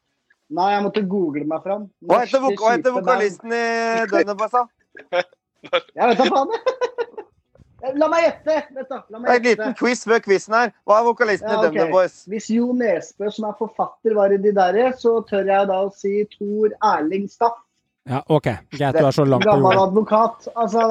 Nei, 0.53 0.69
jeg 0.75 0.83
måtte 0.85 1.03
google 1.09 1.47
meg 1.49 1.65
fram. 1.65 1.89
Hva 2.05 2.21
heter, 2.23 2.43
vok 2.45 2.61
hva 2.61 2.75
heter 2.77 2.93
vokalisten 2.95 3.57
i 3.57 3.65
DumDum 4.13 4.37
Boys, 4.45 4.53
da? 4.53 4.67
Jeg 5.97 6.07
vet 6.13 6.19
da 6.21 6.25
faen. 6.31 6.53
La 7.97 8.07
meg 8.11 8.23
gjette! 8.25 8.55
Vent 8.75 8.89
da, 8.91 8.97
la 9.11 9.19
Det 9.19 9.31
er 9.33 9.37
en 9.41 9.45
liten 9.47 9.75
quiz 9.79 10.01
før 10.07 10.21
quizen 10.25 10.55
her. 10.57 10.71
Hva 10.89 11.01
er 11.01 11.05
vokalisten 11.09 11.49
Ja, 11.51 11.59
i 11.59 11.67
DumDum 11.67 11.89
ok. 11.89 11.93
Boys? 11.97 12.15
Hvis 12.31 12.47
Jo 12.53 12.71
Nesbø, 12.77 13.29
som 13.35 13.49
er 13.49 13.57
forfatter, 13.59 14.15
var 14.17 14.33
i 14.35 14.39
de 14.43 14.53
derre, 14.57 14.89
så 15.01 15.17
tør 15.29 15.49
jeg 15.51 15.69
da 15.73 15.81
å 15.85 15.91
si 15.95 16.13
Tor 16.37 16.73
Erling 16.93 17.27
Staff. 17.31 17.59
Ja, 18.07 18.23
OK. 18.31 18.47
Greit, 18.71 18.95
du 18.95 19.07
er 19.07 19.15
så 19.15 19.25
langt 19.27 19.45
på 19.45 19.51
Gammel 19.51 19.79
advokat. 19.83 20.47
Altså, 20.55 20.85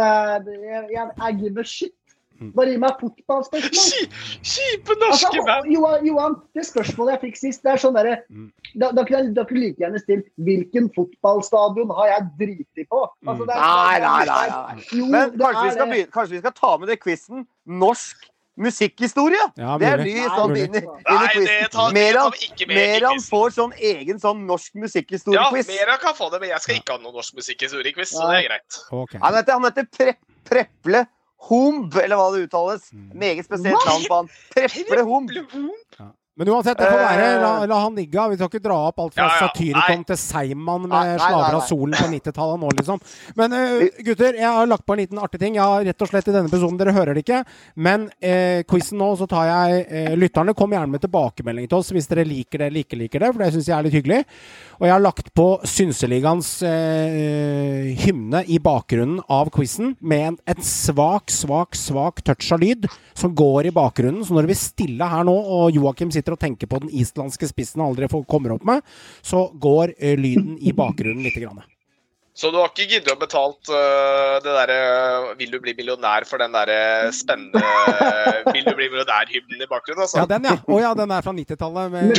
det 0.46 0.58
jeg, 0.64 0.90
jeg, 0.92 1.54
I 1.60 1.64
shit. 1.64 1.94
Mm. 2.36 2.50
Bare 2.52 2.68
gi 2.74 2.80
meg 2.84 2.98
fotballspørsmål. 3.00 4.08
Kjipe 4.44 4.92
Altså, 4.92 5.30
norske 5.32 5.44
band! 5.48 5.70
Johan, 5.72 6.02
Johan, 6.10 6.34
det 6.58 6.66
spørsmålet 6.68 7.14
jeg 7.16 7.22
fikk 7.22 7.38
sist, 7.40 7.62
det 7.64 7.72
er 7.72 7.80
sånn 7.80 7.96
derre 7.96 8.18
Mm. 8.28 8.50
da, 8.76 8.90
da 8.92 9.06
kunne 9.08 9.22
jeg 9.32 9.56
like 9.56 9.80
gjerne 9.80 10.02
stilt 10.04 10.28
Hvilken 10.36 10.90
fotballstadion 10.98 11.94
har 11.96 12.08
jeg 12.12 12.28
driti 12.42 12.84
på? 12.92 13.06
Altså, 13.26 13.46
det 13.48 13.56
er- 13.56 13.64
Nei, 13.64 14.00
nei, 14.04 14.26
nei. 14.26 14.48
nei. 14.50 14.84
Jo, 14.92 15.06
Men 15.16 15.32
kanskje 15.40 15.62
vi, 15.64 15.68
er 15.68 15.72
skal 15.78 15.88
begynne, 15.94 16.12
kanskje 16.12 16.32
vi 16.36 16.40
skal 16.44 16.52
ta 16.60 16.78
med 16.78 16.88
det 16.92 17.00
quizen 17.00 17.48
norsk 17.66 18.28
musikkhistorie? 18.56 19.42
Ja, 19.60 19.78
Det 19.78 19.88
er 19.90 20.04
ny 20.04 20.16
sånn 20.32 20.56
inn 20.60 20.78
i, 20.80 20.82
inn 20.84 21.24
i 21.26 21.32
quizen. 21.34 21.72
tar, 21.74 21.96
Meran, 21.96 23.20
får 23.26 23.56
sånn 23.58 23.74
egen 23.80 24.22
sånn 24.22 24.46
norsk 24.48 24.78
Ja, 25.34 25.50
Meran 25.52 26.00
kan 26.02 26.16
få 26.16 26.30
det, 26.32 26.42
men 26.42 26.50
jeg 26.50 26.64
skal 26.64 26.80
ikke 26.80 26.98
ha 26.98 27.04
noen 27.04 27.18
norsk 27.20 27.36
musikkhistoriequiz, 27.36 28.16
så 28.16 28.30
det 28.32 28.44
er 28.44 28.48
greit. 28.50 28.80
Okay. 28.92 29.20
Han 29.24 29.40
heter, 29.40 29.60
han 29.60 29.70
heter 29.70 29.90
Pre 29.92 30.16
Preple 30.46 31.06
Humb, 31.50 31.96
eller 31.98 32.18
hva 32.18 32.30
det 32.34 32.46
uttales. 32.48 32.92
Mm. 32.94 33.10
Meget 33.22 33.48
spesielt 33.48 33.86
navn 33.86 34.06
på 34.10 34.22
han. 34.22 34.30
Preple 34.56 35.04
Humb. 35.06 35.34
Men 36.38 36.50
uansett, 36.52 36.76
det 36.78 36.90
får 36.92 37.00
være. 37.00 37.28
La, 37.40 37.50
Eh. 37.64 37.68
la 37.72 37.78
han 37.80 37.96
ligge. 37.96 38.24
Vi 38.32 38.36
skal 38.36 38.50
ikke 38.50 38.64
dra 38.66 38.76
opp 38.90 38.98
alt 39.00 39.14
fra 39.16 39.24
Ja, 39.24 39.30
ja. 39.40 39.48
Satyricon 39.48 40.02
til 40.06 40.18
Seiman 40.20 40.82
med 40.82 40.90
Nei, 40.92 41.18
slaver 41.18 41.56
av 41.56 41.62
solen 41.64 41.96
på 41.96 42.10
90-tallet 42.12 42.60
nå, 42.60 42.72
liksom. 42.76 43.00
Men 43.40 43.54
uh, 43.56 43.86
gutter, 44.04 44.36
jeg 44.36 44.52
har 44.58 44.68
lagt 44.68 44.86
på 44.86 44.94
en 44.98 45.00
liten 45.00 45.22
artig 45.24 45.40
ting. 45.40 45.56
Jeg 45.56 45.64
har 45.64 45.86
rett 45.88 46.02
og 46.04 46.10
slett 46.12 46.28
i 46.28 46.34
denne 46.36 46.52
episoden, 46.52 46.76
dere 46.82 46.92
hører 46.92 47.16
det 47.16 47.24
ikke, 47.24 47.40
men 47.78 48.10
uh, 48.12 48.64
quizen 48.68 49.00
nå, 49.00 49.14
så 49.16 49.30
tar 49.32 49.48
jeg 49.48 49.86
uh, 49.88 50.16
Lytterne, 50.20 50.54
kom 50.60 50.76
gjerne 50.76 50.92
med 50.92 51.06
tilbakemelding 51.06 51.70
til 51.72 51.80
oss 51.80 51.94
hvis 51.96 52.12
dere 52.12 52.28
liker 52.28 52.66
det 52.66 52.84
ikke 52.84 53.00
liker 53.00 53.24
det, 53.24 53.32
for 53.32 53.40
det 53.46 53.54
syns 53.56 53.70
jeg 53.72 53.78
er 53.78 53.88
litt 53.88 53.96
hyggelig. 53.96 54.20
Og 54.76 54.90
jeg 54.90 54.92
har 54.98 55.06
lagt 55.06 55.32
på 55.40 55.48
Synseligaens 55.64 56.52
uh, 56.68 57.96
hymne 58.04 58.44
i 58.52 58.60
bakgrunnen 58.60 59.22
av 59.32 59.50
quizen 59.56 59.96
med 60.02 60.28
en, 60.34 60.38
et 60.52 60.64
svak, 60.66 61.32
svak, 61.32 61.76
svak 61.80 62.20
touch 62.28 62.52
av 62.52 62.60
lyd 62.60 62.90
som 63.16 63.32
går 63.36 63.70
i 63.70 63.74
bakgrunnen. 63.76 64.26
Så 64.28 64.36
når 64.36 64.50
vi 64.52 64.60
stille 64.60 65.08
her 65.08 65.24
nå, 65.24 65.32
og 65.36 65.72
Joakim 65.76 66.12
sitter 66.12 66.25
og 66.34 66.40
tenker 66.40 66.68
på 66.68 66.80
den 66.82 66.90
islandske 66.90 67.48
spissen 67.48 67.82
og 67.82 67.94
aldri 67.94 68.08
får- 68.08 68.26
kommer 68.26 68.52
opp 68.56 68.64
med, 68.66 68.82
så 69.22 69.52
går 69.60 69.94
eh, 70.00 70.16
lyden 70.18 70.58
i 70.62 70.72
bakgrunnen 70.72 71.24
lite 71.24 71.40
grann. 71.44 71.62
Så 72.36 72.50
du 72.52 72.58
har 72.60 72.68
ikke 72.68 72.84
giddet 72.92 73.08
å 73.14 73.16
betalt 73.16 73.70
uh, 73.72 74.42
det 74.44 74.52
derre 74.52 75.36
'Vil 75.40 75.54
du 75.54 75.60
bli 75.64 75.72
millionær' 75.78 76.26
for 76.28 76.42
den 76.44 76.52
derre 76.52 77.08
spennende 77.16 77.62
'Vil 78.52 78.66
du 78.66 78.74
bli 78.76 78.90
millionær'-hymnen 78.92 79.64
i 79.64 79.68
bakgrunnen, 79.72 80.04
altså? 80.04 80.20
Ja, 80.20 80.26
den, 80.28 80.44
ja. 80.50 80.58
Å 80.68 80.80
ja, 80.84 80.92
den 81.00 81.14
er 81.16 81.24
fra 81.24 81.32
90-tallet. 81.32 81.94
med-. 81.94 82.12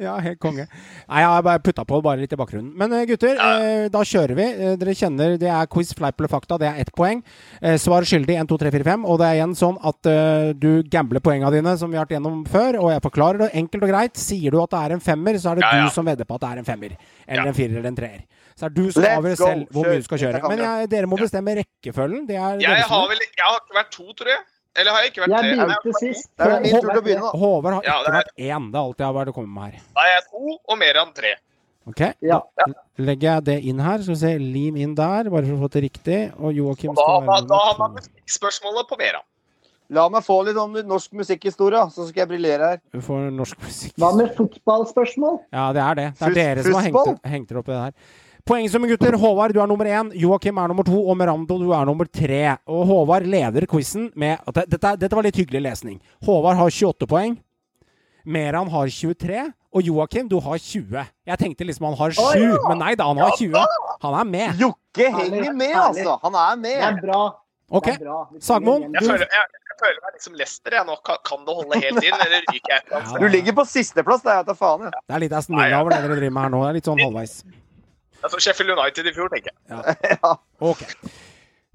Ja, 0.00 0.16
helt 0.24 0.40
konge. 0.40 0.64
Nei, 0.70 1.20
jeg 1.20 1.28
har 1.34 1.44
bare 1.44 1.60
putta 1.60 1.84
på 1.84 2.00
bare 2.04 2.22
litt 2.22 2.32
i 2.32 2.38
bakgrunnen. 2.40 2.72
Men 2.80 2.92
eh, 2.96 3.04
gutter, 3.10 3.36
eh, 3.36 3.88
da 3.92 4.00
kjører 4.08 4.34
vi. 4.38 4.46
Eh, 4.70 4.76
dere 4.80 4.96
kjenner 4.96 5.36
det 5.40 5.50
er 5.52 5.68
quiz, 5.68 5.92
fleip 5.96 6.18
eller 6.20 6.32
fakta. 6.32 6.58
Det 6.60 6.70
er 6.70 6.80
ett 6.80 6.92
poeng. 6.96 7.20
Eh, 7.60 7.76
svar 7.82 8.08
skyldig 8.08 8.38
1, 8.40 8.48
2, 8.48 8.58
3, 8.64 8.72
4, 8.78 8.86
5. 8.88 9.04
Og 9.04 9.20
det 9.20 9.28
er 9.28 9.40
igjen 9.40 9.52
sånn 9.58 9.76
at 9.84 10.08
uh, 10.08 10.52
du 10.56 10.80
gambler 10.88 11.20
poenga 11.24 11.50
dine, 11.52 11.76
som 11.80 11.92
vi 11.92 12.00
har 12.00 12.06
vært 12.06 12.16
gjennom 12.16 12.40
før. 12.48 12.80
Og 12.80 12.88
jeg 12.94 13.04
forklarer 13.04 13.44
det 13.44 13.50
enkelt 13.60 13.84
og 13.84 13.92
greit. 13.92 14.16
Sier 14.20 14.54
du 14.54 14.62
at 14.64 14.72
det 14.72 14.80
er 14.80 14.96
en 14.96 15.04
femmer, 15.04 15.36
så 15.36 15.52
er 15.52 15.60
det 15.60 15.68
Ja, 15.68 15.76
ja. 15.82 15.84
du 15.84 15.94
som 15.94 16.08
vedder 16.08 16.24
på 16.28 16.40
at 16.40 16.46
det 16.46 16.50
er 16.54 16.64
en 16.64 16.70
femmer. 16.72 16.96
Eller 17.28 17.44
Ja. 17.44 17.48
en 17.52 17.58
firer 17.60 17.76
eller 17.76 17.92
en 17.92 18.00
treer. 18.00 18.24
Så 18.54 18.66
er 18.68 18.74
du 18.74 18.84
som 18.94 19.02
avgjør 19.02 19.36
go. 19.36 19.46
selv 19.46 19.68
hvor 19.74 19.86
mye 19.88 19.98
du 19.98 20.04
skal 20.06 20.18
kjøre. 20.22 20.40
Men 20.48 20.58
jeg, 20.62 20.88
dere 20.90 21.06
må 21.10 21.16
bestemme 21.18 21.54
rekkefølgen. 21.58 22.26
Det 22.28 22.36
er 22.38 22.60
Jeg 22.62 22.84
har 22.90 23.08
vel 23.10 23.18
Jeg 23.24 23.44
har 23.46 23.56
ikke 23.62 23.78
vært 23.80 23.90
to, 23.90 24.04
tror 24.14 24.28
jeg. 24.30 24.42
Eller 24.76 24.90
har 24.90 25.02
jeg 25.04 25.10
ikke 25.12 25.22
vært 25.22 25.30
Jeg 25.34 25.40
tre? 25.40 25.48
Jeg 25.50 25.58
har 25.58 25.68
begynte 25.70 25.98
sist. 26.02 26.30
Det 26.36 26.46
er 26.46 26.60
min 26.60 26.72
tur 26.74 26.80
til 26.90 26.98
å 26.98 27.02
begynne, 27.06 27.24
da. 27.30 27.38
Håvard 27.38 27.74
har 27.78 27.82
Ja, 27.86 27.96
ikke 28.02 28.14
vært 28.18 28.30
én. 28.38 28.70
Det 28.70 28.78
er 28.78 28.84
alt 28.84 28.98
jeg 28.98 29.06
har 29.06 29.14
vært 29.18 29.34
kommet 29.34 29.52
med 29.54 29.62
her. 29.74 29.82
Da 29.94 30.06
er 30.06 30.12
jeg 30.14 30.24
to, 30.30 30.56
og 30.68 30.78
mer 30.78 30.94
enn 31.02 31.12
tre. 31.14 31.34
Ok, 31.86 32.00
Ja. 32.24 32.40
Da 32.56 32.64
legger 33.04 33.28
jeg 33.34 33.44
det 33.44 33.58
inn 33.70 33.78
her. 33.84 33.98
Skal 34.02 34.14
vi 34.14 34.20
se, 34.22 34.32
lim 34.38 34.76
inn 34.76 34.94
der, 34.96 35.30
bare 35.30 35.44
for 35.44 35.54
å 35.58 35.62
få 35.66 35.70
det 35.76 35.82
riktig. 35.90 36.18
Og 36.40 36.54
Joakim 36.56 36.94
da, 36.94 37.02
skal 37.02 37.20
da, 37.20 37.26
være 37.34 37.46
da 37.50 37.60
har 37.68 37.78
man 37.82 37.94
musikkspørsmålet 37.98 38.88
på 38.88 38.98
Meran. 38.98 39.22
La 39.90 40.08
meg 40.08 40.24
få 40.24 40.38
litt 40.46 40.56
sånn 40.56 40.72
norsk 40.88 41.12
musikkhistorie, 41.12 41.82
så 41.92 42.06
skal 42.08 42.22
jeg 42.24 42.28
briljere 42.32 42.70
her. 42.72 42.78
Du 42.90 43.02
får 43.04 43.26
norsk 43.36 43.58
musikk. 43.60 43.92
Hva 44.00 44.14
med 44.16 44.32
fotballspørsmål? 44.34 45.40
Ja, 45.52 45.66
det 45.76 45.82
er 45.84 45.94
det. 45.94 46.06
Det 46.18 46.22
er 46.22 46.30
Fus- 46.30 46.34
dere 46.40 46.62
som 46.64 46.74
har 46.78 46.86
hengt, 46.88 47.20
hengt 47.34 47.48
dere 47.52 47.58
opp 47.60 47.68
i 47.68 47.72
det 47.72 47.82
her. 47.82 47.92
Poengsummen, 48.44 48.90
gutter. 48.92 49.14
Håvard, 49.16 49.54
du 49.56 49.60
er 49.62 49.68
nummer 49.70 49.88
én. 49.88 50.10
Joakim 50.20 50.58
er 50.60 50.68
nummer 50.68 50.84
to. 50.84 50.98
Og 51.00 51.16
Merando, 51.16 51.56
du 51.62 51.70
er 51.72 51.86
nummer 51.88 52.04
tre. 52.12 52.58
Og 52.68 52.82
Håvard 52.90 53.24
leder 53.24 53.64
quizen 53.70 54.10
med 54.20 54.36
at 54.44 54.66
dette, 54.68 54.90
dette 55.00 55.16
var 55.16 55.24
litt 55.24 55.38
hyggelig 55.40 55.62
lesning. 55.64 55.96
Håvard 56.28 56.58
har 56.60 56.68
28 56.68 57.08
poeng. 57.08 57.38
Meran 58.24 58.68
har 58.72 58.92
23. 58.92 59.46
Og 59.74 59.88
Joakim, 59.88 60.28
du 60.28 60.36
har 60.44 60.60
20. 60.60 61.06
Jeg 61.26 61.40
tenkte 61.40 61.64
liksom 61.64 61.88
han 61.88 61.96
har 61.98 62.12
7, 62.14 62.52
men 62.68 62.78
nei 62.84 62.92
da, 63.00 63.08
han 63.08 63.22
har 63.24 63.32
20. 63.40 63.56
Han 64.04 64.18
er 64.20 64.28
med. 64.28 64.60
Jokke 64.60 65.08
henger 65.16 65.56
med, 65.56 65.72
altså! 65.80 66.18
Han 66.22 66.38
er 66.44 66.60
med. 66.60 66.78
Det 66.78 66.90
er 66.92 67.00
bra. 67.00 67.22
Ok, 67.74 67.88
Sagmoen, 68.44 68.90
Jeg 68.92 69.02
føler, 69.08 69.24
jeg, 69.32 69.48
jeg 69.72 69.76
føler 69.80 70.00
meg 70.04 70.16
liksom 70.18 70.34
Lester, 70.38 70.76
jeg 70.76 70.86
nå. 70.86 70.94
Kan, 71.08 71.16
kan 71.26 71.46
det 71.48 71.54
holde 71.58 71.80
helt 71.80 72.04
inn, 72.04 72.20
eller 72.28 72.44
ryker 72.52 72.74
jeg 72.76 72.82
Ja. 72.92 73.00
Du 73.18 73.26
ligger 73.32 73.56
på 73.56 73.64
sisteplass, 73.66 74.22
det 74.22 74.30
er 74.34 74.42
jeg 74.42 74.48
tar 74.52 74.58
faen 74.60 74.84
i. 74.84 74.92
Det 74.92 75.16
er 75.16 75.22
litt 75.24 75.34
Aston 75.40 75.56
Villa 75.58 75.80
over 75.80 75.96
det 75.96 76.02
dere 76.04 76.18
driver 76.20 76.36
med 76.36 76.44
her 76.44 76.52
nå. 76.52 76.60
Det 76.62 76.68
er 76.70 76.78
litt 76.78 76.90
sånn 76.92 77.02
halvveis. 77.02 77.34
Det 78.24 78.30
er 78.30 78.32
som 78.32 78.40
Sheffield 78.40 78.72
United 78.72 79.04
i 79.04 79.12
fjor, 79.12 79.28
tenker 79.28 79.52
jeg. 79.52 80.36
Ok. 80.72 80.80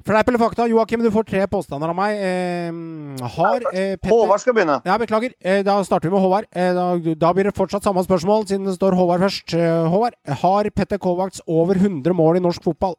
Fleip 0.07 0.29
eller 0.31 0.41
fakta? 0.41 0.65
Joakim, 0.71 1.03
du 1.05 1.11
får 1.13 1.27
tre 1.27 1.43
påstander 1.51 1.91
av 1.91 1.97
meg. 1.99 2.17
Eh, 2.17 3.27
har 3.35 3.65
eh, 3.69 3.91
Petter 3.99 4.15
Håvard 4.15 4.41
skal 4.41 4.55
begynne. 4.57 4.79
Ja, 4.87 4.95
beklager. 4.97 5.35
Eh, 5.43 5.59
da 5.67 5.75
starter 5.85 6.09
vi 6.09 6.15
med 6.15 6.23
Håvard. 6.23 6.47
Eh, 6.49 6.71
da, 6.73 6.87
da 7.21 7.31
blir 7.37 7.45
det 7.51 7.53
fortsatt 7.53 7.85
samme 7.85 8.01
spørsmål, 8.07 8.47
siden 8.49 8.65
det 8.65 8.73
står 8.79 8.97
Håvard 8.97 9.21
først. 9.27 9.53
Eh, 9.53 9.85
Håvard, 9.93 10.17
har 10.41 10.71
Petter 10.73 10.97
Kovacs 11.03 11.43
over 11.45 11.77
100 11.77 12.17
mål 12.17 12.39
i 12.39 12.43
norsk 12.47 12.65
fotball? 12.65 12.97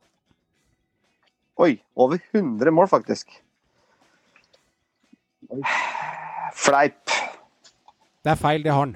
Oi, 1.58 1.72
over 1.98 2.22
100 2.30 2.70
mål, 2.70 2.86
faktisk. 2.92 3.34
Fleip. 6.54 7.00
Det 8.22 8.36
er 8.36 8.38
feil, 8.38 8.62
det 8.62 8.70
har 8.76 8.84
han. 8.86 8.94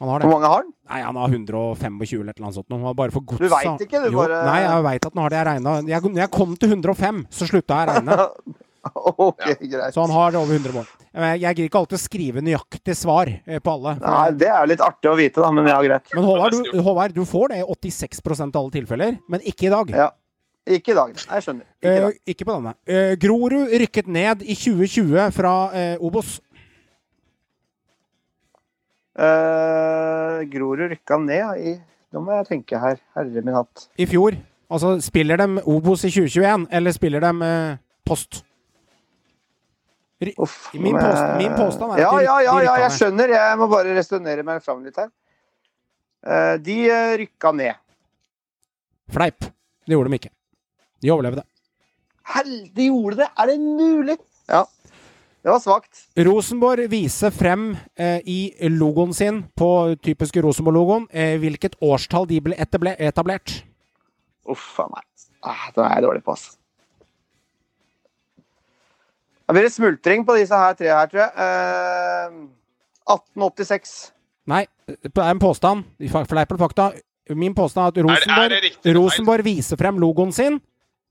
Han 0.00 0.10
har 0.12 0.20
Hvor 0.26 0.32
mange 0.34 0.48
har 0.52 0.60
han? 0.62 0.72
Nei, 0.90 1.00
han 1.02 1.16
har 1.16 1.28
125 1.32 2.20
eller 2.20 2.30
et 2.30 2.36
eller 2.36 2.46
annet 2.46 2.58
sånt. 2.58 2.68
Han 2.70 2.82
har 2.84 2.94
bare 2.98 3.14
for 3.14 3.24
gods. 3.24 3.40
Du 3.40 3.48
vet 3.48 3.80
ikke, 3.86 4.02
du 4.04 4.10
jo, 4.12 4.18
bare- 4.20 4.42
Nei, 4.44 4.58
jeg 4.66 4.84
veit 4.84 5.06
at 5.08 5.12
han 5.14 5.22
har 5.22 5.30
det. 5.32 5.38
Jeg 5.40 5.46
regna 5.48 5.74
jeg, 5.88 6.14
jeg 6.20 6.30
kom 6.36 6.56
til 6.56 6.68
105, 6.76 7.22
så 7.30 7.48
slutta 7.48 7.80
jeg 7.80 7.88
å 7.88 7.94
regne. 7.96 8.18
Ok, 8.94 9.40
greit. 9.66 9.94
Så 9.94 10.00
han 10.04 10.12
har 10.14 10.36
over 10.38 10.54
100 10.54 10.72
mål. 10.72 10.84
Jeg 11.16 11.40
jeg 11.40 11.56
gidder 11.56 11.68
ikke 11.70 11.80
alltid 11.80 11.96
å 11.98 12.02
skrive 12.04 12.42
nøyaktig 12.44 12.94
svar 12.94 13.26
eh, 13.32 13.58
på 13.58 13.72
alle. 13.72 13.96
Nei, 13.98 14.28
det 14.38 14.46
er 14.52 14.68
litt 14.70 14.84
artig 14.84 15.10
å 15.10 15.16
vite, 15.18 15.42
da, 15.42 15.50
men 15.50 15.66
ja, 15.66 15.80
greit. 15.82 16.12
Men 16.14 16.22
Håvard, 16.28 16.54
du, 16.54 16.78
Håvard, 16.86 17.16
du 17.16 17.24
får 17.26 17.48
det 17.50 17.58
i 17.64 17.66
86% 17.66 18.54
av 18.54 18.60
alle 18.62 18.76
tilfeller, 18.76 19.18
men 19.32 19.42
ikke 19.42 19.66
i 19.66 19.72
dag. 19.74 19.90
Ja. 19.90 20.06
Ikke 20.66 20.90
i 20.90 20.96
dag. 20.98 21.12
Jeg 21.14 21.42
skjønner. 21.44 21.66
Ikke 21.78 21.90
Eh, 22.08 22.14
ikke 22.32 22.46
på 22.48 22.54
denne. 22.56 22.72
Eh, 22.90 23.12
Grorud 23.22 23.70
rykket 23.78 24.08
ned 24.10 24.40
i 24.42 24.54
2020 24.58 25.30
fra 25.34 25.52
eh, 25.78 25.92
Obos. 26.02 26.40
Eh, 29.16 30.42
Grorud 30.52 30.90
rykka 30.92 31.16
ned 31.22 31.60
i 31.64 31.76
Nå 32.12 32.20
må 32.22 32.32
jeg 32.38 32.46
tenke 32.48 32.78
her. 32.80 32.98
Herre 33.16 33.42
min 33.44 33.54
hatt. 33.56 33.88
i 33.98 34.06
fjor. 34.08 34.36
Altså, 34.70 34.94
spiller 35.04 35.36
de 35.40 35.62
Obos 35.68 36.04
i 36.06 36.10
2021, 36.10 36.66
eller 36.74 36.92
spiller 36.94 37.20
de 37.20 37.30
uh, 37.44 37.76
Post? 38.06 38.42
Uff. 40.38 40.70
Min 40.74 40.94
men- 40.94 41.02
påst- 41.02 41.36
min 41.38 41.52
påstand 41.58 41.92
er 41.92 41.94
at 41.96 42.00
ja, 42.00 42.10
de- 42.16 42.24
ja, 42.24 42.36
ja, 42.46 42.54
de 42.58 42.64
ja, 42.64 42.74
jeg 42.86 42.90
skjønner. 42.96 43.28
Jeg 43.34 43.58
må 43.60 43.68
bare 43.68 43.94
resonnere 43.98 44.42
meg 44.46 44.62
fram 44.64 44.80
litt 44.86 44.96
her. 44.96 45.10
Uh, 46.26 46.56
de 46.58 46.78
eh, 46.90 47.16
rykka 47.20 47.52
ned. 47.54 47.74
Fleip. 49.12 49.40
Det 49.86 49.94
gjorde 49.94 50.10
de 50.10 50.18
ikke. 50.22 50.32
De 51.04 51.12
overlevde. 51.12 51.44
Hell, 52.32 52.54
de 52.74 52.88
gjorde 52.88 53.16
det! 53.20 53.28
Er 53.38 53.46
det 53.52 53.58
mulig? 53.60 54.16
Ja. 54.48 54.64
Det 55.46 55.52
var 55.54 55.60
svakt. 55.62 56.00
Rosenborg 56.26 56.88
viser 56.90 57.30
frem 57.30 57.68
eh, 57.94 58.16
i 58.26 58.38
logoen 58.74 59.12
sin, 59.14 59.44
på 59.54 59.68
typiske 60.02 60.42
Rosenborg-logoen, 60.42 61.04
eh, 61.14 61.36
hvilket 61.38 61.76
årstall 61.86 62.26
de 62.26 62.40
ble 62.42 62.56
etable- 62.58 62.96
etablert. 62.98 63.52
Uff 64.50 64.80
a 64.82 64.88
meg. 64.90 65.06
Ah, 65.46 65.68
det 65.70 65.84
er 65.84 65.92
jeg 65.94 66.02
dårlig 66.08 66.24
på, 66.26 66.34
altså. 66.34 66.56
Det 69.46 69.54
blir 69.54 69.68
det 69.68 69.72
smultring 69.76 70.26
på 70.26 70.34
disse 70.34 70.58
her 70.58 70.74
tre 70.74 70.90
her, 70.90 71.06
tror 71.12 71.22
jeg. 71.22 71.30
Eh, 71.38 72.38
1886. 73.14 73.92
Nei, 74.50 74.64
det 74.90 75.14
er 75.14 75.30
en 75.30 75.38
påstand. 75.46 75.86
Fleip 76.10 76.32
eller 76.50 76.58
fakta. 76.58 76.88
Min 77.38 77.54
påstand 77.54 77.86
er 77.86 77.94
at 77.94 78.06
Rosenborg, 78.08 78.44
er 78.44 78.48
det 78.66 78.72
eller? 78.82 78.98
Rosenborg 78.98 79.46
viser 79.46 79.78
frem 79.78 80.02
logoen 80.02 80.34
sin. 80.34 80.58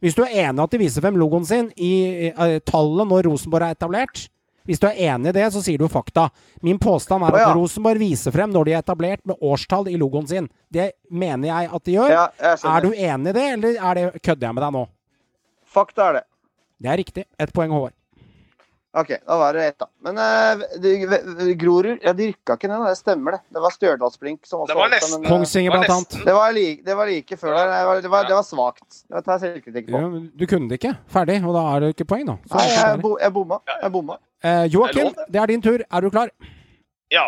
Hvis 0.03 0.15
du 0.17 0.23
er 0.25 0.33
enig 0.49 0.63
at 0.63 0.73
de 0.73 0.79
viser 0.81 1.03
frem 1.03 1.17
logoen 1.19 1.45
sin 1.47 1.69
i 1.81 1.91
eh, 2.29 2.57
tallet 2.67 3.07
når 3.09 3.29
Rosenborg 3.29 3.69
er 3.69 3.77
etablert 3.77 4.25
Hvis 4.65 4.81
du 4.81 4.87
er 4.89 4.97
enig 5.13 5.29
i 5.29 5.35
det, 5.37 5.45
så 5.53 5.61
sier 5.61 5.77
du 5.77 5.85
fakta. 5.91 6.27
Min 6.65 6.79
påstand 6.81 7.23
er 7.23 7.35
Å, 7.35 7.39
ja. 7.39 7.49
at 7.51 7.57
Rosenborg 7.57 8.01
viser 8.01 8.33
frem 8.33 8.49
når 8.53 8.65
de 8.65 8.73
er 8.73 8.81
etablert 8.81 9.21
med 9.29 9.37
årstall 9.45 9.91
i 9.91 9.97
logoen 10.01 10.27
sin. 10.27 10.49
Det 10.73 10.91
mener 11.09 11.51
jeg 11.51 11.69
at 11.77 11.85
de 11.85 11.95
gjør. 11.95 12.13
Ja, 12.15 12.23
er 12.41 12.81
du 12.87 12.89
enig 12.91 13.29
i 13.31 13.35
det, 13.37 13.45
eller 13.55 13.77
er 13.77 13.99
det, 13.99 14.05
kødder 14.25 14.49
jeg 14.49 14.57
med 14.57 14.65
deg 14.65 14.73
nå? 14.75 14.81
Fakta 15.75 16.09
er 16.09 16.17
det. 16.19 16.23
Det 16.81 16.91
er 16.91 16.99
riktig. 17.03 17.27
Ett 17.39 17.53
poeng, 17.55 17.71
Håvard. 17.77 17.94
OK, 18.95 19.09
da 19.27 19.37
var 19.37 19.57
det 19.57 19.65
ett, 19.67 19.77
da. 19.79 19.87
Men 20.07 20.17
uh, 20.17 21.53
Grorud 21.59 22.03
ja, 22.05 22.13
de 22.15 22.29
rykka 22.31 22.55
ikke 22.55 22.69
ned, 22.71 22.85
det 22.87 22.95
stemmer 22.95 23.35
det. 23.35 23.41
Det 23.51 23.63
var 23.65 23.73
Stjørdalsblink 23.75 24.47
som 24.47 24.63
også 24.63 24.71
Det 24.71 24.77
var 24.79 24.93
nesten. 24.93 25.15
men, 25.17 25.27
uh, 25.27 25.31
Kongsvinger, 25.33 25.75
blant 25.75 25.93
annet. 25.97 26.17
Det 26.25 26.35
var, 26.37 26.53
like, 26.55 26.83
det 26.85 26.97
var 27.01 27.11
like 27.11 27.39
før 27.41 27.55
der. 27.57 27.71
Det 27.73 27.85
var, 27.89 28.01
det 28.05 28.11
var, 28.13 28.29
det 28.29 28.37
var 28.39 28.45
svakt. 28.47 29.01
Det 29.03 29.23
tar 29.25 29.33
jeg 29.35 29.43
selvkritikk 29.45 29.89
på. 29.91 30.03
Ja, 30.03 30.21
du 30.39 30.45
kunne 30.47 30.71
det 30.71 30.79
ikke. 30.79 30.93
Ferdig. 31.11 31.41
Og 31.43 31.57
da 31.57 31.65
er 31.73 31.83
det 31.83 31.95
ikke 31.97 32.07
poeng, 32.15 32.23
da. 32.31 32.37
Så 32.47 32.61
Nei, 32.61 32.69
jeg, 32.71 33.01
bo, 33.03 33.15
jeg 33.21 33.35
bomma. 33.35 33.59
Jeg 33.73 33.95
bomma. 33.97 34.19
Uh, 34.45 34.63
Joakim, 34.71 35.11
Det 35.27 35.41
er 35.43 35.51
din 35.51 35.65
tur. 35.65 35.83
Er 35.83 36.07
du 36.07 36.13
klar? 36.13 36.31
Ja. 37.11 37.25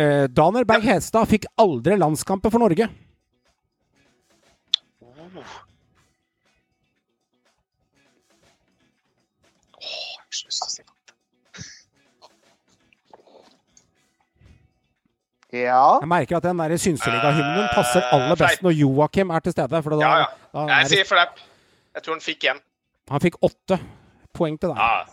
Eh, 0.00 0.24
Daniel 0.28 0.64
Berg 0.68 0.84
Hestad 0.86 1.28
fikk 1.28 1.46
aldri 1.60 1.96
landskamper 1.98 2.52
for 2.52 2.62
Norge. 2.62 2.88
Lyst 10.50 10.64
til 10.64 10.70
å 10.70 10.74
si. 10.76 10.82
Ja. 15.50 15.98
Jeg 15.98 16.06
merker 16.10 16.36
at 16.38 16.44
den 16.46 16.60
der 16.62 16.76
Synseliga-hymnen 16.78 17.70
passer 17.74 18.04
aller 18.14 18.36
best 18.38 18.60
når 18.62 18.76
Joakim 18.78 19.32
er 19.34 19.42
til 19.42 19.54
stede. 19.56 19.80
For 19.82 19.96
da, 19.96 20.02
Ja, 20.04 20.10
ja. 20.20 20.26
da 20.54 20.66
er 20.68 20.84
Jeg 20.84 20.90
sier 20.92 21.08
fleip. 21.08 21.40
Jeg 21.96 22.04
tror 22.06 22.14
han 22.14 22.22
fikk 22.22 22.44
én. 22.52 22.60
han 23.10 23.20
fikk 23.24 23.38
åtte 23.42 23.80
poeng 24.32 24.54
til 24.62 24.70
deg. 24.70 24.78
Ja. 24.78 25.06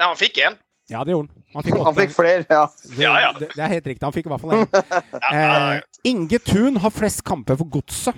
Nei, 0.00 0.06
han 0.08 0.16
fikk 0.16 0.40
én. 0.46 0.56
Ja, 0.88 1.02
det 1.04 1.12
gjorde 1.12 1.28
han. 1.28 1.42
Han 1.56 1.62
fikk 1.66 1.76
Han 1.90 1.94
fikk 1.98 2.14
flere, 2.16 2.46
ja. 2.48 2.62
Det, 2.86 3.02
Ja, 3.02 3.12
ja. 3.20 3.32
Det, 3.36 3.50
det 3.52 3.64
er 3.66 3.68
helt 3.74 3.86
riktig. 3.92 4.04
Han 4.06 4.12
fikk 4.16 4.26
i 4.26 4.32
hvert 4.32 4.40
fall 4.40 4.56
én. 4.56 4.66
Eh, 5.36 5.80
Inge 6.08 6.38
Thun 6.46 6.76
har 6.80 6.90
flest 6.94 7.20
kamper 7.26 7.56
for 7.60 7.68
Godset. 7.68 8.16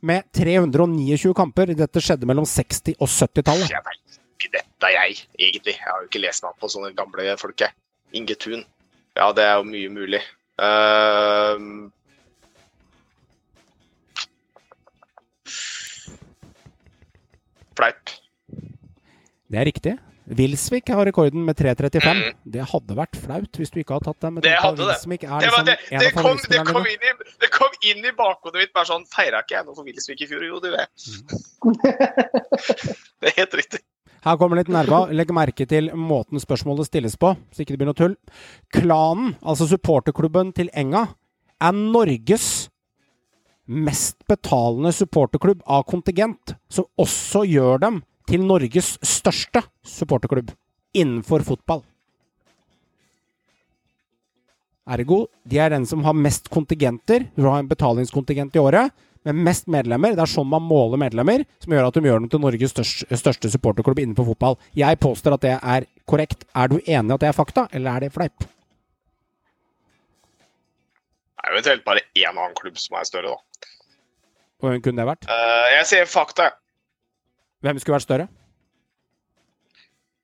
Med 0.00 0.24
329 0.34 1.34
kamper. 1.36 1.74
Dette 1.76 2.00
skjedde 2.02 2.26
mellom 2.26 2.44
60- 2.48 2.96
og 2.98 3.08
70-tallet. 3.12 3.68
Ikke 4.42 4.58
dette, 4.58 4.88
jeg, 4.90 5.18
egentlig. 5.38 5.76
Jeg 5.76 5.86
har 5.86 6.02
jo 6.02 6.08
ikke 6.10 6.22
lest 6.24 6.42
meg 6.42 6.50
opp 6.50 6.62
på 6.64 6.70
sånne 6.72 6.90
gamle 6.98 7.36
folk, 7.38 7.62
jeg. 7.62 7.70
Inge 8.18 8.34
Thun. 8.42 8.64
Ja, 9.14 9.28
det 9.36 9.44
er 9.46 9.60
jo 9.60 9.68
mye 9.68 9.90
mulig. 9.92 10.22
Uh, 10.58 11.90
flaut. 17.78 18.16
Det 19.52 19.60
er 19.60 19.68
riktig. 19.68 19.94
Wilsvik 20.32 20.88
har 20.88 21.06
rekorden 21.06 21.44
med 21.44 21.58
3.35. 21.60 22.10
Mm. 22.10 22.42
Det 22.54 22.66
hadde 22.72 22.96
vært 22.98 23.18
flaut 23.22 23.58
hvis 23.58 23.70
du 23.70 23.78
ikke 23.82 23.98
hadde 23.98 24.10
tatt 24.10 24.26
den. 24.26 24.42
Det 24.42 24.56
hadde 24.58 24.82
det. 24.82 24.88
Wilsvik 24.90 25.22
Det, 25.28 25.38
liksom 25.46 25.66
det, 25.70 25.78
en 25.90 26.02
det, 26.02 26.10
kom, 26.18 26.42
det, 26.50 26.60
kom 26.66 26.90
inn 26.90 27.06
i, 27.06 27.14
det 27.42 27.52
kom 27.54 27.78
inn 27.92 28.10
i 28.10 28.14
bakhodet 28.18 28.58
mitt 28.64 28.74
bare 28.74 28.90
sånn 28.90 29.06
Feira 29.12 29.42
ikke 29.44 29.58
jeg 29.60 29.68
noe 29.68 29.78
for 29.78 29.86
Wilsvik 29.86 30.26
i 30.26 30.30
fjor? 30.30 30.46
Jo, 30.50 30.58
du 30.62 30.70
vet. 30.74 30.92
Det 33.22 33.30
er 33.30 33.36
helt 33.36 33.54
riktig. 33.54 33.82
Her 34.22 34.38
kommer 34.38 34.60
litt 34.60 34.70
nerva. 34.70 35.08
Legg 35.10 35.32
merke 35.34 35.66
til 35.66 35.90
måten 35.98 36.38
spørsmålet 36.42 36.86
stilles 36.86 37.16
på, 37.18 37.32
så 37.50 37.62
ikke 37.64 37.74
det 37.74 37.80
blir 37.80 37.90
noe 37.90 37.98
tull. 37.98 38.14
Klanen, 38.74 39.34
altså 39.42 39.66
supporterklubben 39.70 40.52
til 40.54 40.70
Enga, 40.78 41.08
er 41.62 41.74
Norges 41.74 42.68
mest 43.66 44.20
betalende 44.30 44.92
supporterklubb 44.94 45.62
av 45.66 45.86
kontingent, 45.90 46.54
som 46.70 46.86
også 47.00 47.44
gjør 47.50 47.82
dem 47.82 48.02
til 48.30 48.44
Norges 48.46 48.94
største 49.02 49.64
supporterklubb 49.86 50.52
innenfor 50.94 51.42
fotball. 51.46 51.82
Ergo, 54.92 55.24
de 55.46 55.58
er 55.62 55.70
den 55.70 55.86
som 55.86 56.02
har 56.06 56.14
mest 56.18 56.50
kontingenter. 56.50 57.28
Du 57.38 57.46
har 57.46 57.62
en 57.62 57.70
betalingskontingent 57.70 58.54
i 58.58 58.62
året 58.62 58.90
med 59.28 59.38
mest 59.48 59.68
medlemmer. 59.70 60.16
Det 60.16 60.24
er 60.24 60.30
sånn 60.30 60.48
man 60.50 60.64
måler 60.66 61.00
medlemmer, 61.00 61.44
som 61.62 61.74
gjør 61.74 61.88
at 61.88 61.98
de 61.98 62.08
gjør 62.08 62.22
dem 62.22 62.30
til 62.32 62.42
Norges 62.42 62.74
største, 62.74 63.18
største 63.18 63.52
supporterklubb 63.52 64.02
innenfor 64.02 64.28
fotball. 64.32 64.58
Jeg 64.78 65.00
påstår 65.02 65.36
at 65.36 65.46
det 65.46 65.54
er 65.58 65.86
korrekt. 66.10 66.46
Er 66.58 66.72
du 66.72 66.78
enig 66.80 67.12
i 67.12 67.16
at 67.16 67.22
det 67.22 67.30
er 67.30 67.38
fakta, 67.38 67.68
eller 67.72 67.96
er 67.96 68.06
det 68.06 68.12
fleip? 68.14 68.46
Det 71.42 71.48
er 71.48 71.50
jo 71.50 71.58
eventuelt 71.58 71.86
bare 71.86 72.04
én 72.14 72.36
annen 72.36 72.54
klubb 72.58 72.78
som 72.78 72.98
er 72.98 73.08
større, 73.08 73.34
da. 73.34 73.68
Hvem 74.62 74.82
kunne 74.82 75.02
det 75.02 75.08
vært? 75.08 75.26
Uh, 75.26 75.66
jeg 75.74 75.88
sier 75.90 76.06
fakta. 76.06 76.52
Hvem 77.66 77.80
skulle 77.82 77.98
vært 77.98 78.06
større? 78.06 78.28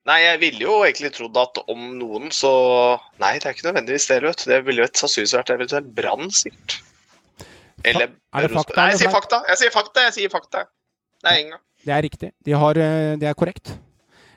Nei, 0.08 0.22
jeg 0.22 0.38
ville 0.40 0.62
jo 0.62 0.76
egentlig 0.86 1.10
trodd 1.12 1.36
at 1.36 1.58
om 1.68 1.80
noen, 1.98 2.30
så 2.32 2.50
Nei, 3.20 3.34
det 3.36 3.50
er 3.50 3.56
ikke 3.56 3.66
nødvendigvis 3.66 4.06
det, 4.08 4.22
vet 4.24 4.40
du. 4.40 4.46
Det 4.48 4.60
ville 4.64 4.86
jo 4.86 4.90
sannsynligvis 4.94 5.34
vært 5.36 5.52
eventuelt 5.52 5.90
Brann, 5.98 6.30
sikkert. 6.32 6.78
Eller 7.88 8.12
Er 8.12 8.46
det 8.46 8.54
fakta 8.54 8.78
Nei, 8.78 8.90
jeg 8.92 9.02
sier 9.02 9.12
fakta. 9.14 9.42
Jeg 9.48 9.60
sier 9.62 9.74
fakta. 9.74 10.06
Jeg 10.08 10.16
sier 10.18 10.32
fakta. 10.32 10.64
Det 11.18 11.32
er 11.32 11.42
Enga. 11.42 11.60
Det 11.84 11.94
er 11.94 12.02
riktig. 12.04 12.32
De 12.44 12.52
har, 12.52 12.78
eh, 12.78 13.16
det 13.18 13.28
er 13.28 13.38
korrekt. 13.38 13.78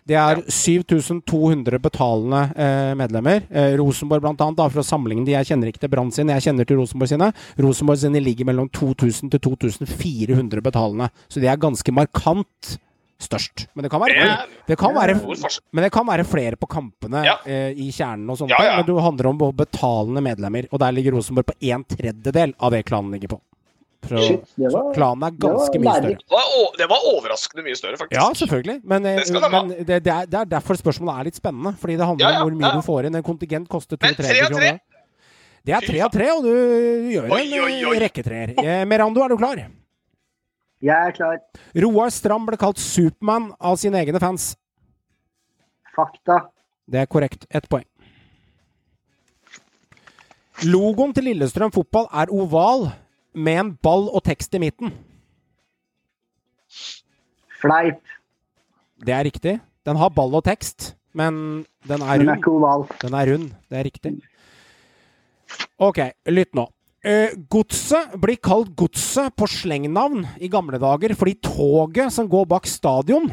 Det 0.07 0.17
er 0.17 0.41
7200 0.49 1.77
betalende 1.79 2.41
eh, 2.57 2.93
medlemmer. 2.97 3.43
Eh, 3.51 3.75
Rosenborg 3.77 4.25
da, 4.37 4.67
for 4.67 4.81
å 4.81 4.85
sammenligne 4.85 5.25
de. 5.27 5.35
Jeg 5.35 5.51
kjenner 5.51 5.69
ikke 5.69 5.83
til 5.83 5.91
Brann 5.93 6.11
sine, 6.11 6.33
jeg 6.39 6.49
kjenner 6.49 6.65
til 6.65 6.79
Rosenborg 6.81 7.11
sine. 7.11 7.29
Rosenborg 7.61 8.01
sine 8.01 8.23
ligger 8.23 8.49
mellom 8.49 8.69
2000 8.73 9.29
til 9.31 9.39
2400 9.39 10.63
betalende. 10.65 11.11
Så 11.29 11.39
det 11.39 11.51
er 11.51 11.61
ganske 11.61 11.93
markant 11.93 12.77
størst. 13.21 13.67
Men 13.75 13.83
det 13.85 13.91
kan 13.93 14.01
være, 14.01 14.15
Det 14.17 14.31
er 14.31 14.47
det 14.67 14.77
kan 14.81 14.93
være, 14.95 15.15
men 15.73 15.83
det 15.85 15.91
kan 15.91 16.05
være 16.07 16.25
flere 16.25 16.55
på 16.57 16.67
kampene 16.67 17.23
Ja. 17.25 17.37
eh, 17.45 17.71
i 17.77 17.91
kjernen 17.91 18.29
og 18.29 18.37
sånt. 18.37 18.49
Ja, 18.51 18.63
ja. 18.63 18.75
Men 18.77 18.85
det 18.85 19.03
handler 19.03 19.27
om 19.29 19.37
betalende 19.55 20.21
medlemmer. 20.25 20.67
Og 20.71 20.79
der 20.79 20.91
ligger 20.91 21.11
Rosenborg 21.17 21.45
på 21.45 21.57
en 21.61 21.83
tredjedel 21.83 22.53
av 22.59 22.71
det 22.71 22.83
klanen 22.85 23.11
ligger 23.11 23.27
på. 23.35 23.41
Så, 24.01 24.17
Shit, 24.17 24.41
var- 24.57 24.71
så 24.73 24.93
klanen 24.95 25.23
er 25.27 25.31
ganske 25.37 25.77
mye 25.79 25.93
større. 25.93 26.15
Det 26.17 26.31
var, 26.31 26.77
det 26.77 26.87
var 26.89 26.99
overraskende 27.13 27.63
mye 27.63 27.75
større, 27.77 27.97
faktisk. 28.01 28.17
Ja, 28.17 28.29
selvfølgelig. 28.33 28.81
Men, 28.83 29.05
eh, 29.05 29.17
Det 29.21 29.51
men 29.51 29.67
det, 29.85 30.03
det, 30.03 30.07
er, 30.11 30.25
det 30.25 30.39
er 30.41 30.45
derfor 30.45 30.73
spørsmålet 30.75 31.19
er 31.19 31.23
litt 31.29 31.35
spennende. 31.37 31.75
Fordi 31.77 31.97
det 31.97 32.05
handler 32.07 32.25
Ja, 32.25 32.31
ja, 32.31 32.41
om 32.41 32.49
hvor 32.49 32.57
mye 32.57 32.71
ja. 32.71 32.75
du 32.75 32.81
får 32.81 33.05
inn. 33.05 33.15
En 33.15 33.23
kontingent 33.23 33.69
koster 33.69 33.97
Men 34.01 34.15
200 34.15 34.27
tre 34.33 34.41
av 34.41 34.47
tre? 34.47 34.55
kroner. 34.57 34.79
Det 35.63 35.73
er 35.77 35.81
tre 35.85 35.99
av 36.01 36.09
tre, 36.09 36.31
og 36.33 36.41
du 36.41 36.49
gjør 37.13 37.29
Oi, 37.29 37.41
en 37.53 37.63
oi, 37.63 37.73
eh, 37.83 37.87
oi. 37.91 37.99
rekketreer. 38.01 38.55
Eh, 38.57 38.85
Merando, 38.85 39.21
er 39.23 39.29
du 39.29 39.37
klar? 39.37 39.67
Jeg 40.81 40.97
er 40.97 41.13
klar. 41.13 41.37
Roar 41.83 42.09
Stram 42.13 42.47
ble 42.47 42.57
kalt 42.57 42.81
Supermann 42.81 43.51
av 43.61 43.77
sine 43.77 43.99
egne 44.01 44.19
fans. 44.21 44.55
Fakta. 45.93 46.39
Det 46.89 47.03
er 47.03 47.09
korrekt. 47.11 47.45
Ett 47.53 47.67
poeng. 47.69 47.85
Logoen 50.65 51.13
til 51.13 51.25
Lillestrøm 51.29 51.71
fotball 51.73 52.07
er 52.13 52.33
oval 52.33 52.89
med 53.33 53.59
en 53.61 53.71
ball 53.81 54.09
og 54.09 54.23
tekst 54.25 54.53
i 54.57 54.61
midten. 54.61 54.91
Fleip. 57.61 58.01
Det 59.01 59.13
er 59.13 59.25
riktig. 59.25 59.55
Den 59.85 59.97
har 59.97 60.13
ball 60.13 60.33
og 60.37 60.43
tekst, 60.45 60.91
men 61.17 61.63
den 61.89 62.03
er 62.05 62.21
rund. 62.21 62.27
Den 62.27 62.33
er 62.33 62.41
ikke 62.41 62.53
oval. 62.53 62.85
Den 63.01 63.17
er 63.17 63.31
rund. 63.31 63.47
Det 63.69 63.79
er 63.79 63.87
riktig. 63.89 64.13
OK, 65.81 65.99
lytt 66.29 66.53
nå. 66.57 66.67
Eh, 67.01 67.33
godset 67.49 68.13
blir 68.21 68.37
kalt 68.37 68.75
Godset 68.77 69.33
på 69.33 69.47
slengnavn 69.49 70.21
i 70.37 70.49
gamle 70.53 70.77
dager 70.77 71.15
fordi 71.17 71.39
toget 71.41 72.13
som 72.13 72.27
går 72.29 72.45
bak 72.51 72.69
stadion, 72.69 73.25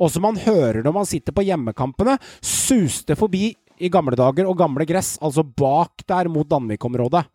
og 0.00 0.08
som 0.08 0.24
man 0.24 0.40
hører 0.40 0.80
når 0.80 0.94
man 0.96 1.08
sitter 1.08 1.36
på 1.36 1.44
hjemmekampene, 1.44 2.16
suste 2.40 3.16
forbi 3.20 3.50
i 3.82 3.90
gamle 3.92 4.16
dager 4.16 4.48
og 4.48 4.56
gamle 4.56 4.88
gress, 4.88 5.18
altså 5.20 5.44
bak 5.44 6.06
der 6.08 6.32
mot 6.32 6.48
Danvik-området. 6.48 7.26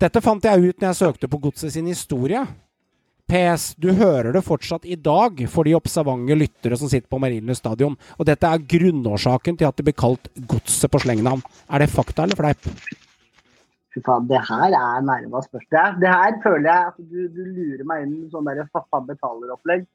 Dette 0.00 0.22
fant 0.22 0.46
jeg 0.46 0.62
ut 0.62 0.78
når 0.78 0.92
jeg 0.92 1.00
søkte 1.02 1.28
på 1.28 1.42
Godset 1.42 1.74
sin 1.74 1.90
historie. 1.90 2.46
PS, 3.30 3.74
du 3.78 3.90
hører 3.94 4.30
det 4.34 4.46
fortsatt 4.46 4.86
i 4.86 4.94
dag 4.94 5.42
for 5.50 5.66
de 5.66 5.74
observante 5.78 6.38
lyttere 6.38 6.78
som 6.78 6.90
sitter 6.90 7.10
på 7.10 7.18
Marienlyst 7.22 7.64
stadion. 7.64 7.98
Og 8.18 8.26
dette 8.30 8.46
er 8.46 8.66
grunnårsaken 8.78 9.58
til 9.58 9.66
at 9.66 9.78
det 9.78 9.90
blir 9.90 9.98
kalt 9.98 10.30
Godset 10.50 10.90
på 10.90 11.02
slengnavn. 11.02 11.42
Er 11.70 11.82
det 11.82 11.94
fakta 11.94 12.26
eller 12.26 12.38
fleip? 12.38 12.70
Fy 13.90 14.02
faen, 14.06 14.26
det 14.30 14.38
her 14.46 14.74
er 14.78 15.00
nærmest 15.02 15.50
spørsmål. 15.50 16.00
Det 16.02 16.10
her 16.14 16.36
føler 16.44 16.68
jeg 16.70 16.90
at 16.92 16.98
du, 16.98 17.20
du 17.34 17.42
lurer 17.42 17.86
meg 17.90 18.04
inn 18.06 18.18
i 18.20 18.30
sånn 18.30 18.46
der 18.46 18.68
pappa 18.74 19.00
betaler-opplegg. 19.08 19.86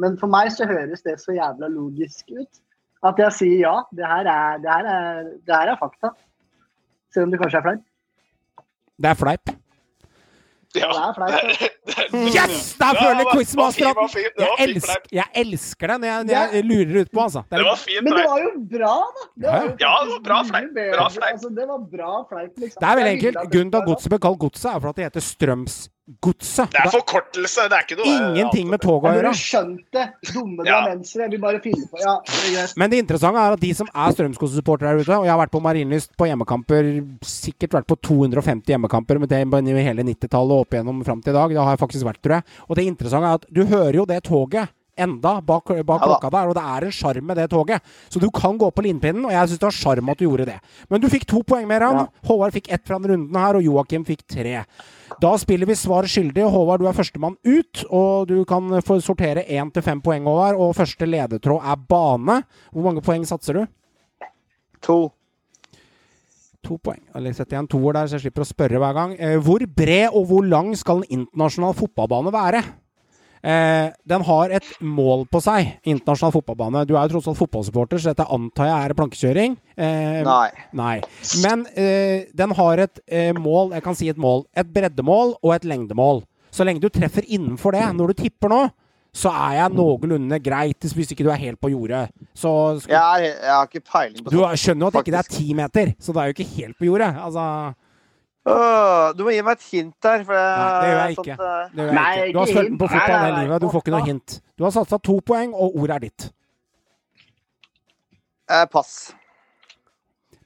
Men 0.00 0.18
for 0.20 0.30
meg 0.30 0.52
så 0.54 0.68
høres 0.70 1.02
det 1.06 1.16
så 1.20 1.34
jævla 1.34 1.68
logisk 1.72 2.30
ut 2.30 2.60
at 3.08 3.18
jeg 3.18 3.36
sier 3.36 3.58
ja. 3.64 3.74
Det 3.96 4.06
her 4.06 4.28
er, 4.28 4.60
det 4.62 4.70
her 4.70 4.90
er, 4.92 5.32
det 5.46 5.56
her 5.56 5.72
er 5.72 5.80
fakta. 5.80 6.12
Selv 7.14 7.26
om 7.26 7.34
det 7.34 7.40
kanskje 7.42 7.58
er 7.58 7.66
fleip. 7.66 7.84
Det 9.00 9.10
er 9.10 9.18
fleip. 9.18 9.52
Ja. 10.78 10.88
Det 10.94 11.02
er 11.02 11.14
flaut. 11.16 11.76
Yes! 12.30 12.74
Der 12.78 12.94
føler 12.94 13.20
at 13.20 13.30
det 13.34 13.56
var 13.58 13.72
jeg, 13.78 14.50
elsker, 14.64 15.08
jeg 15.12 15.26
elsker 15.42 15.92
den. 15.92 16.04
jeg, 16.04 16.26
jeg 16.30 16.64
lurer 16.64 17.00
ut 17.02 17.10
på, 17.10 17.20
altså. 17.20 17.42
Det 17.50 17.58
Det 17.58 17.66
var 17.66 17.76
fint. 17.76 18.02
Men 18.06 18.12
det 18.18 18.24
var 18.30 18.42
jo 18.44 18.50
bra, 18.74 18.94
da! 19.16 19.26
Det 19.42 19.48
var 19.50 19.64
jo 19.66 19.72
Ja, 19.80 19.94
det 20.04 20.12
var 20.14 20.22
bra 20.28 20.42
fleip. 20.50 20.70
Bra 20.94 21.08
fleip. 21.16 21.32
Altså, 21.32 21.48
det 21.58 21.68
var 21.72 21.78
bra 21.96 22.12
fleip, 22.30 22.52
liksom. 22.56 22.78
det 22.80 22.90
er 22.90 23.00
veldig 23.00 23.14
enkelt. 23.16 23.40
Grunnen 23.54 23.72
til 23.72 23.80
at 23.82 23.88
godset 23.90 24.14
ble 24.14 24.20
kalt 24.26 24.40
Godset, 24.46 24.70
er 24.70 24.80
for 24.80 24.92
at 24.92 24.96
det 25.00 25.08
heter 25.10 25.26
Strømsgodset. 26.10 26.70
Det 26.70 26.80
er 26.80 26.90
forkortelse, 26.90 27.66
det 27.70 27.76
er 27.76 27.84
ikke 27.84 27.98
noe 28.00 28.14
Ingenting 28.34 28.70
med 28.70 28.80
tog 28.80 29.04
å 29.04 29.12
gjøre. 29.14 29.32
Du 29.32 29.38
skjønte. 29.38 30.04
Dumme 30.32 30.64
Ja. 30.66 30.80
drammensere. 30.82 31.22
Jeg 31.22 31.30
vil 31.30 31.40
bare 31.40 31.60
finner 31.60 31.86
på 31.86 31.98
Ja, 32.00 32.20
er. 32.26 32.76
Men 32.76 32.90
det 32.90 32.98
interessante 32.98 33.36
er 33.38 33.52
at 33.52 33.60
de 33.60 33.72
som 33.74 33.86
er 33.94 34.12
Strømsgodset-supportere 34.12 34.90
der 34.90 35.00
ute, 35.00 35.18
og 35.18 35.24
jeg 35.24 35.30
har 35.30 35.46
vært 35.46 35.52
på 35.52 35.62
Marienlyst 35.62 36.16
på 36.16 36.26
hjemmekamper, 36.26 37.18
sikkert 37.22 37.70
vært 37.70 37.86
på 37.86 37.96
250 38.00 38.66
hjemmekamper 38.66 39.20
med 39.20 39.28
det 39.28 39.46
i 39.78 39.82
hele 39.82 40.02
90-tallet 40.02 40.50
og 40.50 40.60
opp 40.66 40.70
igjennom 40.70 41.04
fram 41.04 41.22
til 41.22 41.30
i 41.30 41.38
dag. 41.38 41.48
Det 41.50 41.58
har 41.58 41.76
jeg 41.76 41.88
faktisk 41.88 42.04
vært, 42.04 42.22
tror 42.22 42.34
jeg. 42.40 42.44
Og 42.68 42.76
det 42.76 42.86
interessante 42.86 43.26
er 43.26 43.34
at 43.34 43.46
du 43.50 43.64
hører 43.64 43.94
jo 43.94 44.04
det 44.04 44.22
toget 44.24 44.68
enda 45.00 45.40
bak, 45.40 45.64
bak 45.86 46.02
Ja 46.02 46.04
klokka 46.04 46.30
der, 46.30 46.48
og 46.50 46.54
det 46.54 46.62
er 46.62 46.84
en 46.84 46.92
sjarm 46.92 47.24
med 47.24 47.36
det 47.36 47.48
toget. 47.50 47.80
Så 48.10 48.20
du 48.20 48.30
kan 48.30 48.58
gå 48.58 48.70
på 48.70 48.82
linpinnen, 48.82 49.24
og 49.24 49.32
jeg 49.32 49.48
syns 49.48 49.58
det 49.58 49.68
var 49.68 49.78
sjarm 49.78 50.10
at 50.10 50.18
du 50.18 50.26
gjorde 50.26 50.46
det. 50.46 50.60
Men 50.90 51.00
du 51.00 51.08
fikk 51.08 51.26
to 51.26 51.42
poeng 51.42 51.66
mer, 51.66 51.80
han. 51.80 51.96
Ja. 51.96 52.06
Håvard 52.28 52.52
fikk 52.52 52.70
ett 52.70 52.84
fra 52.84 52.98
den 52.98 53.10
runden 53.14 53.40
her, 53.40 53.54
og 53.56 53.62
Joakim 53.62 54.04
fikk 54.04 54.26
tre. 54.28 54.66
Da 55.20 55.34
spiller 55.36 55.68
vi 55.68 55.76
svar 55.76 56.06
skyldig. 56.08 56.46
Håvard, 56.48 56.80
du 56.80 56.88
er 56.88 56.96
førstemann 56.96 57.36
ut, 57.44 57.82
og 57.92 58.30
du 58.30 58.38
kan 58.48 58.72
få 58.86 58.96
sortere 59.04 59.44
én 59.52 59.68
til 59.72 59.84
fem 59.84 60.00
poeng, 60.00 60.24
Håvard. 60.24 60.56
Og 60.56 60.76
første 60.78 61.08
ledetråd 61.08 61.60
er 61.60 61.80
bane. 61.90 62.38
Hvor 62.72 62.86
mange 62.86 63.04
poeng 63.04 63.26
satser 63.28 63.60
du? 63.60 63.66
To. 64.88 64.98
To 66.64 66.78
poeng. 66.80 67.02
Eller 67.16 67.36
setter 67.36 67.58
igjen 67.58 67.66
en 67.66 67.72
toer 67.74 67.98
der, 67.98 68.08
så 68.08 68.16
jeg 68.16 68.26
slipper 68.26 68.46
å 68.46 68.48
spørre 68.48 68.80
hver 68.80 68.96
gang. 68.96 69.12
Eh, 69.20 69.36
hvor 69.44 69.64
bred 69.76 70.08
og 70.08 70.30
hvor 70.30 70.46
lang 70.46 70.72
skal 70.78 71.02
en 71.02 71.20
internasjonal 71.20 71.76
fotballbane 71.76 72.32
være? 72.32 72.64
Eh, 73.42 73.90
den 74.04 74.24
har 74.26 74.50
et 74.52 74.66
mål 74.84 75.22
på 75.32 75.40
seg, 75.40 75.70
internasjonal 75.88 76.34
fotballbane. 76.34 76.82
Du 76.88 76.92
er 76.96 77.06
jo 77.08 77.14
tross 77.14 77.28
alt 77.30 77.38
fotballsupporter, 77.40 78.00
så 78.02 78.12
dette 78.12 78.26
antar 78.28 78.68
jeg 78.68 78.90
er 78.90 78.96
plankekjøring. 78.98 79.54
Eh, 79.80 80.18
Nei. 80.26 80.50
Nei. 80.76 80.96
Men 81.44 81.64
eh, 81.72 82.26
den 82.36 82.52
har 82.58 82.82
et 82.84 83.00
eh, 83.08 83.30
mål, 83.36 83.72
jeg 83.78 83.86
kan 83.86 83.96
si 83.96 84.10
et 84.12 84.20
mål. 84.20 84.44
Et 84.60 84.68
breddemål 84.76 85.38
og 85.40 85.54
et 85.56 85.64
lengdemål. 85.64 86.22
Så 86.52 86.66
lenge 86.66 86.82
du 86.82 86.90
treffer 86.92 87.24
innenfor 87.30 87.72
det 87.78 87.86
når 87.96 88.12
du 88.12 88.22
tipper 88.24 88.50
nå, 88.52 88.60
så 89.16 89.30
er 89.34 89.56
jeg 89.56 89.74
noenlunde 89.74 90.36
greit, 90.38 90.84
hvis 90.94 91.08
ikke 91.10 91.24
du 91.26 91.30
er 91.34 91.40
helt 91.40 91.58
på 91.62 91.72
jordet. 91.72 92.04
Så 92.36 92.50
skal, 92.84 92.92
Jeg, 92.92 93.30
er, 93.32 93.40
jeg 93.42 93.54
har 93.56 93.66
ikke 93.66 93.82
peiling 93.88 94.20
på 94.22 94.30
det. 94.30 94.36
du 94.36 94.60
skjønner 94.62 94.84
jo 94.84 94.90
at 94.92 94.98
ikke 95.00 95.14
det 95.16 95.22
er 95.24 95.30
ti 95.34 95.46
meter, 95.58 95.94
så 95.98 96.12
du 96.14 96.20
er 96.22 96.28
jo 96.30 96.36
ikke 96.36 96.46
helt 96.52 96.76
på 96.78 96.86
jordet. 96.86 97.08
Altså, 97.18 97.46
Åh, 98.48 99.12
du 99.18 99.22
må 99.26 99.32
gi 99.34 99.42
meg 99.44 99.58
et 99.58 99.64
hint 99.70 99.94
der. 100.02 100.22
For 100.24 100.32
Nei, 100.34 100.68
det 100.80 100.88
gjør 100.90 101.00
jeg 101.00 101.16
ikke. 101.18 101.36
eh, 101.36 101.70
det 101.74 101.82
gjør 101.84 101.90
jeg 101.90 101.94
Nei, 102.00 102.10
ikke. 102.16 102.32
Du 102.32 102.38
har 102.40 102.46
hint. 102.54 102.78
på 102.80 102.88
fotball 102.88 103.10
Nei, 103.10 103.20
nei, 103.20 103.30
hele 103.30 103.40
livet, 103.44 103.60
du 103.60 103.68
får 103.74 103.82
ikke 103.84 103.94
noe 103.96 104.06
hint. 104.06 104.36
Du 104.56 104.64
har 104.64 104.72
satsa 104.76 104.98
to 105.10 105.16
poeng, 105.20 105.52
og 105.54 105.76
ordet 105.82 105.96
er 105.98 106.04
ditt. 106.08 106.28
eh, 108.50 108.66
pass. 108.72 108.94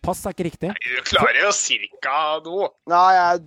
Pass 0.04 0.20
er 0.28 0.34
ikke 0.34 0.44
riktig. 0.50 0.68
Du 0.84 0.98
klarer 1.08 1.38
jo 1.46 1.52
cirka 1.56 2.16
noe. 2.44 2.66
Nei, 2.92 3.06
jeg 3.14 3.38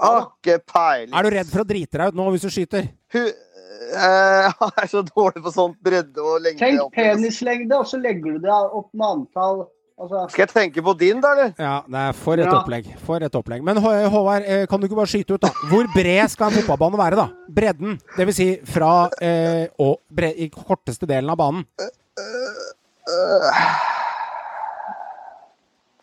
har 0.00 0.24
ikke 0.26 0.56
peiling. 0.66 1.14
Er 1.14 1.22
du 1.22 1.30
redd 1.36 1.52
for 1.52 1.62
å 1.62 1.68
drite 1.68 2.00
deg 2.00 2.08
ut 2.10 2.18
nå 2.18 2.26
hvis 2.34 2.42
du 2.42 2.50
skyter? 2.50 2.88
Hu 3.14 3.20
eh, 3.22 4.48
jeg 4.50 4.82
er 4.82 4.90
så 4.90 5.04
dårlig 5.06 5.44
på 5.44 5.52
sånt 5.54 5.78
bredde 5.84 6.18
og 6.24 6.40
lengde. 6.42 6.58
Tenk 6.64 6.96
penislengde, 6.96 7.78
og 7.78 7.86
så 7.86 8.00
legger 8.02 8.34
du 8.40 8.48
det 8.48 8.50
opp 8.56 8.88
med 8.94 9.06
antall 9.06 9.62
altså, 10.00 10.22
Skal 10.32 10.42
jeg 10.46 10.50
tenke 10.54 10.82
på 10.84 10.94
din, 10.98 11.20
da, 11.22 11.30
eller? 11.36 11.52
Ja, 11.58 11.74
det 11.86 12.00
er 12.08 12.12
for 12.16 12.32
et 12.40 12.46
Ja. 12.46 12.56
opplegg. 12.60 12.88
For 13.04 13.16
et 13.22 13.34
opplegg. 13.38 13.62
Men 13.62 13.76
Håvard, 13.76 14.42
eh, 14.46 14.66
kan 14.66 14.80
du 14.80 14.86
ikke 14.88 14.96
bare 14.98 15.06
skyte 15.12 15.34
ut, 15.36 15.40
da? 15.44 15.50
Hvor 15.70 15.86
bred 15.94 16.28
skal 16.32 16.50
en 16.50 16.58
fotballbane 16.62 16.98
være, 16.98 17.16
da? 17.20 17.28
Bredden. 17.60 18.00
Det 18.16 18.26
vil 18.26 18.34
si 18.34 18.48
fra 18.64 19.08
eh, 19.20 19.68
og 19.78 20.00
bre 20.10 20.32
i 20.36 20.48
korteste 20.48 21.06
delen 21.06 21.30
av 21.30 21.36
banen. 21.36 21.64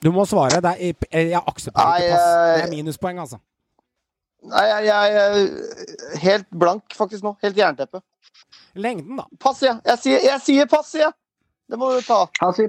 Du 0.04 0.12
må 0.14 0.26
svare. 0.30 0.62
Det 0.62 0.74
er, 0.78 0.94
eh, 1.12 1.30
jeg 1.34 1.42
aksepterer 1.42 2.02
ikke 2.02 2.12
pass. 2.14 2.28
Det 2.58 2.64
er 2.68 2.70
minuspoeng, 2.76 3.20
altså. 3.24 3.40
Nei, 4.48 4.66
jeg, 4.70 4.86
jeg 4.86 5.16
er 5.18 6.20
helt 6.22 6.46
blank 6.54 6.94
faktisk 6.96 7.24
nå. 7.26 7.34
Helt 7.42 7.58
jernteppe. 7.58 8.02
Lengden, 8.78 9.18
da. 9.18 9.26
Pass, 9.42 9.64
ja. 9.66 9.80
Jeg 9.86 9.98
sier, 10.04 10.20
jeg 10.28 10.44
sier 10.46 10.70
pass, 10.70 10.94
ja. 10.96 11.10
Det 11.68 11.78
må 11.80 11.90
du 11.92 12.02
ta. 12.06 12.22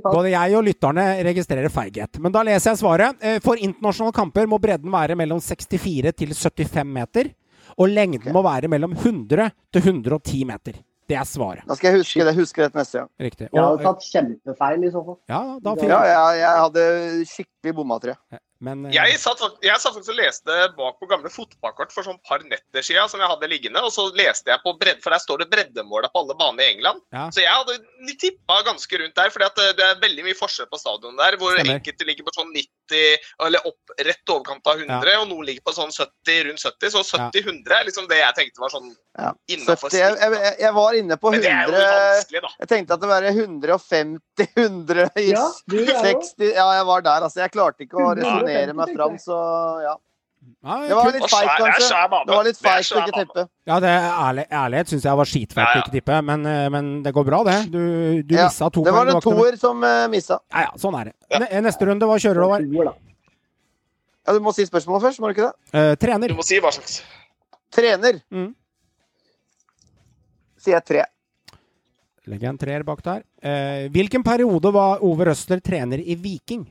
Både 0.02 0.30
jeg 0.32 0.56
og 0.58 0.64
lytterne 0.66 1.04
registrerer 1.22 1.70
feighet. 1.70 2.18
Men 2.18 2.34
da 2.34 2.42
leser 2.46 2.72
jeg 2.72 2.80
svaret. 2.80 3.20
Eh, 3.22 3.38
For 3.44 3.54
internasjonale 3.62 4.14
kamper 4.16 4.48
må 4.50 4.58
bredden 4.58 4.90
være 4.90 5.14
mellom 5.18 5.38
64 5.44 6.12
til 6.18 6.34
75 6.34 6.82
meter. 6.96 7.30
Og 7.78 7.92
lengden 7.92 8.32
må 8.34 8.42
være 8.42 8.66
mellom 8.70 8.96
100 8.96 9.52
til 9.72 9.82
110 9.84 10.44
meter. 10.48 10.80
Det 11.08 11.16
er 11.16 11.24
svaret. 11.24 11.62
Da 11.68 11.76
skal 11.78 11.94
jeg 11.94 12.02
huske 12.02 12.24
det. 12.26 12.34
Huske 12.36 12.64
det 12.66 12.74
neste 12.76 12.98
gang. 12.98 13.08
Riktig. 13.22 13.46
Jeg 13.54 13.62
hadde 13.64 13.86
tatt 13.86 14.02
kjempefeil 14.10 14.82
i 14.84 14.90
så 14.92 15.04
fall. 15.06 15.16
ja, 15.30 15.40
da 15.62 15.74
Ja, 15.78 15.86
Ja, 15.88 16.02
jeg, 16.08 16.40
jeg 16.42 16.58
hadde 16.64 16.84
skikkelig 17.30 17.74
bomma, 17.78 17.96
tror 18.02 18.16
jeg. 18.16 18.40
Men 18.64 18.86
eh, 18.88 18.94
Jeg 18.96 19.18
satt, 19.22 19.42
jeg 19.62 19.78
satt 19.78 19.94
faktisk 19.94 20.14
og 20.14 20.18
leste 20.18 20.56
bak 20.78 20.98
på 20.98 21.08
gamle 21.10 21.30
fotballkort 21.30 21.94
for 21.94 22.06
sånn 22.06 22.18
par 22.26 22.42
netter 22.46 22.84
siden 22.84 23.10
som 23.10 23.22
jeg 23.22 23.30
hadde 23.30 23.50
liggende, 23.50 23.82
og 23.84 23.92
så 23.94 24.08
leste 24.18 24.50
jeg 24.50 24.62
på 24.64 24.74
bredde, 24.80 25.02
for 25.04 25.14
der 25.14 25.22
står 25.22 25.44
det 25.44 25.50
breddemålet 25.52 26.14
på 26.14 26.24
alle 26.24 26.38
baner 26.38 26.64
i 26.64 26.72
England. 26.74 27.04
Ja. 27.14 27.28
Så 27.34 27.44
jeg 27.44 27.54
hadde 27.54 28.16
tippa 28.18 28.60
ganske 28.66 29.02
rundt 29.02 29.16
der, 29.18 29.30
fordi 29.34 29.46
at 29.46 29.62
det, 29.78 29.86
er 29.86 30.02
veldig 30.02 30.26
mye 30.26 30.38
forskjell 30.38 30.70
på 30.72 30.80
stadion 30.80 31.18
der, 31.20 31.38
hvor 31.40 31.54
Stemmer. 31.54 31.78
enkelte 31.78 32.08
ligger 32.08 32.26
på 32.26 32.34
sånn 32.40 32.50
90, 32.54 32.70
eller 32.92 33.66
opp 33.66 33.92
rett 33.98 34.30
overkant 34.32 34.66
av 34.66 34.80
100, 34.80 35.14
og 35.20 35.28
noe 35.28 35.44
ligger 35.44 35.64
på 35.66 35.74
sånn 35.76 35.90
70, 35.94 36.44
rundt 36.48 36.62
70. 36.62 36.90
Så 36.94 37.02
70-100 37.18 37.76
er 37.78 37.84
liksom 37.88 38.08
det 38.10 38.18
jeg 38.20 38.34
tenkte 38.38 38.60
var 38.64 38.72
sånn 38.74 38.90
Ja. 39.18 39.32
innafor 39.50 39.90
70, 39.90 39.98
jeg, 39.98 40.16
jeg, 40.38 40.54
jeg 40.62 40.74
var 40.74 40.98
inne 41.00 41.16
på 41.18 41.32
Men 41.34 41.40
det 41.42 41.50
er 41.50 41.66
jo 41.66 41.74
100 41.74 42.42
da. 42.44 42.50
Jeg 42.60 42.68
tenkte 42.68 42.94
at 42.94 43.00
det 43.00 43.08
var 43.10 43.22
150, 43.28 44.48
100 44.56 45.08
is, 45.16 45.32
Ja, 45.32 45.46
du 45.66 45.78
er 45.82 45.88
jo 45.92 46.02
60 46.04 46.52
Ja, 46.54 46.68
jeg 46.78 46.86
var 46.86 47.02
der, 47.02 47.26
altså. 47.28 47.40
Jeg 47.44 47.54
klarte 47.54 47.84
ikke 47.86 47.98
å 47.98 48.12
150, 48.12 48.24
resonnere 48.24 48.76
meg 48.78 48.94
fram, 48.96 49.18
så 49.22 49.38
ja. 49.84 49.96
Ja, 50.68 50.76
Det 50.88 50.96
var 50.98 51.12
litt 51.14 51.30
feigt, 51.32 51.52
kanskje. 51.56 52.00
Det 52.28 52.34
var 52.34 52.46
litt 52.46 52.58
feigt 52.60 52.92
å 52.92 53.00
ikke 53.02 53.22
tippe. 53.22 53.44
ja, 53.70 53.78
det 53.80 53.92
er 53.94 54.06
ærlig, 54.10 54.44
ærlighet 54.60 54.92
syns 54.92 55.06
jeg 55.08 55.20
var 55.20 55.30
skitfeit 55.30 55.68
å 55.70 55.82
ikke 55.82 55.94
tippe, 55.94 56.20
men, 56.28 56.46
eh, 56.50 56.68
men 56.74 56.90
det 57.06 57.12
går 57.16 57.26
bra, 57.28 57.40
det. 57.48 57.56
Du, 57.72 57.80
du 58.22 58.34
Ja, 58.36 58.48
missa 58.50 58.68
to 58.74 58.84
Det 58.84 58.92
var 58.92 59.12
en 59.14 59.20
toer 59.24 59.56
som 59.60 59.80
uh, 59.84 60.04
missa. 60.12 60.40
Ja, 60.52 60.66
ja, 60.68 60.72
sånn 60.80 60.98
er 61.00 61.10
det. 61.10 61.14
Ja. 61.32 61.62
Neste 61.64 61.88
runde, 61.88 62.08
hva 62.10 62.20
kjører 62.20 62.42
du, 62.42 62.46
over? 62.50 62.94
Ja, 64.28 64.36
du 64.36 64.44
må 64.44 64.52
si 64.52 64.66
spørsmålet 64.68 65.08
først, 65.08 65.22
må 65.24 65.30
du 65.30 65.38
ikke 65.38 65.48
det? 65.48 65.56
Uh, 65.72 65.94
trener. 66.00 66.34
Du 66.34 66.36
må 66.36 66.44
si 66.46 66.60
hva 66.60 66.74
slags 66.74 67.00
Trener. 67.72 68.22
Mm. 68.32 68.50
Sier 70.60 70.78
jeg 70.78 70.86
tre. 70.88 71.04
Legger 72.28 72.52
en 72.52 72.60
treer 72.60 72.84
bak 72.84 73.00
der. 73.04 73.22
Uh, 73.44 73.88
hvilken 73.92 74.24
periode 74.24 74.72
var 74.74 75.04
Ove 75.04 75.30
Røsler 75.30 75.64
trener 75.64 76.00
i 76.00 76.16
Viking? 76.18 76.66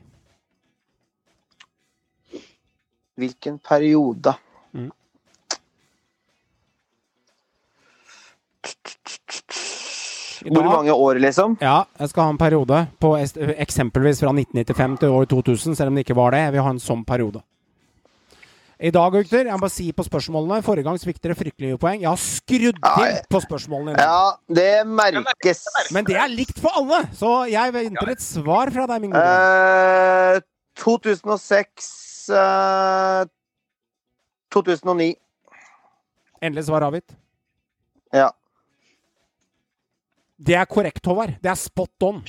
Hvilken 3.18 3.58
periode? 3.58 4.34
Mm. 4.74 4.90
Hvor 10.46 10.62
mange 10.62 10.92
år, 10.92 11.18
liksom? 11.18 11.56
Ja, 11.60 11.82
jeg 11.98 12.12
skal 12.12 12.28
ha 12.28 12.30
en 12.30 12.38
periode 12.38 12.86
på 13.02 13.14
eksempelvis 13.18 14.22
fra 14.22 14.30
1995 14.30 14.98
til 15.02 15.14
år 15.18 15.24
2000, 15.34 15.74
selv 15.74 15.90
om 15.90 15.98
det 15.98 16.06
ikke 16.06 16.18
var 16.18 16.30
det. 16.36 16.44
Jeg 16.46 16.54
vil 16.54 16.66
ha 16.68 16.74
en 16.76 16.82
sånn 16.82 17.04
periode. 17.08 17.42
I 18.78 18.92
dag, 18.94 19.10
gutter, 19.10 19.48
jeg 19.48 19.50
må 19.50 19.64
bare 19.64 19.74
si 19.74 19.88
på 19.90 20.04
spørsmålene 20.06 20.62
Forrige 20.62 20.86
gang 20.86 20.98
fikk 21.02 21.16
dere 21.18 21.34
fryktelig 21.34 21.72
mye 21.72 21.80
poeng. 21.82 22.02
Jeg 22.04 22.12
har 22.12 22.20
skrudd 22.22 22.78
til 22.78 23.16
på 23.34 23.40
spørsmålene. 23.42 23.96
Ja, 23.98 24.36
det 24.46 24.86
merkes. 24.86 25.64
Men 25.90 26.06
det 26.06 26.14
er 26.22 26.30
likt 26.30 26.62
for 26.62 26.78
alle, 26.78 27.02
så 27.18 27.32
jeg 27.50 27.74
venter 27.74 28.12
et 28.14 28.22
svar 28.22 28.70
fra 28.70 28.86
deg, 28.92 29.02
min 29.02 29.16
gode. 29.16 30.38
Uh, 30.38 30.46
2006 30.78 31.58
eh, 31.58 32.07
2009. 34.54 35.14
Endelig 36.40 36.64
svar 36.68 36.86
avgitt. 36.86 37.16
Ja. 38.14 38.30
Det 40.38 40.54
er 40.54 40.68
korrekt, 40.70 41.04
Håvard. 41.06 41.34
Det 41.42 41.50
er 41.50 41.58
spot 41.58 42.06
on. 42.06 42.20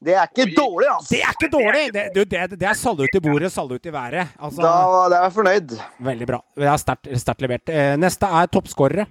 Det 0.00 0.14
er 0.16 0.28
ikke 0.30 0.46
dårlig, 0.56 0.86
altså. 0.88 1.10
Det 1.12 1.18
er 1.20 1.34
ikke 1.34 1.48
dårlig! 1.52 1.82
Det, 1.92 2.04
det, 2.30 2.44
det 2.60 2.68
er 2.70 2.78
salut 2.78 3.16
i 3.18 3.20
bordet, 3.20 3.50
salut 3.52 3.84
i 3.84 3.92
været. 3.92 4.30
Altså, 4.38 4.62
Da, 4.62 4.70
da 5.12 5.18
er 5.18 5.26
jeg 5.26 5.34
fornøyd. 5.34 5.74
Veldig 6.06 6.28
bra. 6.30 6.38
Det 6.56 6.70
er 6.70 6.78
sterkt 6.80 7.10
sterkt 7.20 7.44
levert. 7.44 7.68
Eh, 7.68 7.96
Neste 8.00 8.30
er 8.40 8.48
toppskårere. 8.54 9.04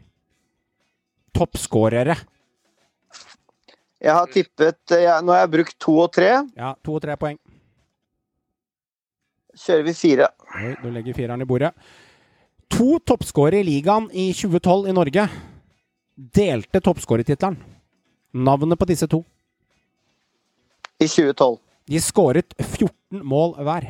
Toppskårere. 1.38 2.16
Jeg 4.00 4.16
har 4.16 4.32
tippet 4.34 4.96
eh, 4.96 5.04
jeg, 5.04 5.22
Nå 5.28 5.36
har 5.36 5.44
jeg 5.44 5.54
brukt 5.60 5.78
to 5.84 5.98
og 6.08 6.10
tre. 6.16 6.32
Ja, 6.58 6.74
to 6.88 6.98
og 6.98 7.04
tre 7.06 7.20
poeng. 7.22 7.38
Kjører 9.60 9.84
vi 9.84 9.94
fire. 9.98 10.30
Oi, 10.56 10.74
du 10.80 10.88
legger 10.94 11.18
fireren 11.18 11.44
i 11.44 11.48
bordet. 11.48 11.74
To 12.72 13.00
toppskårere 13.04 13.60
i 13.60 13.68
ligaen 13.68 14.08
i 14.14 14.30
2012 14.32 14.92
i 14.92 14.96
Norge 14.96 15.26
delte 16.40 16.82
toppskårertittelen. 16.84 17.58
Navnet 18.40 18.80
på 18.80 18.88
disse 18.88 19.08
to. 19.10 19.24
I 21.00 21.08
2012. 21.08 21.58
De 21.90 22.02
skåret 22.04 22.54
14 22.62 23.24
mål 23.26 23.56
hver. 23.66 23.88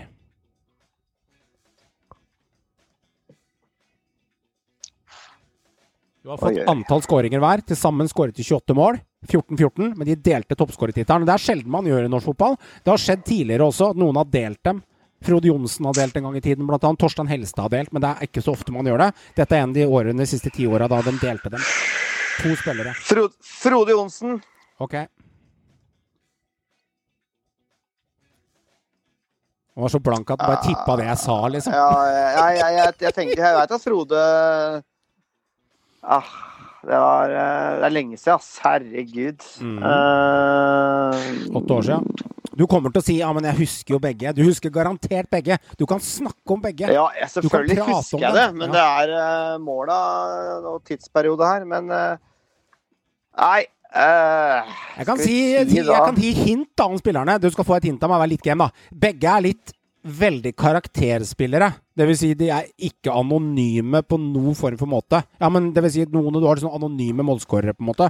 Du 6.23 6.31
har 6.31 6.39
fått 6.39 6.53
Oi, 6.53 6.61
oi. 6.61 6.67
antall 6.71 7.01
skåringer 7.03 7.41
hver. 7.43 7.63
Til 7.67 7.77
sammen 7.79 8.09
skåret 8.09 8.37
de 8.37 8.45
28 8.45 8.75
mål. 8.77 8.99
14-14, 9.27 9.97
men 9.99 10.07
de 10.07 10.15
delte 10.15 10.55
toppskårertittelen. 10.55 11.25
Det 11.27 11.33
er 11.33 11.43
sjelden 11.43 11.73
man 11.73 11.87
gjør 11.89 12.05
i 12.07 12.11
norsk 12.11 12.31
fotball. 12.31 12.55
Det 12.85 12.93
har 12.93 13.01
skjedd 13.01 13.25
tidligere 13.27 13.67
også 13.67 13.91
at 13.91 13.99
noen 13.99 14.19
har 14.21 14.29
delt 14.31 14.61
dem. 14.63 14.79
Frode 15.21 15.47
Johnsen 15.47 15.85
har 15.85 15.97
delt 15.97 16.17
en 16.17 16.23
gang 16.29 16.37
i 16.37 16.41
tiden, 16.41 16.69
annet. 16.69 16.99
Torstein 16.99 17.27
Helstad 17.27 17.67
har 17.67 17.73
delt, 17.73 17.91
men 17.91 18.03
det 18.03 18.09
er 18.09 18.27
ikke 18.29 18.43
så 18.43 18.53
ofte 18.55 18.71
man 18.71 18.87
gjør 18.87 19.03
det. 19.03 19.09
Dette 19.35 19.55
er 19.55 19.65
en 19.65 19.73
av 19.73 19.79
de 19.79 19.87
årene 19.87 20.23
de 20.23 20.29
siste 20.29 20.51
ti 20.55 20.67
åra 20.67 20.87
da 20.87 21.01
de 21.03 21.15
delte 21.19 21.51
dem. 21.51 21.63
To 22.39 22.53
spillere. 22.55 22.93
Frode, 23.03 23.35
Frode 23.43 23.95
Johnsen. 23.97 24.39
Ok. 24.79 24.95
Han 29.75 29.83
var 29.83 29.89
så 29.89 29.99
blank 29.99 30.31
at 30.31 30.41
han 30.41 30.49
bare 30.51 30.63
tippa 30.63 30.95
det 30.99 31.05
jeg 31.07 31.19
sa, 31.21 31.35
liksom. 31.47 31.75
Ja, 31.75 31.91
jeg, 32.11 32.55
jeg, 32.59 32.73
jeg, 32.75 32.95
jeg 33.05 33.15
tenker 33.15 33.43
Jeg 33.43 33.55
veit 33.55 33.75
at 33.75 33.83
Frode 33.83 34.23
ah, 36.03 36.33
Det 36.83 36.99
var 36.99 37.31
eh, 37.31 37.69
Det 37.79 37.85
er 37.87 37.93
lenge 37.95 38.19
siden, 38.19 38.35
ass. 38.35 38.49
Herregud. 38.63 39.47
Mm. 39.63 39.77
uh, 39.79 41.77
år 41.77 41.87
siden. 41.87 42.11
Du 42.57 42.65
kommer 42.67 42.91
til 42.93 43.01
å 43.01 43.05
si 43.05 43.17
ja, 43.19 43.29
men 43.35 43.45
jeg 43.49 43.59
husker 43.61 43.95
jo 43.95 43.99
begge. 44.03 44.33
Du 44.35 44.41
husker 44.45 44.71
garantert 44.73 45.29
begge. 45.31 45.57
Du 45.77 45.85
kan 45.89 46.01
snakke 46.03 46.55
om 46.55 46.61
begge. 46.63 46.89
Ja, 46.93 47.07
jeg, 47.19 47.29
selvfølgelig 47.35 47.79
husker 47.89 48.23
jeg 48.25 48.33
det. 48.37 48.47
men 48.57 48.69
Ja. 48.69 48.75
det 48.75 48.85
er 48.85 49.13
uh, 49.55 49.57
måla 49.63 49.97
og 50.73 50.79
tidsperiode 50.87 51.45
her. 51.45 51.65
Men 51.69 51.91
uh, 51.93 52.15
Nei. 53.39 53.65
eh, 53.95 54.71
Jeg 54.97 55.05
kan, 55.07 55.17
si, 55.21 55.35
si 55.69 55.77
jeg 55.79 55.85
kan 55.87 56.17
gi 56.19 56.31
hint 56.35 56.69
da 56.77 56.89
om 56.89 56.97
spillerne. 56.99 57.37
Du 57.39 57.49
skal 57.53 57.67
få 57.67 57.77
et 57.77 57.85
hint 57.91 58.03
av 58.03 58.11
meg. 58.11 58.23
Vær 58.25 58.31
litt 58.33 58.43
game, 58.45 58.65
da. 58.67 58.89
Begge 59.05 59.29
er 59.35 59.45
litt 59.45 59.75
veldig 60.09 60.53
karakterspillere. 60.55 61.69
Det 61.99 62.05
vil 62.07 62.17
si, 62.17 62.33
de 62.39 62.49
er 62.55 62.67
ikke 62.87 63.11
anonyme 63.13 64.01
på 64.07 64.17
noen 64.19 64.55
form 64.57 64.77
for 64.79 64.87
måte. 64.89 65.19
Ja, 65.39 65.49
men 65.51 65.71
det 65.75 65.83
vil 65.85 65.91
si, 65.93 66.05
noen 66.11 66.35
du 66.39 66.47
har 66.47 66.59
sånn 66.61 66.75
anonyme 66.75 67.25
målskårere, 67.27 67.75
på 67.75 67.83
en 67.83 67.89
måte. 67.91 68.07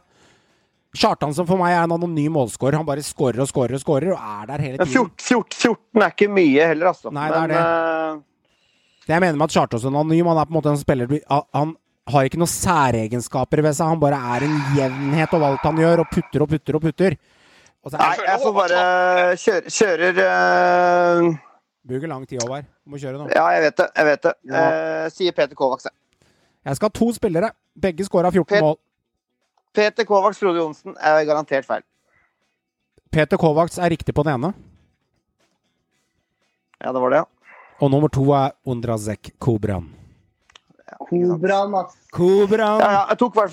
Kjartansen 0.98 1.46
for 1.46 1.60
meg 1.62 1.76
er 1.76 1.84
en 1.86 1.92
anonym 2.00 2.34
målskårer. 2.34 2.80
Han 2.80 2.88
bare 2.88 3.04
skårer 3.06 3.44
og 3.44 3.50
skårer 3.52 3.76
og 3.78 3.82
skårer, 3.84 4.14
og 4.16 4.18
er 4.42 4.48
der 4.50 4.64
hele 4.66 4.78
tiden. 4.80 5.12
14, 5.20 5.22
14, 5.22 5.60
14 5.62 6.02
er 6.06 6.16
ikke 6.16 6.30
mye 6.34 6.70
heller, 6.72 6.90
altså. 6.90 7.12
Nei, 7.14 7.28
det 7.30 7.38
er 7.38 7.42
men, 7.42 7.54
det. 7.54 7.60
eh, 7.60 9.04
Det 9.06 9.14
jeg 9.14 9.22
mener 9.26 9.38
med 9.38 9.46
at 9.50 9.54
Kjartansen 9.58 9.94
er 9.94 10.00
anonym, 10.02 10.32
han 10.32 10.42
er 10.42 10.50
på 10.50 10.54
en 10.56 10.58
måte 10.58 10.74
en 10.74 10.82
spiller 10.82 11.14
Han 11.54 11.76
har 12.10 12.26
ikke 12.26 12.40
noen 12.42 12.50
særegenskaper 12.50 13.62
ved 13.62 13.78
seg. 13.78 13.92
Han 13.94 14.02
bare 14.02 14.18
er 14.18 14.48
en 14.48 14.58
jevnhet 14.80 15.36
over 15.38 15.52
alt 15.52 15.68
han 15.70 15.78
gjør, 15.84 16.02
og 16.02 16.10
putter 16.10 16.42
og 16.42 16.50
putter 16.56 16.80
og 16.80 16.82
putter. 16.88 17.20
Og 17.86 17.94
så 17.94 18.02
nei, 18.02 18.16
jeg 18.26 18.42
får 18.44 18.54
bare 18.58 18.80
kjøre, 19.40 19.72
kjører 19.78 20.18
uh... 20.26 21.30
Bruker 21.90 22.10
lang 22.12 22.26
tid, 22.28 22.42
Håvard. 22.44 22.66
Du 22.84 22.92
må 22.92 22.98
kjøre 23.00 23.22
nå. 23.22 23.30
Ja, 23.32 23.46
jeg 23.56 23.62
vet 23.70 23.78
det. 23.80 23.86
Jeg 23.96 24.06
vet 24.10 24.26
det. 24.26 24.34
Ja. 24.50 24.66
Uh, 25.06 25.06
sier 25.14 25.38
Peter 25.38 25.56
Kovacs. 25.56 25.86
jeg. 25.88 25.94
Jeg 26.68 26.76
skal 26.82 26.90
ha 26.90 26.98
to 26.98 27.08
spillere. 27.16 27.54
Begge 27.80 28.04
skåra 28.10 28.34
14 28.34 28.50
Pet- 28.52 28.66
mål. 28.66 28.76
Peter 29.74 30.06
Kovacs, 30.06 30.40
Frode 30.42 30.58
Johnsen 30.62 30.96
er 30.98 31.24
garantert 31.28 31.66
feil. 31.68 31.84
Peter 33.12 33.38
Kovacs 33.42 33.78
er 33.82 33.90
riktig 33.94 34.14
på 34.16 34.24
den 34.26 34.36
ene. 34.38 34.54
Ja, 36.80 36.92
det 36.94 37.02
var 37.02 37.10
det, 37.14 37.24
ja. 37.24 37.56
Og 37.80 37.92
nummer 37.92 38.12
to 38.12 38.26
er 38.36 38.54
Undrazek 38.68 39.34
Kobran. 39.40 39.90
Kobran, 41.10 41.76
ass. 41.80 41.96
Kobran! 42.14 42.80
ja, 42.82 42.90
ja 42.92 43.02
jeg 43.12 43.18
tok 43.22 43.36
i 43.36 43.40
hvert 43.40 43.52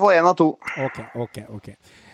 fall- 0.00 0.14
én 0.16 0.26
av 0.26 0.36
to. 0.36 0.48
Ok, 0.84 0.98
ok, 1.14 1.38
ok. 1.56 1.68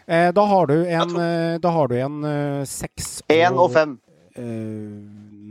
Eh, 0.06 0.30
da 0.32 0.44
har 0.46 0.66
du 0.66 0.74
en, 0.86 1.16
eh, 1.16 1.58
da 1.58 1.70
har 1.70 1.88
du 1.88 1.94
en 1.96 2.24
eh, 2.24 2.64
seks 2.64 3.22
Én 3.28 3.56
og 3.58 3.72
fem. 3.72 3.98
Eh, 4.36 4.42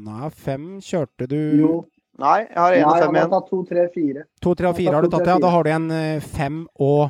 nei, 0.05 0.29
fem 0.29 0.79
kjørte 0.79 1.27
du 1.27 1.57
Jo. 1.59 1.85
Nei, 2.17 2.45
jeg 2.47 2.55
har 2.55 2.71
Nei, 2.71 2.79
én 2.79 2.85
og 2.87 2.97
fem 2.97 3.09
igjen. 3.11 3.21
han 3.21 3.31
har 3.31 3.41
tatt 3.41 3.49
to, 3.49 3.63
tre, 3.65 3.87
fire. 3.91 4.23
To, 4.41 4.53
tre 4.55 4.67
og 4.69 4.75
fire 4.77 4.93
har 4.93 5.01
du 5.01 5.09
tatt, 5.09 5.25
ja. 5.27 5.37
Da 5.39 5.49
har 5.49 5.63
du 5.63 5.69
en 5.69 5.91
eh, 5.91 6.19
fem 6.21 6.67
og 6.79 7.09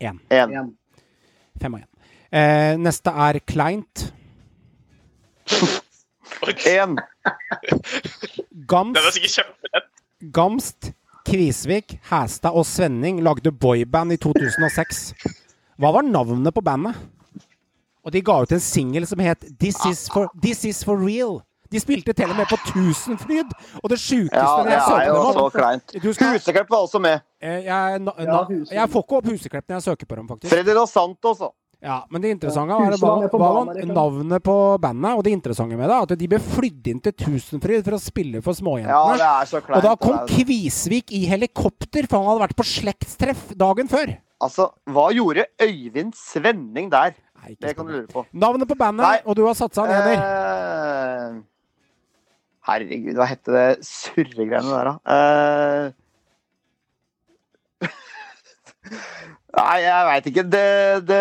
én. 0.00 0.20
Fem 1.60 1.74
og 1.74 1.80
én. 1.80 1.88
Eh, 2.32 2.76
neste 2.78 3.10
er 3.10 3.38
Kleint. 3.46 4.12
Én. 6.66 6.96
Den 6.96 6.98
er 6.98 8.66
Gamst, 8.68 9.14
sikkert 9.14 9.34
kjempelett. 9.34 9.90
Gamst, 10.32 10.92
Kvisvik, 11.26 11.98
Hæstad 12.10 12.54
og 12.54 12.66
Svenning 12.66 13.22
lagde 13.22 13.52
boyband 13.52 14.12
i 14.12 14.16
2006. 14.16 15.14
Hva 15.78 15.92
var 15.92 16.06
navnet 16.06 16.54
på 16.54 16.62
bandet? 16.64 16.96
Og 18.06 18.12
de 18.14 18.22
ga 18.22 18.38
ut 18.42 18.52
en 18.54 18.62
singel 18.62 19.06
som 19.06 19.18
het 19.18 19.44
This 19.60 19.78
is 19.90 20.06
for, 20.12 20.30
This 20.42 20.64
is 20.64 20.84
for 20.84 20.96
real. 20.96 21.40
De 21.76 21.82
spilte 21.84 22.14
til 22.16 22.32
og 22.32 22.36
med 22.40 22.48
på 22.48 22.56
Tusenfryd! 22.70 23.52
Og 23.82 23.92
det 23.92 23.98
sjukeste 24.00 24.40
Ja, 24.40 24.64
det 24.64 24.72
jeg 24.72 24.80
er 24.80 25.12
på 25.12 25.12
jo 25.12 25.20
dem 25.28 25.36
så 25.36 25.46
kleint. 25.58 25.96
Huseklepp 26.06 26.70
var 26.72 26.86
også 26.88 27.00
med. 27.04 27.20
eh, 27.42 27.60
jeg, 27.68 28.00
na, 28.00 28.12
na, 28.18 28.40
jeg 28.72 28.88
får 28.96 29.04
ikke 29.06 29.20
opp 29.20 29.30
Huseklepp 29.34 29.68
når 29.68 29.76
jeg 29.80 29.86
søker 29.90 30.06
på 30.08 30.16
dem, 30.22 30.28
faktisk. 30.32 30.52
Freddy 30.54 30.74
Dos 30.80 30.90
Santos 30.96 31.44
òg. 31.44 31.52
Ja, 31.84 31.98
Men 32.10 32.22
det 32.24 32.30
interessante 32.32 32.72
Ja, 32.72 32.78
var, 32.80 32.86
Huset 32.90 33.02
hva, 33.04 33.08
var 33.20 33.28
hva 33.28 33.48
var 33.52 33.80
navnet 33.92 34.42
på 34.42 34.54
bandet. 34.80 35.10
Og 35.18 35.22
det 35.26 35.32
interessante 35.36 35.76
med 35.76 35.84
det 35.90 35.94
er 35.94 36.06
at 36.06 36.14
de 36.18 36.28
ble 36.32 36.38
flydd 36.40 36.86
inn 36.88 37.02
til 37.04 37.12
Tusenfryd 37.12 37.84
for 37.84 37.98
å 37.98 38.00
spille 38.00 38.40
for 38.42 38.56
Ja, 38.56 38.60
småjentene. 38.62 39.18
det 39.20 39.26
er 39.28 39.50
så 39.50 39.60
kleint. 39.60 39.76
og 39.76 39.82
da 39.84 39.90
det 39.92 40.00
kom 40.06 40.16
er- 40.16 40.26
Kvisvik 40.32 41.12
i 41.12 41.20
helikopter, 41.28 42.08
for 42.08 42.16
han 42.16 42.30
hadde 42.32 42.46
vært 42.48 42.56
på 42.56 42.64
slektstreff 42.64 43.44
dagen 43.54 43.88
før. 43.92 44.16
Altså, 44.40 44.70
hva 44.88 45.10
gjorde 45.12 45.44
Øyvind 45.60 46.14
Svenning 46.16 46.88
der? 46.90 47.14
Nei, 47.44 47.54
Det 47.60 47.76
kan 47.76 47.86
du 47.86 47.92
lure 47.92 48.08
på. 48.08 48.24
Navnet 48.34 48.66
på 48.66 48.74
bandet, 48.74 49.04
Nei. 49.06 49.20
og 49.26 49.36
du 49.36 49.44
har 49.46 49.54
satsa 49.54 49.84
nedi. 49.86 50.16
Eh, 50.16 51.42
herregud, 52.66 53.14
hva 53.18 53.26
hette 53.30 53.54
det 53.54 53.66
surregreiene 53.86 54.70
der, 54.72 54.90
da? 54.90 54.94
Eh, 55.16 55.84
Nei, 59.56 59.76
jeg 59.80 60.06
veit 60.10 60.26
ikke. 60.30 60.42
Det, 60.52 60.64
det, 61.08 61.20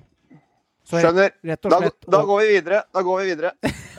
Så 0.88 0.96
Skjønner. 1.02 1.30
rett 1.44 1.64
og 1.66 1.70
Da, 1.70 1.78
slett 1.82 2.00
da 2.08 2.22
går 2.24 2.38
vi 2.40 2.46
videre. 2.56 2.80
Da 2.94 3.02
går 3.04 3.18
vi 3.20 3.26
videre. 3.28 3.50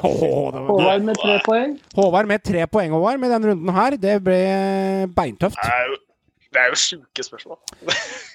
Var- 0.02 0.57
Håvard 0.65 1.02
med 1.06 1.15
tre 1.22 1.38
poeng. 1.45 1.77
Håvard 1.95 2.27
med 2.27 2.41
tre 2.44 2.65
poeng 2.65 2.90
Håvard, 2.98 3.19
med 3.22 3.30
denne 3.30 3.45
runden 3.52 3.69
her. 3.76 3.91
Det 4.02 4.18
ble 4.26 4.40
beintøft. 5.14 5.61
Jo, 5.61 5.95
det 6.53 6.61
er 6.61 6.71
jo 6.73 6.77
sjuke 6.81 7.26
spørsmål. 7.26 7.59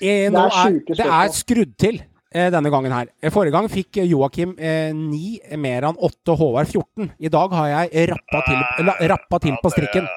Eh, 0.00 0.28
Det 0.30 0.40
er 0.40 0.58
er, 0.64 0.76
det 0.90 1.06
er 1.06 1.32
skrudd 1.34 1.72
til 1.80 1.98
eh, 2.34 2.50
denne 2.54 2.70
gangen 2.70 2.92
her. 2.94 3.10
Forrige 3.34 3.54
gang 3.56 3.68
fikk 3.72 4.02
Joakim 4.06 4.54
eh, 4.58 4.92
9, 4.94 5.56
mer 5.58 5.88
enn 5.90 5.98
åtte, 5.98 6.36
Håvard 6.38 6.70
14. 6.70 7.10
I 7.18 7.32
dag 7.32 7.56
har 7.58 7.72
jeg 7.72 8.08
rappa 8.12 8.44
til, 8.48 8.92
rappa 9.10 9.42
til 9.42 9.58
på 9.62 9.72
strikken. 9.74 10.08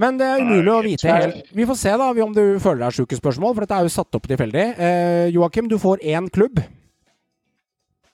Men 0.00 0.16
det 0.20 0.26
er 0.30 0.44
umulig 0.46 0.70
å 0.72 0.82
vite 0.86 1.10
helt. 1.10 1.48
Vi 1.52 1.66
får 1.68 1.76
se 1.76 1.94
da 1.98 2.10
om 2.24 2.34
du 2.36 2.44
føler 2.62 2.86
deg 2.86 2.96
sjuke 2.96 3.18
spørsmål, 3.18 3.56
for 3.56 3.66
dette 3.66 3.80
er 3.80 3.88
jo 3.88 3.92
satt 3.92 4.16
opp 4.16 4.28
tilfeldig. 4.30 4.66
Eh, 4.78 5.24
Joakim, 5.34 5.68
du 5.68 5.76
får 5.82 6.04
én 6.06 6.30
klubb. 6.32 6.62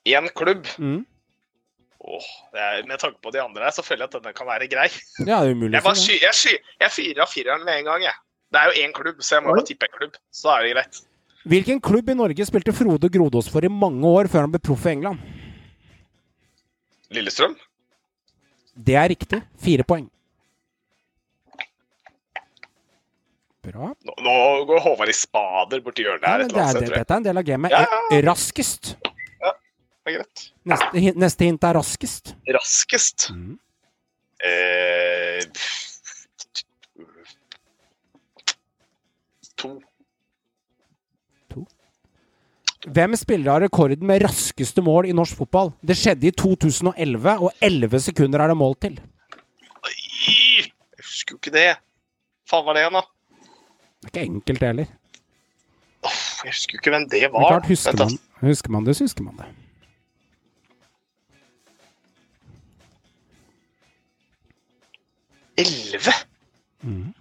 Én 0.06 0.26
klubb. 0.34 0.66
Mm. 0.78 1.04
Åh, 2.06 2.26
det 2.54 2.62
er, 2.62 2.82
med 2.86 3.00
tanke 3.02 3.18
på 3.22 3.32
de 3.34 3.40
andre 3.42 3.66
her, 3.66 3.74
så 3.74 3.82
føler 3.82 4.04
jeg 4.04 4.12
at 4.12 4.16
denne 4.20 4.34
kan 4.36 4.46
være 4.46 4.68
grei. 4.70 4.86
Ja, 5.26 5.40
det 5.42 5.50
er 5.50 5.54
umulig 5.56 5.74
Jeg, 5.74 5.82
bare 5.82 6.18
jeg, 6.22 6.60
jeg 6.84 6.92
fyrer 6.94 7.22
av 7.24 7.32
fireren 7.32 7.64
med 7.66 7.80
en 7.80 7.88
gang, 7.90 8.04
jeg. 8.06 8.18
Det 8.52 8.60
er 8.62 8.70
jo 8.70 8.86
én 8.86 8.92
klubb, 8.94 9.20
så 9.26 9.36
jeg 9.36 9.42
må 9.44 9.50
jo 9.52 9.58
bare 9.60 9.66
tippe 9.68 9.88
en 9.88 9.94
klubb. 9.98 10.18
Så 10.32 10.50
er 10.54 10.62
det 10.66 10.72
greit. 10.76 11.00
Hvilken 11.46 11.80
klubb 11.82 12.08
i 12.10 12.14
Norge 12.18 12.46
spilte 12.46 12.72
Frode 12.74 13.08
Grodås 13.12 13.48
for 13.52 13.64
i 13.66 13.70
mange 13.70 14.06
år 14.06 14.28
før 14.30 14.46
han 14.46 14.52
ble 14.54 14.60
proff 14.62 14.86
i 14.86 14.92
England? 14.96 15.18
Lillestrøm? 17.14 17.54
Det 18.76 18.96
er 18.98 19.08
riktig. 19.14 19.40
Fire 19.62 19.84
poeng. 19.86 20.06
Bra. 23.66 23.90
Nå, 24.06 24.14
nå 24.22 24.34
går 24.68 24.82
Håvard 24.84 25.10
i 25.10 25.14
spader 25.16 25.80
borti 25.82 26.04
hjørnet 26.06 26.22
Ja, 26.26 26.32
her. 26.36 26.42
men 26.44 26.52
det 26.54 26.62
er, 26.62 26.80
det, 26.80 26.90
dette 26.94 27.14
er 27.14 27.20
en 27.20 27.24
del 27.26 27.40
av 27.40 27.46
gamet. 27.48 27.74
Ja, 27.74 27.80
ja. 28.14 28.20
Raskest. 28.28 28.92
Det 29.02 30.12
er 30.12 30.18
greit. 30.20 30.44
Neste, 30.70 31.02
neste 31.18 31.48
hint 31.48 31.64
er 31.66 31.74
raskest. 31.74 32.34
Raskest. 32.54 33.24
Mm. 33.34 33.56
Eh, 34.46 35.42
Hvem 42.86 43.16
spiller 43.18 43.50
har 43.50 43.64
rekorden 43.66 44.06
med 44.06 44.22
raskeste 44.22 44.82
mål 44.84 45.08
i 45.10 45.14
norsk 45.16 45.34
fotball? 45.40 45.72
Det 45.82 45.96
skjedde 45.98 46.28
i 46.28 46.30
2011, 46.30 47.32
og 47.42 47.50
11 47.60 48.00
sekunder 48.04 48.44
er 48.44 48.52
det 48.52 48.56
mål 48.56 48.76
til. 48.78 49.00
Oi, 49.82 49.96
Jeg 50.28 50.70
husker 51.02 51.34
jo 51.34 51.40
ikke 51.40 51.54
det. 51.56 51.72
Faen 52.46 52.66
var 52.66 52.78
det 52.78 52.84
igjen, 52.84 53.00
da? 53.00 53.02
Det 54.06 54.12
er 54.12 54.22
ikke 54.22 54.34
enkelt, 54.36 54.60
det 54.60 54.70
heller. 54.70 54.94
Oh, 56.06 56.22
jeg 56.44 56.54
husker 56.54 56.76
jo 56.76 56.78
ikke 56.78 56.94
hvem 56.94 57.08
det 57.10 57.22
var. 57.32 57.40
Men 57.40 57.48
klart, 57.48 57.66
husker 57.66 57.98
man, 57.98 58.18
husker 58.46 58.70
man 58.70 58.86
det, 58.86 58.96
så 58.96 59.04
husker 59.04 59.26
man 59.26 59.42
det. 59.42 59.50
Elleve? 65.58 66.14
Mm. 66.86 67.14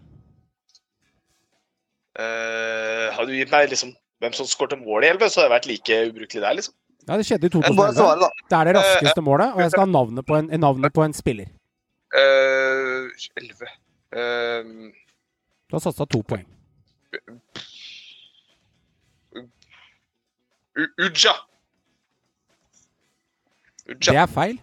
Uh, 2.20 3.10
har 3.18 3.26
du 3.26 3.34
gitt 3.34 3.52
meg 3.52 3.72
liksom 3.74 3.96
hvem 4.24 4.34
som 4.34 4.48
skårte 4.50 4.78
mål 4.80 5.04
i 5.04 5.10
elleve, 5.12 5.30
så 5.30 5.42
hadde 5.42 5.50
jeg 5.50 5.56
vært 5.56 5.70
like 5.72 5.98
ubrukelig 6.10 6.42
der, 6.46 6.58
liksom. 6.60 6.74
Ja, 7.06 7.18
det 7.20 7.26
skjedde 7.28 7.46
i 7.46 7.50
Jeg 7.52 7.76
Bare 7.78 7.94
2011. 7.94 7.96
svare. 8.00 8.30
Det 8.50 8.58
er 8.58 8.66
det 8.70 8.76
raskeste 8.80 9.22
målet, 9.22 9.52
og 9.54 9.60
jeg 9.62 9.72
skal 9.74 9.84
ha 9.86 9.92
navnet 9.92 10.26
på 10.26 10.38
en, 10.40 10.48
navnet 10.60 10.94
på 10.96 11.04
en 11.06 11.14
spiller. 11.14 11.50
Eh, 12.16 13.26
Elleve 13.42 13.72
Eh, 14.16 14.64
Du 15.68 15.76
har 15.76 15.80
satsa 15.84 16.06
to 16.08 16.22
poeng. 16.24 16.46
Uja. 21.00 21.34
Uja. 23.90 24.00
Det 24.00 24.16
er 24.16 24.28
feil. 24.32 24.58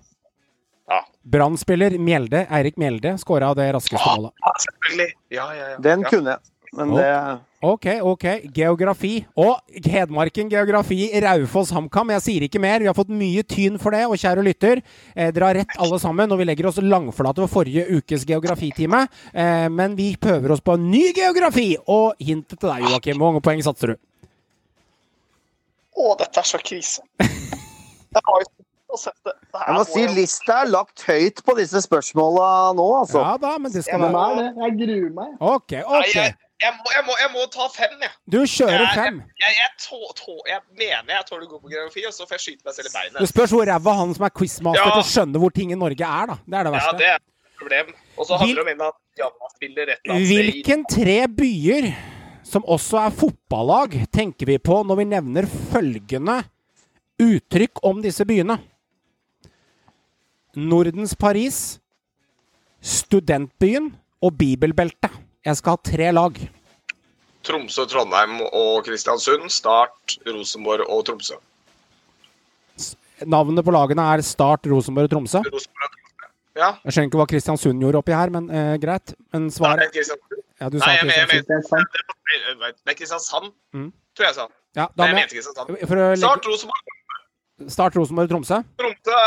Ja. 0.91 1.01
Brann-spiller 1.23 1.95
Mjelde, 1.99 2.47
Eirik 2.51 2.77
Mjelde 2.81 3.15
skåra 3.23 3.53
det 3.57 3.69
raskeste 3.77 4.17
målet. 4.17 4.33
Ja. 4.43 5.07
Ja, 5.31 5.47
ja, 5.55 5.69
ja. 5.73 5.77
Den 5.85 6.03
ja. 6.03 6.09
kunne 6.11 6.35
jeg. 6.35 6.41
Men 6.73 6.95
det 6.97 7.09
Ok, 7.63 7.87
ok. 8.03 8.25
Geografi. 8.51 9.21
Og 9.39 9.61
Hedmarken 9.85 10.49
geografi, 10.51 11.05
Raufoss 11.23 11.71
HamKam. 11.71 12.11
Jeg 12.17 12.23
sier 12.25 12.47
ikke 12.49 12.59
mer. 12.63 12.83
Vi 12.83 12.89
har 12.91 12.97
fått 12.97 13.13
mye 13.15 13.45
tyn 13.47 13.77
for 13.79 13.95
det. 13.95 14.01
Og 14.09 14.19
kjære 14.19 14.43
lytter, 14.43 14.81
eh, 15.15 15.31
dere 15.31 15.51
har 15.51 15.59
rett 15.61 15.77
alle 15.79 16.01
sammen. 16.03 16.33
Og 16.33 16.41
vi 16.41 16.49
legger 16.49 16.67
oss 16.67 16.81
langflate 16.83 17.45
for 17.45 17.61
forrige 17.61 17.85
ukes 18.01 18.25
geografitime. 18.27 19.05
Eh, 19.33 19.69
men 19.69 19.95
vi 19.95 20.17
prøver 20.17 20.57
oss 20.57 20.61
på 20.65 20.75
en 20.75 20.91
ny 20.91 21.13
geografi! 21.15 21.77
Og 21.87 22.17
hintet 22.19 22.59
til 22.59 22.69
deg, 22.69 22.89
Joakim. 22.89 23.21
Hvor 23.21 23.31
mange 23.31 23.45
poeng 23.45 23.63
satser 23.63 23.95
du? 23.95 23.97
Å, 25.95 26.17
dette 26.19 26.41
er 26.43 26.49
så 26.49 26.59
krise. 26.59 27.05
Jeg 27.23 28.23
har 28.27 28.43
jo 28.43 28.99
sett 28.99 29.17
det. 29.25 29.37
Jeg 29.55 29.75
må 29.77 29.85
si 29.89 30.07
lista 30.17 30.63
er 30.65 30.73
lagt 30.73 31.05
høyt 31.07 31.45
på 31.47 31.55
disse 31.57 31.81
spørsmåla 31.85 32.73
nå, 32.77 32.87
altså. 33.05 33.23
Ja 33.23 33.37
da, 33.41 33.55
men 33.63 33.73
det 33.73 33.85
skal 33.87 34.03
være? 34.03 34.49
Jeg 34.65 34.75
gruer 34.83 35.13
meg. 35.17 35.37
Ok, 35.39 35.77
Nei, 35.79 35.85
ok. 36.01 36.49
Jeg, 36.63 36.73
må, 36.79 36.91
jeg, 36.95 37.03
må, 37.07 37.15
jeg 37.21 37.31
må 37.35 37.43
ta 37.53 37.67
fem, 37.75 37.95
jeg. 38.07 38.13
Du 38.31 38.39
kjører 38.47 38.85
Jeg- 38.87 38.95
fem. 38.97 39.17
Jeg, 39.43 39.69
tå, 39.83 39.99
tå, 40.19 40.35
jeg 40.49 40.61
mener 40.79 41.15
jeg 41.17 41.27
tåler 41.29 41.47
gå 41.51 41.59
på 41.61 41.71
geografi, 41.73 42.05
og 42.07 42.15
så 42.15 42.27
får 42.29 42.39
jeg 42.39 42.45
skyte 42.47 42.65
meg 42.69 42.75
selv 42.79 42.89
i 42.89 43.09
Det 43.13 43.21
Du 43.25 43.27
spørs 43.31 43.51
hvor 43.57 43.67
ræva 43.67 43.95
han 43.99 44.15
som 44.15 44.25
er 44.29 44.31
quizmaster 44.39 44.87
Ja. 44.87 44.95
til 44.97 45.03
å 45.03 45.11
skjønne 45.11 45.43
hvor 45.43 45.53
ting 45.53 45.73
i 45.75 45.79
Norge 45.79 46.07
er, 46.07 46.27
da. 46.33 46.37
Det 46.47 46.59
er 46.61 46.65
det 46.69 46.73
verste. 46.77 46.93
Ja, 46.93 46.99
det 47.03 47.07
er 47.11 47.15
et 47.21 47.59
problem. 47.63 47.93
Og 48.19 48.27
så 48.27 48.39
handler 48.39 48.65
det 48.65 48.75
om 48.81 48.87
at 48.89 48.99
Janna 49.19 49.53
spiller 49.57 49.87
rett 49.93 50.09
annet 50.09 50.29
Hvilken 50.33 50.85
tre 50.91 51.19
byer, 51.29 51.91
som 52.45 52.63
også 52.65 52.99
er 53.07 53.11
fotballag, 53.17 53.99
tenker 54.13 54.47
vi 54.47 54.59
på 54.59 54.83
når 54.87 54.97
vi 55.03 55.05
nevner 55.05 55.47
følgende 55.73 56.41
uttrykk 57.23 57.83
om 57.87 58.03
disse 58.03 58.25
byene? 58.29 58.59
Nordens 60.57 61.15
Paris, 61.17 61.79
Studentbyen 62.83 63.93
og 64.23 64.35
Bibelbeltet. 64.37 65.11
Jeg 65.43 65.59
skal 65.59 65.75
ha 65.75 65.81
tre 65.83 66.11
lag. 66.15 66.37
Tromsø, 67.43 67.85
Trondheim 67.91 68.37
og 68.55 68.85
Kristiansund. 68.87 69.49
Start, 69.51 70.17
Rosenborg 70.29 70.85
og 70.87 71.03
Tromsø. 71.09 71.39
Navnet 73.27 73.65
på 73.67 73.75
lagene 73.75 74.05
er 74.15 74.23
Start, 74.27 74.67
Rosenborg 74.71 75.09
og 75.09 75.15
Tromsø. 75.17 75.41
Rosenborg 75.47 75.89
og 75.89 75.97
Tromsø. 75.97 76.29
Ja. 76.59 76.69
Jeg 76.85 76.95
skjønner 76.95 77.09
ikke 77.11 77.19
hva 77.23 77.27
Kristiansund 77.33 77.83
gjorde 77.83 78.01
oppi 78.03 78.13
her, 78.15 78.31
men 78.35 78.49
eh, 78.53 78.75
greit. 78.83 79.15
Men 79.33 79.47
Nei, 79.49 79.55
svaret 79.57 79.93
Kristiansund. 79.95 80.43
Ja, 80.61 80.69
du 80.71 80.77
sa 80.79 80.87
Nei, 80.91 80.97
jeg 80.99 81.07
mener, 81.09 81.23
jeg 81.23 81.31
Kristiansund. 81.33 81.87
Det 81.93 82.41
er 82.53 82.93
er 82.93 82.99
Kristiansand, 82.99 83.53
Mm. 83.73 83.89
tror 84.17 84.27
jeg 84.29 84.35
sa. 84.37 84.47
Ja, 84.77 84.87
Nei, 84.97 85.07
jeg 85.09 85.17
mente 85.17 85.35
Kristiansand. 85.35 85.73
Legge... 85.73 86.17
Start, 86.23 86.47
Rosenborg. 86.53 86.95
start 87.69 87.97
Rosenborg 87.99 88.29
og 88.29 88.35
Tromsø. 88.37 88.61
Tromsø 88.79 89.19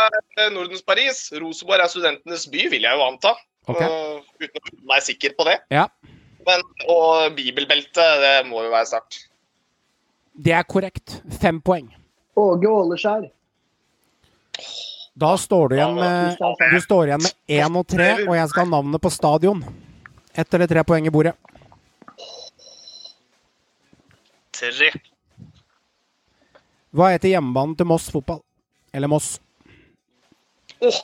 er 0.46 0.54
Nordens 0.56 0.86
Paris. 0.88 1.26
Rosenborg 1.42 1.84
er 1.84 1.92
studentenes 1.92 2.48
by, 2.52 2.64
vil 2.72 2.88
jeg 2.88 3.00
jo 3.00 3.04
anta. 3.10 3.34
Ok. 3.66 3.82
Uh, 3.82 4.22
uten 4.42 4.60
å 4.62 4.92
være 4.92 5.06
sikker 5.08 5.36
på 5.38 5.48
det. 5.48 5.60
Ja. 5.74 5.88
Men, 6.46 6.62
og 6.92 7.34
bibelbeltet, 7.38 8.20
det 8.22 8.36
må 8.50 8.62
jo 8.66 8.74
være 8.74 8.90
Start. 8.92 9.24
Det 10.36 10.54
er 10.54 10.68
korrekt. 10.68 11.20
Fem 11.42 11.62
poeng. 11.64 11.88
Åge 12.36 12.70
Åleskjær. 12.70 13.30
Da 15.16 15.32
står 15.40 15.70
du 15.72 15.76
igjen 15.78 15.96
med 15.96 16.38
Du 16.74 16.82
står 16.84 17.10
igjen 17.10 17.24
med 17.24 17.58
én 17.60 17.80
og 17.80 17.88
tre, 17.88 18.10
og 18.28 18.36
jeg 18.36 18.52
skal 18.52 18.66
ha 18.66 18.72
navnet 18.74 19.02
på 19.02 19.12
stadion. 19.14 19.64
Ett 20.36 20.54
eller 20.54 20.68
tre 20.68 20.84
poeng 20.84 21.08
i 21.08 21.14
bordet. 21.14 21.34
Tre. 24.56 24.92
Hva 26.96 27.10
heter 27.14 27.32
hjemmebanen 27.32 27.76
til 27.80 27.88
Moss 27.88 28.10
fotball? 28.12 28.42
Eller 28.96 29.12
Moss? 29.12 29.38
Åh! 30.84 31.00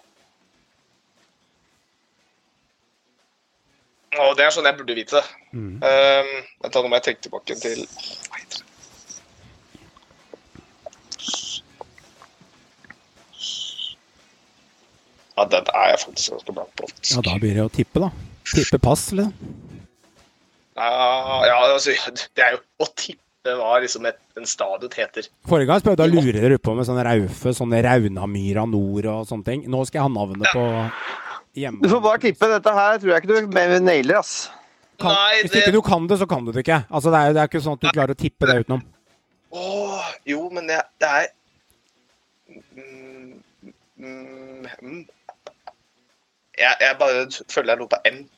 Å, 4.11 4.33
det 4.35 4.43
er 4.43 4.51
sånn 4.51 4.67
jeg 4.67 4.75
burde 4.75 4.97
vite. 4.97 5.21
Mm. 5.55 5.77
Um, 5.79 6.33
vent 6.63 6.73
da, 6.75 6.81
nå 6.83 6.89
må 6.91 6.99
jeg 6.99 7.07
tenke 7.07 7.25
tilbake 7.27 7.55
til 7.61 7.85
Hva 7.87 8.41
heter 8.41 8.59
det? 8.59 8.67
Ja, 15.37 15.45
den 15.49 15.69
er 15.73 15.87
jeg 15.93 16.01
faktisk 16.03 16.35
ganske 16.35 16.53
blank 16.53 16.73
på. 16.77 16.87
Ja, 17.07 17.23
da 17.25 17.37
blir 17.41 17.55
det 17.55 17.63
å 17.63 17.71
tippe, 17.73 18.03
da. 18.03 18.11
Tippe 18.51 18.77
pass, 18.83 19.07
eller? 19.15 19.31
Ja, 20.75 20.89
ja, 21.47 21.55
altså, 21.71 21.95
det 22.35 22.43
er 22.43 22.55
jo 22.55 22.61
Å 22.83 22.87
tippe 22.97 23.55
hva 23.57 23.79
liksom 23.81 24.05
et, 24.05 24.19
en 24.37 24.45
stadion 24.45 24.91
heter. 24.93 25.25
Forrige 25.49 25.71
gang 25.71 25.81
prøvde 25.85 26.05
jeg 26.05 26.13
å 26.13 26.21
lure 26.27 26.43
dere 26.43 26.59
på 26.61 26.75
med 26.77 26.85
sånne 26.85 27.05
Raufe, 27.07 27.53
sånne 27.57 27.79
Raunamyra 27.87 28.67
Nord 28.69 29.07
og 29.09 29.23
sånne 29.29 29.47
ting. 29.47 29.63
Nå 29.71 29.81
skal 29.87 30.01
jeg 30.01 30.05
ha 30.05 30.13
navnet 30.13 30.51
på 30.53 30.65
Du 31.55 31.89
får 31.89 32.01
bare 32.01 32.19
tippe. 32.23 32.47
Dette 32.47 32.73
her 32.75 32.97
tror 32.97 33.11
jeg 33.11 33.23
ikke 33.23 33.41
du 33.47 33.83
nailer, 33.83 34.19
ass. 34.19 34.49
Kan, 35.01 35.11
Nei, 35.11 35.41
hvis 35.41 35.51
det- 35.51 35.63
ikke 35.65 35.75
du 35.75 35.81
kan 35.81 36.07
det, 36.07 36.19
så 36.19 36.25
kan 36.25 36.45
du 36.45 36.51
det 36.51 36.63
ikke. 36.63 36.83
Altså, 36.89 37.09
det 37.11 37.19
er 37.19 37.33
det 37.33 37.41
er 37.41 37.47
ikke 37.49 37.61
sånn 37.61 37.73
at 37.73 37.81
du 37.81 37.89
klarer 37.89 38.13
å 38.13 38.17
tippe 38.17 38.45
det 38.47 38.65
utenom. 38.65 38.83
Åh, 39.51 40.03
jo, 40.25 40.49
men 40.49 40.67
det, 40.67 40.79
det 41.01 41.09
er 41.09 41.25
mm, 42.47 43.43
mm, 43.97 44.67
mm. 44.81 45.05
jeg, 46.57 46.75
jeg 46.79 46.95
bare 46.99 47.25
føler 47.49 47.73
jeg 47.73 47.79
noe 47.79 47.87
på 47.87 47.99
M. 48.05 48.29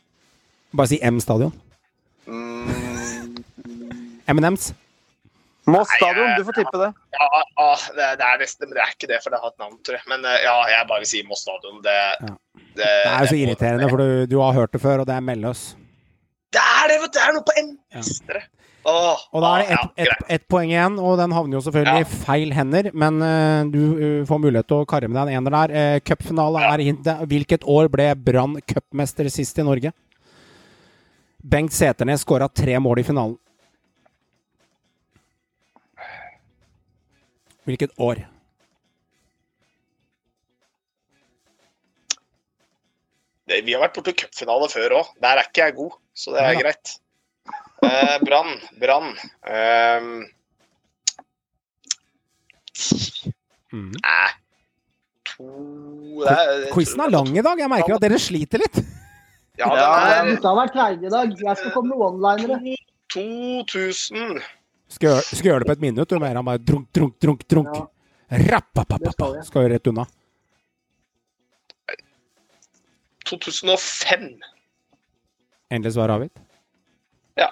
Bare 0.74 0.88
si 0.88 1.00
M-stadion. 1.04 1.54
Mm, 2.26 3.44
M&M's. 4.28 4.74
Moss 5.66 5.88
stadion, 5.96 6.34
du 6.38 6.44
får 6.44 6.58
tippe 6.60 6.80
det. 6.82 6.90
ja, 7.16 7.28
ja 7.56 7.68
det, 7.96 8.08
det 8.20 8.26
er 8.28 8.42
nesten, 8.42 8.68
men 8.68 8.76
det 8.76 8.82
er 8.84 8.96
ikke 8.96 9.08
det, 9.14 9.20
for 9.24 9.32
det 9.32 9.40
har 9.40 9.54
et 9.54 9.62
navn, 9.64 9.78
tror 9.86 9.96
jeg. 10.00 10.06
Men 10.12 10.26
eh, 10.28 10.42
ja, 10.44 10.56
jeg 10.74 10.88
bare 10.90 11.04
vil 11.06 11.12
si 11.14 11.22
Moss 11.30 11.46
stadion. 11.46 11.78
Det, 11.86 11.94
Ja. 11.94 12.34
det, 12.58 12.90
Det 12.90 12.90
er 13.14 13.22
jo 13.24 13.30
så 13.32 13.38
irriterende, 13.40 13.88
for 13.94 14.04
du, 14.04 14.26
du 14.34 14.36
har 14.42 14.58
hørt 14.58 14.74
det 14.76 14.82
før, 14.84 15.04
og 15.04 15.08
det 15.08 15.16
er 15.16 15.24
Melløs. 15.24 15.62
Det 16.54 16.62
er 16.62 16.92
det, 16.92 17.00
vet 17.02 17.14
du! 17.14 17.18
Det 17.20 17.24
er 17.28 17.34
noe 17.38 17.48
på 17.48 17.56
M! 17.64 17.72
Ja. 17.96 18.42
Åh, 18.84 19.22
Og 19.32 19.40
da 19.40 19.50
er 19.56 19.62
det 19.64 19.68
ja, 19.72 19.76
ett 19.80 19.92
et, 19.96 20.08
greit. 20.10 20.24
ett 20.36 20.48
poeng 20.52 20.72
igjen, 20.74 20.98
og 21.00 21.14
den 21.22 21.32
havner 21.32 21.56
jo 21.56 21.62
selvfølgelig 21.64 22.04
i 22.04 22.18
feil 22.26 22.50
hender. 22.52 22.90
Men 22.92 23.22
uh, 23.24 23.62
du 23.72 23.80
uh, 23.80 24.26
får 24.28 24.42
mulighet 24.44 24.68
til 24.68 24.82
å 24.84 24.88
karre 24.92 25.08
med 25.08 25.16
deg 25.22 25.32
en 25.32 25.40
ener 25.40 25.56
der. 25.56 25.72
Uh, 25.72 26.00
Cupfinale 26.04 26.66
er 26.68 26.84
hintet. 26.84 27.22
Hvilket 27.32 27.64
år 27.64 27.88
ble 27.94 28.10
Brann 28.20 28.58
cupmester 28.68 29.30
sist 29.32 29.62
i 29.64 29.64
Norge? 29.64 29.94
Bengt 31.44 31.72
Seternes 31.76 32.26
skåra 32.28 32.50
tre 32.52 32.76
mål 32.84 33.00
i 33.00 33.08
finalen. 33.08 33.38
Hvilket 37.66 37.92
år? 37.98 38.24
Det- 43.48 43.62
Vi 43.66 43.74
har 43.74 43.82
vært 43.82 43.96
borti 43.98 44.14
cupfinale 44.16 44.70
før 44.72 44.90
òg. 45.00 45.08
Der 45.22 45.38
er 45.38 45.44
ikke 45.48 45.66
jeg 45.66 45.76
god, 45.76 45.92
så 46.16 46.32
det 46.34 46.42
er 46.42 46.54
Ja 46.54 46.62
greit. 46.62 47.00
Eh, 47.84 48.20
Brann. 48.24 48.62
Brann. 48.80 49.10
um, 49.44 50.26
Mm. 53.74 53.90
Nei. 54.04 54.30
To 55.26 56.24
det 56.24 56.30
er- 56.30 56.72
Quizen 56.74 57.00
er 57.02 57.10
lang 57.10 57.28
i 57.38 57.42
dag. 57.42 57.58
Jeg 57.58 57.70
merker 57.70 57.96
at 57.96 58.02
dere 58.02 58.20
sliter 58.20 58.60
litt. 58.60 58.76
Ja, 59.58 59.66
det, 59.66 59.82
er... 59.82 60.36
Gutta 60.36 60.48
har 60.48 60.68
vært 60.68 60.74
treige 60.74 61.06
i 61.06 61.10
dag. 61.10 61.34
Jeg 61.40 61.58
skal 61.58 61.72
komme 61.72 61.90
med 61.90 61.98
one-linere. 61.98 62.62
er 62.62 62.78
2000. 63.10 64.42
Skal 64.94 65.10
gjøre, 65.10 65.24
skal 65.26 65.50
gjøre 65.50 65.64
det 65.64 65.70
på 65.72 65.76
et 65.78 65.84
minutt. 65.84 66.10
Du 66.10 66.22
mer 66.22 66.38
han 66.38 66.46
bare 66.46 66.62
drunk, 66.62 66.90
drunk, 66.94 67.16
drunk, 67.22 67.46
drunk. 67.50 67.74
Ja. 67.78 68.42
Rappapapapa. 68.54 69.32
Skal 69.48 69.66
gjøre 69.66 69.78
rett 69.78 69.90
unna. 69.90 70.06
2005. 73.30 74.28
Endelig 75.74 75.96
svar 75.96 76.14
avgitt. 76.14 76.36
Ja. 77.40 77.50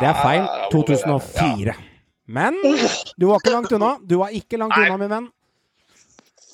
Det 0.00 0.08
er 0.10 0.18
feil. 0.18 0.44
Ah, 0.44 0.66
2004. 0.72 1.76
Men 2.26 2.56
du 3.16 3.26
var 3.28 3.40
ikke 3.40 3.52
langt 3.54 3.72
unna. 3.76 3.94
Du 4.04 4.18
var 4.20 4.34
ikke 4.34 4.60
langt 4.60 4.76
Nei. 4.76 4.86
unna, 4.88 5.00
min 5.00 5.12
venn. 5.12 5.30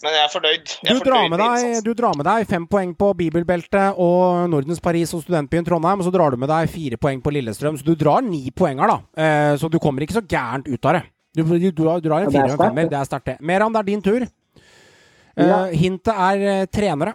Men 0.01 0.15
jeg 0.17 0.23
er 0.25 0.31
fornøyd. 0.33 0.71
Jeg 0.81 0.95
Du 0.97 1.01
er 1.01 1.05
drar, 1.05 1.25
fornøyd 1.29 1.41
deg, 1.61 1.85
du 1.85 1.91
drar 1.99 2.15
med 2.17 2.25
deg 2.25 2.47
fem 2.49 2.67
poeng 2.71 2.93
på 2.97 3.11
Bibelbeltet 3.19 3.99
og 4.01 4.47
Nordens 4.49 4.81
Paris 4.81 5.13
og 5.17 5.21
studentbyen 5.27 5.67
Trondheim. 5.67 6.01
Og 6.01 6.07
så 6.09 6.13
drar 6.15 6.33
du 6.33 6.39
med 6.41 6.49
deg 6.49 6.71
fire 6.73 6.97
poeng 7.01 7.21
på 7.21 7.33
Lillestrøm, 7.37 7.77
så 7.77 7.85
du 7.85 7.93
drar 8.01 8.23
ni 8.25 8.47
poenger, 8.51 8.89
da. 8.95 8.99
Eh, 9.21 9.57
så 9.61 9.69
du 9.69 9.77
kommer 9.83 10.07
ikke 10.07 10.17
så 10.17 10.25
gærent 10.25 10.71
ut 10.73 10.89
av 10.89 10.97
det. 10.99 11.03
Du, 11.37 11.43
du, 11.45 11.69
du 11.71 11.83
drar 11.85 12.25
en 12.25 12.33
fire 12.33 12.47
og 12.49 12.57
en 12.57 12.63
femmer. 12.65 12.89
det. 12.91 12.97
Er 13.03 13.05
sterkt, 13.11 13.29
det. 13.29 13.37
Meran, 13.45 13.73
det 13.77 13.83
er 13.85 13.91
din 13.93 14.03
tur. 14.03 14.25
Eh, 14.25 15.47
Ja. 15.47 15.61
Hintet 15.73 16.11
er 16.17 16.41
eh, 16.55 16.65
trenere. 16.73 17.15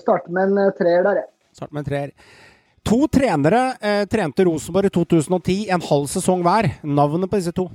Starte 0.00 0.32
med 0.32 0.48
en 0.50 0.58
eh, 0.64 0.72
treer 0.78 1.04
der, 1.04 1.20
jeg. 1.20 1.28
Start 1.54 1.70
med 1.72 1.84
en 1.84 1.88
treer. 1.90 2.10
To 2.84 3.06
trenere 3.08 3.62
eh, 3.80 4.02
trente 4.10 4.44
Rosenborg 4.44 4.88
i 4.88 4.92
2010, 4.92 5.58
en 5.72 5.84
halv 5.84 6.08
sesong 6.12 6.42
hver. 6.44 6.68
Navnet 6.84 7.30
på 7.32 7.38
disse 7.40 7.52
to. 7.56 7.68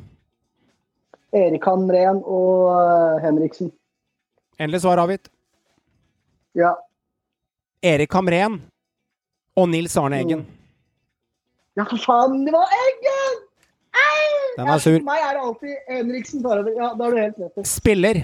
Erik 1.35 1.65
Hamren 1.69 2.21
og 2.25 2.69
eh, 2.73 3.19
Henriksen. 3.25 3.71
Endelig 4.59 4.81
svar 4.83 5.01
avgitt. 5.03 5.29
Ja. 6.57 6.73
Erik 7.85 8.13
Hamren 8.17 8.59
og 9.59 9.69
Nils 9.71 9.95
Arne 9.99 10.19
Eggen. 10.23 10.41
ja, 11.77 11.85
for 11.85 12.01
faen, 12.01 12.41
det 12.47 12.53
var 12.55 12.73
Eggen! 12.75 13.37
Ei! 13.95 14.27
Den 14.57 14.67
er 14.73 14.81
sur. 14.83 14.97
For 14.97 15.07
meg 15.07 15.23
er 15.23 15.37
det 15.37 15.43
alltid 15.47 15.93
Henriksen 15.93 16.45
over. 16.45 16.71
Ja, 16.75 16.93
da 16.97 17.07
er 17.07 17.15
du 17.15 17.21
helt 17.21 17.43
rett. 17.45 17.67
Spiller. 17.69 18.23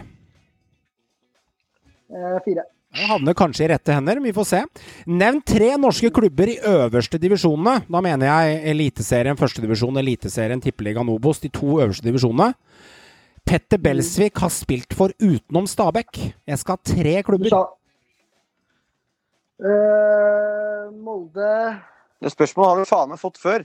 Eh, 2.10 2.40
fire. 2.45 2.65
Den 2.95 3.10
havner 3.10 3.36
kanskje 3.36 3.65
i 3.65 3.69
rette 3.73 3.91
hender, 3.91 4.22
vi 4.23 4.32
får 4.36 4.45
se. 4.48 4.60
Nevn 5.11 5.41
tre 5.44 5.73
norske 5.80 6.11
klubber 6.15 6.48
i 6.48 6.60
øverste 6.64 7.19
divisjonene. 7.19 7.82
Da 7.91 8.02
mener 8.03 8.30
jeg 8.30 8.61
Eliteserien 8.72 9.40
førstedivisjon, 9.40 9.99
Eliteserien 9.99 10.61
Tippeligaen 10.64 11.10
Obos, 11.11 11.41
de 11.44 11.52
to 11.52 11.82
øverste 11.84 12.07
divisjonene. 12.07 12.53
Petter 13.46 13.78
Belsvik 13.78 14.40
har 14.42 14.50
spilt 14.50 14.94
for 14.98 15.14
utenom 15.22 15.68
Stabæk. 15.70 16.18
Jeg 16.50 16.60
skal 16.62 16.78
ha 16.78 16.94
tre 16.94 17.14
klubber. 17.24 17.54
Eh, 19.62 20.88
Molde 20.92 21.52
Det 22.20 22.32
spørsmålet 22.34 22.70
har 22.72 22.82
du 22.82 22.90
faen 22.90 23.14
meg 23.14 23.22
fått 23.22 23.38
før. 23.40 23.64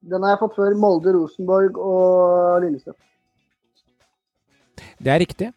Den 0.00 0.24
har 0.24 0.34
jeg 0.34 0.40
fått 0.40 0.56
før. 0.56 0.74
Molde, 0.80 1.12
Rosenborg 1.14 1.76
og 1.76 2.64
Lillestrøm. 2.64 2.96
Det 5.00 5.12
er 5.12 5.20
riktig. 5.20 5.52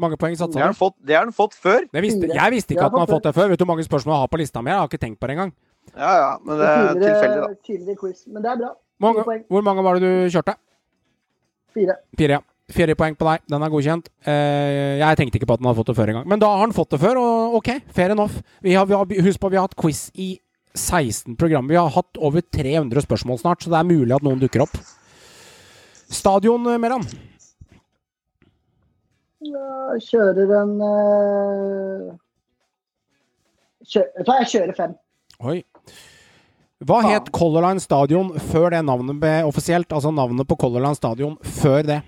Mange 0.00 0.16
poeng 0.18 0.34
satsa 0.34 0.50
du? 0.56 0.90
det 1.06 1.14
har 1.14 1.26
han 1.28 1.32
fått 1.34 1.54
før. 1.54 1.84
Det 1.92 2.02
visste, 2.02 2.26
jeg 2.26 2.52
visste 2.54 2.74
ikke 2.74 2.82
Jeg 2.82 2.90
at 2.90 2.94
han 2.96 3.04
har 3.04 3.10
fått 3.10 3.26
det 3.28 3.34
før. 3.36 3.50
Vet 3.52 3.60
du 3.60 3.64
hvor 3.64 3.74
mange 3.74 3.86
spørsmål 3.86 4.14
jeg 4.14 4.24
har 4.24 4.30
på 4.32 4.40
lista 4.40 4.62
mi? 4.62 4.72
Jeg 4.72 4.80
har 4.80 4.90
ikke 4.90 5.02
tenkt 5.06 5.20
på 5.20 5.28
det 5.28 5.36
engang. 5.36 5.52
Ja, 5.94 6.12
ja, 6.18 6.30
men 6.44 6.58
det 6.58 6.68
er 6.68 6.94
tilfeldig, 6.98 7.40
da. 7.40 7.48
Tidligere 7.66 8.00
quiz. 8.00 8.24
Men 8.26 8.42
det 8.42 8.50
er 8.50 8.62
bra. 8.62 8.70
Mange, 9.00 9.24
hvor 9.48 9.64
mange 9.66 9.84
var 9.84 9.98
det 9.98 10.02
du 10.08 10.30
kjørte? 10.32 10.54
Fire. 11.74 11.96
Fire, 12.18 12.38
ja. 12.40 12.49
Fire 12.70 12.94
poeng 12.98 13.16
på 13.18 13.26
deg. 13.26 13.42
Den 13.50 13.64
er 13.66 13.72
godkjent. 13.72 14.10
Eh, 14.28 15.00
jeg 15.00 15.18
tenkte 15.18 15.40
ikke 15.40 15.48
på 15.50 15.56
at 15.56 15.62
han 15.62 15.70
hadde 15.70 15.80
fått 15.80 15.90
det 15.90 15.96
før 15.98 16.12
engang. 16.12 16.28
Men 16.30 16.42
da 16.42 16.52
har 16.52 16.62
han 16.62 16.76
fått 16.76 16.94
det 16.94 17.00
før, 17.02 17.18
og 17.18 17.58
ok, 17.60 17.72
fair 17.96 18.14
enough. 18.14 18.38
Vi 18.62 18.76
har, 18.78 18.86
vi 18.86 18.94
har, 18.94 19.16
husk 19.26 19.42
på, 19.42 19.50
vi 19.50 19.58
har 19.58 19.66
hatt 19.66 19.78
quiz 19.78 20.06
i 20.14 20.32
16 20.74 21.34
program. 21.40 21.66
Vi 21.68 21.78
har 21.78 21.90
hatt 21.90 22.20
over 22.22 22.40
300 22.40 23.02
spørsmål 23.02 23.40
snart, 23.42 23.64
så 23.64 23.72
det 23.72 23.80
er 23.80 23.90
mulig 23.90 24.14
at 24.14 24.26
noen 24.26 24.38
dukker 24.42 24.64
opp. 24.66 24.78
Stadion, 26.10 26.66
eh, 26.70 26.78
Meran. 26.78 27.06
Jeg 29.40 30.02
kjører 30.04 30.50
en 30.60 30.72
uh, 30.84 32.10
kjør, 33.88 34.04
Vet 34.18 34.26
du 34.26 34.28
hva, 34.28 34.38
jeg 34.42 34.50
kjører 34.52 34.76
fem. 34.76 34.96
Oi. 35.40 35.56
Hva 36.84 37.00
het 37.04 37.30
Color 37.36 37.64
Line 37.64 37.82
Stadion 37.82 38.34
før 38.52 38.70
det 38.74 38.82
navnet 38.86 39.18
ble 39.20 39.32
offisielt? 39.48 39.90
Altså 39.92 40.12
navnet 40.12 40.48
på 40.48 40.56
Color 40.60 40.84
Line 40.84 40.96
Stadion 40.96 41.34
før 41.44 41.82
det. 41.88 41.98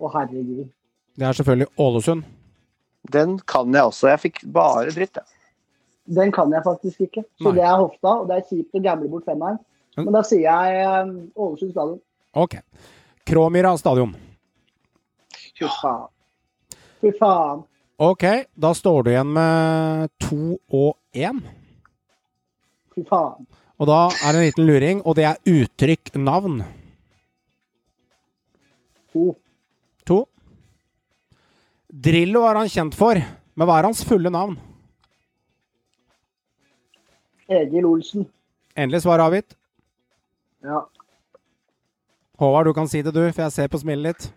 Å, 0.00 0.10
herregud. 0.14 0.68
Det 1.20 1.26
er 1.28 1.36
selvfølgelig 1.36 1.68
Ålesund. 1.84 2.24
Den 3.12 3.38
kan 3.48 3.74
jeg 3.74 3.88
også. 3.90 4.08
Jeg 4.12 4.22
fikk 4.24 4.40
bare 4.52 4.92
dritt, 4.94 5.20
jeg. 5.20 5.36
Den 6.10 6.32
kan 6.34 6.52
jeg 6.52 6.64
faktisk 6.64 7.04
ikke. 7.06 7.22
Så 7.38 7.50
Nei. 7.50 7.58
det 7.60 7.66
er 7.68 7.76
hofta, 7.76 8.14
og 8.22 8.30
det 8.30 8.38
er 8.38 8.46
kjipt 8.48 8.78
å 8.78 8.82
gamble 8.84 9.10
bort 9.12 9.28
femmeren. 9.28 9.60
Men 10.00 10.14
da 10.14 10.22
sier 10.26 10.46
jeg 10.46 10.80
eh, 10.80 11.12
Ålesund 11.36 11.74
stadion. 11.74 12.00
Ok. 12.32 12.56
Kråmyra 13.28 13.74
Stadion. 13.78 14.14
Fy 15.58 15.68
faen. 15.68 16.08
Fy 17.02 17.12
faen. 17.18 17.64
Ok, 18.00 18.24
da 18.56 18.70
står 18.72 19.04
du 19.04 19.10
igjen 19.12 19.32
med 19.36 20.08
to 20.24 20.56
og 20.72 20.96
én. 21.12 21.42
Fy 22.94 23.04
faen. 23.08 23.44
Og 23.80 23.88
da 23.88 24.00
er 24.08 24.32
det 24.32 24.40
en 24.40 24.46
liten 24.46 24.66
luring, 24.68 25.04
og 25.04 25.18
det 25.18 25.28
er 25.28 25.40
uttrykk 25.48 26.14
navn. 26.16 26.62
To. 29.12 29.30
To. 29.30 29.49
Drillo 31.90 32.44
er 32.46 32.54
han 32.60 32.68
kjent 32.70 32.94
for, 32.94 33.18
men 33.18 33.66
hva 33.68 33.78
er 33.80 33.88
hans 33.88 34.04
fulle 34.06 34.30
navn? 34.30 34.56
Egil 37.50 37.86
Olsen. 37.88 38.26
Endelig 38.78 39.02
svar 39.02 39.18
avgitt. 39.24 39.56
Ja. 40.62 40.84
Håvard, 42.40 42.70
du 42.70 42.74
kan 42.76 42.88
si 42.88 43.02
det, 43.02 43.12
du, 43.12 43.20
for 43.34 43.42
jeg 43.42 43.52
ser 43.56 43.70
på 43.72 43.80
smilet 43.82 44.14
ditt. 44.14 44.28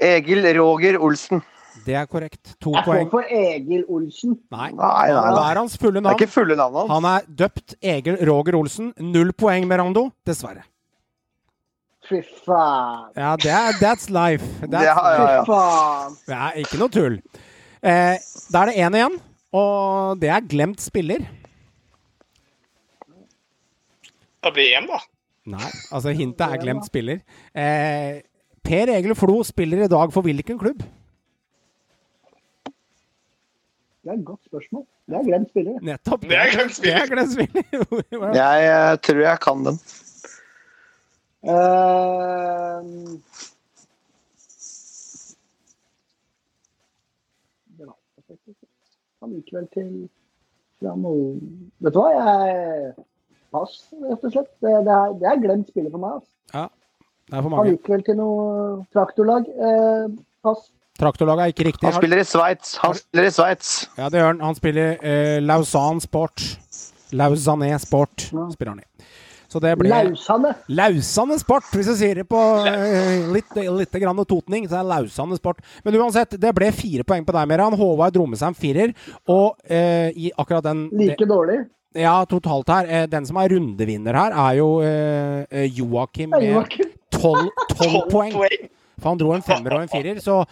Egil 0.00 0.46
Roger 0.56 0.96
Olsen. 1.04 1.42
Det 1.84 1.94
er 1.94 2.06
korrekt. 2.10 2.56
To 2.64 2.72
Jeg 2.74 2.82
får 2.86 2.96
poeng. 2.96 3.10
for 3.12 3.28
Egil 3.30 3.84
Olsen. 3.92 4.38
Nei. 4.50 4.70
Nei, 4.72 4.88
nei, 5.12 5.12
Hva 5.12 5.36
nei. 5.36 5.50
er 5.52 5.60
hans 5.60 5.76
fulle 5.78 6.00
Det 6.00 6.10
er 6.10 6.16
ikke 6.18 6.32
fulle 6.32 6.56
navn 6.58 6.74
hans. 6.80 6.90
Han 6.90 7.06
er 7.12 7.28
døpt 7.44 7.76
Egil 7.82 8.16
Roger 8.26 8.56
Olsen. 8.58 8.92
Null 8.98 9.30
poeng, 9.38 9.68
Merando. 9.70 10.08
Dessverre. 10.26 10.64
Fy 12.10 12.18
faen. 12.44 13.12
Ja, 13.14 13.36
det 13.38 13.50
er, 13.54 13.76
that's 13.78 14.08
life. 14.10 14.46
That's 14.66 14.82
Ja, 14.82 14.94
ja, 15.14 15.42
Fy 15.44 15.50
faen. 15.52 16.16
Det 16.26 16.38
er 16.38 16.56
ikke 16.64 16.80
noe 16.80 16.90
tull. 16.90 17.20
Eh, 17.80 18.16
da 18.50 18.64
er 18.64 18.72
det 18.72 18.80
én 18.82 18.96
igjen, 18.98 19.20
og 19.54 20.18
det 20.20 20.32
er 20.34 20.48
glemt 20.50 20.82
spiller. 20.82 21.22
Da 24.42 24.50
blir 24.50 24.66
det 24.66 24.74
én, 24.80 24.90
da. 24.90 24.98
Nei, 25.54 25.70
altså 25.92 26.12
hintet 26.16 26.46
er 26.46 26.60
glemt 26.62 26.86
spiller. 26.90 27.22
Eh, 27.54 28.20
per 28.66 28.90
Egil 28.96 29.14
Flo 29.18 29.40
spiller 29.46 29.86
i 29.86 29.90
dag 29.90 30.12
for 30.12 30.26
hvilken 30.26 30.58
klubb? 30.58 30.82
Det 34.00 34.10
er 34.10 34.18
et 34.18 34.26
godt 34.26 34.44
spørsmål. 34.50 34.86
Det 35.06 35.16
er 35.16 35.26
glemt 35.30 35.50
spiller. 35.50 35.80
Nettopp. 35.82 36.22
Det 36.22 36.38
er 36.38 36.54
glemt 36.54 36.76
spiller. 36.76 36.94
Det 36.98 37.02
er 37.02 37.14
glemt 37.14 37.32
spiller. 37.32 38.30
Jeg 38.42 38.70
eh, 38.74 38.94
tror 38.98 39.26
jeg 39.28 39.40
kan 39.46 39.66
den. 39.66 39.80
Uh. 41.40 43.20
Han 49.20 49.36
gikk 49.36 49.52
vel 49.52 49.68
til 49.74 49.88
fra 50.80 50.96
Mol... 50.96 51.38
Vet 51.84 51.94
du 51.94 52.00
hva, 52.00 52.10
jeg 52.16 53.06
Pass, 53.50 53.80
rett 53.98 54.26
og 54.26 54.30
slett. 54.32 54.50
Det, 54.62 54.72
det, 54.86 54.94
er, 54.94 55.14
det 55.18 55.26
er 55.26 55.40
glemt 55.42 55.70
spillet 55.72 55.90
for 55.90 56.02
meg. 56.02 56.20
Altså. 56.20 56.68
Det 57.26 57.34
er 57.34 57.40
for 57.42 57.48
Han 57.48 57.56
mange. 57.56 57.72
gikk 57.74 57.88
vel 57.90 58.04
til 58.06 58.16
noe 58.20 58.44
traktorlag. 58.94 59.48
Eh, 59.50 60.04
pass. 60.46 60.68
Traktorlaget 61.00 61.42
er 61.42 61.54
ikke 61.54 61.66
riktig. 61.66 61.86
Han 61.88 61.96
spiller 61.96 62.22
i 62.22 62.26
Sveits. 62.28 62.76
Han 62.84 62.94
spiller 62.98 63.26
i 63.26 63.32
Sveits. 63.34 63.72
Ja, 63.98 64.08
det 64.12 64.20
gjør 64.20 64.30
han. 64.32 64.44
Han 64.44 64.58
spiller 64.58 65.02
eh, 65.02 65.38
Lausanne 65.42 66.04
Sport. 66.04 66.46
Lausanne 67.16 67.72
Sport 67.82 68.28
spiller 68.28 68.74
han 68.76 68.84
i. 68.84 69.08
Så 69.50 69.58
det 69.62 69.72
ble 69.80 69.90
Lausane. 69.90 70.52
Lausanne 70.70 71.38
Sport, 71.40 71.66
hvis 71.74 71.88
jeg 71.90 71.98
sier 71.98 72.20
det 72.22 72.26
på 72.30 72.38
eh, 72.70 73.26
litt, 73.34 73.56
litt 73.80 73.98
grann 74.02 74.22
totning. 74.22 74.68
Så 74.70 74.78
er 74.78 74.86
lausande 74.86 75.10
Lausanne 75.10 75.40
Sport. 75.40 75.64
Men 75.84 75.98
uansett, 75.98 76.38
det 76.38 76.54
ble 76.54 76.70
fire 76.74 77.06
poeng 77.06 77.26
på 77.26 77.34
deg, 77.34 77.50
Meran. 77.50 77.74
Håvard 77.80 78.14
dro 78.14 78.28
med 78.30 78.38
seg 78.38 78.52
en 78.52 78.58
firer. 78.58 78.94
Og 79.26 79.58
eh, 79.66 80.14
i 80.14 80.30
akkurat 80.38 80.70
den 80.70 80.86
Like 80.94 81.26
dårlig. 81.26 81.64
Ja, 81.98 82.20
totalt 82.30 82.70
her. 82.70 82.86
Eh, 82.86 83.06
den 83.10 83.26
som 83.26 83.38
er 83.42 83.50
rundevinner 83.50 84.14
her, 84.14 84.36
er 84.38 84.58
jo 84.60 84.68
eh, 84.86 85.42
eh, 85.50 85.66
Joakim 85.74 86.30
med 86.36 86.76
tolv 87.10 87.50
poeng. 88.12 88.36
For 89.00 89.08
han 89.10 89.18
dro 89.18 89.34
en 89.34 89.42
femmer 89.42 89.74
og 89.74 89.82
en 89.82 89.90
firer. 89.90 90.20
Så 90.22 90.44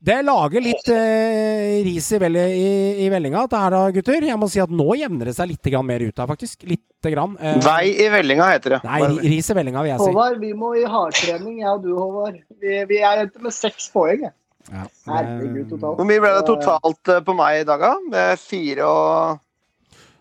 det 0.00 0.16
lager 0.24 0.62
litt 0.64 0.88
eh, 0.94 1.82
ris 1.84 2.06
i, 2.16 2.18
vel, 2.22 2.36
i, 2.40 2.68
i 3.04 3.08
vellinga, 3.12 3.42
dette 3.44 3.58
her 3.60 3.74
da, 3.74 3.80
gutter. 3.92 4.24
Jeg 4.30 4.38
må 4.40 4.46
si 4.48 4.62
at 4.62 4.72
nå 4.72 4.86
jevner 4.96 5.28
det 5.28 5.34
seg 5.36 5.50
litt 5.50 5.68
grann 5.72 5.84
mer 5.88 6.00
ut 6.00 6.22
her, 6.22 6.28
faktisk. 6.30 6.64
Lite 6.68 7.12
grann. 7.12 7.34
Eh, 7.36 7.58
Vei 7.66 7.90
i 8.00 8.08
vellinga, 8.12 8.46
heter 8.54 8.76
det. 8.76 8.80
Nei, 8.86 9.00
ris 9.34 9.50
i 9.52 9.56
vellinga, 9.58 9.82
vil 9.84 9.92
jeg 9.92 10.00
si. 10.00 10.08
Håvard, 10.08 10.38
vi 10.40 10.52
må 10.56 10.70
i 10.80 10.86
hardtrening, 10.88 11.58
jeg 11.60 11.68
og 11.74 11.84
du, 11.84 11.90
Håvard. 11.98 12.38
Vi, 12.64 12.78
vi 12.88 13.00
er 13.04 13.26
endte 13.26 13.44
med 13.44 13.52
seks 13.56 13.90
poeng. 13.92 14.24
jeg. 14.28 14.34
Ja, 14.70 14.86
Herregud, 15.10 15.66
totalt. 15.74 15.98
Hvor 16.00 16.08
mye 16.08 16.22
ble 16.22 16.32
det 16.38 16.46
totalt 16.48 17.12
eh, 17.12 17.20
på 17.26 17.34
meg 17.36 17.60
i 17.60 17.68
dag, 17.68 17.84
da? 17.84 17.92
Med 18.12 18.40
fire 18.40 18.88
og 18.88 19.38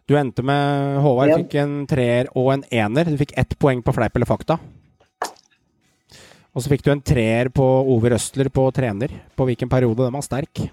Du 0.10 0.16
endte 0.18 0.44
med 0.44 1.00
Håvard 1.06 1.36
fikk 1.38 1.56
en 1.62 1.80
treer 1.88 2.32
og 2.36 2.52
en 2.58 2.64
ener. 2.74 3.12
Du 3.14 3.20
fikk 3.20 3.36
ett 3.38 3.56
poeng 3.62 3.84
på 3.86 3.94
fleip 3.96 4.16
eller 4.18 4.28
fakta. 4.28 4.60
Og 6.54 6.64
så 6.64 6.72
fikk 6.72 6.86
du 6.86 6.92
en 6.94 7.04
treer 7.06 7.52
på 7.54 7.64
Ove 7.64 8.14
Røsler 8.16 8.50
på 8.54 8.66
trener. 8.76 9.14
På 9.38 9.46
hvilken 9.50 9.70
periode? 9.72 10.06
Den 10.08 10.18
var 10.18 10.26
sterk. 10.26 10.64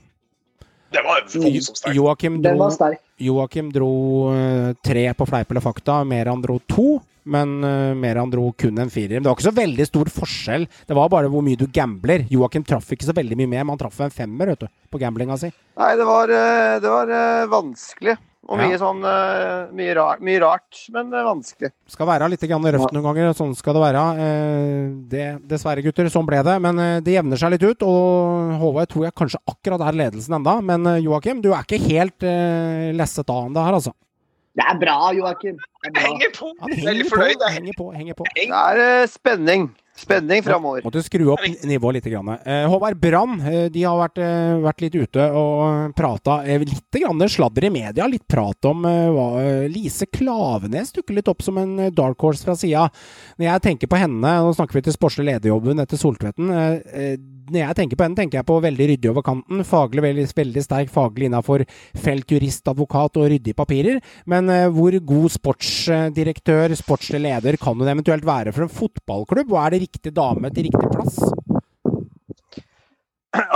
Det 0.93 1.03
var 1.05 1.27
voldsomt 1.27 1.82
sterk. 1.82 1.97
Joakim 1.97 2.39
dro, 2.44 2.70
sterk. 2.73 3.03
Joakim 3.20 3.69
dro 3.74 3.90
eh, 4.32 4.70
tre 4.85 5.11
på 5.19 5.27
fleip 5.28 5.53
eller 5.53 5.65
fakta. 5.65 6.01
Meran 6.09 6.44
dro 6.44 6.59
to. 6.70 6.97
Men 7.27 7.59
uh, 7.65 7.94
Meran 7.98 8.31
dro 8.31 8.53
kun 8.55 8.78
en 8.78 8.90
firer. 8.90 9.16
Men 9.16 9.24
det 9.24 9.31
var 9.31 9.36
ikke 9.39 9.48
så 9.48 9.57
veldig 9.57 9.86
stor 9.89 10.11
forskjell. 10.15 10.66
Det 10.86 10.97
var 10.97 11.11
bare 11.11 11.31
hvor 11.32 11.43
mye 11.43 11.59
du 11.59 11.66
gambler. 11.74 12.23
Joakim 12.31 12.62
traff 12.66 12.93
ikke 12.94 13.09
så 13.09 13.16
veldig 13.16 13.39
mye 13.40 13.51
mer, 13.51 13.65
men 13.65 13.74
han 13.74 13.81
traff 13.82 13.98
en 14.05 14.15
femmer 14.15 14.53
vet 14.53 14.62
du, 14.62 14.69
på 14.93 15.01
gamblinga 15.03 15.39
si. 15.40 15.51
Nei, 15.81 15.90
det 15.98 16.07
var, 16.07 16.31
eh, 16.31 16.77
det 16.82 16.93
var 16.93 17.11
eh, 17.19 17.48
vanskelig. 17.51 18.15
Og 18.47 18.60
Ja. 18.60 18.66
mye 18.68 18.78
sånn 18.78 19.01
eh, 19.02 19.73
mye, 19.74 19.94
rart, 19.98 20.20
mye 20.23 20.39
rart, 20.40 20.78
men 20.94 21.10
eh, 21.12 21.24
vanskelig. 21.27 21.73
Skal 21.90 22.06
være 22.06 22.28
litt 22.31 22.44
røft 22.47 22.93
noen 22.94 23.02
ganger. 23.09 23.32
Sånn 23.35 23.56
skal 23.59 23.74
det 23.74 23.82
være. 23.82 24.05
Eh, 24.23 24.90
Det, 25.10 25.24
dessverre, 25.48 25.82
gutter. 25.82 26.06
Sånn 26.12 26.27
ble 26.27 26.43
det. 26.47 26.56
Men 26.62 27.02
det 27.02 27.12
jevner 27.16 27.36
seg 27.36 27.51
litt 27.51 27.62
ut. 27.66 27.82
Og 27.82 28.56
Håvard 28.60 28.89
tror 28.89 29.05
jeg 29.06 29.14
kanskje 29.18 29.43
akkurat 29.51 29.82
er 29.82 29.98
ledelsen 29.98 30.39
enda. 30.39 30.60
Men 30.62 30.85
Joakim, 31.02 31.40
du 31.43 31.52
er 31.52 31.64
ikke 31.64 31.81
helt 31.82 32.23
uh, 32.23 32.93
lesset 32.97 33.28
av 33.31 33.51
det 33.52 33.62
her, 33.66 33.78
altså. 33.78 33.93
Det 34.56 34.64
er 34.64 34.78
bra, 34.81 34.97
Joakim. 35.12 35.56
Det 35.59 35.90
er 35.90 35.93
bra. 35.93 36.05
Henger 36.06 36.31
på. 36.39 36.52
Ja, 36.56 36.70
henger 36.86 37.10
på, 37.10 37.51
henger 37.52 37.74
på. 37.77 37.90
Henger 37.97 38.14
på. 38.14 38.28
Det 38.35 38.47
er 38.51 39.06
spenning. 39.10 39.68
Spenning 39.97 40.43
framover. 40.44 40.85
Måtte 40.85 41.02
skru 41.05 41.31
opp 41.32 41.44
nivået 41.64 41.98
litt. 41.98 42.06
Grann. 42.06 42.28
Eh, 42.47 42.64
Håvard 42.70 43.01
Brann 43.02 43.40
eh, 43.40 43.64
de 43.73 43.82
har 43.82 43.97
vært, 43.98 44.20
eh, 44.23 44.59
vært 44.62 44.82
litt 44.85 44.94
ute 44.94 45.24
og 45.35 45.94
prata 45.98 46.36
litt 46.47 46.98
grann 47.01 47.24
sladder 47.32 47.66
i 47.66 47.73
media. 47.74 48.06
Litt 48.06 48.27
prat 48.31 48.68
om 48.70 48.85
hva 48.86 49.27
Lise 49.73 50.06
Klavenes 50.06 50.93
dukker 50.94 51.16
litt 51.16 51.31
opp 51.32 51.43
som 51.43 51.59
en 51.59 51.89
dark 51.94 52.20
horse 52.23 52.47
fra 52.47 52.55
sida. 52.59 52.86
Når 53.40 53.48
jeg 53.48 53.64
tenker 53.66 53.90
på 53.90 53.98
henne, 53.98 54.36
nå 54.44 54.52
snakker 54.55 54.78
vi 54.78 54.85
til 54.86 54.94
sportslig 54.94 55.27
lederjobben 55.32 55.82
etter 55.82 55.98
Soltvetten 55.98 56.52
Når 56.52 57.59
jeg 57.59 57.78
tenker 57.78 57.98
på 57.98 58.06
henne, 58.06 58.18
tenker 58.18 58.40
jeg 58.40 58.48
på 58.48 58.60
veldig 58.62 58.89
ryddig 58.93 59.10
over 59.10 59.27
kanten. 59.27 59.64
Faglig 59.66 60.05
veldig, 60.06 60.28
veldig 60.36 60.64
sterk 60.64 60.93
faglig 60.93 61.31
innafor 61.31 61.64
felt 61.97 62.31
jurist, 62.31 62.66
advokat 62.70 63.18
og 63.20 63.28
ryddige 63.32 63.56
papirer. 63.56 64.01
Men 64.31 64.51
eh, 64.52 64.68
hvor 64.73 64.97
god 65.10 65.35
sportsdirektør, 65.35 66.74
sportslig 66.78 67.23
leder, 67.27 67.59
kan 67.60 67.78
hun 67.78 67.90
eventuelt 67.90 68.27
være 68.27 68.55
for 68.55 68.66
en 68.66 68.73
fotballklubb? 68.73 69.52
Og 69.52 69.60
er 69.62 69.74
det 69.74 69.85
riktig 69.87 70.13
dame 70.19 70.51
til 70.53 70.69
riktig 70.69 70.93
plass? 70.93 71.17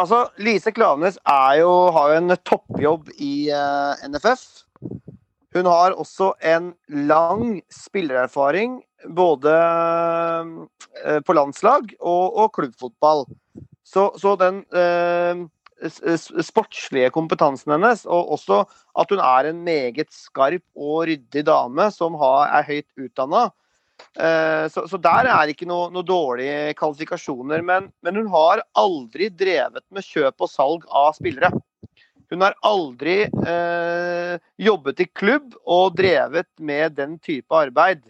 Altså, 0.00 0.26
Lise 0.40 0.72
Klavenes 0.76 1.16
har 1.24 1.54
jo 1.60 1.70
en 2.16 2.34
toppjobb 2.44 3.08
i 3.16 3.48
uh, 3.52 3.96
NFF. 4.12 4.42
Hun 5.56 5.66
har 5.66 5.96
også 5.98 6.34
en 6.46 6.72
lang 7.08 7.60
spillererfaring 7.72 8.78
både 9.16 9.54
uh, 9.56 11.20
på 11.24 11.36
landslag 11.36 11.94
og, 11.98 12.36
og 12.44 12.52
klubbfotball. 12.58 13.24
Så, 13.88 14.10
så 14.20 14.36
den 14.38 14.60
eh, 14.76 15.40
s- 15.88 16.28
sportslige 16.46 17.08
kompetansen 17.10 17.72
hennes, 17.74 18.04
og 18.06 18.36
også 18.36 18.60
at 19.00 19.10
hun 19.10 19.18
er 19.24 19.48
en 19.48 19.64
meget 19.66 20.12
skarp 20.14 20.62
og 20.76 21.08
ryddig 21.08 21.42
dame 21.48 21.88
som 21.90 22.14
har, 22.20 22.52
er 22.60 22.68
høyt 22.68 23.06
utdanna, 23.08 23.48
Eh, 23.48 23.56
Så, 24.10 24.82
så 24.90 24.98
der 24.98 25.28
er 25.30 25.52
ikke 25.52 25.68
noe, 25.70 25.86
noe 25.94 26.02
dårlige 26.02 26.72
kvalifikasjoner. 26.80 27.62
Men, 27.62 27.84
men 28.02 28.16
hun 28.18 28.26
har 28.32 28.64
aldri 28.78 29.28
drevet 29.30 29.84
med 29.94 30.02
kjøp 30.02 30.42
og 30.42 30.50
salg 30.50 30.86
av 30.90 31.12
spillere. 31.14 31.52
Hun 32.30 32.44
har 32.44 32.54
aldri 32.62 33.24
eh, 33.26 34.34
jobbet 34.62 35.02
i 35.02 35.08
klubb 35.10 35.56
og 35.66 35.96
drevet 35.98 36.46
med 36.62 36.94
den 36.98 37.16
type 37.18 37.54
arbeid. 37.54 38.04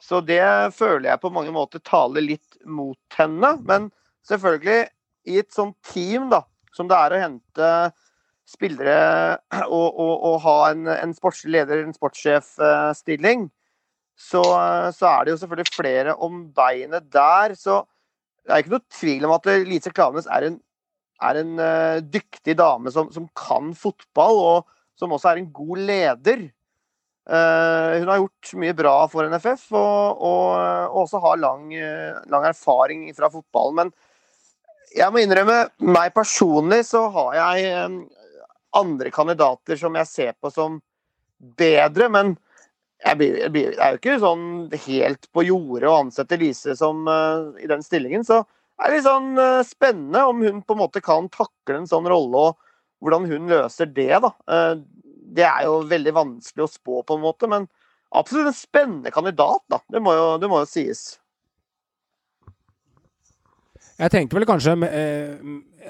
Så 0.00 0.22
det 0.24 0.40
føler 0.72 1.10
jeg 1.10 1.20
på 1.20 1.32
mange 1.34 1.52
måter 1.52 1.82
taler 1.84 2.24
litt 2.24 2.56
mot 2.64 3.18
henne. 3.18 3.52
Men 3.68 3.90
selvfølgelig, 4.28 4.88
i 5.28 5.36
et 5.42 5.52
sånt 5.52 5.76
team 5.84 6.30
da, 6.32 6.46
som 6.72 6.88
det 6.88 6.96
er 6.96 7.12
å 7.12 7.20
hente 7.20 7.72
spillere 8.48 9.00
og, 9.66 9.88
og, 10.00 10.14
og 10.30 10.36
ha 10.46 10.56
en, 10.70 10.88
en 10.88 11.12
sportslig 11.14 11.58
leder, 11.58 11.84
en 11.84 11.94
sportssjefstilling, 11.94 13.50
så, 14.20 14.42
så 14.92 15.08
er 15.08 15.24
det 15.24 15.34
jo 15.34 15.40
selvfølgelig 15.40 15.72
flere 15.72 16.14
om 16.20 16.42
beinet 16.56 17.08
der. 17.12 17.54
Så 17.58 17.80
det 18.44 18.52
er 18.52 18.62
ikke 18.62 18.74
noe 18.76 18.98
tvil 18.98 19.26
om 19.28 19.34
at 19.36 19.48
Lise 19.68 19.92
Klaveness 19.94 20.28
er 20.30 20.50
en, 20.50 20.58
er 21.24 21.40
en 21.40 21.52
uh, 21.60 21.98
dyktig 22.04 22.56
dame 22.58 22.92
som, 22.92 23.10
som 23.14 23.28
kan 23.36 23.72
fotball, 23.76 24.40
og 24.52 25.00
som 25.00 25.16
også 25.16 25.32
er 25.32 25.40
en 25.40 25.52
god 25.56 25.84
leder. 25.88 26.44
Uh, 27.30 28.00
hun 28.00 28.10
har 28.10 28.20
gjort 28.20 28.52
mye 28.60 28.76
bra 28.76 28.94
for 29.12 29.28
NFF, 29.30 29.66
og, 29.72 30.20
og, 30.20 30.46
og 30.90 31.02
også 31.04 31.20
har 31.24 31.40
lang, 31.40 31.66
eh, 31.76 32.20
lang 32.32 32.46
erfaring 32.48 33.04
fra 33.16 33.30
fotballen. 33.32 33.76
Men 33.78 33.92
jeg 34.96 35.12
må 35.12 35.22
innrømme, 35.22 35.62
meg 35.86 36.12
personlig 36.16 36.82
så 36.88 37.06
har 37.14 37.36
jeg 37.38 37.84
um, 37.86 38.00
andre 38.80 39.12
kandidater 39.14 39.78
som 39.78 39.96
jeg 40.00 40.10
ser 40.10 40.32
på 40.42 40.50
som 40.52 40.80
bedre, 41.60 42.10
men 42.10 42.34
jeg 43.00 43.16
blir, 43.16 43.36
jeg 43.40 43.52
blir, 43.54 43.74
det 43.74 43.82
er 43.82 43.94
jo 43.94 44.00
ikke 44.00 44.16
sånn 44.20 44.46
helt 44.86 45.28
på 45.32 45.44
jordet 45.46 45.88
å 45.88 45.98
ansette 46.02 46.38
Lise 46.40 46.74
som, 46.76 47.06
uh, 47.08 47.56
i 47.60 47.68
den 47.70 47.84
stillingen. 47.84 48.24
Så 48.26 48.42
det 48.44 48.88
er 48.88 48.96
litt 48.96 49.06
sånn 49.06 49.32
uh, 49.40 49.60
spennende 49.66 50.24
om 50.28 50.42
hun 50.44 50.60
på 50.64 50.76
en 50.76 50.82
måte 50.82 51.02
kan 51.04 51.30
takle 51.32 51.80
en 51.80 51.88
sånn 51.88 52.08
rolle, 52.10 52.50
og 52.50 53.04
hvordan 53.04 53.28
hun 53.30 53.48
løser 53.52 53.88
det. 53.96 54.12
da. 54.20 54.32
Uh, 54.44 54.82
det 55.30 55.46
er 55.46 55.64
jo 55.68 55.80
veldig 55.88 56.14
vanskelig 56.16 56.66
å 56.66 56.72
spå, 56.72 57.00
på 57.06 57.16
en 57.16 57.24
måte, 57.24 57.48
men 57.50 57.68
absolutt 58.16 58.50
en 58.50 58.58
spennende 58.58 59.14
kandidat, 59.14 59.64
da. 59.72 59.80
Det 59.88 60.02
må 60.04 60.14
jo, 60.16 60.30
det 60.42 60.50
må 60.50 60.60
jo 60.64 60.68
sies. 60.68 61.19
Jeg 64.00 64.12
tenkte 64.14 64.38
vel 64.38 64.46
kanskje 64.48 64.72
eh, 64.88 65.34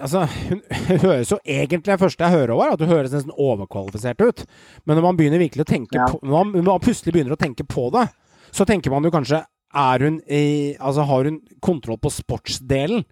Altså, 0.00 0.22
hun, 0.48 0.60
hun 0.88 1.00
høres 1.02 1.30
jo 1.30 1.36
egentlig 1.44 1.90
det 1.92 2.00
første 2.00 2.24
jeg 2.24 2.32
hører 2.32 2.52
over, 2.54 2.72
at 2.72 2.80
hun 2.82 2.88
høres 2.90 3.12
nesten 3.12 3.34
overkvalifisert 3.36 4.22
ut. 4.24 4.44
Men 4.88 4.96
når 4.96 5.04
man 5.04 5.18
begynner 5.18 5.42
virkelig 5.42 5.66
å 5.66 5.68
tenke 5.68 5.98
Ja. 5.98 6.06
på 6.08 6.20
Når 6.24 6.32
man, 6.36 6.52
når 6.56 6.68
man 6.72 6.84
plutselig 6.86 7.12
begynner 7.14 7.34
å 7.36 7.40
tenke 7.40 7.66
på 7.68 7.90
det, 7.94 8.06
så 8.54 8.64
tenker 8.66 8.90
man 8.94 9.04
jo 9.06 9.12
kanskje 9.14 9.42
er 9.76 10.02
hun 10.06 10.16
i, 10.26 10.74
Altså, 10.80 11.04
har 11.06 11.28
hun 11.28 11.40
kontroll 11.62 12.00
på 12.02 12.10
sportsdelen? 12.14 13.04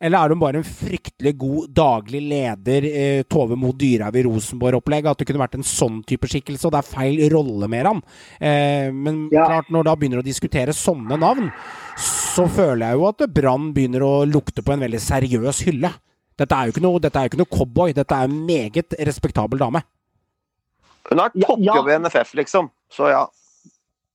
Eller 0.00 0.22
er 0.22 0.30
hun 0.30 0.38
bare 0.38 0.60
en 0.60 0.66
fryktelig 0.66 1.32
god 1.40 1.70
daglig 1.74 2.20
leder, 2.22 2.84
eh, 2.86 3.22
Tove 3.26 3.56
Mo 3.58 3.72
Dyrhaug 3.74 4.14
i 4.14 4.22
Rosenborg-opplegg? 4.22 5.08
At 5.10 5.18
det 5.18 5.26
kunne 5.26 5.42
vært 5.42 5.56
en 5.58 5.66
sånn 5.66 6.04
type 6.06 6.28
skikkelse, 6.30 6.68
og 6.68 6.74
det 6.76 6.78
er 6.78 6.90
feil 6.92 7.22
rolle 7.32 7.68
med 7.68 7.86
han. 7.86 8.02
Eh, 8.40 8.92
men 8.92 9.28
Ja. 9.32 9.46
klart, 9.46 9.70
når 9.70 9.84
da 9.84 9.96
begynner 9.96 10.22
å 10.22 10.24
diskutere 10.24 10.70
sånne 10.70 11.18
navn, 11.18 11.50
så 11.96 12.46
føler 12.46 12.86
jeg 12.86 12.94
jo 12.94 13.08
at 13.08 13.34
Brann 13.34 13.72
begynner 13.74 14.00
å 14.00 14.24
lukte 14.30 14.62
på 14.62 14.72
en 14.72 14.80
veldig 14.80 15.00
seriøs 15.00 15.64
hylle. 15.66 15.90
Dette 16.38 16.52
er 16.54 16.66
jo 16.66 16.72
ikke 16.72 16.86
noe, 16.86 17.00
dette 17.00 17.16
er 17.16 17.26
jo 17.26 17.34
ikke 17.34 17.42
noe 17.42 17.58
cowboy, 17.58 17.92
dette 17.92 18.14
er 18.14 18.28
en 18.28 18.46
meget 18.46 18.94
respektabel 19.04 19.58
dame. 19.58 19.82
Hun 21.10 21.18
har 21.18 21.30
toppjobb 21.30 21.88
ja. 21.88 21.96
i 21.96 21.98
NFF, 21.98 22.34
liksom. 22.34 22.70
Så 22.88 23.10
ja. 23.10 23.26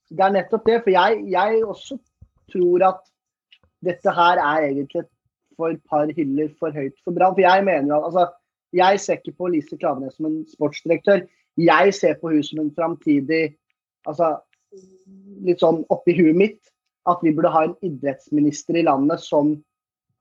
Det 0.09 0.23
er 0.23 0.31
nettopp 0.31 0.63
det. 0.65 0.83
For 0.83 0.91
jeg, 0.91 1.25
jeg 1.27 1.63
også 1.65 1.97
tror 2.53 2.87
at 2.87 3.01
dette 3.83 4.13
her 4.15 4.39
er 4.39 4.69
egentlig 4.69 5.03
for 5.57 5.75
par 5.89 6.11
hyller 6.17 6.51
for 6.59 6.73
høyt 6.75 6.95
for 7.03 7.15
Brann. 7.15 7.35
For 7.35 7.43
jeg 7.45 7.65
mener 7.67 7.93
jo 7.93 7.99
at 7.99 8.09
altså, 8.11 8.25
Jeg 8.73 8.99
ser 8.99 9.19
ikke 9.19 9.37
på 9.37 9.47
Lise 9.53 9.77
Klaveness 9.77 10.15
som 10.17 10.25
en 10.25 10.39
sportsdirektør. 10.49 11.27
Jeg 11.61 11.93
ser 11.93 12.15
på 12.17 12.31
hun 12.33 12.43
som 12.43 12.63
en 12.63 12.73
framtidig 12.73 13.55
altså, 14.09 14.37
Litt 15.45 15.61
sånn 15.61 15.83
oppi 15.93 16.15
huet 16.17 16.37
mitt 16.37 16.59
at 17.05 17.19
vi 17.21 17.33
burde 17.35 17.51
ha 17.53 17.65
en 17.67 17.75
idrettsminister 17.83 18.79
i 18.79 18.85
landet 18.87 19.21
som 19.21 19.53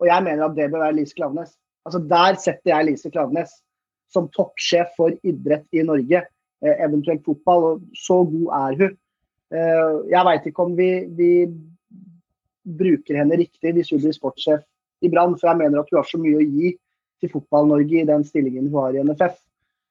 Og 0.03 0.09
jeg 0.11 0.25
mener 0.27 0.45
at 0.45 0.57
det 0.57 0.69
bør 0.73 0.83
være 0.83 0.99
Lise 0.99 1.15
Klaveness. 1.15 1.55
Altså, 1.87 2.01
der 2.11 2.37
setter 2.43 2.75
jeg 2.75 2.89
Lise 2.91 3.11
Klaveness 3.11 3.61
som 4.13 4.29
toppsjef 4.35 4.91
for 4.99 5.15
idrett 5.25 5.65
i 5.73 5.85
Norge. 5.87 6.25
Eh, 6.63 6.81
eventuelt 6.85 7.23
fotball. 7.25 7.65
Og 7.69 7.85
så 7.97 8.19
god 8.29 8.49
er 8.59 8.81
hun. 8.81 8.97
Eh, 9.55 9.95
jeg 10.11 10.27
veit 10.29 10.49
ikke 10.49 10.67
om 10.67 10.75
vi, 10.77 10.91
vi 11.17 11.31
bruker 12.63 13.19
henne 13.19 13.39
riktig 13.41 13.75
hvis 13.77 13.91
hun 13.93 14.03
blir 14.03 14.15
sportssjef 14.17 14.63
i 15.03 15.11
Brann, 15.13 15.37
for 15.39 15.51
jeg 15.51 15.61
mener 15.61 15.83
at 15.83 15.91
hun 15.91 16.01
har 16.01 16.09
så 16.09 16.21
mye 16.21 16.41
å 16.41 16.47
gi 16.47 16.73
til 17.23 17.31
Fotball-Norge 17.33 18.01
i 18.01 18.09
den 18.09 18.25
stillingen 18.27 18.71
hun 18.71 18.81
har 18.81 18.97
i 18.97 19.05
NFF. 19.07 19.37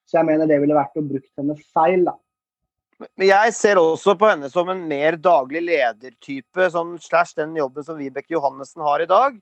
Så 0.07 0.19
jeg 0.19 0.27
mener 0.27 0.49
det 0.49 0.59
ville 0.63 0.75
vært 0.75 0.99
å 0.99 1.05
bruke 1.05 1.29
henne 1.39 1.55
feil, 1.71 2.05
da. 2.09 2.17
Men 3.17 3.27
jeg 3.31 3.53
ser 3.57 3.79
også 3.81 4.13
på 4.19 4.27
henne 4.29 4.49
som 4.51 4.69
en 4.69 4.81
mer 4.89 5.17
daglig 5.17 5.63
ledertype, 5.65 6.67
sånn 6.73 6.97
slash 7.01 7.33
den 7.39 7.55
jobben 7.57 7.85
som 7.85 7.97
Vibeke 7.97 8.35
Johannessen 8.35 8.83
har 8.85 9.01
i 9.01 9.09
dag, 9.09 9.39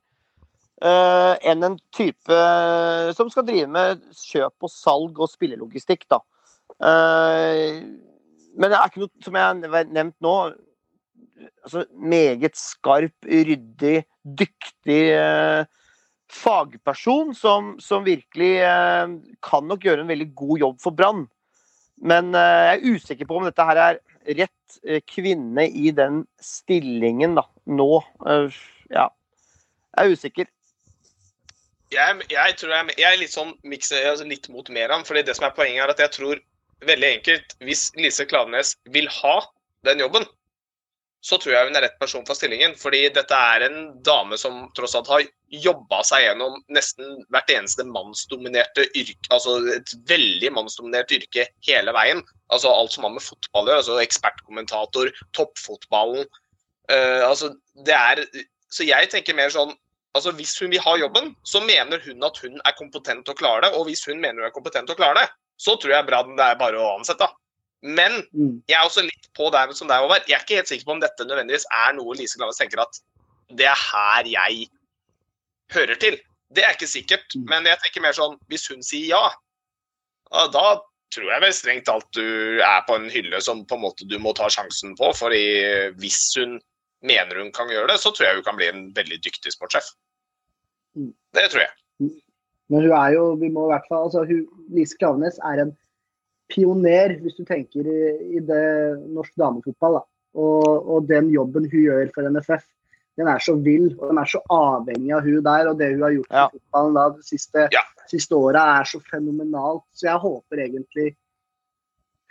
uh, 0.86 1.34
enn 1.44 1.66
en 1.68 1.76
type 1.96 2.40
som 3.18 3.32
skal 3.34 3.48
drive 3.50 3.68
med 3.74 4.06
kjøp 4.16 4.68
og 4.68 4.72
salg 4.72 5.20
og 5.20 5.32
spillelogistikk, 5.32 6.08
da. 6.12 6.22
Uh, 6.80 7.84
men 8.56 8.72
det 8.72 8.78
er 8.78 8.88
ikke 8.88 9.04
noe, 9.04 9.12
som 9.26 9.36
jeg 9.36 9.48
har 9.50 9.92
nevnt 9.92 10.18
nå, 10.24 10.36
altså 11.64 11.86
meget 11.94 12.58
skarp, 12.60 13.16
ryddig, 13.26 14.04
dyktig 14.24 15.02
eh, 15.16 15.64
fagperson 16.30 17.34
som, 17.38 17.74
som 17.82 18.06
virkelig 18.06 18.54
eh, 18.66 19.18
kan 19.46 19.68
nok 19.70 19.86
gjøre 19.86 20.06
en 20.06 20.12
veldig 20.12 20.30
god 20.38 20.66
jobb 20.66 20.80
for 20.84 20.96
Brann. 20.96 21.26
Men 22.00 22.34
eh, 22.38 22.62
jeg 22.68 22.78
er 22.78 22.96
usikker 22.96 23.30
på 23.30 23.40
om 23.40 23.48
dette 23.48 23.66
her 23.70 23.82
er 23.84 24.00
rett 24.40 24.80
eh, 24.86 25.02
kvinne 25.08 25.66
i 25.68 25.92
den 25.96 26.24
stillingen 26.44 27.36
da, 27.40 27.46
nå. 27.68 27.92
Eh, 28.28 28.62
ja. 28.94 29.10
Jeg 29.98 30.06
er 30.06 30.16
usikker. 30.16 30.50
Jeg, 31.90 32.22
jeg 32.30 32.58
tror 32.60 32.76
jeg, 32.76 32.96
jeg 33.02 33.10
er 33.10 33.18
litt 33.18 33.34
sånn 33.34 33.56
mikser, 33.66 34.06
altså 34.12 34.28
litt 34.30 34.46
mot 34.54 34.68
Meran. 34.70 35.06
fordi 35.08 35.24
det 35.26 35.36
som 35.38 35.48
er 35.48 35.56
poenget 35.58 35.88
er 35.88 35.94
at 35.96 36.04
jeg 36.04 36.14
tror 36.20 36.42
veldig 36.86 37.08
enkelt 37.18 37.56
Hvis 37.66 37.90
Lise 37.98 38.28
Klaveness 38.30 38.76
vil 38.94 39.10
ha 39.10 39.40
den 39.88 40.04
jobben, 40.04 40.28
så 41.20 41.36
tror 41.40 41.52
jeg 41.52 41.68
hun 41.68 41.76
er 41.76 41.84
rett 41.84 41.98
person 42.00 42.24
for 42.28 42.38
stillingen. 42.38 42.76
Fordi 42.80 43.02
dette 43.16 43.36
er 43.36 43.66
en 43.68 43.80
dame 44.06 44.38
som 44.40 44.62
tross 44.78 44.96
alt 44.96 45.10
har 45.12 45.26
jobba 45.52 46.00
seg 46.08 46.24
gjennom 46.24 46.56
nesten 46.72 47.18
hvert 47.34 47.52
eneste 47.52 47.84
mannsdominerte 47.88 48.86
yrke, 48.94 49.28
altså 49.34 49.58
et 49.76 49.92
veldig 50.10 50.54
mannsdominert 50.56 51.12
yrke 51.16 51.50
hele 51.68 51.96
veien. 51.96 52.24
Altså 52.54 52.72
alt 52.72 52.96
som 52.96 53.08
har 53.08 53.16
med 53.18 53.26
fotball 53.26 53.68
å 53.68 53.74
gjøre. 53.74 53.84
Altså 53.84 54.00
ekspertkommentator, 54.06 55.12
toppfotballen. 55.38 56.30
Uh, 56.90 57.22
altså 57.28 57.52
det 57.86 57.94
er 57.94 58.24
Så 58.74 58.82
jeg 58.82 59.12
tenker 59.12 59.36
mer 59.38 59.52
sånn 59.54 59.76
Altså 60.18 60.32
Hvis 60.34 60.56
hun 60.58 60.72
vil 60.74 60.82
ha 60.82 60.96
jobben, 60.98 61.36
så 61.46 61.60
mener 61.62 62.02
hun 62.02 62.26
at 62.26 62.40
hun 62.42 62.56
er 62.66 62.74
kompetent 62.80 63.28
til 63.28 63.36
å 63.36 63.38
klare 63.38 63.68
det. 63.68 63.76
Og 63.78 63.86
hvis 63.86 64.02
hun 64.10 64.18
mener 64.18 64.42
hun 64.42 64.48
er 64.48 64.56
kompetent 64.56 64.90
til 64.90 64.98
å 64.98 65.00
klare 65.00 65.22
det, 65.22 65.28
så 65.62 65.76
tror 65.78 65.94
jeg 65.94 66.08
Brann 66.08 66.34
det 66.34 66.48
er 66.48 66.58
bare 66.58 66.80
å 66.82 66.96
ansette. 66.96 67.28
Men 67.82 68.24
Mm. 68.36 68.62
jeg 68.68 68.76
er 68.76 68.86
også 68.86 69.02
litt 69.06 69.30
på 69.38 69.50
der 69.52 69.72
som 69.74 69.88
deg, 69.88 70.02
Håvard. 70.04 70.28
Jeg 70.28 70.36
er 70.36 70.44
ikke 70.44 70.56
helt 70.60 70.68
sikker 70.68 70.86
på 70.86 70.92
om 70.98 71.00
dette 71.00 71.24
nødvendigvis 71.26 71.66
er 71.72 71.94
noe 71.96 72.16
Lise 72.16 72.38
Klaveness 72.38 72.60
tenker 72.60 72.82
at 72.84 73.00
det 73.56 73.66
er 73.66 73.76
her 73.80 74.24
jeg 74.28 74.68
hører 75.72 75.96
til. 76.00 76.20
Det 76.54 76.64
er 76.66 76.74
ikke 76.74 76.90
sikkert, 76.90 77.26
Mm. 77.36 77.46
men 77.50 77.66
jeg 77.66 77.78
tenker 77.80 78.02
mer 78.02 78.12
sånn 78.14 78.38
hvis 78.50 78.68
hun 78.68 78.82
sier 78.84 79.08
ja, 79.16 79.30
ja, 80.34 80.48
da 80.48 80.82
tror 81.12 81.32
jeg 81.32 81.42
vel 81.42 81.54
strengt 81.54 81.86
talt 81.86 82.06
du 82.14 82.60
er 82.62 82.82
på 82.88 82.96
en 82.96 83.10
hylle 83.10 83.40
som 83.42 83.66
på 83.66 83.76
en 83.76 83.82
måte 83.82 84.08
du 84.08 84.18
må 84.20 84.34
ta 84.36 84.50
sjansen 84.50 84.96
på. 84.98 85.14
for 85.16 85.30
hvis 85.30 86.36
hun 86.38 86.60
mener 87.02 87.40
hun 87.42 87.52
kan 87.52 87.68
gjøre 87.70 87.88
det, 87.88 88.00
så 88.00 88.12
tror 88.14 88.28
jeg 88.28 88.36
hun 88.36 88.44
kan 88.44 88.58
bli 88.58 88.68
en 88.68 88.94
veldig 88.94 89.22
dyktig 89.24 89.54
sportssjef. 89.56 89.88
Mm. 90.98 91.14
Det 91.34 91.50
tror 91.52 91.62
jeg. 91.62 91.72
Men 92.70 92.82
hun 92.84 92.92
er 92.92 93.14
jo, 93.14 93.36
vi 93.36 93.50
må 93.50 93.66
i 93.66 93.72
hvert 93.74 93.88
fall, 93.90 94.04
altså 94.06 94.26
hun, 94.28 94.46
Lise 94.76 94.98
Klavenes 95.00 95.40
er 95.40 95.62
en 95.64 95.78
pioner, 96.50 97.16
hvis 97.22 97.36
du 97.38 97.44
tenker 97.46 97.86
i, 97.86 98.02
i 98.38 98.42
det 98.46 98.64
norsk 99.14 99.34
damefotball. 99.38 100.00
da. 100.00 100.04
Og, 100.40 100.90
og 100.96 101.08
den 101.10 101.32
jobben 101.34 101.66
hun 101.72 101.82
gjør 101.88 102.12
for 102.16 102.28
NFF, 102.30 102.66
den 103.20 103.28
er 103.28 103.42
så 103.44 103.56
vill. 103.60 103.90
Og 104.00 104.10
den 104.12 104.20
er 104.22 104.30
så 104.32 104.40
avhengig 104.54 105.12
av 105.16 105.26
hun 105.26 105.42
der. 105.44 105.70
Og 105.72 105.80
det 105.80 105.92
hun 105.96 106.04
har 106.06 106.14
gjort 106.16 106.30
Ja. 106.32 106.46
for 106.48 106.60
fotballen 106.60 106.94
da, 107.00 107.08
de 107.18 107.24
siste, 107.28 107.68
Ja. 107.74 107.82
siste 108.08 108.36
året, 108.38 108.62
er 108.62 108.84
så 108.90 109.02
fenomenalt. 109.10 109.84
Så 109.94 110.08
jeg 110.08 110.18
håper 110.24 110.64
egentlig 110.66 111.10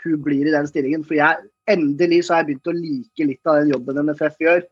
hun 0.04 0.22
blir 0.22 0.46
i 0.46 0.54
den 0.54 0.66
stillingen. 0.70 1.04
For 1.04 1.14
jeg, 1.18 1.36
endelig 1.68 2.24
så 2.26 2.34
har 2.36 2.44
jeg 2.44 2.52
begynt 2.54 2.70
å 2.70 2.76
like 2.78 3.26
litt 3.26 3.46
av 3.50 3.60
den 3.62 3.72
jobben 3.74 3.98
NFF 4.06 4.36
gjør. 4.40 4.62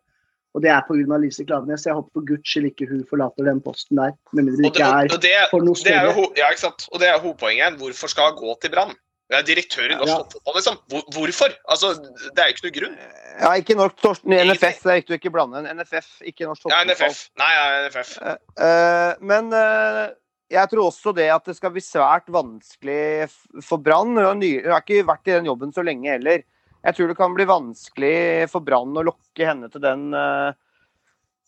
Og 0.56 0.62
det 0.64 0.70
er 0.72 0.84
pga. 0.88 1.18
Lise 1.20 1.44
Klaveness. 1.44 1.84
Jeg 1.84 1.92
håper 1.98 2.10
for 2.16 2.24
guds 2.24 2.48
skyld 2.48 2.70
ikke 2.70 2.86
hun 2.88 3.02
forlater 3.04 3.44
den 3.44 3.58
posten 3.60 3.98
der. 4.00 4.14
Med 4.32 4.46
mindre 4.46 4.62
det 4.62 4.70
ikke 4.72 4.86
er 4.88 5.10
det, 5.20 5.34
for 5.50 5.60
noe 5.66 5.76
større. 5.76 6.14
ja, 6.38 6.48
ikke 6.48 6.62
sant? 6.62 6.86
Og 6.92 7.02
det 7.02 7.08
er 7.10 7.18
hovedpoenget. 7.20 7.76
Hvorfor 7.76 8.08
skal 8.08 8.30
hun 8.32 8.38
gå 8.40 8.54
til 8.62 8.70
Brann? 8.72 8.94
Er 9.28 9.42
direktør 9.42 9.90
i 9.90 9.96
norsk 9.98 10.06
Ja. 10.06 10.18
fotball, 10.30 10.54
liksom. 10.54 10.76
Hvorfor? 11.10 11.54
Altså, 11.68 11.88
det 11.98 12.38
er 12.38 12.46
jo 12.46 12.54
ikke 12.54 12.66
noe 12.66 12.74
grunn. 12.76 12.98
Ja, 13.40 13.48
ikke 13.58 13.74
norsk 13.76 13.96
torsk, 14.00 14.22
NFF, 14.24 14.82
det 14.84 14.92
er 14.92 15.00
viktig 15.00 15.14
å 15.16 15.18
ikke 15.18 15.32
blande. 15.34 15.58
En 15.58 15.76
NFF, 15.80 16.22
ikke 16.22 16.46
norsk 16.46 16.68
Ja. 16.70 16.84
NFF. 16.84 17.30
Nei, 17.36 17.48
ja, 17.56 17.88
NFF. 17.88 18.12
Eh, 18.22 19.14
men 19.20 19.52
eh, 19.52 20.10
jeg 20.48 20.70
tror 20.70 20.92
også 20.92 21.12
det 21.14 21.28
at 21.34 21.44
det 21.44 21.56
skal 21.56 21.70
bli 21.74 21.80
svært 21.82 22.26
vanskelig 22.30 23.28
for 23.64 23.78
Brann. 23.78 24.14
Hun 24.14 24.24
har 24.24 24.34
ny- 24.38 24.62
hun 24.62 24.70
har 24.72 24.80
ikke 24.82 25.02
vært 25.04 25.26
i 25.26 25.32
den 25.40 25.46
jobben 25.50 25.72
så 25.74 25.82
lenge 25.82 26.06
heller. 26.06 26.44
Jeg 26.84 26.94
tror 26.94 27.08
det 27.08 27.16
kan 27.18 27.34
bli 27.34 27.44
vanskelig 27.50 28.48
for 28.48 28.60
Brann 28.60 28.94
å 28.94 29.02
lokke 29.02 29.42
henne 29.44 29.68
til 29.72 29.80
den, 29.80 30.14
eh, 30.14 30.52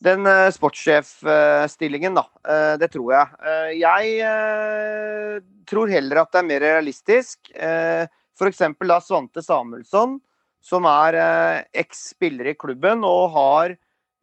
den 0.04 0.26
eh, 0.30 0.48
sportssjefstillingen, 0.54 2.14
da. 2.18 2.24
Eh, 2.46 2.74
Det 2.78 2.90
tror 2.92 3.12
jeg. 3.14 3.26
Eh, 3.42 3.70
Jeg 3.80 5.42
tror 5.68 5.90
heller 5.90 6.22
at 6.22 6.32
det 6.32 6.40
er 6.40 6.48
mer 6.48 6.60
realistisk. 6.64 7.50
F.eks. 7.54 8.62
da 8.86 9.00
Svante 9.02 9.42
Samuelsson, 9.42 10.20
som 10.62 10.86
er 10.88 11.18
eks-spiller 11.74 12.52
i 12.52 12.54
klubben 12.58 13.04
og 13.06 13.32
har 13.34 13.74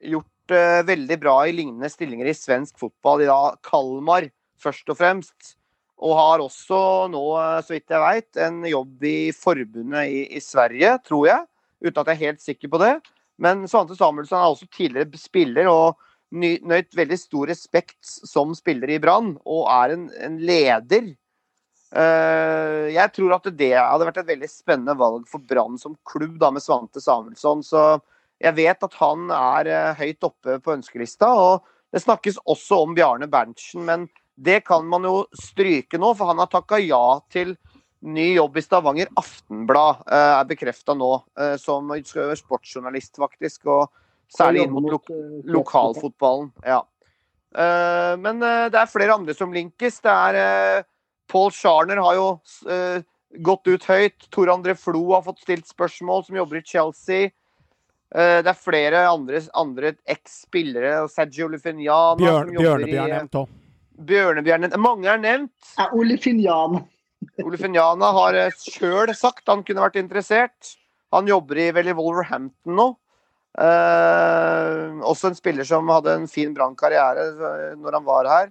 gjort 0.03 0.55
veldig 0.85 1.17
bra 1.21 1.35
i 1.47 1.53
lignende 1.55 1.89
stillinger 1.89 2.27
i 2.29 2.35
svensk 2.37 2.77
fotball, 2.79 3.23
i 3.23 3.29
da 3.29 3.55
Kalmar 3.65 4.27
først 4.61 4.89
og 4.89 4.97
fremst. 4.99 5.55
Og 6.01 6.15
har 6.17 6.43
også 6.43 7.07
nå, 7.11 7.23
så 7.63 7.75
vidt 7.75 7.91
jeg 7.93 8.03
veit, 8.03 8.37
en 8.41 8.63
jobb 8.67 9.05
i 9.07 9.31
forbundet 9.35 10.09
i, 10.11 10.25
i 10.35 10.41
Sverige, 10.43 10.97
tror 11.05 11.27
jeg. 11.29 11.45
Uten 11.85 12.01
at 12.01 12.09
jeg 12.11 12.15
er 12.17 12.25
helt 12.25 12.43
sikker 12.43 12.71
på 12.73 12.81
det. 12.81 12.93
Men 13.41 13.65
Svante 13.67 13.97
Samuelsson 13.97 14.39
er 14.39 14.53
også 14.53 14.67
tidligere 14.71 15.19
spiller 15.19 15.69
og 15.71 16.01
nøyt 16.35 16.95
veldig 16.97 17.17
stor 17.19 17.51
respekt 17.51 17.99
som 18.01 18.55
spiller 18.57 18.95
i 18.95 18.99
Brann, 18.99 19.35
og 19.45 19.69
er 19.71 19.95
en, 19.95 20.09
en 20.23 20.39
leder. 20.43 21.13
Uh, 21.95 22.91
jeg 22.91 23.11
tror 23.15 23.37
at 23.37 23.47
det 23.55 23.71
hadde 23.77 24.07
vært 24.09 24.19
et 24.23 24.31
veldig 24.33 24.49
spennende 24.51 24.97
valg 24.99 25.27
for 25.31 25.43
Brann 25.47 25.77
som 25.79 25.95
klubb, 26.07 26.39
da, 26.41 26.51
med 26.51 26.63
Svante 26.63 27.03
Samuelsson. 27.03 27.63
Så 27.63 27.85
jeg 28.41 28.57
vet 28.57 28.83
at 28.83 28.99
han 28.99 29.29
er 29.31 29.71
uh, 29.71 30.01
høyt 30.01 30.27
oppe 30.27 30.59
på 30.63 30.75
ønskelista. 30.75 31.29
og 31.31 31.67
Det 31.93 32.03
snakkes 32.03 32.41
også 32.43 32.83
om 32.83 32.97
Bjarne 32.97 33.29
Berntsen, 33.31 33.85
men 33.87 34.09
det 34.35 34.65
kan 34.67 34.83
man 34.91 35.07
jo 35.07 35.21
stryke 35.39 35.99
nå, 36.01 36.11
for 36.17 36.33
han 36.33 36.41
har 36.41 36.51
takka 36.51 36.81
ja 36.83 37.21
til 37.31 37.55
ny 38.05 38.35
jobb 38.35 38.57
i 38.57 38.63
Stavanger 38.63 39.09
Aftenblad, 39.17 40.03
eh, 40.11 40.33
er 40.39 40.45
bekrefta 40.49 40.95
nå. 40.97 41.23
eh, 41.37 41.55
Som 41.57 41.89
skal 42.03 42.29
være 42.29 42.41
sportsjournalist, 42.41 43.15
faktisk. 43.17 43.65
Og 43.67 43.89
særlig 44.31 44.63
inn 44.65 44.71
mot 44.73 44.89
lo 44.91 44.99
lokalfotballen. 45.59 46.51
Ja. 46.65 46.81
Eh, 47.55 48.15
Men 48.17 48.39
det 48.39 48.75
er 48.75 48.85
flere 48.91 49.13
andre 49.13 49.33
som 49.33 49.51
linkes. 49.53 50.01
Det 50.01 50.11
er 50.11 50.83
Paul 51.27 51.49
Scharner 51.51 51.97
har 51.97 52.15
jo 52.15 52.29
gått 53.41 53.67
ut 53.67 53.83
høyt. 53.83 54.29
Tor 54.31 54.47
André 54.47 54.75
Flo 54.77 55.13
har 55.13 55.21
fått 55.25 55.41
stilt 55.41 55.65
spørsmål, 55.67 56.25
som 56.25 56.35
jobber 56.35 56.57
i 56.57 56.63
Chelsea. 56.65 57.31
Eh, 58.15 58.41
Det 58.41 58.47
er 58.47 58.53
flere 58.53 59.07
andre, 59.09 59.41
andre 59.53 59.95
eks-spillere. 60.07 61.07
Sergio 61.09 61.47
Lufiniana 61.47 62.15
Bjørn, 62.15 62.53
som 62.53 62.63
jobber 62.63 62.87
er 62.87 63.07
nevnt 63.17 63.31
òg. 63.41 63.47
Er. 63.97 64.77
Mange 64.77 65.07
er 65.07 65.17
nevnt. 65.17 65.51
Ja, 65.77 65.89
Ole 65.93 66.17
Ole 67.43 67.59
Finjana 67.59 68.11
har 68.15 68.37
sjøl 68.57 69.13
sagt 69.17 69.47
han 69.51 69.63
kunne 69.65 69.83
vært 69.83 69.99
interessert. 70.01 70.75
Han 71.15 71.27
jobber 71.29 71.59
i 71.61 71.71
vel 71.75 71.91
i 71.91 71.95
Wolverhampton 71.97 72.77
nå. 72.77 72.87
Eh, 73.55 74.95
også 75.07 75.31
en 75.31 75.37
spiller 75.37 75.67
som 75.67 75.87
hadde 75.93 76.15
en 76.17 76.27
fin 76.27 76.51
brannkarriere 76.55 77.27
eh, 77.31 77.75
når 77.79 77.99
han 77.99 78.07
var 78.07 78.31
her. 78.31 78.49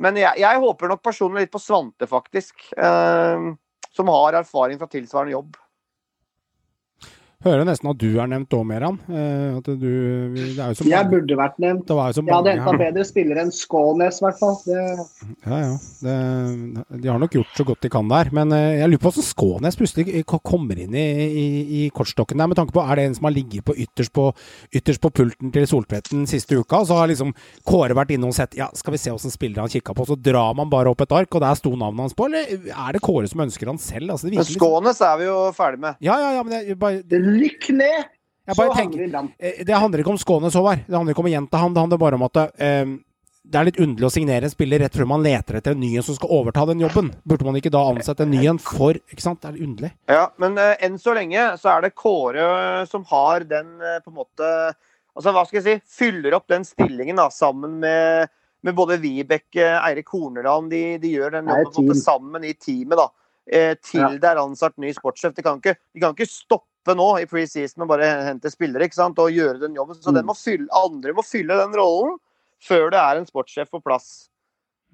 Men 0.00 0.16
jeg, 0.16 0.40
jeg 0.40 0.62
håper 0.62 0.88
nok 0.88 1.02
personlig 1.04 1.44
litt 1.44 1.52
på 1.52 1.60
Svante, 1.60 2.08
faktisk. 2.08 2.64
eh, 2.76 3.50
som 3.92 4.08
har 4.08 4.38
erfaring 4.40 4.78
fra 4.80 4.88
tilsvarende 4.88 5.34
jobb. 5.34 5.56
Hører 7.42 7.64
nesten 7.66 7.88
at 7.90 7.98
du 7.98 8.08
er 8.22 8.28
nevnt 8.30 8.54
òg, 8.54 8.64
Meran. 8.68 8.98
Eh, 9.10 9.56
at 9.58 9.66
du, 9.66 9.74
det 9.82 10.44
er 10.62 10.72
jo 10.72 10.78
så 10.78 10.86
Jeg 10.86 11.08
burde 11.10 11.38
vært 11.40 11.56
nevnt. 11.62 11.86
det 11.88 11.96
var 11.98 12.10
jo 12.12 12.18
så 12.20 12.22
Jeg 12.22 12.34
hadde 12.36 12.52
mange 12.52 12.66
henta 12.68 12.82
bedre 12.84 13.06
spillere 13.08 13.42
enn 13.42 13.50
Skånes, 13.54 14.20
i 14.20 14.24
hvert 14.26 14.38
fall. 14.38 14.56
Det, 14.66 14.82
Ja, 15.46 15.58
ja. 15.64 15.72
Det, 16.02 16.16
de 17.02 17.10
har 17.10 17.18
nok 17.22 17.34
gjort 17.34 17.58
så 17.58 17.66
godt 17.66 17.82
de 17.82 17.90
kan 17.92 18.08
der. 18.12 18.30
Men 18.34 18.54
eh, 18.54 18.78
jeg 18.78 18.92
lurer 18.92 19.02
på 19.02 19.10
hvordan 19.10 19.26
Skånes 19.26 19.78
plutselig 19.80 20.22
kommer 20.30 20.78
inn 20.84 20.94
i, 20.94 21.06
i, 21.26 21.46
i 21.82 21.82
kortstokken 21.94 22.38
der, 22.38 22.50
med 22.52 22.58
tanke 22.60 22.74
på 22.76 22.82
er 22.84 23.00
det 23.00 23.08
en 23.08 23.18
som 23.18 23.26
har 23.26 23.34
ligget 23.34 23.66
på 23.66 23.74
ytterst 23.74 24.14
på, 24.14 24.28
ytterst 24.74 25.02
på 25.02 25.10
pulten 25.10 25.50
til 25.54 25.66
Soltvedten 25.70 26.24
siste 26.30 26.56
uka, 26.58 26.82
og 26.82 26.88
så 26.90 27.00
har 27.00 27.10
liksom 27.10 27.34
Kåre 27.68 27.96
vært 27.98 28.14
inne 28.14 28.30
og 28.30 28.36
sett 28.36 28.54
ja, 28.58 28.68
skal 28.78 28.94
vi 28.94 29.00
se 29.02 29.12
åssen 29.14 29.32
spillere 29.34 29.64
han 29.66 29.72
kikka 29.72 29.94
på, 29.98 30.06
så 30.08 30.16
drar 30.18 30.54
man 30.58 30.70
bare 30.72 30.92
opp 30.92 31.02
et 31.04 31.14
ark, 31.18 31.34
og 31.34 31.42
der 31.44 31.58
sto 31.58 31.74
navnet 31.74 32.06
hans 32.06 32.16
på, 32.18 32.28
eller 32.30 32.70
er 32.70 32.96
det 32.96 33.02
Kåre 33.04 33.30
som 33.30 33.42
ønsker 33.44 33.70
han 33.70 33.80
selv? 33.82 34.14
Altså, 34.14 34.30
liksom 34.30 34.56
Skånes 34.58 35.02
er 35.02 35.18
vi 35.20 35.28
jo 35.28 35.38
ferdig 35.56 35.82
med. 35.88 35.98
Ja, 36.04 36.16
ja, 36.22 36.32
ja, 36.38 36.46
men 36.46 36.54
det, 36.54 36.78
bare, 36.80 37.02
Rykk 37.32 37.70
ned, 37.78 38.10
jeg 38.46 38.54
så 38.56 38.58
bare 38.58 38.74
havner 38.74 38.82
tenker 38.82 38.98
vi 38.98 39.06
i 39.08 39.12
brann. 39.12 39.32
Eh, 39.38 39.62
Det 39.66 39.78
handler 39.78 40.02
ikke 40.02 40.12
om 40.14 40.20
Skånes, 40.20 40.54
Håvard. 40.58 40.84
Det 40.86 40.96
handler 40.96 41.14
ikke 41.14 41.24
om 41.24 41.30
å 41.30 41.34
gjenta 41.36 41.62
han. 41.62 41.74
Det 41.74 41.82
handler 41.84 42.00
bare 42.02 42.18
om 42.18 42.24
at 42.26 42.40
eh, 42.58 42.92
det 43.42 43.58
er 43.58 43.66
litt 43.66 43.80
underlig 43.82 44.06
å 44.06 44.12
signere 44.14 44.46
en 44.46 44.52
spiller 44.52 44.78
rett 44.84 44.94
før 44.94 45.08
man 45.10 45.22
leter 45.24 45.56
etter 45.58 45.74
en 45.74 45.80
ny 45.82 45.96
en 45.98 46.04
som 46.06 46.14
skal 46.14 46.30
overta 46.30 46.62
den 46.70 46.82
jobben. 46.84 47.08
Burde 47.26 47.46
man 47.48 47.56
ikke 47.58 47.72
da 47.74 47.80
ansette 47.90 48.22
en 48.22 48.30
ny 48.30 48.44
en 48.46 48.60
for 48.62 48.94
Ikke 49.10 49.24
sant? 49.24 49.40
Det 49.42 49.48
er 49.50 49.56
litt 49.56 49.66
underlig. 49.66 49.90
Ja, 50.10 50.28
men 50.38 50.54
uh, 50.60 50.76
enn 50.78 50.98
så 51.02 51.14
lenge 51.18 51.48
så 51.58 51.72
er 51.72 51.82
det 51.82 51.94
Kåre 51.98 52.46
som 52.86 53.02
har 53.10 53.42
den 53.50 53.74
uh, 53.82 53.98
på 54.04 54.12
en 54.12 54.20
måte 54.20 54.52
Altså, 55.12 55.32
hva 55.34 55.42
skal 55.44 55.58
jeg 55.58 55.64
si? 55.66 55.96
Fyller 55.98 56.32
opp 56.38 56.46
den 56.48 56.62
stillingen 56.64 57.18
da, 57.20 57.26
sammen 57.34 57.74
med, 57.82 58.30
med 58.64 58.76
både 58.78 58.96
Vibeke, 59.02 59.66
Eirik 59.82 60.08
Horneland. 60.08 60.70
De, 60.72 60.96
de 61.02 61.10
gjør 61.18 61.34
den 61.34 61.50
jobben 61.52 61.68
på 61.74 61.82
en 61.82 61.88
måte 61.90 62.00
sammen 62.00 62.46
i 62.48 62.54
teamet, 62.56 62.96
da. 62.96 63.10
Eh, 63.44 63.74
til 63.84 64.00
Ja. 64.00 64.08
det 64.22 64.30
er 64.30 64.40
ansatt 64.40 64.78
ny 64.80 64.88
sportssjef. 64.96 65.34
De 65.36 65.44
kan, 65.44 65.60
ikke, 65.60 65.74
de 65.92 66.00
kan 66.00 66.14
ikke 66.16 66.30
stoppe 66.30 66.71
nå 66.90 67.06
i 67.22 67.26
preseason 67.30 67.84
og 67.84 67.88
bare 67.92 68.08
hente 68.26 68.50
spillere 68.50 68.88
ikke 68.88 68.98
sant? 68.98 69.18
og 69.22 69.30
gjøre 69.30 69.60
den 69.62 69.74
jobben. 69.78 69.94
Så 70.02 70.10
Mm. 70.10 70.14
den 70.18 70.26
må 70.26 70.34
fylle, 70.34 70.68
andre 70.74 71.12
må 71.14 71.22
fylle 71.22 71.54
den 71.60 71.72
rollen 71.78 72.18
før 72.62 72.90
det 72.90 72.98
er 72.98 73.16
en 73.18 73.26
sportssjef 73.26 73.70
på 73.70 73.82
plass. 73.82 74.28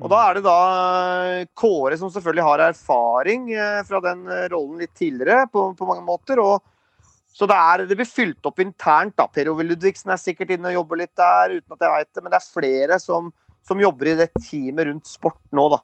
Og 0.00 0.08
da 0.12 0.18
er 0.28 0.34
det 0.34 0.44
da 0.44 0.58
eh, 1.40 1.46
Kåre 1.58 1.96
som 1.98 2.10
selvfølgelig 2.12 2.44
har 2.46 2.58
erfaring 2.68 3.48
eh, 3.50 3.80
fra 3.88 3.98
den 4.04 4.28
eh, 4.30 4.44
rollen 4.52 4.78
litt 4.78 4.94
tidligere 4.94 5.48
på, 5.50 5.74
på 5.74 5.88
mange 5.88 6.04
måter. 6.06 6.38
og 6.38 6.62
så 7.34 7.46
det, 7.46 7.56
er, 7.56 7.82
det 7.86 7.96
blir 7.98 8.06
fylt 8.06 8.46
opp 8.46 8.58
internt. 8.62 9.16
da. 9.18 9.26
Per 9.26 9.48
Ove 9.50 9.64
Ludvigsen 9.66 10.10
er 10.10 10.16
sikkert 10.22 10.50
inne 10.54 10.70
og 10.70 10.78
jobber 10.80 10.96
litt 11.02 11.14
der, 11.18 11.56
uten 11.58 11.74
at 11.74 11.82
jeg 11.82 11.92
vet 11.96 12.14
det. 12.14 12.22
Men 12.22 12.30
det 12.32 12.38
er 12.38 12.52
flere 12.52 12.98
som, 13.02 13.32
som 13.66 13.80
jobber 13.82 14.10
i 14.10 14.16
det 14.18 14.30
teamet 14.38 14.86
rundt 14.88 15.06
sport 15.06 15.38
nå, 15.54 15.68
da. 15.74 15.78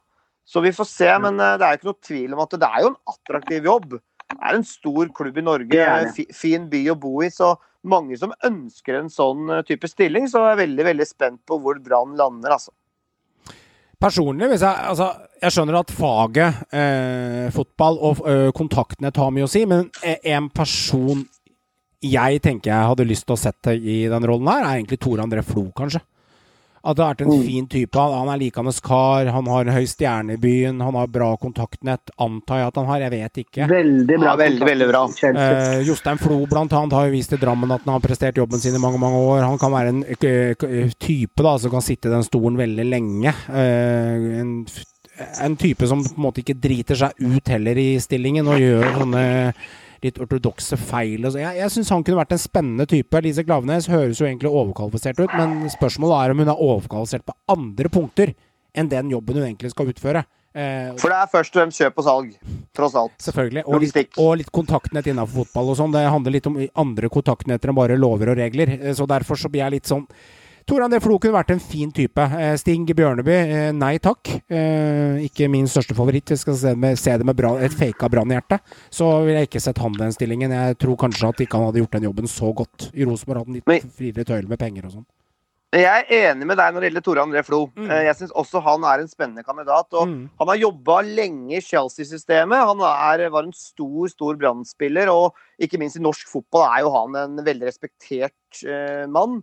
Så 0.47 0.61
vi 0.65 0.73
får 0.75 0.89
se. 0.91 1.11
Men 1.23 1.39
det 1.39 1.63
er 1.63 1.77
jo 1.77 1.79
ikke 1.81 1.91
noe 1.91 2.07
tvil 2.09 2.35
om 2.35 2.43
at 2.45 2.57
det 2.59 2.71
er 2.71 2.81
jo 2.83 2.91
en 2.93 2.99
attraktiv 3.15 3.65
jobb. 3.71 3.95
Det 4.35 4.51
er 4.51 4.59
en 4.59 4.65
stor 4.69 5.09
klubb 5.15 5.39
i 5.39 5.45
Norge, 5.47 5.69
Det 5.71 5.81
er 5.87 6.05
det. 6.09 6.15
fi- 6.17 6.33
fin 6.35 6.69
by 6.71 6.85
å 6.93 6.99
bo 7.01 7.23
i. 7.23 7.31
Så 7.31 7.55
mange 7.85 8.17
som 8.19 8.33
ønsker 8.45 8.99
en 9.01 9.09
sånn 9.13 9.51
eh, 9.59 9.63
type 9.69 9.89
stilling, 9.89 10.27
så 10.31 10.43
er 10.45 10.55
jeg 10.57 10.63
veldig 10.69 10.85
veldig 10.91 11.07
spent 11.07 11.41
på 11.47 11.59
hvor 11.61 11.79
Brann 11.85 12.17
lander, 12.17 12.51
altså. 12.59 12.73
Personlig, 14.01 14.49
hvis 14.51 14.61
jeg 14.65 14.89
Altså, 14.91 15.07
jeg 15.41 15.53
skjønner 15.55 15.79
at 15.79 15.93
faget 15.95 16.75
eh, 16.75 17.47
fotball 17.55 17.99
og 18.05 18.25
eh, 18.29 18.51
kontaktene 18.57 19.13
tar 19.15 19.31
mye 19.33 19.47
å 19.47 19.51
si, 19.51 19.63
men 19.71 19.87
eh, 20.03 20.19
en 20.35 20.49
person 20.53 21.23
jeg 22.05 22.43
tenker 22.45 22.69
jeg 22.69 22.89
hadde 22.91 23.07
lyst 23.09 23.25
til 23.25 23.33
å 23.33 23.41
sette 23.41 23.73
i 23.81 24.03
den 24.13 24.27
rollen 24.29 24.51
her, 24.51 24.65
er 24.67 24.75
egentlig 24.81 24.99
Tore 25.01 25.25
André 25.25 25.41
Flo, 25.47 25.71
kanskje. 25.77 26.03
At 26.85 26.97
det 26.99 27.05
har 27.05 27.15
vært 27.15 27.23
en 27.25 27.31
Mm. 27.33 27.45
fin 27.47 27.67
type. 27.67 27.97
Han 27.97 28.13
han 28.19 28.29
er 28.35 28.39
likandes 28.45 28.81
kar, 28.85 29.25
han 29.33 29.47
har 29.47 29.65
en 29.65 29.73
høy 29.75 29.87
stjerne 29.89 30.35
i 30.35 30.37
byen, 30.37 30.81
han 30.85 30.95
har 30.95 31.07
bra 31.09 31.31
kontaktnett, 31.41 32.11
antar 32.21 32.59
jeg 32.61 32.67
at 32.69 32.75
han 32.77 32.87
har, 32.87 32.99
jeg 33.01 33.11
vet 33.11 33.41
ikke. 33.45 33.69
Veldig 33.71 34.19
bra. 34.21 34.27
Ja, 34.29 34.37
veldig, 34.37 34.67
veldig 34.69 34.89
bra. 34.91 35.03
Eh, 35.33 35.81
Jostein 35.89 36.19
Flo 36.21 36.45
blant 36.47 36.73
annet 36.77 36.93
har 36.93 37.07
jo 37.07 37.13
vist 37.17 37.33
i 37.33 37.37
Drammen 37.41 37.73
at 37.73 37.81
han 37.87 37.95
har 37.95 38.01
prestert 38.05 38.37
jobben 38.37 38.61
sin 38.61 38.75
i 38.75 38.79
mange 38.79 38.99
mange 39.01 39.17
år. 39.17 39.41
Han 39.49 39.57
kan 39.59 39.73
være 39.73 39.89
en 39.89 40.05
eh, 40.05 40.91
type 41.01 41.43
da, 41.43 41.57
som 41.59 41.71
kan 41.71 41.81
sitte 41.81 42.09
i 42.09 42.13
den 42.13 42.23
stolen 42.27 42.57
veldig 42.61 42.85
lenge. 42.85 43.33
Eh, 43.49 44.41
en, 44.43 44.67
en 45.41 45.57
type 45.57 45.87
som 45.89 46.03
på 46.05 46.17
en 46.19 46.23
måte 46.27 46.43
ikke 46.45 46.61
driter 46.61 46.97
seg 47.01 47.13
ut 47.23 47.49
heller 47.49 47.79
i 47.79 47.99
stillingen 48.03 48.47
og 48.51 48.59
gjør 48.61 48.93
sånne 49.01 49.25
litt 50.05 50.21
ortodokse 50.23 50.77
feil. 50.79 51.25
og 51.27 51.33
så. 51.35 51.41
Jeg, 51.43 51.57
jeg 51.63 51.73
syns 51.75 51.91
han 51.95 52.05
kunne 52.05 52.21
vært 52.21 52.37
en 52.37 52.43
spennende 52.45 52.87
type. 52.91 53.21
Lise 53.25 53.45
Klavenes 53.47 53.89
høres 53.91 54.21
jo 54.21 54.29
egentlig 54.29 54.53
overkvalifisert 54.53 55.19
ut, 55.25 55.35
men 55.39 55.65
spørsmålet 55.73 56.21
er 56.21 56.35
om 56.37 56.45
hun 56.45 56.53
er 56.55 56.65
overkvalifisert 56.69 57.27
på 57.27 57.37
andre 57.57 57.91
punkter 57.93 58.35
enn 58.75 58.89
den 58.91 59.11
jobben 59.15 59.39
hun 59.41 59.47
egentlig 59.49 59.71
skal 59.75 59.91
utføre. 59.91 60.25
Eh, 60.55 60.93
For 61.03 61.11
det 61.11 61.17
er 61.19 61.31
først 61.33 61.57
og 61.57 61.61
fremst 61.61 61.81
kjøp 61.83 61.97
og 61.99 62.05
salg, 62.07 62.35
tross 62.77 62.95
alt. 62.99 63.15
Selvfølgelig. 63.23 63.65
Og 63.67 63.81
litt, 63.83 64.19
og 64.23 64.33
litt 64.39 64.53
kontaktnett 64.55 65.09
innenfor 65.11 65.43
fotball 65.43 65.73
og 65.73 65.79
sånn. 65.81 65.95
Det 65.97 66.05
handler 66.07 66.37
litt 66.37 66.47
om 66.51 66.61
andre 66.85 67.11
kontaktnetter 67.11 67.73
enn 67.73 67.79
bare 67.79 67.97
lover 67.99 68.31
og 68.35 68.39
regler. 68.39 68.77
Eh, 68.79 68.93
Så 68.95 69.07
derfor 69.11 69.35
så 69.41 69.51
blir 69.51 69.65
jeg 69.65 69.79
litt 69.81 69.91
sånn 69.91 70.07
Tor 70.65 70.81
André 70.81 70.97
Flo 71.05 71.19
kunne 71.21 71.37
vært 71.37 71.51
en 71.53 71.61
fin 71.61 71.91
type. 71.93 72.25
Eh, 72.25 72.55
Sting 72.57 72.87
Bjørneby, 72.89 73.35
eh, 73.35 73.73
nei 73.77 73.99
takk. 74.01 74.31
Eh, 74.49 75.25
Ikke 75.27 75.49
min 75.53 75.67
største 75.69 75.95
favoritt. 75.95 76.33
Jeg 76.33 76.41
skal 76.41 76.57
se, 76.57 76.75
med, 76.75 76.97
se 76.99 77.13
det 77.21 77.27
med 77.27 77.37
bra, 77.37 77.59
et 77.61 77.73
faka 77.73 78.09
brannhjerte. 78.09 78.59
Så 78.91 79.27
ville 79.27 79.43
jeg 79.43 79.51
ikke 79.51 79.61
sett 79.61 79.79
han 79.79 79.93
den 79.93 80.13
stillingen. 80.17 80.51
Jeg 80.57 80.79
tror 80.81 80.97
kanskje 80.97 81.29
at 81.29 81.43
ikke 81.45 81.61
han 81.61 81.69
hadde 81.69 81.83
gjort 81.83 81.99
den 81.99 82.09
jobben 82.09 82.31
så 82.31 82.55
godt. 82.57 82.89
I 82.97 83.05
Rosenborg 83.05 83.45
hadde 83.45 83.53
han 83.53 83.61
litt 83.61 83.93
friere 83.93 84.25
tøyle 84.25 84.49
med 84.49 84.59
penger 84.59 84.89
og 84.89 84.97
sånn. 84.97 85.07
Jeg 85.75 86.07
er 86.07 86.31
enig 86.31 86.47
med 86.47 86.57
deg 86.57 86.71
når 86.71 86.81
det 86.81 86.89
gjelder 86.89 87.05
Tore 87.05 87.23
André 87.27 87.41
Flo. 87.45 87.61
Mm. 87.75 87.89
Jeg 88.07 88.17
syns 88.17 88.35
også 88.39 88.61
han 88.63 88.85
er 88.87 89.01
en 89.03 89.11
spennende 89.11 89.45
kandidat. 89.45 89.89
og 89.93 90.09
Mm. 90.09 90.31
Han 90.39 90.49
har 90.49 90.57
jobba 90.57 91.01
lenge 91.03 91.57
i 91.59 91.61
Chelsea-systemet. 91.61 92.57
Han 92.57 92.81
er, 92.81 93.29
var 93.29 93.43
en 93.43 93.53
stor 93.53 94.09
stor 94.09 94.37
brann 94.37 94.63
og 95.11 95.35
ikke 95.61 95.79
minst 95.79 95.97
i 95.97 96.01
norsk 96.01 96.29
fotball 96.31 96.71
er 96.71 96.85
jo 96.87 96.95
han 96.95 97.17
en 97.17 97.45
veldig 97.45 97.67
respektert 97.67 98.65
uh, 98.65 99.05
mann. 99.11 99.43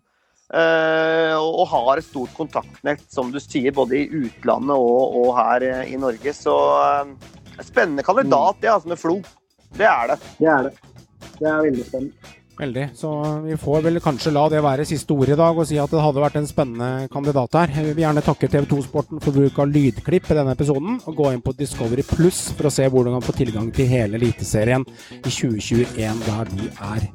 Eh, 0.52 1.38
og 1.40 1.64
har 1.72 2.00
et 2.00 2.06
stort 2.06 2.34
kontaktnett, 2.36 3.06
som 3.12 3.30
du 3.32 3.40
sier, 3.40 3.72
både 3.76 4.02
i 4.02 4.26
utlandet 4.26 4.76
og, 4.76 5.16
og 5.22 5.32
her 5.38 5.68
eh, 5.68 5.94
i 5.94 6.00
Norge. 6.00 6.34
Så 6.36 6.58
eh, 6.82 7.64
spennende 7.64 8.04
kandidat, 8.04 8.60
det, 8.60 8.74
altså, 8.74 8.92
med 8.92 9.00
Flo. 9.00 9.22
Det 9.78 9.88
er 9.88 10.12
det. 10.12 10.20
Det 10.42 10.52
er 10.52 10.68
det. 10.68 10.76
Det 11.40 11.48
er 11.48 11.66
veldig 11.70 11.88
spennende. 11.88 12.38
Veldig. 12.62 12.84
Så 12.94 13.10
vi 13.42 13.56
får 13.58 13.86
vel 13.88 14.00
kanskje 14.04 14.34
la 14.36 14.44
det 14.52 14.60
være 14.62 14.84
siste 14.86 15.16
ord 15.16 15.32
i 15.32 15.38
dag, 15.40 15.58
og 15.58 15.66
si 15.66 15.80
at 15.82 15.90
det 15.90 16.04
hadde 16.04 16.22
vært 16.22 16.36
en 16.38 16.50
spennende 16.50 17.08
kandidat 17.14 17.56
her. 17.58 17.72
Jeg 17.80 17.96
vil 17.96 18.04
gjerne 18.04 18.24
takke 18.26 18.50
TV2 18.52 18.82
Sporten 18.86 19.24
for 19.24 19.34
bruk 19.34 19.58
av 19.64 19.72
lydklipp 19.72 20.30
i 20.30 20.38
denne 20.38 20.54
episoden, 20.58 21.00
og 21.08 21.16
gå 21.18 21.32
inn 21.32 21.42
på 21.42 21.56
Discovery 21.58 22.06
Pluss 22.06 22.50
for 22.52 22.70
å 22.70 22.74
se 22.76 22.86
hvordan 22.92 23.18
man 23.18 23.26
får 23.26 23.40
tilgang 23.40 23.72
til 23.74 23.90
hele 23.90 24.20
Eliteserien 24.20 24.86
i 25.16 25.32
2021, 25.32 26.22
der 26.28 26.54
vi 26.54 26.70
er. 26.92 27.10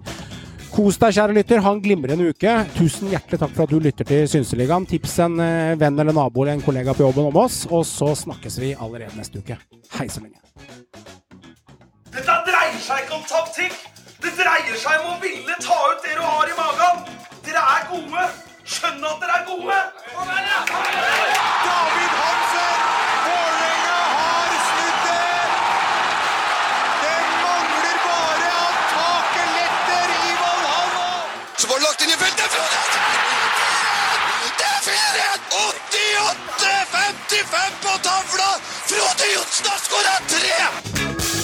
Kos 0.77 0.99
deg, 1.01 1.15
kjære 1.17 1.33
lytter. 1.39 1.63
Ha 1.65 1.71
en 1.73 1.79
glimrende 1.81 2.27
uke. 2.35 2.51
Tusen 2.77 3.09
hjertelig 3.09 3.39
takk 3.41 3.53
for 3.57 3.65
at 3.65 3.71
du 3.73 3.79
lytter 3.81 4.05
til 4.05 4.27
Synseligaen. 4.29 4.85
Tips 4.85 5.15
en 5.25 5.39
eh, 5.41 5.73
venn 5.81 5.97
eller 5.97 6.13
nabo 6.13 6.43
eller 6.45 6.59
en 6.59 6.65
kollega 6.67 6.93
på 6.93 7.07
jobben 7.07 7.31
om 7.31 7.39
oss, 7.41 7.63
og 7.73 7.87
så 7.89 8.11
snakkes 8.27 8.59
vi 8.61 8.75
allerede 8.77 9.17
neste 9.17 9.41
uke. 9.41 9.57
Hei 9.97 10.05
så 10.13 10.21
lenge. 10.21 10.37
Dette 12.13 12.37
dreier 12.51 12.77
seg 12.85 13.07
ikke 13.07 13.17
om 13.17 13.25
taktikk. 13.31 13.79
Det 14.21 14.37
dreier 14.37 14.77
seg 14.83 15.01
om 15.01 15.15
å 15.15 15.19
ville 15.25 15.57
ta 15.65 15.81
ut 15.95 16.05
det 16.05 16.13
du 16.19 16.25
har 16.27 16.53
i 16.53 16.61
magen. 16.61 17.05
Dere 17.49 17.65
er 17.73 17.89
gode. 17.95 18.29
Skjønn 18.77 19.01
at 19.01 19.25
dere 19.25 19.41
er 19.41 19.45
gode. 19.49 19.81
David 21.65 22.17
Hansen! 22.21 22.76
Var 32.07 32.13
det 32.13 32.45
er 32.45 32.49
4-1! 32.49 32.97
Det 34.59 34.67
er 34.67 34.81
4-1! 34.87 35.41
88-55 37.33 37.73
på 37.83 37.93
tavla! 38.03 38.51
Frode 38.89 39.27
Johnsen 39.35 39.67
har 39.67 39.81
skåra 39.89 40.15
tre! 40.29 41.36